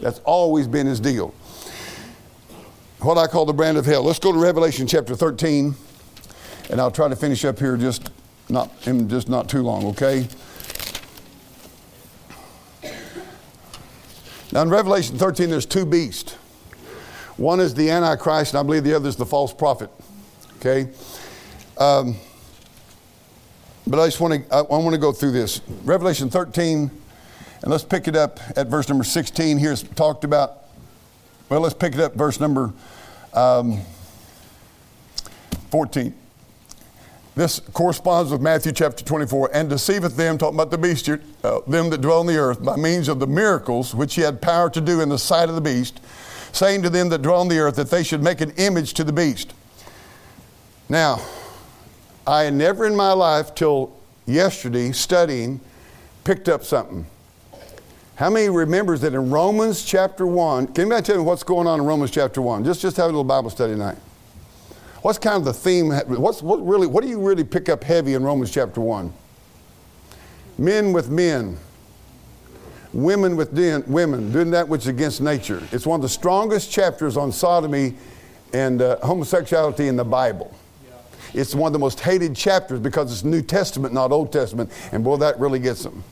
That's 0.00 0.18
always 0.24 0.68
been 0.68 0.86
his 0.86 1.00
deal. 1.00 1.32
What 3.00 3.16
I 3.16 3.26
call 3.26 3.46
the 3.46 3.54
brand 3.54 3.78
of 3.78 3.86
hell. 3.86 4.02
Let's 4.02 4.18
go 4.18 4.30
to 4.30 4.38
Revelation 4.38 4.86
chapter 4.86 5.16
13, 5.16 5.74
and 6.68 6.80
I'll 6.80 6.90
try 6.90 7.08
to 7.08 7.16
finish 7.16 7.46
up 7.46 7.58
here 7.58 7.78
just 7.78 8.10
not, 8.50 8.70
in 8.86 9.08
just 9.08 9.30
not 9.30 9.48
too 9.48 9.62
long, 9.62 9.86
okay? 9.86 10.28
Now, 14.52 14.60
in 14.60 14.68
Revelation 14.68 15.16
13, 15.16 15.48
there's 15.48 15.66
two 15.66 15.86
beasts. 15.86 16.34
One 17.38 17.58
is 17.58 17.74
the 17.74 17.90
Antichrist, 17.90 18.52
and 18.52 18.60
I 18.60 18.62
believe 18.62 18.84
the 18.84 18.94
other 18.94 19.08
is 19.08 19.16
the 19.16 19.26
false 19.26 19.52
prophet. 19.52 19.90
Okay? 20.64 20.90
Um, 21.76 22.16
but 23.86 24.00
I 24.00 24.06
just 24.06 24.18
want 24.18 24.48
to 24.48 24.54
I 24.54 24.62
want 24.62 24.92
to 24.92 24.98
go 24.98 25.12
through 25.12 25.32
this. 25.32 25.60
Revelation 25.84 26.30
13, 26.30 26.90
and 27.60 27.70
let's 27.70 27.84
pick 27.84 28.08
it 28.08 28.16
up 28.16 28.40
at 28.56 28.68
verse 28.68 28.88
number 28.88 29.04
16. 29.04 29.58
Here's 29.58 29.82
talked 29.82 30.24
about. 30.24 30.60
Well, 31.50 31.60
let's 31.60 31.74
pick 31.74 31.92
it 31.92 32.00
up 32.00 32.14
verse 32.14 32.40
number 32.40 32.72
um, 33.34 33.82
14. 35.70 36.14
This 37.34 37.60
corresponds 37.60 38.32
with 38.32 38.40
Matthew 38.40 38.72
chapter 38.72 39.04
24. 39.04 39.50
And 39.52 39.68
deceiveth 39.68 40.16
them, 40.16 40.38
talking 40.38 40.54
about 40.54 40.70
the 40.70 40.78
beast, 40.78 41.10
uh, 41.10 41.60
them 41.66 41.90
that 41.90 42.00
dwell 42.00 42.20
on 42.20 42.26
the 42.26 42.38
earth, 42.38 42.64
by 42.64 42.76
means 42.76 43.08
of 43.08 43.18
the 43.18 43.26
miracles 43.26 43.94
which 43.94 44.14
he 44.14 44.22
had 44.22 44.40
power 44.40 44.70
to 44.70 44.80
do 44.80 45.00
in 45.02 45.10
the 45.10 45.18
sight 45.18 45.50
of 45.50 45.56
the 45.56 45.60
beast, 45.60 46.00
saying 46.52 46.82
to 46.84 46.90
them 46.90 47.10
that 47.10 47.20
dwell 47.20 47.40
on 47.40 47.48
the 47.48 47.58
earth 47.58 47.76
that 47.76 47.90
they 47.90 48.02
should 48.02 48.22
make 48.22 48.40
an 48.40 48.52
image 48.52 48.94
to 48.94 49.04
the 49.04 49.12
beast. 49.12 49.52
Now, 50.88 51.20
I 52.26 52.50
never 52.50 52.86
in 52.86 52.94
my 52.94 53.12
life 53.12 53.54
till 53.54 53.96
yesterday 54.26 54.92
studying 54.92 55.60
picked 56.24 56.48
up 56.48 56.64
something. 56.64 57.06
How 58.16 58.30
many 58.30 58.48
remembers 58.48 59.00
that 59.00 59.12
in 59.14 59.30
Romans 59.30 59.84
chapter 59.84 60.26
1, 60.26 60.68
can 60.68 60.82
anybody 60.82 61.02
tell 61.02 61.16
me 61.16 61.22
what's 61.22 61.42
going 61.42 61.66
on 61.66 61.80
in 61.80 61.86
Romans 61.86 62.10
chapter 62.10 62.40
1? 62.40 62.64
Just, 62.64 62.80
just 62.80 62.96
have 62.96 63.06
a 63.06 63.08
little 63.08 63.24
Bible 63.24 63.50
study 63.50 63.72
tonight. 63.72 63.98
What's 65.02 65.18
kind 65.18 65.36
of 65.36 65.44
the 65.44 65.52
theme? 65.52 65.90
What's, 65.90 66.42
what, 66.42 66.64
really, 66.64 66.86
what 66.86 67.02
do 67.02 67.10
you 67.10 67.20
really 67.20 67.44
pick 67.44 67.68
up 67.68 67.82
heavy 67.82 68.14
in 68.14 68.22
Romans 68.22 68.50
chapter 68.50 68.80
1? 68.80 69.12
Men 70.56 70.92
with 70.92 71.10
men, 71.10 71.58
women 72.92 73.36
with 73.36 73.54
den, 73.54 73.82
women, 73.86 74.32
doing 74.32 74.50
that 74.52 74.68
which 74.68 74.82
is 74.82 74.86
against 74.86 75.20
nature. 75.20 75.62
It's 75.72 75.86
one 75.86 75.98
of 75.98 76.02
the 76.02 76.08
strongest 76.08 76.70
chapters 76.70 77.16
on 77.16 77.32
sodomy 77.32 77.94
and 78.52 78.80
uh, 78.80 78.98
homosexuality 79.04 79.88
in 79.88 79.96
the 79.96 80.04
Bible. 80.04 80.54
It's 81.34 81.54
one 81.54 81.68
of 81.68 81.72
the 81.72 81.78
most 81.78 82.00
hated 82.00 82.36
chapters 82.36 82.80
because 82.80 83.12
it's 83.12 83.24
New 83.24 83.42
Testament, 83.42 83.92
not 83.92 84.12
Old 84.12 84.32
Testament. 84.32 84.70
And 84.92 85.02
boy, 85.02 85.16
that 85.16 85.38
really 85.38 85.58
gets 85.58 85.82
them. 85.82 86.04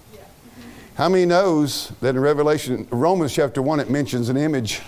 How 0.94 1.08
many 1.08 1.24
knows 1.24 1.90
that 2.00 2.10
in 2.10 2.20
Revelation, 2.20 2.86
Romans 2.90 3.32
chapter 3.32 3.62
1, 3.62 3.80
it 3.80 3.88
mentions 3.88 4.28
an 4.28 4.36
image? 4.36 4.82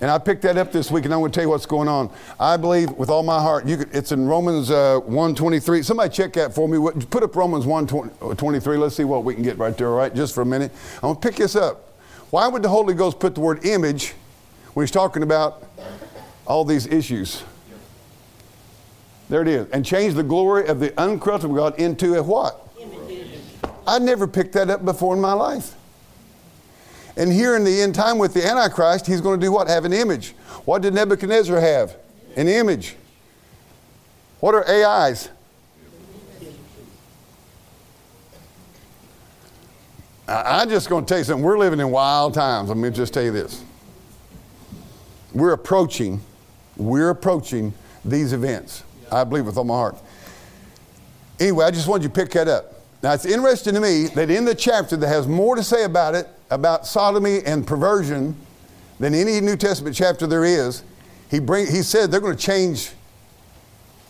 And 0.00 0.10
I 0.10 0.16
picked 0.16 0.42
that 0.42 0.56
up 0.56 0.72
this 0.72 0.90
week, 0.90 1.04
and 1.04 1.12
I'm 1.12 1.20
going 1.20 1.30
to 1.30 1.34
tell 1.34 1.44
you 1.44 1.50
what's 1.50 1.66
going 1.66 1.86
on. 1.86 2.10
I 2.38 2.56
believe 2.56 2.90
with 2.92 3.10
all 3.10 3.22
my 3.22 3.38
heart, 3.38 3.66
could, 3.66 3.94
it's 3.94 4.12
in 4.12 4.26
Romans 4.26 4.70
uh, 4.70 4.98
1.23. 5.06 5.84
Somebody 5.84 6.08
check 6.08 6.32
that 6.32 6.54
for 6.54 6.66
me. 6.66 6.78
Put 7.10 7.22
up 7.22 7.36
Romans 7.36 7.66
1.23. 7.66 8.78
Let's 8.78 8.96
see 8.96 9.04
what 9.04 9.24
we 9.24 9.34
can 9.34 9.42
get 9.42 9.58
right 9.58 9.76
there, 9.76 9.88
all 9.88 9.96
right, 9.96 10.14
just 10.14 10.34
for 10.34 10.40
a 10.40 10.46
minute. 10.46 10.72
I'm 10.96 11.00
going 11.12 11.16
to 11.16 11.20
pick 11.20 11.36
this 11.36 11.54
up. 11.54 11.92
Why 12.30 12.48
would 12.48 12.62
the 12.62 12.68
Holy 12.70 12.94
Ghost 12.94 13.20
put 13.20 13.34
the 13.34 13.42
word 13.42 13.66
image 13.66 14.14
when 14.72 14.84
he's 14.84 14.90
talking 14.90 15.22
about 15.22 15.64
all 16.46 16.64
these 16.64 16.86
issues? 16.86 17.42
There 19.30 19.42
it 19.42 19.48
is. 19.48 19.70
And 19.70 19.86
change 19.86 20.14
the 20.14 20.24
glory 20.24 20.66
of 20.66 20.80
the 20.80 20.90
uncorruptible 20.90 21.54
God 21.54 21.78
into 21.78 22.16
a 22.16 22.22
what? 22.22 22.66
I 23.86 24.00
never 24.00 24.26
picked 24.26 24.52
that 24.54 24.68
up 24.68 24.84
before 24.84 25.14
in 25.14 25.20
my 25.20 25.32
life. 25.32 25.74
And 27.16 27.32
here 27.32 27.56
in 27.56 27.62
the 27.62 27.80
end 27.80 27.94
time 27.94 28.18
with 28.18 28.34
the 28.34 28.44
Antichrist, 28.44 29.06
he's 29.06 29.20
going 29.20 29.38
to 29.38 29.46
do 29.46 29.52
what? 29.52 29.68
Have 29.68 29.84
an 29.84 29.92
image. 29.92 30.32
What 30.64 30.82
did 30.82 30.94
Nebuchadnezzar 30.94 31.60
have? 31.60 31.96
An 32.36 32.48
image. 32.48 32.96
What 34.40 34.54
are 34.54 34.68
AIs? 34.68 35.28
I'm 40.26 40.68
just 40.68 40.88
going 40.88 41.04
to 41.04 41.08
tell 41.08 41.18
you 41.18 41.24
something. 41.24 41.44
We're 41.44 41.58
living 41.58 41.78
in 41.78 41.90
wild 41.90 42.34
times. 42.34 42.68
Let 42.68 42.78
me 42.78 42.90
just 42.90 43.14
tell 43.14 43.22
you 43.22 43.32
this. 43.32 43.64
We're 45.32 45.52
approaching, 45.52 46.20
we're 46.76 47.10
approaching 47.10 47.74
these 48.04 48.32
events. 48.32 48.82
I 49.10 49.24
believe 49.24 49.46
with 49.46 49.56
all 49.56 49.64
my 49.64 49.74
heart. 49.74 49.96
Anyway, 51.38 51.64
I 51.64 51.70
just 51.70 51.88
wanted 51.88 52.04
you 52.04 52.08
to 52.10 52.14
pick 52.14 52.30
that 52.32 52.48
up. 52.48 52.74
Now, 53.02 53.14
it's 53.14 53.24
interesting 53.24 53.74
to 53.74 53.80
me 53.80 54.08
that 54.08 54.30
in 54.30 54.44
the 54.44 54.54
chapter 54.54 54.96
that 54.96 55.08
has 55.08 55.26
more 55.26 55.56
to 55.56 55.62
say 55.62 55.84
about 55.84 56.14
it, 56.14 56.28
about 56.50 56.86
sodomy 56.86 57.40
and 57.46 57.66
perversion, 57.66 58.36
than 59.00 59.14
any 59.14 59.40
New 59.40 59.56
Testament 59.56 59.96
chapter 59.96 60.26
there 60.26 60.44
is, 60.44 60.84
he, 61.30 61.40
bring, 61.40 61.66
he 61.66 61.82
said 61.82 62.10
they're 62.10 62.20
going 62.20 62.36
to 62.36 62.42
change 62.42 62.92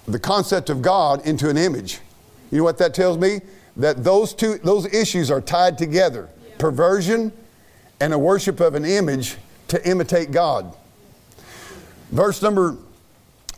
the 0.07 0.18
concept 0.18 0.68
of 0.68 0.82
God 0.82 1.24
into 1.24 1.48
an 1.48 1.57
image. 1.57 2.01
You 2.51 2.59
know 2.59 2.64
what 2.64 2.78
that 2.78 2.92
tells 2.92 3.16
me? 3.16 3.40
That 3.76 4.03
those 4.03 4.34
two 4.34 4.59
those 4.59 4.92
issues 4.92 5.30
are 5.30 5.40
tied 5.40 5.78
together. 5.78 6.28
Perversion 6.59 7.32
and 8.01 8.12
a 8.12 8.18
worship 8.18 8.59
of 8.59 8.74
an 8.74 8.84
image 8.84 9.36
to 9.68 9.88
imitate 9.88 10.32
God. 10.32 10.74
Verse 12.11 12.42
number 12.42 12.76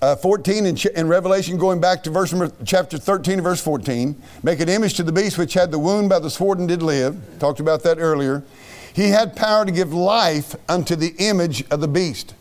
uh, 0.03 0.17
14 0.17 0.67
in, 0.67 0.77
in 0.97 1.07
Revelation, 1.07 1.57
going 1.57 1.81
back 1.81 2.03
to 2.03 2.11
verse 2.11 2.33
number 2.33 2.53
chapter 2.65 2.99
13 2.99 3.35
and 3.35 3.43
verse 3.43 3.63
14, 3.63 4.21
make 4.43 4.59
an 4.59 4.69
image 4.69 4.95
to 4.95 5.05
the 5.05 5.13
beast 5.13 5.39
which 5.39 5.55
had 5.55 5.71
the 5.71 5.79
wound 5.79 6.09
by 6.09 6.19
the 6.19 6.29
sword 6.29 6.59
and 6.59 6.67
did 6.67 6.83
live. 6.83 7.17
Talked 7.39 7.61
about 7.61 7.85
that 7.85 7.99
earlier. 7.99 8.43
He 8.93 9.11
had 9.11 9.37
power 9.37 9.65
to 9.65 9.71
give 9.71 9.93
life 9.93 10.57
unto 10.69 10.97
the 10.97 11.15
image 11.19 11.65
of 11.71 11.81
the 11.81 11.87
beast. 11.87 12.35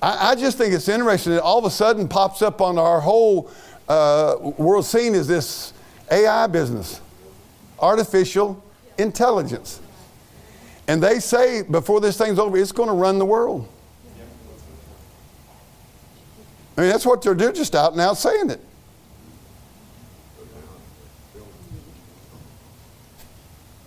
I, 0.00 0.30
I 0.30 0.34
just 0.36 0.56
think 0.56 0.72
it's 0.72 0.88
interesting 0.88 1.32
that 1.32 1.42
all 1.42 1.58
of 1.58 1.64
a 1.64 1.70
sudden 1.70 2.06
pops 2.06 2.42
up 2.42 2.60
on 2.60 2.78
our 2.78 3.00
whole 3.00 3.50
uh, 3.88 4.36
world 4.40 4.86
scene 4.86 5.16
is 5.16 5.26
this 5.26 5.72
AI 6.12 6.46
business, 6.46 7.00
artificial 7.80 8.62
intelligence. 8.98 9.80
And 10.86 11.02
they 11.02 11.18
say 11.18 11.62
before 11.62 12.00
this 12.00 12.16
thing's 12.16 12.38
over, 12.38 12.56
it's 12.56 12.70
going 12.70 12.88
to 12.88 12.94
run 12.94 13.18
the 13.18 13.26
world. 13.26 13.68
I 16.76 16.80
mean, 16.80 16.90
that's 16.90 17.06
what 17.06 17.22
they're 17.22 17.34
doing, 17.34 17.54
just 17.54 17.74
out 17.74 17.92
and 17.92 18.00
out 18.00 18.16
saying 18.18 18.50
it. 18.50 18.60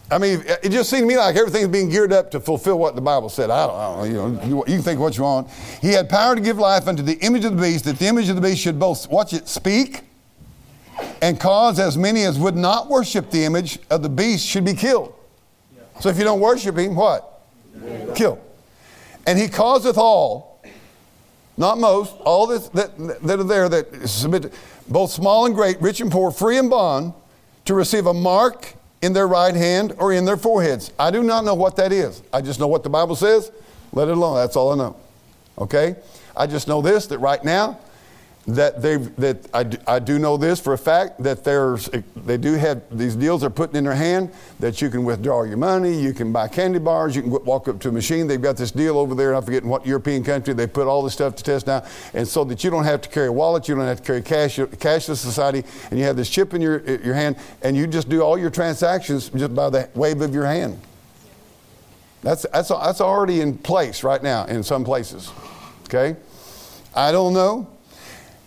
I 0.09 0.17
mean, 0.19 0.41
it 0.63 0.69
just 0.69 0.89
seemed 0.89 1.01
to 1.01 1.07
me 1.07 1.17
like 1.17 1.35
everything's 1.35 1.67
being 1.67 1.89
geared 1.89 2.13
up 2.13 2.31
to 2.31 2.39
fulfill 2.39 2.79
what 2.79 2.95
the 2.95 3.01
Bible 3.01 3.27
said. 3.27 3.49
I 3.49 3.67
don't, 3.67 3.75
I 3.75 3.87
don't 3.87 3.97
know. 3.97 4.03
You, 4.05 4.31
know 4.31 4.43
you, 4.43 4.57
you 4.59 4.75
can 4.77 4.81
think 4.81 4.99
what 5.01 5.17
you 5.17 5.23
want. 5.23 5.49
He 5.81 5.89
had 5.89 6.07
power 6.07 6.33
to 6.33 6.39
give 6.39 6.57
life 6.57 6.87
unto 6.87 7.03
the 7.03 7.17
image 7.19 7.43
of 7.43 7.57
the 7.57 7.61
beast, 7.61 7.83
that 7.85 7.99
the 7.99 8.07
image 8.07 8.29
of 8.29 8.37
the 8.37 8.41
beast 8.41 8.61
should 8.61 8.79
both, 8.79 9.09
watch 9.09 9.33
it, 9.33 9.49
speak, 9.49 10.03
and 11.21 11.37
cause 11.37 11.77
as 11.77 11.97
many 11.97 12.23
as 12.23 12.39
would 12.39 12.55
not 12.55 12.89
worship 12.89 13.31
the 13.31 13.43
image 13.43 13.79
of 13.89 14.01
the 14.01 14.09
beast 14.09 14.47
should 14.47 14.63
be 14.63 14.73
killed. 14.73 15.13
So 15.99 16.07
if 16.07 16.17
you 16.17 16.23
don't 16.23 16.39
worship 16.39 16.77
him, 16.77 16.95
what? 16.95 17.41
Kill. 18.15 18.39
And 19.25 19.37
he 19.37 19.49
causeth 19.49 19.97
all, 19.97 20.56
not 21.57 21.77
most, 21.79 22.15
all 22.21 22.47
that, 22.47 22.71
that, 22.73 23.21
that 23.23 23.39
are 23.39 23.43
there 23.43 23.67
that 23.67 24.07
submit, 24.07 24.53
both 24.87 25.11
small 25.11 25.45
and 25.45 25.55
great, 25.55 25.81
rich 25.81 25.99
and 26.01 26.11
poor, 26.11 26.31
free 26.31 26.57
and 26.57 26.69
bond, 26.69 27.13
to 27.65 27.73
receive 27.73 28.05
a 28.05 28.13
mark 28.13 28.75
in 29.01 29.13
their 29.13 29.27
right 29.27 29.55
hand 29.55 29.93
or 29.97 30.13
in 30.13 30.25
their 30.25 30.37
foreheads. 30.37 30.91
I 30.97 31.11
do 31.11 31.23
not 31.23 31.43
know 31.43 31.55
what 31.55 31.75
that 31.77 31.91
is. 31.91 32.21
I 32.31 32.41
just 32.41 32.59
know 32.59 32.67
what 32.67 32.83
the 32.83 32.89
Bible 32.89 33.15
says. 33.15 33.51
Let 33.91 34.07
it 34.07 34.17
alone. 34.17 34.35
That's 34.35 34.55
all 34.55 34.71
I 34.71 34.75
know. 34.75 34.95
Okay? 35.57 35.95
I 36.35 36.47
just 36.47 36.67
know 36.67 36.81
this 36.81 37.07
that 37.07 37.19
right 37.19 37.43
now, 37.43 37.79
that 38.47 38.81
they 38.81 38.95
that 38.95 39.37
I 39.53 39.95
I 39.95 39.99
do 39.99 40.19
know 40.19 40.37
this 40.37 40.59
for 40.59 40.71
a 40.71 40.77
fact 40.77 41.21
that 41.23 41.43
there's 41.43 41.89
eh, 41.89 42.01
they 42.15 42.37
do 42.37 42.53
have 42.53 42.81
these 42.97 43.13
deals 43.13 43.41
they're 43.41 43.49
putting 43.49 43.75
in 43.75 43.83
their 43.83 43.93
hand 43.93 44.31
that 44.61 44.81
you 44.81 44.89
can 44.89 45.03
withdraw 45.03 45.43
your 45.43 45.57
money, 45.57 45.93
you 45.93 46.13
can 46.13 46.31
buy 46.31 46.47
candy 46.47 46.79
bars, 46.79 47.13
you 47.13 47.23
can 47.23 47.31
walk 47.43 47.67
up 47.67 47.79
to 47.81 47.89
a 47.89 47.91
machine. 47.91 48.25
They've 48.25 48.41
got 48.41 48.55
this 48.55 48.71
deal 48.71 48.97
over 48.97 49.15
there. 49.15 49.35
I'm 49.35 49.43
forgetting 49.43 49.67
what 49.67 49.85
European 49.85 50.23
country 50.23 50.53
they 50.53 50.65
put 50.65 50.87
all 50.87 51.03
this 51.03 51.13
stuff 51.13 51.35
to 51.35 51.43
test 51.43 51.67
now, 51.67 51.85
and 52.13 52.25
so 52.25 52.45
that 52.45 52.63
you 52.63 52.69
don't 52.69 52.85
have 52.85 53.01
to 53.01 53.09
carry 53.09 53.27
a 53.27 53.31
wallet, 53.33 53.67
you 53.67 53.75
don't 53.75 53.85
have 53.85 54.01
to 54.01 54.03
carry 54.03 54.21
cash, 54.21 54.57
cashless 54.57 55.17
society, 55.17 55.65
and 55.89 55.99
you 55.99 56.05
have 56.05 56.15
this 56.15 56.29
chip 56.29 56.53
in 56.53 56.61
your 56.61 56.81
eh, 56.87 56.99
your 57.03 57.15
hand, 57.15 57.35
and 57.63 57.75
you 57.75 57.85
just 57.85 58.07
do 58.07 58.21
all 58.21 58.37
your 58.37 58.49
transactions 58.49 59.29
just 59.29 59.53
by 59.53 59.69
the 59.69 59.89
wave 59.93 60.21
of 60.21 60.33
your 60.33 60.45
hand. 60.45 60.79
That's 62.21 62.45
that's 62.53 62.69
that's 62.69 63.01
already 63.01 63.41
in 63.41 63.57
place 63.57 64.03
right 64.03 64.23
now 64.23 64.45
in 64.45 64.63
some 64.63 64.85
places. 64.85 65.31
Okay, 65.83 66.15
I 66.95 67.11
don't 67.11 67.33
know. 67.33 67.67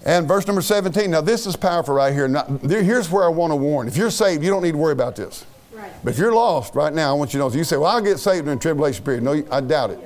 And 0.04 0.26
verse 0.26 0.46
number 0.46 0.62
17. 0.62 1.10
Now, 1.10 1.20
this 1.20 1.46
is 1.46 1.56
powerful 1.56 1.94
right 1.94 2.12
here. 2.12 2.26
Now, 2.26 2.44
there- 2.48 2.82
here's 2.82 3.10
where 3.10 3.24
I 3.24 3.28
want 3.28 3.50
to 3.50 3.56
warn. 3.56 3.86
If 3.86 3.96
you're 3.96 4.10
saved, 4.10 4.42
you 4.42 4.50
don't 4.50 4.62
need 4.62 4.72
to 4.72 4.78
worry 4.78 4.92
about 4.92 5.14
this. 5.16 5.44
Right. 5.74 5.90
But 6.02 6.10
if 6.14 6.18
you're 6.18 6.32
lost 6.34 6.74
right 6.74 6.92
now, 6.92 7.10
I 7.10 7.12
want 7.12 7.34
you 7.34 7.40
to 7.40 7.48
know. 7.48 7.54
You 7.54 7.64
say, 7.64 7.76
Well, 7.76 7.90
I'll 7.90 8.00
get 8.00 8.18
saved 8.18 8.48
in 8.48 8.54
the 8.54 8.60
tribulation 8.60 9.04
period. 9.04 9.22
No, 9.22 9.42
I 9.50 9.60
doubt 9.60 9.90
it. 9.90 9.98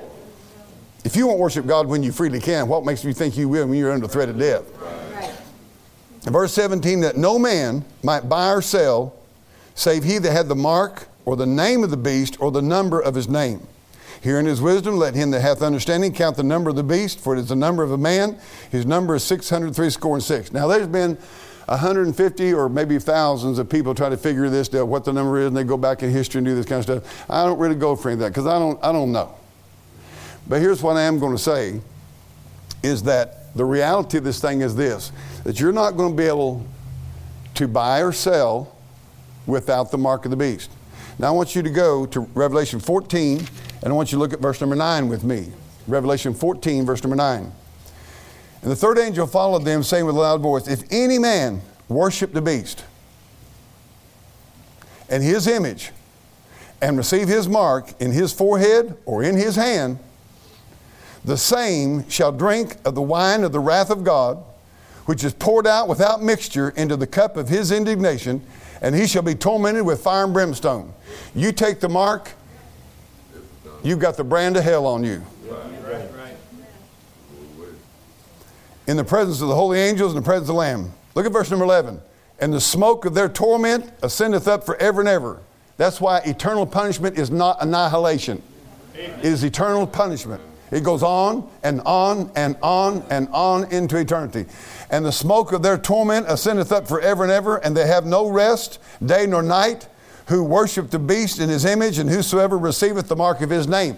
If 1.05 1.15
you 1.15 1.27
won't 1.27 1.39
worship 1.39 1.65
God 1.67 1.87
when 1.87 2.01
you 2.03 2.11
freely 2.11 2.39
can, 2.39 2.67
what 2.67 2.83
makes 2.83 3.03
you 3.03 3.13
think 3.13 3.37
you 3.37 3.47
will 3.47 3.67
when 3.67 3.77
you're 3.77 3.91
under 3.91 4.07
threat 4.07 4.27
of 4.27 4.37
death? 4.39 4.63
Right. 4.81 5.31
Verse 6.23 6.51
17 6.53 7.01
that 7.01 7.15
no 7.17 7.37
man 7.37 7.85
might 8.03 8.27
buy 8.27 8.51
or 8.51 8.61
sell 8.61 9.13
save 9.75 10.03
he 10.03 10.17
that 10.17 10.31
had 10.31 10.47
the 10.47 10.55
mark 10.55 11.07
or 11.25 11.35
the 11.35 11.45
name 11.45 11.83
of 11.83 11.91
the 11.91 11.97
beast 11.97 12.37
or 12.41 12.49
the 12.51 12.61
number 12.61 12.99
of 12.99 13.13
his 13.13 13.27
name. 13.29 13.65
Herein 14.25 14.47
is 14.47 14.59
wisdom. 14.59 14.97
Let 14.97 15.13
him 15.13 15.29
that 15.31 15.41
hath 15.41 15.61
understanding 15.61 16.11
count 16.11 16.35
the 16.35 16.41
number 16.41 16.71
of 16.71 16.75
the 16.75 16.83
beast, 16.83 17.19
for 17.19 17.35
it 17.35 17.39
is 17.39 17.49
the 17.49 17.55
number 17.55 17.83
of 17.83 17.91
a 17.91 17.97
man. 17.99 18.39
His 18.71 18.83
number 18.83 19.13
is 19.13 19.23
603 19.23 19.91
score 19.91 20.15
and 20.15 20.23
six. 20.23 20.51
Now, 20.51 20.65
there's 20.65 20.87
been 20.87 21.15
150 21.65 22.53
or 22.55 22.67
maybe 22.67 22.97
thousands 22.97 23.59
of 23.59 23.69
people 23.69 23.93
try 23.93 24.09
to 24.09 24.17
figure 24.17 24.49
this 24.49 24.73
out, 24.73 24.87
what 24.87 25.05
the 25.05 25.13
number 25.13 25.37
is, 25.37 25.45
and 25.45 25.55
they 25.55 25.63
go 25.63 25.77
back 25.77 26.01
in 26.01 26.09
history 26.09 26.39
and 26.39 26.47
do 26.47 26.55
this 26.55 26.65
kind 26.65 26.79
of 26.79 27.03
stuff. 27.03 27.29
I 27.29 27.45
don't 27.45 27.59
really 27.59 27.75
go 27.75 27.95
for 27.95 28.09
any 28.09 28.13
of 28.13 28.19
that 28.21 28.29
because 28.29 28.47
I 28.47 28.57
don't, 28.57 28.83
I 28.83 28.91
don't 28.91 29.11
know. 29.11 29.31
But 30.47 30.59
here's 30.59 30.81
what 30.81 30.97
I 30.97 31.03
am 31.03 31.19
going 31.19 31.33
to 31.33 31.41
say 31.41 31.79
is 32.81 33.03
that 33.03 33.55
the 33.55 33.63
reality 33.63 34.17
of 34.17 34.23
this 34.23 34.41
thing 34.41 34.61
is 34.61 34.75
this 34.75 35.11
that 35.43 35.59
you're 35.59 35.71
not 35.71 35.97
going 35.97 36.09
to 36.09 36.17
be 36.17 36.27
able 36.27 36.65
to 37.53 37.67
buy 37.67 38.01
or 38.01 38.11
sell 38.11 38.75
without 39.45 39.91
the 39.91 39.99
mark 39.99 40.25
of 40.25 40.31
the 40.31 40.37
beast. 40.37 40.71
Now 41.19 41.27
I 41.27 41.31
want 41.31 41.55
you 41.55 41.61
to 41.61 41.69
go 41.69 42.07
to 42.07 42.21
Revelation 42.21 42.79
14 42.79 43.47
and 43.85 43.93
I 43.93 43.95
want 43.95 44.11
you 44.11 44.15
to 44.15 44.19
look 44.19 44.33
at 44.33 44.39
verse 44.39 44.59
number 44.59 44.75
9 44.75 45.07
with 45.09 45.23
me. 45.23 45.51
Revelation 45.87 46.33
14, 46.33 46.87
verse 46.87 47.03
number 47.03 47.15
9. 47.15 47.51
And 48.63 48.71
the 48.71 48.75
third 48.75 48.97
angel 48.97 49.27
followed 49.27 49.63
them, 49.63 49.83
saying 49.83 50.07
with 50.07 50.15
a 50.15 50.19
loud 50.19 50.41
voice, 50.41 50.67
If 50.67 50.83
any 50.89 51.19
man 51.19 51.61
worship 51.87 52.33
the 52.33 52.41
beast 52.41 52.83
and 55.07 55.21
his 55.21 55.45
image 55.45 55.91
and 56.81 56.97
receive 56.97 57.27
his 57.27 57.47
mark 57.47 57.89
in 58.01 58.11
his 58.11 58.33
forehead 58.33 58.97
or 59.05 59.21
in 59.21 59.37
his 59.37 59.55
hand, 59.55 59.99
the 61.23 61.37
same 61.37 62.09
shall 62.09 62.31
drink 62.31 62.77
of 62.85 62.95
the 62.95 63.03
wine 63.03 63.43
of 63.43 63.51
the 63.51 63.59
wrath 63.59 63.91
of 63.91 64.03
God, 64.03 64.43
which 65.05 65.23
is 65.23 65.35
poured 65.35 65.67
out 65.67 65.87
without 65.87 66.23
mixture 66.23 66.69
into 66.69 66.97
the 66.97 67.05
cup 67.05 67.37
of 67.37 67.49
his 67.49 67.71
indignation, 67.71 68.41
and 68.81 68.95
he 68.95 69.05
shall 69.05 69.21
be 69.21 69.35
tormented 69.35 69.85
with 69.85 70.01
fire 70.01 70.23
and 70.23 70.33
brimstone. 70.33 70.91
You 71.35 71.51
take 71.51 71.81
the 71.81 71.89
mark, 71.89 72.31
you've 73.85 73.99
got 73.99 74.17
the 74.17 74.23
brand 74.23 74.57
of 74.57 74.63
hell 74.63 74.85
on 74.85 75.03
you. 75.03 75.23
In 78.87 78.97
the 78.97 79.03
presence 79.03 79.41
of 79.41 79.47
the 79.47 79.55
holy 79.55 79.79
angels 79.79 80.13
and 80.13 80.21
the 80.21 80.25
presence 80.25 80.49
of 80.49 80.55
the 80.55 80.59
Lamb. 80.59 80.91
Look 81.15 81.25
at 81.25 81.31
verse 81.31 81.49
number 81.49 81.65
11. 81.65 82.01
And 82.39 82.53
the 82.53 82.61
smoke 82.61 83.05
of 83.05 83.13
their 83.13 83.29
torment 83.29 83.89
ascendeth 84.03 84.47
up 84.47 84.65
forever 84.65 84.99
and 84.99 85.09
ever. 85.09 85.39
That's 85.77 86.01
why 86.01 86.19
eternal 86.19 86.65
punishment 86.65 87.17
is 87.17 87.31
not 87.31 87.61
annihilation. 87.61 88.41
It 88.93 89.25
is 89.25 89.43
eternal 89.43 89.87
punishment. 89.87 90.41
It 90.71 90.83
goes 90.83 91.03
on 91.03 91.49
and 91.63 91.81
on 91.85 92.31
and 92.35 92.57
on 92.61 93.03
and 93.09 93.27
on 93.31 93.71
into 93.71 93.97
eternity. 93.97 94.45
And 94.89 95.05
the 95.05 95.11
smoke 95.11 95.51
of 95.51 95.61
their 95.61 95.77
torment 95.77 96.25
ascendeth 96.27 96.71
up 96.71 96.87
forever 96.87 97.23
and 97.23 97.31
ever, 97.31 97.57
and 97.57 97.75
they 97.75 97.87
have 97.87 98.05
no 98.05 98.29
rest, 98.29 98.79
day 99.05 99.25
nor 99.25 99.43
night, 99.43 99.87
who 100.27 100.43
worship 100.43 100.89
the 100.89 100.99
beast 100.99 101.39
in 101.39 101.49
his 101.49 101.65
image, 101.65 101.99
and 101.99 102.09
whosoever 102.09 102.57
receiveth 102.57 103.07
the 103.07 103.15
mark 103.15 103.41
of 103.41 103.49
his 103.49 103.67
name. 103.67 103.97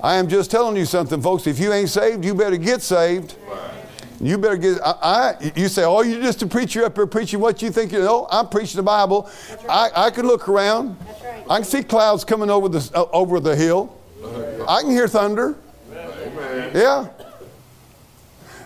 I 0.00 0.16
am 0.16 0.28
just 0.28 0.50
telling 0.50 0.76
you 0.76 0.84
something, 0.84 1.20
folks. 1.22 1.46
If 1.46 1.58
you 1.58 1.72
ain't 1.72 1.88
saved, 1.88 2.24
you 2.24 2.34
better 2.34 2.56
get 2.56 2.82
saved. 2.82 3.36
You 4.20 4.38
better 4.38 4.56
get. 4.56 4.80
I, 4.82 4.90
I, 5.02 5.52
you 5.54 5.68
say, 5.68 5.84
oh, 5.84 6.02
you're 6.02 6.22
just 6.22 6.42
a 6.42 6.46
preacher 6.46 6.84
up 6.84 6.96
here 6.96 7.06
preaching 7.06 7.40
what 7.40 7.60
you 7.60 7.70
think 7.70 7.92
you 7.92 8.00
know. 8.00 8.26
I'm 8.30 8.48
preaching 8.48 8.76
the 8.76 8.82
Bible. 8.82 9.30
I, 9.68 9.90
I 9.94 10.10
can 10.10 10.26
look 10.26 10.48
around. 10.48 10.96
right. 11.22 11.44
I 11.50 11.56
can 11.56 11.64
see 11.64 11.82
clouds 11.82 12.24
coming 12.24 12.48
over 12.48 12.68
the 12.68 12.90
uh, 12.94 13.04
over 13.12 13.40
the 13.40 13.54
hill. 13.54 13.94
I 14.66 14.80
can 14.80 14.90
hear 14.90 15.06
thunder. 15.06 15.56
Amen. 15.92 16.70
Yeah. 16.74 17.08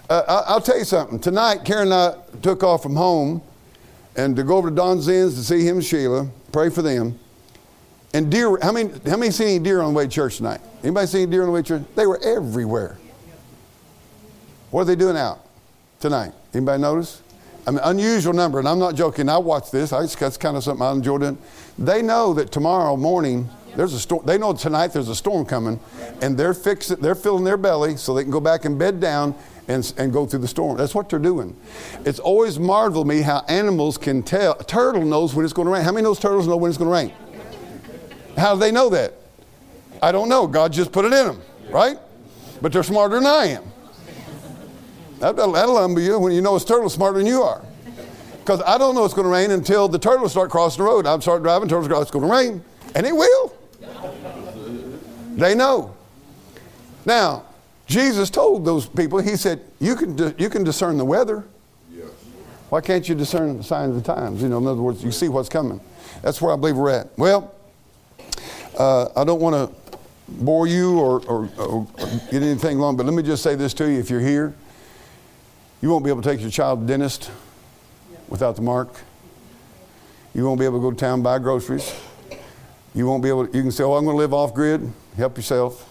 Uh, 0.08 0.22
I, 0.26 0.52
I'll 0.52 0.60
tell 0.60 0.78
you 0.78 0.84
something. 0.84 1.18
Tonight, 1.18 1.64
Karen 1.64 1.92
and 1.92 1.94
I 1.94 2.14
took 2.42 2.62
off 2.62 2.82
from 2.82 2.96
home 2.96 3.42
and 4.16 4.34
to 4.36 4.42
go 4.42 4.56
over 4.56 4.70
to 4.70 4.74
Don 4.74 5.00
Zinn's 5.00 5.34
to 5.36 5.42
see 5.42 5.64
him 5.64 5.76
and 5.76 5.84
Sheila, 5.84 6.28
pray 6.52 6.70
for 6.70 6.82
them. 6.82 7.18
And 8.12 8.30
deer, 8.30 8.58
how 8.60 8.72
many, 8.72 8.90
how 9.08 9.16
many 9.16 9.30
seen 9.30 9.48
any 9.48 9.58
deer 9.60 9.80
on 9.80 9.92
the 9.92 9.96
way 9.96 10.04
to 10.04 10.10
church 10.10 10.38
tonight? 10.38 10.60
Anybody 10.82 11.06
seen 11.06 11.22
any 11.22 11.30
deer 11.30 11.42
on 11.42 11.48
the 11.48 11.52
way 11.52 11.62
to 11.62 11.68
church? 11.68 11.82
They 11.94 12.06
were 12.06 12.20
everywhere. 12.22 12.98
What 14.70 14.82
are 14.82 14.84
they 14.84 14.96
doing 14.96 15.16
out 15.16 15.44
tonight? 16.00 16.32
Anybody 16.52 16.82
notice? 16.82 17.22
I 17.66 17.72
mean, 17.72 17.80
unusual 17.84 18.32
number, 18.32 18.58
and 18.58 18.66
I'm 18.66 18.78
not 18.78 18.94
joking. 18.94 19.28
I 19.28 19.38
watch 19.38 19.70
this. 19.70 19.92
I, 19.92 20.06
that's 20.06 20.36
kind 20.36 20.56
of 20.56 20.64
something 20.64 20.84
I 20.84 20.92
enjoy 20.92 21.18
doing. 21.18 21.38
They 21.78 22.02
know 22.02 22.34
that 22.34 22.50
tomorrow 22.50 22.96
morning 22.96 23.48
there's 23.76 23.92
a 23.92 24.00
storm. 24.00 24.24
They 24.26 24.38
know 24.38 24.52
tonight 24.52 24.88
there's 24.88 25.08
a 25.08 25.14
storm 25.14 25.44
coming, 25.44 25.78
and 26.22 26.36
they're 26.36 26.54
fixing. 26.54 26.96
They're 26.96 27.14
filling 27.14 27.44
their 27.44 27.56
belly 27.56 27.96
so 27.96 28.14
they 28.14 28.22
can 28.22 28.32
go 28.32 28.40
back 28.40 28.64
and 28.64 28.78
bed 28.78 29.00
down 29.00 29.34
and, 29.70 29.92
and 29.96 30.12
go 30.12 30.26
through 30.26 30.40
the 30.40 30.48
storm. 30.48 30.76
That's 30.76 30.94
what 30.94 31.08
they're 31.08 31.18
doing. 31.18 31.56
It's 32.04 32.18
always 32.18 32.58
marveled 32.58 33.06
me 33.06 33.22
how 33.22 33.44
animals 33.48 33.96
can 33.96 34.22
tell. 34.22 34.56
A 34.58 34.64
turtle 34.64 35.04
knows 35.04 35.34
when 35.34 35.44
it's 35.44 35.54
going 35.54 35.66
to 35.66 35.72
rain. 35.72 35.84
How 35.84 35.92
many 35.92 36.04
of 36.04 36.10
those 36.10 36.18
turtles 36.18 36.46
know 36.48 36.56
when 36.56 36.70
it's 36.70 36.78
going 36.78 36.90
to 36.90 36.94
rain? 36.94 37.12
How 38.36 38.54
do 38.54 38.60
they 38.60 38.72
know 38.72 38.88
that? 38.90 39.14
I 40.02 40.12
don't 40.12 40.28
know. 40.28 40.46
God 40.46 40.72
just 40.72 40.92
put 40.92 41.04
it 41.04 41.12
in 41.12 41.26
them, 41.26 41.40
right? 41.70 41.98
But 42.60 42.72
they're 42.72 42.82
smarter 42.82 43.16
than 43.16 43.26
I 43.26 43.46
am. 43.46 43.64
That, 45.20 45.36
that'll, 45.36 45.52
that'll 45.52 45.78
humble 45.78 46.00
you 46.00 46.18
when 46.18 46.32
you 46.32 46.40
know 46.40 46.56
it's 46.56 46.64
turtle 46.64 46.88
smarter 46.90 47.18
than 47.18 47.26
you 47.26 47.42
are. 47.42 47.64
Because 48.38 48.62
I 48.62 48.78
don't 48.78 48.94
know 48.94 49.04
it's 49.04 49.14
going 49.14 49.26
to 49.26 49.32
rain 49.32 49.50
until 49.50 49.86
the 49.86 49.98
turtles 49.98 50.32
start 50.32 50.50
crossing 50.50 50.82
the 50.82 50.90
road. 50.90 51.06
I'm 51.06 51.20
start 51.20 51.42
driving, 51.42 51.68
turtles 51.68 51.88
go, 51.88 52.00
it's 52.00 52.10
going 52.10 52.26
to 52.26 52.32
rain. 52.32 52.64
And 52.94 53.06
it 53.06 53.14
will. 53.14 53.54
They 55.36 55.54
know. 55.54 55.94
Now, 57.04 57.44
Jesus 57.90 58.30
told 58.30 58.64
those 58.64 58.86
people, 58.86 59.18
He 59.18 59.36
said, 59.36 59.60
you 59.80 59.96
can, 59.96 60.16
you 60.38 60.48
can 60.48 60.62
discern 60.62 60.96
the 60.96 61.04
weather. 61.04 61.44
Why 62.68 62.80
can't 62.80 63.08
you 63.08 63.16
discern 63.16 63.56
the 63.56 63.64
signs 63.64 63.96
of 63.96 64.04
the 64.04 64.14
times? 64.14 64.42
You 64.42 64.48
know, 64.48 64.58
in 64.58 64.66
other 64.68 64.80
words, 64.80 65.02
you 65.02 65.10
see 65.10 65.28
what's 65.28 65.48
coming. 65.48 65.80
That's 66.22 66.40
where 66.40 66.52
I 66.52 66.56
believe 66.56 66.76
we're 66.76 66.90
at. 66.90 67.08
Well, 67.18 67.52
uh, 68.78 69.08
I 69.16 69.24
don't 69.24 69.40
want 69.40 69.56
to 69.56 69.98
bore 70.28 70.68
you 70.68 71.00
or, 71.00 71.20
or, 71.26 71.50
or 71.58 71.88
get 72.30 72.44
anything 72.44 72.78
long, 72.78 72.96
but 72.96 73.06
let 73.06 73.12
me 73.12 73.24
just 73.24 73.42
say 73.42 73.56
this 73.56 73.74
to 73.74 73.90
you. 73.90 73.98
If 73.98 74.08
you're 74.08 74.20
here, 74.20 74.54
you 75.82 75.90
won't 75.90 76.04
be 76.04 76.10
able 76.10 76.22
to 76.22 76.30
take 76.30 76.40
your 76.40 76.50
child 76.50 76.78
to 76.78 76.86
the 76.86 76.92
dentist 76.92 77.32
without 78.28 78.54
the 78.54 78.62
mark. 78.62 79.00
You 80.32 80.44
won't 80.44 80.60
be 80.60 80.64
able 80.64 80.78
to 80.78 80.82
go 80.82 80.90
to 80.92 80.96
town 80.96 81.14
and 81.14 81.24
buy 81.24 81.40
groceries. 81.40 81.92
You 82.94 83.08
won't 83.08 83.24
be 83.24 83.30
able 83.30 83.48
to, 83.48 83.56
you 83.56 83.62
can 83.64 83.72
say, 83.72 83.82
oh, 83.82 83.94
I'm 83.94 84.04
going 84.04 84.14
to 84.14 84.18
live 84.18 84.32
off 84.32 84.54
grid. 84.54 84.92
Help 85.16 85.36
yourself. 85.36 85.89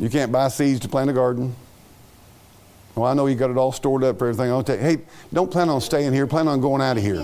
You 0.00 0.08
can't 0.08 0.32
buy 0.32 0.48
seeds 0.48 0.80
to 0.80 0.88
plant 0.88 1.10
a 1.10 1.12
garden. 1.12 1.54
Well, 2.94 3.04
I 3.04 3.12
know 3.12 3.26
you 3.26 3.34
got 3.34 3.50
it 3.50 3.58
all 3.58 3.70
stored 3.70 4.02
up 4.02 4.18
for 4.18 4.28
everything. 4.28 4.50
I'll 4.50 4.64
tell 4.64 4.76
you, 4.76 4.82
hey, 4.82 4.98
don't 5.30 5.50
plan 5.50 5.68
on 5.68 5.82
staying 5.82 6.14
here. 6.14 6.26
Plan 6.26 6.48
on 6.48 6.60
going 6.60 6.80
out 6.80 6.96
of 6.96 7.02
here. 7.02 7.20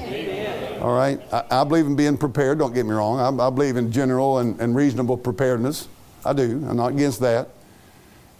All 0.82 0.94
right? 0.94 1.18
I, 1.32 1.62
I 1.62 1.64
believe 1.64 1.86
in 1.86 1.96
being 1.96 2.18
prepared. 2.18 2.58
Don't 2.58 2.74
get 2.74 2.84
me 2.84 2.92
wrong. 2.92 3.18
I, 3.18 3.46
I 3.46 3.48
believe 3.48 3.76
in 3.76 3.90
general 3.90 4.38
and, 4.38 4.60
and 4.60 4.76
reasonable 4.76 5.16
preparedness. 5.16 5.88
I 6.22 6.34
do. 6.34 6.62
I'm 6.68 6.76
not 6.76 6.92
against 6.92 7.20
that. 7.20 7.48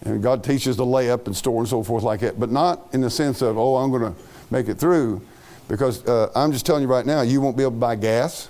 And 0.03 0.21
God 0.21 0.43
teaches 0.43 0.75
to 0.75 0.83
lay 0.83 1.09
up 1.09 1.25
and 1.25 1.35
store 1.35 1.59
and 1.61 1.67
so 1.67 1.81
forth 1.81 2.03
like 2.03 2.19
that, 2.19 2.39
but 2.39 2.51
not 2.51 2.87
in 2.93 3.01
the 3.01 3.09
sense 3.09 3.41
of, 3.41 3.57
oh, 3.57 3.77
I'm 3.77 3.89
going 3.89 4.13
to 4.13 4.19
make 4.51 4.67
it 4.67 4.75
through. 4.75 5.19
Because 5.67 6.05
uh, 6.05 6.31
I'm 6.35 6.51
just 6.51 6.65
telling 6.65 6.83
you 6.83 6.87
right 6.87 7.07
now, 7.07 7.21
you 7.21 7.41
won't 7.41 7.57
be 7.57 7.63
able 7.63 7.71
to 7.71 7.77
buy 7.77 7.95
gas. 7.95 8.49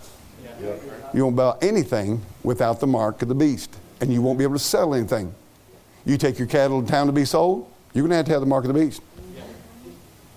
You 1.13 1.23
won't 1.23 1.37
buy 1.37 1.55
anything 1.61 2.21
without 2.43 2.81
the 2.81 2.87
mark 2.87 3.21
of 3.21 3.29
the 3.29 3.35
beast. 3.35 3.77
And 4.01 4.13
you 4.13 4.21
won't 4.21 4.37
be 4.37 4.43
able 4.43 4.55
to 4.55 4.59
sell 4.59 4.93
anything. 4.93 5.33
You 6.07 6.17
take 6.17 6.39
your 6.39 6.47
cattle 6.47 6.81
to 6.81 6.87
town 6.87 7.07
to 7.07 7.11
be 7.11 7.25
sold, 7.25 7.69
you're 7.93 8.03
going 8.03 8.11
to 8.11 8.15
have 8.15 8.25
to 8.27 8.31
have 8.31 8.39
the 8.39 8.47
mark 8.47 8.63
of 8.63 8.73
the 8.73 8.79
beast. 8.79 9.01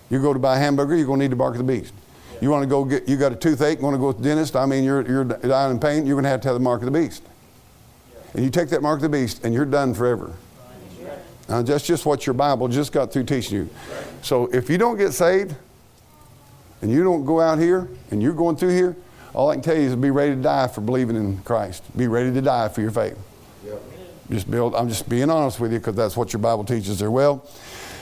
You 0.09 0.21
go 0.21 0.33
to 0.33 0.39
buy 0.39 0.57
a 0.57 0.59
hamburger, 0.59 0.97
you're 0.97 1.05
going 1.05 1.19
to 1.21 1.25
need 1.25 1.31
the 1.31 1.37
mark 1.37 1.53
of 1.53 1.59
the 1.59 1.63
beast. 1.63 1.93
You 2.41 2.49
want 2.49 2.63
to 2.63 2.67
go 2.67 2.83
get, 2.83 3.07
you 3.07 3.15
got 3.15 3.31
a 3.31 3.37
toothache, 3.37 3.81
want 3.81 3.93
to 3.93 3.97
go 3.97 4.11
to 4.11 4.17
the 4.17 4.23
dentist, 4.23 4.57
I 4.57 4.65
mean, 4.65 4.83
you're, 4.83 5.07
you're 5.07 5.23
dying 5.23 5.71
in 5.71 5.79
pain, 5.79 6.05
you're 6.05 6.15
going 6.15 6.25
to 6.25 6.29
have 6.29 6.41
to 6.41 6.49
have 6.49 6.55
the 6.55 6.59
mark 6.59 6.81
of 6.81 6.91
the 6.91 6.99
beast. 6.99 7.23
And 8.33 8.43
you 8.43 8.49
take 8.49 8.67
that 8.69 8.81
mark 8.81 8.97
of 8.97 9.03
the 9.03 9.09
beast, 9.09 9.45
and 9.45 9.53
you're 9.53 9.63
done 9.63 9.93
forever. 9.93 10.33
Now, 11.47 11.61
that's 11.61 11.85
just 11.85 12.05
what 12.05 12.27
your 12.27 12.33
Bible 12.33 12.67
just 12.67 12.91
got 12.91 13.13
through 13.13 13.23
teaching 13.23 13.57
you. 13.57 13.69
So 14.23 14.47
if 14.47 14.69
you 14.69 14.77
don't 14.77 14.97
get 14.97 15.13
saved, 15.13 15.55
and 16.81 16.91
you 16.91 17.01
don't 17.03 17.23
go 17.23 17.39
out 17.39 17.59
here, 17.59 17.87
and 18.09 18.21
you're 18.21 18.33
going 18.33 18.57
through 18.57 18.75
here, 18.75 18.97
all 19.33 19.49
I 19.49 19.55
can 19.55 19.63
tell 19.63 19.77
you 19.77 19.83
is 19.83 19.95
be 19.95 20.11
ready 20.11 20.35
to 20.35 20.41
die 20.41 20.67
for 20.67 20.81
believing 20.81 21.15
in 21.15 21.37
Christ. 21.43 21.83
Be 21.95 22.07
ready 22.07 22.33
to 22.33 22.41
die 22.41 22.67
for 22.67 22.81
your 22.81 22.91
faith. 22.91 23.17
Just 24.31 24.49
build. 24.49 24.75
I'm 24.75 24.87
just 24.87 25.09
being 25.09 25.29
honest 25.29 25.59
with 25.59 25.73
you 25.73 25.79
because 25.79 25.95
that's 25.95 26.15
what 26.15 26.31
your 26.31 26.39
Bible 26.39 26.63
teaches 26.63 26.99
there. 26.99 27.11
Well, 27.11 27.45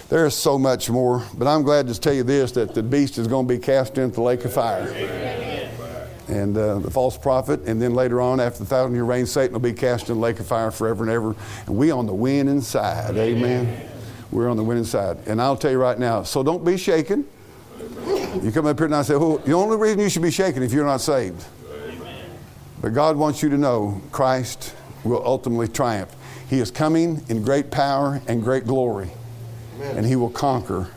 there's 0.10 0.36
so 0.36 0.60
much 0.60 0.90
more, 0.90 1.24
but 1.34 1.48
I'm 1.48 1.64
glad 1.64 1.88
to 1.88 2.00
tell 2.00 2.14
you 2.14 2.24
this: 2.24 2.52
that 2.52 2.76
the 2.76 2.84
beast 2.84 3.18
is 3.18 3.28
going 3.28 3.48
to 3.48 3.54
be 3.54 3.60
cast 3.60 3.98
into 3.98 4.16
the 4.16 4.22
lake 4.22 4.46
of 4.46 4.54
fire. 4.54 4.88
And 6.28 6.56
uh, 6.56 6.78
the 6.78 6.92
false 6.92 7.18
prophet, 7.18 7.62
and 7.66 7.82
then 7.82 7.96
later 7.96 8.22
on, 8.22 8.40
after 8.40 8.60
the 8.60 8.66
thousand 8.66 8.94
year 8.94 9.04
reign, 9.04 9.26
Satan 9.26 9.54
will 9.54 9.60
be 9.60 9.74
cast 9.74 10.10
in 10.10 10.16
the 10.16 10.22
lake 10.22 10.40
of 10.40 10.46
fire 10.46 10.70
forever 10.70 11.04
and 11.04 11.12
ever. 11.12 11.36
And 11.66 11.76
we 11.76 11.90
on 11.90 12.06
the 12.06 12.14
winning 12.14 12.62
side. 12.62 13.18
Amen. 13.18 13.90
We're 14.30 14.48
on 14.48 14.56
the 14.56 14.64
winning 14.64 14.84
side. 14.84 15.18
And 15.26 15.42
I'll 15.42 15.58
tell 15.58 15.72
you 15.72 15.80
right 15.80 15.98
now. 15.98 16.22
So 16.22 16.44
don't 16.44 16.64
be 16.64 16.78
shaken. 16.78 17.26
You 18.44 18.52
come 18.54 18.68
up 18.68 18.78
here 18.78 18.86
and 18.86 18.96
I 18.96 19.02
say, 19.02 19.16
well, 19.16 19.40
the 19.40 19.54
only 19.54 19.76
reason 19.76 20.00
you 20.00 20.10
should 20.10 20.22
be 20.22 20.30
shaken 20.30 20.62
if 20.62 20.72
you're 20.72 20.86
not 20.86 21.02
saved. 21.02 21.44
But 22.80 22.94
God 22.94 23.18
wants 23.18 23.42
you 23.42 23.50
to 23.50 23.58
know 23.58 24.00
Christ 24.12 24.76
will 25.04 25.26
ultimately 25.26 25.68
triumph. 25.68 26.16
He 26.50 26.60
is 26.60 26.72
coming 26.72 27.24
in 27.30 27.43
great 27.43 27.70
power 27.70 28.22
and 28.28 28.43
great 28.43 28.66
glory, 28.66 29.12
and 29.82 30.04
He 30.06 30.16
will 30.16 30.32
conquer 30.32 30.89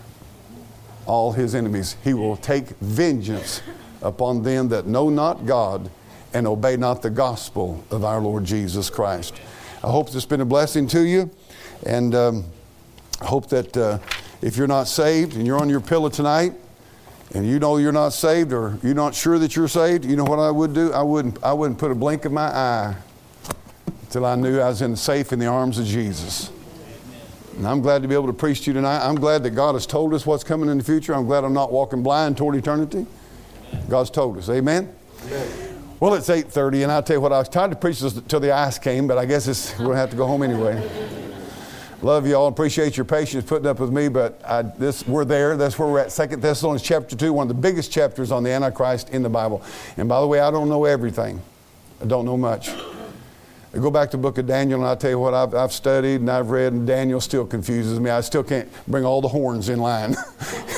all 1.05 1.33
His 1.33 1.55
enemies. 1.55 1.97
He 2.03 2.15
will 2.15 2.39
take 2.39 2.69
vengeance 2.81 3.61
upon 4.01 4.43
them 4.43 4.69
that 4.69 4.87
know 4.87 5.11
not 5.11 5.45
God 5.45 5.91
and 6.33 6.47
obey 6.47 6.79
not 6.79 7.03
the 7.03 7.11
gospel 7.11 7.85
of 7.91 8.03
our 8.03 8.19
Lord 8.19 8.45
Jesus 8.47 8.89
Christ. 8.89 9.35
I 9.85 9.91
hope 9.91 10.07
this 10.07 10.15
has 10.15 10.27
been 10.27 10.41
a 10.41 10.47
blessing 10.47 10.87
to 10.89 11.01
you, 11.03 11.31
and 11.85 12.15
um, 12.15 12.45
I 13.21 13.27
hope 13.27 13.49
that 13.51 13.77
uh, 13.77 13.99
if 14.41 14.57
you're 14.57 14.67
not 14.67 14.89
saved 14.89 15.37
and 15.37 15.47
you're 15.47 15.61
on 15.61 15.69
your 15.69 15.81
pillow 15.81 16.09
tonight, 16.09 16.55
and 17.35 17.47
you 17.47 17.59
know 17.59 17.77
you're 17.77 17.93
not 17.93 18.11
saved 18.11 18.53
or 18.53 18.79
you're 18.83 18.95
not 18.95 19.15
sure 19.15 19.39
that 19.39 19.55
you're 19.55 19.69
saved, 19.69 20.07
you 20.07 20.17
know 20.17 20.25
what 20.25 20.39
I 20.39 20.51
would 20.51 20.75
do? 20.75 20.93
I 20.93 21.03
wouldn't, 21.03 21.43
I 21.43 21.53
wouldn't 21.53 21.79
put 21.79 21.91
a 21.91 21.95
blink 21.95 22.25
of 22.25 22.33
my 22.33 22.47
eye 22.47 22.97
till 24.13 24.27
I 24.27 24.35
knew 24.35 24.61
I 24.61 24.69
was 24.69 24.83
in 24.83 24.95
safe 24.95 25.33
in 25.33 25.39
the 25.39 25.47
arms 25.47 25.79
of 25.79 25.87
Jesus. 25.87 26.51
And 27.57 27.67
I'm 27.67 27.81
glad 27.81 28.03
to 28.03 28.09
be 28.09 28.15
able 28.15 28.27
to 28.27 28.33
preach 28.33 28.61
to 28.63 28.67
you 28.71 28.75
tonight. 28.75 29.07
I'm 29.07 29.15
glad 29.15 29.43
that 29.43 29.51
God 29.51 29.75
has 29.75 29.87
told 29.87 30.13
us 30.13 30.27
what's 30.27 30.45
coming 30.45 30.69
in 30.69 30.79
the 30.79 30.85
future. 30.85 31.15
I'm 31.15 31.27
glad 31.27 31.45
I'm 31.45 31.55
not 31.55 31.73
walking 31.73 32.03
blind 32.03 32.37
toward 32.37 32.55
eternity. 32.55 33.07
God's 33.89 34.11
told 34.11 34.37
us. 34.37 34.49
Amen? 34.51 34.95
Well, 35.99 36.15
it's 36.15 36.29
8.30, 36.29 36.83
and 36.83 36.93
I'll 36.93 37.03
tell 37.03 37.17
you 37.17 37.21
what, 37.21 37.33
I 37.33 37.39
was 37.39 37.49
trying 37.49 37.71
to 37.71 37.77
preach 37.77 38.01
this 38.01 38.21
till 38.29 38.41
the 38.41 38.53
ice 38.53 38.79
came, 38.79 39.07
but 39.07 39.19
I 39.19 39.25
guess 39.25 39.47
it's, 39.47 39.71
we're 39.79 39.87
going 39.87 39.95
to 39.95 40.01
have 40.01 40.11
to 40.11 40.17
go 40.17 40.27
home 40.27 40.43
anyway. 40.43 40.91
Love 42.03 42.27
you 42.27 42.35
all. 42.35 42.49
Appreciate 42.49 42.97
your 42.97 43.05
patience 43.05 43.45
putting 43.45 43.67
up 43.67 43.79
with 43.79 43.93
me, 43.93 44.09
but 44.09 44.43
I, 44.45 44.63
this, 44.63 45.07
we're 45.07 45.25
there. 45.25 45.57
That's 45.57 45.79
where 45.79 45.89
we're 45.89 46.01
at. 46.01 46.13
Second 46.13 46.43
Thessalonians 46.43 46.83
chapter 46.83 47.15
2, 47.17 47.33
one 47.33 47.49
of 47.49 47.57
the 47.57 47.63
biggest 47.63 47.93
chapters 47.93 48.33
on 48.33 48.43
the 48.43 48.51
Antichrist 48.51 49.11
in 49.11 49.23
the 49.23 49.31
Bible. 49.31 49.63
And 49.97 50.09
by 50.09 50.21
the 50.21 50.27
way, 50.27 50.41
I 50.41 50.51
don't 50.51 50.69
know 50.69 50.85
everything. 50.85 51.41
I 52.03 52.07
don't 52.07 52.25
know 52.25 52.37
much. 52.37 52.69
I 53.75 53.79
go 53.79 53.91
back 53.91 54.11
to 54.11 54.19
the 54.19 54.23
book 54.23 54.37
of 54.37 54.47
Daniel, 54.47 54.81
and 54.81 54.89
I 54.89 54.95
tell 54.95 55.11
you 55.11 55.19
what, 55.19 55.33
I've, 55.33 55.55
I've 55.55 55.73
studied 55.73 56.21
and 56.21 56.31
I've 56.31 56.51
read, 56.51 56.75
and 56.75 56.87
Daniel 56.87 57.23
still 57.23 57.47
confuses 57.47 57.99
me. 57.99 58.11
I 58.11 58.21
still 58.21 58.43
can't 58.43 58.69
bring 58.87 59.07
all 59.07 59.23
the 59.23 59.29
horns 59.29 59.71
in 59.71 59.79
line. 59.79 60.15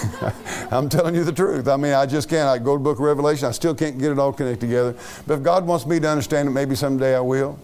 I'm 0.70 0.88
telling 0.88 1.16
you 1.16 1.24
the 1.24 1.32
truth. 1.32 1.66
I 1.66 1.76
mean, 1.76 1.92
I 1.92 2.06
just 2.06 2.28
can't. 2.28 2.48
I 2.48 2.58
go 2.58 2.76
to 2.76 2.78
the 2.78 2.84
book 2.84 2.98
of 2.98 3.04
Revelation, 3.04 3.48
I 3.48 3.50
still 3.50 3.74
can't 3.74 3.98
get 3.98 4.12
it 4.12 4.18
all 4.20 4.32
connected 4.32 4.60
together. 4.60 4.94
But 5.26 5.34
if 5.34 5.42
God 5.42 5.66
wants 5.66 5.86
me 5.86 5.98
to 5.98 6.08
understand 6.08 6.48
it, 6.48 6.52
maybe 6.52 6.76
someday 6.76 7.16
I 7.16 7.20
will. 7.20 7.58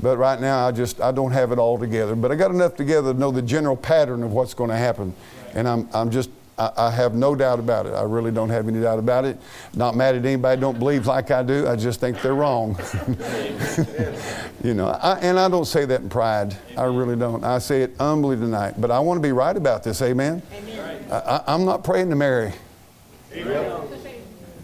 But 0.00 0.16
right 0.16 0.40
now, 0.40 0.66
I 0.66 0.72
just 0.72 1.00
I 1.00 1.12
don't 1.12 1.30
have 1.30 1.52
it 1.52 1.58
all 1.58 1.78
together. 1.78 2.16
But 2.16 2.32
I 2.32 2.34
got 2.34 2.50
enough 2.50 2.74
together 2.74 3.12
to 3.12 3.18
know 3.18 3.30
the 3.30 3.42
general 3.42 3.76
pattern 3.76 4.24
of 4.24 4.32
what's 4.32 4.54
going 4.54 4.70
to 4.70 4.76
happen, 4.76 5.14
and 5.54 5.68
I'm 5.68 5.88
I'm 5.94 6.10
just 6.10 6.30
I, 6.58 6.70
I 6.76 6.90
have 6.90 7.14
no 7.14 7.34
doubt 7.34 7.58
about 7.58 7.86
it. 7.86 7.94
I 7.94 8.02
really 8.02 8.30
don't 8.30 8.50
have 8.50 8.68
any 8.68 8.80
doubt 8.80 8.98
about 8.98 9.24
it. 9.24 9.38
Not 9.74 9.96
mad 9.96 10.14
at 10.14 10.24
anybody 10.24 10.60
don't 10.60 10.78
believe 10.78 11.06
like 11.06 11.30
I 11.30 11.42
do. 11.42 11.66
I 11.66 11.76
just 11.76 12.00
think 12.00 12.20
they're 12.22 12.34
wrong. 12.34 12.78
you 14.64 14.74
know, 14.74 14.88
I, 14.88 15.18
and 15.20 15.38
I 15.38 15.48
don't 15.48 15.64
say 15.64 15.84
that 15.84 16.00
in 16.00 16.08
pride. 16.08 16.56
I 16.76 16.84
really 16.84 17.16
don't. 17.16 17.42
I 17.44 17.58
say 17.58 17.82
it 17.82 17.96
humbly 17.98 18.36
tonight. 18.36 18.80
But 18.80 18.90
I 18.90 19.00
want 19.00 19.18
to 19.18 19.22
be 19.22 19.32
right 19.32 19.56
about 19.56 19.82
this. 19.82 20.00
Amen. 20.02 20.42
Amen. 20.52 21.04
I, 21.10 21.42
I'm 21.46 21.64
not 21.64 21.84
praying 21.84 22.10
to 22.10 22.16
Mary. 22.16 22.52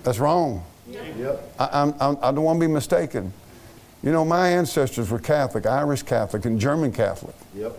That's 0.02 0.18
wrong. 0.18 0.64
Yep. 0.88 1.54
I, 1.58 1.68
I'm, 1.72 1.94
I'm, 2.00 2.16
I 2.22 2.32
don't 2.32 2.44
want 2.44 2.60
to 2.60 2.66
be 2.66 2.72
mistaken. 2.72 3.32
You 4.02 4.12
know, 4.12 4.24
my 4.24 4.48
ancestors 4.48 5.10
were 5.10 5.18
Catholic, 5.18 5.66
Irish 5.66 6.02
Catholic, 6.02 6.46
and 6.46 6.58
German 6.58 6.92
Catholic. 6.92 7.36
Yep. 7.54 7.78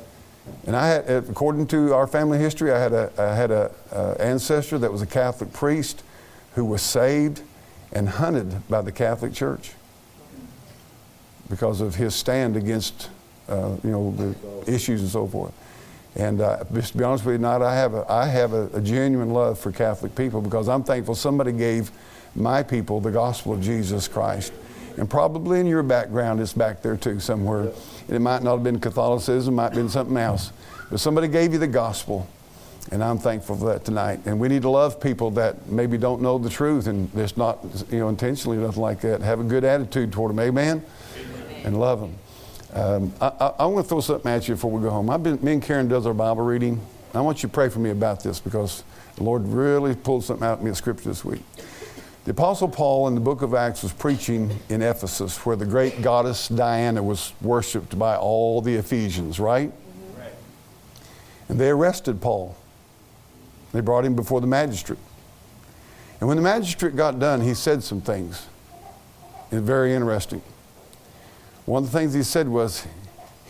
And 0.65 0.75
I 0.75 0.87
had, 0.87 1.09
according 1.09 1.67
to 1.67 1.93
our 1.93 2.07
family 2.07 2.37
history, 2.37 2.71
I 2.71 2.79
had 2.79 2.93
a, 2.93 3.11
I 3.17 3.35
had 3.35 3.51
a, 3.51 3.71
uh, 3.91 4.15
ancestor 4.19 4.77
that 4.79 4.91
was 4.91 5.01
a 5.01 5.07
Catholic 5.07 5.53
priest 5.53 6.03
who 6.55 6.65
was 6.65 6.81
saved 6.81 7.41
and 7.91 8.07
hunted 8.07 8.67
by 8.67 8.81
the 8.81 8.91
Catholic 8.91 9.33
Church 9.33 9.71
because 11.49 11.81
of 11.81 11.95
his 11.95 12.15
stand 12.15 12.55
against, 12.55 13.09
uh, 13.49 13.75
you 13.83 13.91
know, 13.91 14.11
the 14.11 14.73
issues 14.73 15.01
and 15.01 15.09
so 15.09 15.27
forth. 15.27 15.53
And 16.15 16.41
uh, 16.41 16.63
just 16.73 16.93
to 16.93 16.97
be 16.97 17.03
honest 17.03 17.25
with 17.25 17.35
you 17.35 17.39
not 17.39 17.61
I 17.61 17.75
have, 17.75 17.93
a, 17.93 18.05
I 18.11 18.27
have 18.27 18.53
a, 18.53 18.67
a 18.73 18.81
genuine 18.81 19.31
love 19.31 19.59
for 19.59 19.71
Catholic 19.71 20.15
people 20.15 20.41
because 20.41 20.67
I'm 20.67 20.83
thankful 20.83 21.15
somebody 21.15 21.51
gave 21.51 21.91
my 22.35 22.63
people 22.63 22.99
the 22.99 23.11
gospel 23.11 23.53
of 23.53 23.61
Jesus 23.61 24.07
Christ. 24.07 24.53
And 24.97 25.09
probably 25.09 25.59
in 25.59 25.67
your 25.67 25.83
background, 25.83 26.41
it's 26.41 26.53
back 26.53 26.81
there 26.81 26.97
too 26.97 27.19
somewhere. 27.19 27.71
It 28.11 28.19
might 28.19 28.43
not 28.43 28.55
have 28.55 28.63
been 28.63 28.79
Catholicism, 28.79 29.53
it 29.53 29.57
might 29.57 29.63
have 29.63 29.75
been 29.75 29.89
something 29.89 30.17
else. 30.17 30.51
But 30.89 30.99
somebody 30.99 31.27
gave 31.27 31.53
you 31.53 31.59
the 31.59 31.67
gospel. 31.67 32.27
And 32.91 33.03
I'm 33.03 33.17
thankful 33.17 33.55
for 33.55 33.65
that 33.65 33.85
tonight. 33.85 34.19
And 34.25 34.39
we 34.39 34.47
need 34.47 34.63
to 34.63 34.69
love 34.69 34.99
people 34.99 35.31
that 35.31 35.67
maybe 35.67 35.97
don't 35.97 36.21
know 36.21 36.37
the 36.37 36.49
truth 36.49 36.87
and 36.87 37.09
it's 37.15 37.37
not, 37.37 37.63
you 37.89 37.99
know, 37.99 38.09
intentionally 38.09 38.57
nothing 38.57 38.81
like 38.81 39.01
that. 39.01 39.21
Have 39.21 39.39
a 39.39 39.43
good 39.43 39.63
attitude 39.63 40.11
toward 40.11 40.31
them. 40.31 40.39
Amen? 40.39 40.83
And 41.63 41.79
love 41.79 42.01
them. 42.01 42.15
Um, 42.73 43.13
I, 43.21 43.27
I, 43.27 43.47
I 43.59 43.65
want 43.67 43.85
to 43.85 43.89
throw 43.89 44.01
something 44.01 44.31
at 44.31 44.47
you 44.47 44.55
before 44.55 44.71
we 44.71 44.81
go 44.81 44.89
home. 44.89 45.09
I've 45.09 45.21
been, 45.21 45.39
me 45.43 45.53
and 45.53 45.61
Karen 45.61 45.87
does 45.87 46.05
our 46.05 46.13
Bible 46.13 46.43
reading. 46.43 46.81
I 47.13 47.21
want 47.21 47.43
you 47.43 47.49
to 47.49 47.53
pray 47.53 47.69
for 47.69 47.79
me 47.79 47.91
about 47.91 48.23
this 48.23 48.39
because 48.39 48.83
the 49.15 49.23
Lord 49.23 49.45
really 49.47 49.95
pulled 49.95 50.23
something 50.23 50.45
out 50.45 50.59
of 50.59 50.63
me 50.63 50.69
in 50.69 50.75
Scripture 50.75 51.09
this 51.09 51.23
week. 51.23 51.41
The 52.23 52.31
Apostle 52.31 52.67
Paul 52.67 53.07
in 53.07 53.15
the 53.15 53.21
book 53.21 53.41
of 53.41 53.55
Acts 53.55 53.81
was 53.81 53.93
preaching 53.93 54.59
in 54.69 54.83
Ephesus 54.83 55.43
where 55.43 55.55
the 55.55 55.65
great 55.65 56.03
goddess 56.03 56.47
Diana 56.49 57.01
was 57.01 57.33
worshiped 57.41 57.97
by 57.97 58.15
all 58.15 58.61
the 58.61 58.75
Ephesians, 58.75 59.39
right? 59.39 59.71
And 61.49 61.59
they 61.59 61.69
arrested 61.69 62.21
Paul. 62.21 62.55
They 63.73 63.81
brought 63.81 64.05
him 64.05 64.15
before 64.15 64.39
the 64.39 64.47
magistrate. 64.47 64.99
And 66.19 66.27
when 66.27 66.37
the 66.37 66.43
magistrate 66.43 66.95
got 66.95 67.17
done, 67.17 67.41
he 67.41 67.55
said 67.55 67.81
some 67.81 68.01
things. 68.01 68.45
It's 69.51 69.61
very 69.61 69.93
interesting. 69.93 70.43
One 71.65 71.83
of 71.83 71.91
the 71.91 71.97
things 71.97 72.13
he 72.13 72.21
said 72.21 72.47
was, 72.47 72.85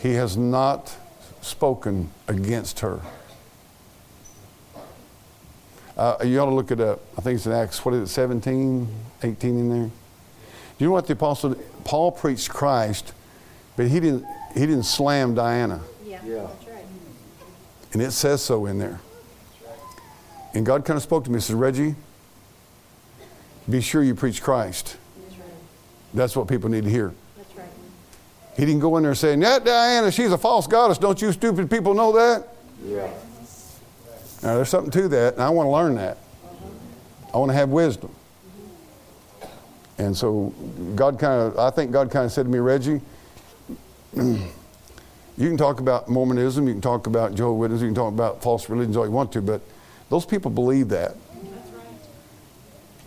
He 0.02 0.14
has 0.14 0.38
not 0.38 0.96
spoken 1.42 2.10
against 2.28 2.80
her. 2.80 3.02
Uh, 6.02 6.18
you 6.24 6.40
ought 6.40 6.46
to 6.48 6.56
look 6.56 6.72
it 6.72 6.80
up. 6.80 7.00
I 7.16 7.22
think 7.22 7.36
it's 7.36 7.46
in 7.46 7.52
Acts, 7.52 7.86
what 7.86 7.94
is 7.94 8.10
it, 8.10 8.12
17, 8.12 8.88
18 9.22 9.50
in 9.60 9.70
there? 9.70 9.84
Do 9.86 9.92
you 10.80 10.88
know 10.88 10.94
what 10.94 11.06
the 11.06 11.14
apostle, 11.14 11.54
Paul 11.84 12.12
preached 12.12 12.50
Christ, 12.50 13.14
but 13.76 13.88
he 13.88 14.00
didn't, 14.00 14.26
he 14.56 14.62
didn't 14.62 14.86
slam 14.86 15.36
Diana. 15.36 15.80
Yeah, 16.04 16.20
Yeah. 16.26 16.48
that's 16.48 16.66
right. 16.68 16.86
And 17.94 18.02
it 18.02 18.14
says 18.14 18.42
so 18.42 18.66
in 18.66 18.80
there. 18.80 19.00
And 20.56 20.66
God 20.66 20.86
kind 20.86 20.98
of 20.98 21.04
spoke 21.04 21.24
to 21.26 21.30
me 21.30 21.36
and 21.36 21.44
said, 21.44 21.56
Reggie, 21.58 21.94
be 23.70 23.80
sure 23.80 24.02
you 24.02 24.16
preach 24.16 24.42
Christ. 24.42 24.98
That's 25.28 25.38
right. 25.40 25.48
That's 26.16 26.36
what 26.36 26.48
people 26.48 26.72
need 26.72 26.84
to 26.86 26.90
hear. 26.90 27.14
That's 27.38 27.56
right. 27.56 27.68
He 28.58 28.66
didn't 28.66 28.82
go 28.82 28.98
in 28.98 29.04
there 29.04 29.14
saying, 29.14 29.40
Yeah, 29.44 29.60
Diana, 29.60 30.12
she's 30.12 30.32
a 30.32 30.38
false 30.40 30.66
goddess. 30.66 30.98
Don't 30.98 31.22
you 31.22 31.32
stupid 31.32 31.70
people 31.70 31.94
know 31.94 32.12
that? 32.14 32.48
Yeah. 32.84 33.08
Now, 34.44 34.56
there's 34.56 34.70
something 34.70 34.92
to 34.92 35.08
that, 35.10 35.36
and 35.36 35.44
I 35.44 35.50
want 35.50 35.68
to 35.68 35.72
learn 35.72 35.96
that. 35.96 36.18
I 37.34 37.38
want 37.38 37.50
to 37.50 37.56
have 37.56 37.70
wisdom. 37.70 38.14
And 39.98 40.18
so, 40.18 40.54
God 40.96 41.20
kind 41.20 41.42
of, 41.42 41.60
I 41.60 41.70
think 41.70 41.92
God 41.92 42.10
kind 42.10 42.26
of 42.26 42.32
said 42.32 42.46
to 42.46 42.50
me, 42.50 42.58
Reggie, 42.58 43.02
you 44.16 44.42
can 45.38 45.58
talk 45.58 45.80
about 45.80 46.10
Mormonism, 46.10 46.68
you 46.68 46.74
can 46.74 46.82
talk 46.82 47.06
about 47.06 47.36
Jehovah's 47.36 47.60
Witnesses, 47.60 47.82
you 47.84 47.88
can 47.90 47.96
talk 47.96 48.12
about 48.12 48.42
false 48.42 48.68
religions 48.68 48.98
all 48.98 49.06
you 49.06 49.12
want 49.12 49.32
to, 49.34 49.42
but 49.42 49.62
those 50.10 50.26
people 50.26 50.50
believe 50.50 50.90
that. 50.90 51.16
Right. 51.36 51.56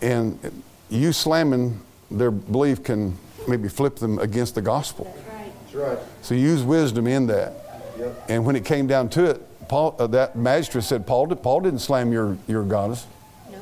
And 0.03 0.63
you 0.89 1.13
slamming 1.13 1.81
their 2.11 2.31
belief 2.31 2.85
can 2.85 3.19
maybe 3.49 3.69
flip 3.69 3.97
them 3.97 4.19
against 4.21 4.55
the 4.55 4.63
gospel. 4.63 5.13
That's 5.17 5.29
right. 5.29 5.53
That's 5.65 5.75
right. 5.75 5.99
So 6.23 6.35
use 6.35 6.63
wisdom 6.63 7.07
in 7.07 7.27
that. 7.27 7.55
Yep. 7.99 8.25
And 8.29 8.45
when 8.45 8.57
it 8.57 8.65
came 8.65 8.87
down 8.87 9.09
to 9.11 9.25
it, 9.31 9.43
Paul, 9.69 9.97
uh, 9.99 10.07
that 10.09 10.37
magistrate 10.37 10.85
said, 10.85 11.07
Paul, 11.07 11.27
did, 11.27 11.43
Paul 11.43 11.61
didn't 11.61 11.81
slam 11.81 12.13
your, 12.13 12.39
your 12.47 12.65
goddess. 12.65 13.07
No. 13.51 13.59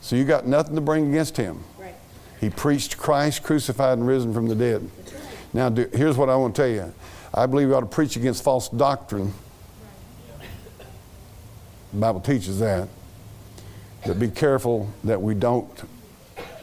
So 0.00 0.16
you 0.16 0.24
got 0.24 0.46
nothing 0.46 0.74
to 0.74 0.80
bring 0.80 1.08
against 1.08 1.36
him. 1.36 1.62
Right. 1.78 1.94
He 2.40 2.50
preached 2.50 2.96
Christ 2.96 3.42
crucified 3.42 3.98
and 3.98 4.06
risen 4.06 4.32
from 4.34 4.48
the 4.48 4.54
dead. 4.54 4.88
Now, 5.52 5.68
do, 5.68 5.88
here's 5.92 6.16
what 6.16 6.28
I 6.28 6.36
want 6.36 6.54
to 6.56 6.62
tell 6.62 6.70
you. 6.70 6.94
I 7.32 7.46
believe 7.46 7.68
we 7.68 7.74
ought 7.74 7.80
to 7.80 7.86
preach 7.86 8.16
against 8.16 8.42
false 8.42 8.68
doctrine. 8.68 9.32
Right. 10.38 10.48
The 11.92 11.98
Bible 11.98 12.20
teaches 12.20 12.58
that. 12.60 12.88
But 14.06 14.18
be 14.18 14.28
careful 14.28 14.88
that 15.04 15.20
we 15.20 15.34
don't 15.34 15.70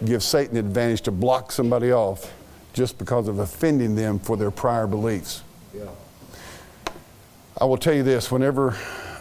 give 0.05 0.23
Satan 0.23 0.55
the 0.55 0.59
advantage 0.59 1.01
to 1.01 1.11
block 1.11 1.51
somebody 1.51 1.91
off 1.91 2.31
just 2.73 2.97
because 2.97 3.27
of 3.27 3.39
offending 3.39 3.95
them 3.95 4.19
for 4.19 4.37
their 4.37 4.51
prior 4.51 4.87
beliefs. 4.87 5.43
I 7.59 7.65
will 7.65 7.77
tell 7.77 7.93
you 7.93 8.03
this 8.03 8.31
whenever, 8.31 8.75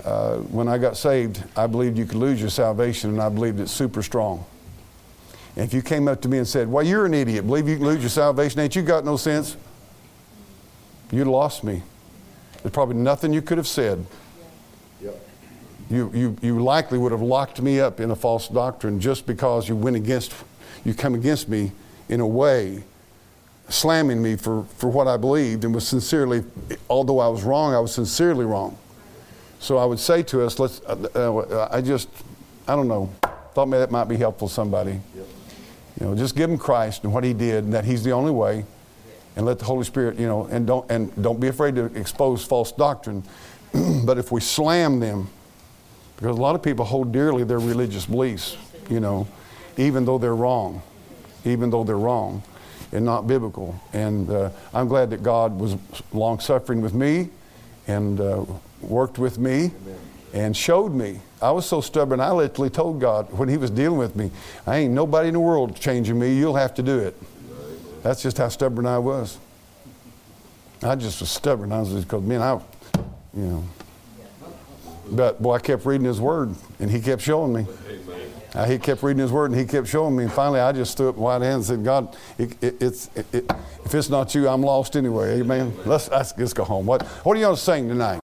uh, 0.05 0.37
when 0.37 0.69
I 0.69 0.79
got 0.79 0.97
saved, 0.97 1.43
I 1.57 1.67
believed 1.67 1.99
you 1.99 2.07
could 2.07 2.19
lose 2.19 2.41
your 2.41 2.51
salvation, 2.51 3.11
and 3.11 3.21
I 3.21 3.29
believed 3.29 3.61
it's 3.61 3.73
super 3.73 4.03
strong. 4.03 4.45
And 5.57 5.65
if 5.65 5.75
you 5.75 5.83
came 5.83 6.07
up 6.09 6.21
to 6.23 6.29
me 6.29 6.39
and 6.39 6.47
said, 6.47 6.69
Well, 6.69 6.85
you're 6.85 7.07
an 7.07 7.15
idiot, 7.15 7.47
believe 7.47 7.69
you 7.69 7.77
can 7.77 7.85
lose 7.85 8.01
your 8.01 8.11
salvation, 8.11 8.61
ain't 8.61 8.77
you 8.77 8.83
got 8.83 9.05
no 9.05 9.17
sense? 9.17 9.57
You'd 11.11 11.27
lost 11.27 11.65
me. 11.65 11.83
There's 12.63 12.73
probably 12.73 12.97
nothing 12.97 13.33
you 13.33 13.43
could 13.43 13.59
have 13.59 13.67
said. 13.67 14.05
Yep. 15.03 15.27
You, 15.91 16.11
you, 16.15 16.37
you 16.41 16.61
likely 16.61 16.99
would 16.99 17.11
have 17.11 17.23
locked 17.23 17.61
me 17.61 17.81
up 17.81 17.99
in 17.99 18.13
a 18.13 18.17
false 18.17 18.47
doctrine 18.47 19.01
just 19.01 19.27
because 19.27 19.69
you 19.69 19.75
went 19.75 19.97
against, 19.97 20.33
you 20.85 20.95
come 20.95 21.15
against 21.15 21.49
me 21.49 21.73
in 22.09 22.21
a 22.21 22.27
way, 22.27 22.85
slamming 23.71 24.21
me 24.21 24.37
for, 24.37 24.65
for 24.77 24.91
what 24.91 25.07
I 25.07 25.17
believed 25.17 25.65
and 25.65 25.75
was 25.75 25.87
sincerely, 25.87 26.45
although 26.89 27.21
I 27.21 27.29
was 27.29 27.43
wrong, 27.43 27.73
I 27.73 27.79
was 27.79 27.95
sincerely 27.95 28.45
wrong. 28.45 28.77
So 29.61 29.79
I 29.79 29.85
would 29.85 29.99
say 29.99 30.23
to 30.25 30.43
us, 30.43 30.59
let's, 30.59 30.81
uh, 30.83 30.97
uh, 31.15 31.69
I 31.71 31.81
just, 31.81 32.09
I 32.67 32.75
don't 32.75 32.89
know, 32.89 33.11
thought 33.55 33.67
maybe 33.67 33.81
that 33.81 33.91
might 33.91 34.05
be 34.05 34.17
helpful 34.17 34.49
to 34.49 34.55
somebody. 34.55 35.01
Yep. 35.15 35.27
You 36.01 36.07
know, 36.07 36.15
just 36.15 36.35
give 36.35 36.51
him 36.51 36.59
Christ 36.59 37.05
and 37.05 37.13
what 37.13 37.25
he 37.25 37.33
did, 37.33 37.65
and 37.65 37.75
that 37.75 37.85
he's 37.85 38.03
the 38.03 38.13
only 38.13 38.31
way, 38.31 38.65
and 39.37 39.45
let 39.45 39.59
the 39.59 39.67
Holy 39.67 39.85
Spirit, 39.85 40.19
you 40.19 40.27
know, 40.27 40.47
and 40.47 40.67
don't 40.67 40.91
and 40.91 41.23
don't 41.23 41.39
be 41.39 41.49
afraid 41.49 41.75
to 41.75 41.85
expose 41.95 42.45
false 42.45 42.73
doctrine. 42.73 43.23
but 44.05 44.17
if 44.17 44.33
we 44.33 44.41
slam 44.41 44.99
them, 44.99 45.29
because 46.17 46.39
a 46.39 46.41
lot 46.41 46.55
of 46.55 46.63
people 46.63 46.87
hold 46.87 47.13
dearly 47.13 47.45
their 47.45 47.59
religious 47.59 48.07
beliefs, 48.07 48.57
you 48.89 48.99
know, 48.99 49.29
even 49.77 50.07
though 50.07 50.17
they're 50.17 50.35
wrong, 50.35 50.83
even 51.45 51.69
though 51.69 51.85
they're 51.85 51.99
wrong 51.99 52.43
and 52.93 53.05
not 53.05 53.27
biblical. 53.27 53.79
And 53.93 54.31
uh, 54.31 54.51
I'm 54.75 54.89
glad 54.89 55.11
that 55.11 55.23
God 55.23 55.59
was 55.59 55.77
long 56.13 56.41
suffering 56.41 56.81
with 56.81 56.95
me 56.95 57.29
and 57.87 58.21
uh, 58.21 58.45
worked 58.81 59.19
with 59.19 59.39
me 59.39 59.73
and 60.33 60.57
showed 60.57 60.93
me. 60.93 61.21
I 61.43 61.51
was 61.51 61.67
so 61.67 61.81
stubborn, 61.81 62.21
I 62.21 62.31
literally 62.33 62.71
told 62.71 63.01
God 63.01 63.33
when 63.33 63.49
He 63.49 63.57
was 63.57 63.71
dealing 63.71 63.99
with 63.99 64.15
me, 64.15 64.31
I 64.67 64.79
ain't 64.79 64.93
nobody 64.93 65.29
in 65.29 65.35
the 65.35 65.41
world 65.41 65.75
changing 65.77 66.19
me, 66.19 66.35
you'll 66.37 66.57
have 66.57 66.75
to 66.75 66.83
do 66.83 66.99
it. 66.99 67.17
That's 68.03 68.23
just 68.23 68.39
how 68.39 68.49
stubborn 68.49 68.87
I 68.87 68.99
was. 68.99 69.39
I 70.83 70.95
just 70.95 71.21
was 71.21 71.31
stubborn. 71.31 71.73
I 71.73 71.81
was 71.81 71.91
just 71.91 72.07
because, 72.07 72.23
man, 72.23 72.41
I, 72.41 72.55
you 73.35 73.43
know. 73.43 73.65
But 75.11 75.43
boy, 75.43 75.55
I 75.55 75.59
kept 75.59 75.85
reading 75.85 76.07
His 76.07 76.21
Word, 76.21 76.55
and 76.79 76.91
He 76.91 77.01
kept 77.01 77.21
showing 77.21 77.53
me. 77.53 77.67
Uh, 78.55 78.67
he 78.67 78.79
kept 78.79 79.03
reading 79.03 79.21
His 79.21 79.31
Word, 79.31 79.51
and 79.51 79.61
He 79.61 79.67
kept 79.67 79.87
showing 79.87 80.17
me. 80.17 80.25
And 80.25 80.33
finally, 80.33 80.61
I 80.61 80.73
just 80.73 80.97
threw 80.97 81.09
up 81.09 81.17
wide 81.17 81.43
hands 81.43 81.71
and 81.71 81.79
said, 81.79 81.85
"God, 81.85 82.17
it, 82.37 82.63
it, 82.63 82.83
it's 82.83 83.11
it, 83.15 83.27
if 83.85 83.95
it's 83.95 84.09
not 84.09 84.35
You, 84.35 84.49
I'm 84.49 84.63
lost 84.63 84.97
anyway." 84.97 85.41
Amen. 85.41 85.73
Let's 85.87 86.09
let's, 86.11 86.37
go 86.53 86.65
home. 86.65 86.87
What 86.87 87.03
What 87.25 87.37
are 87.37 87.41
to 87.51 87.57
sing 87.57 87.89
tonight? 87.89 88.19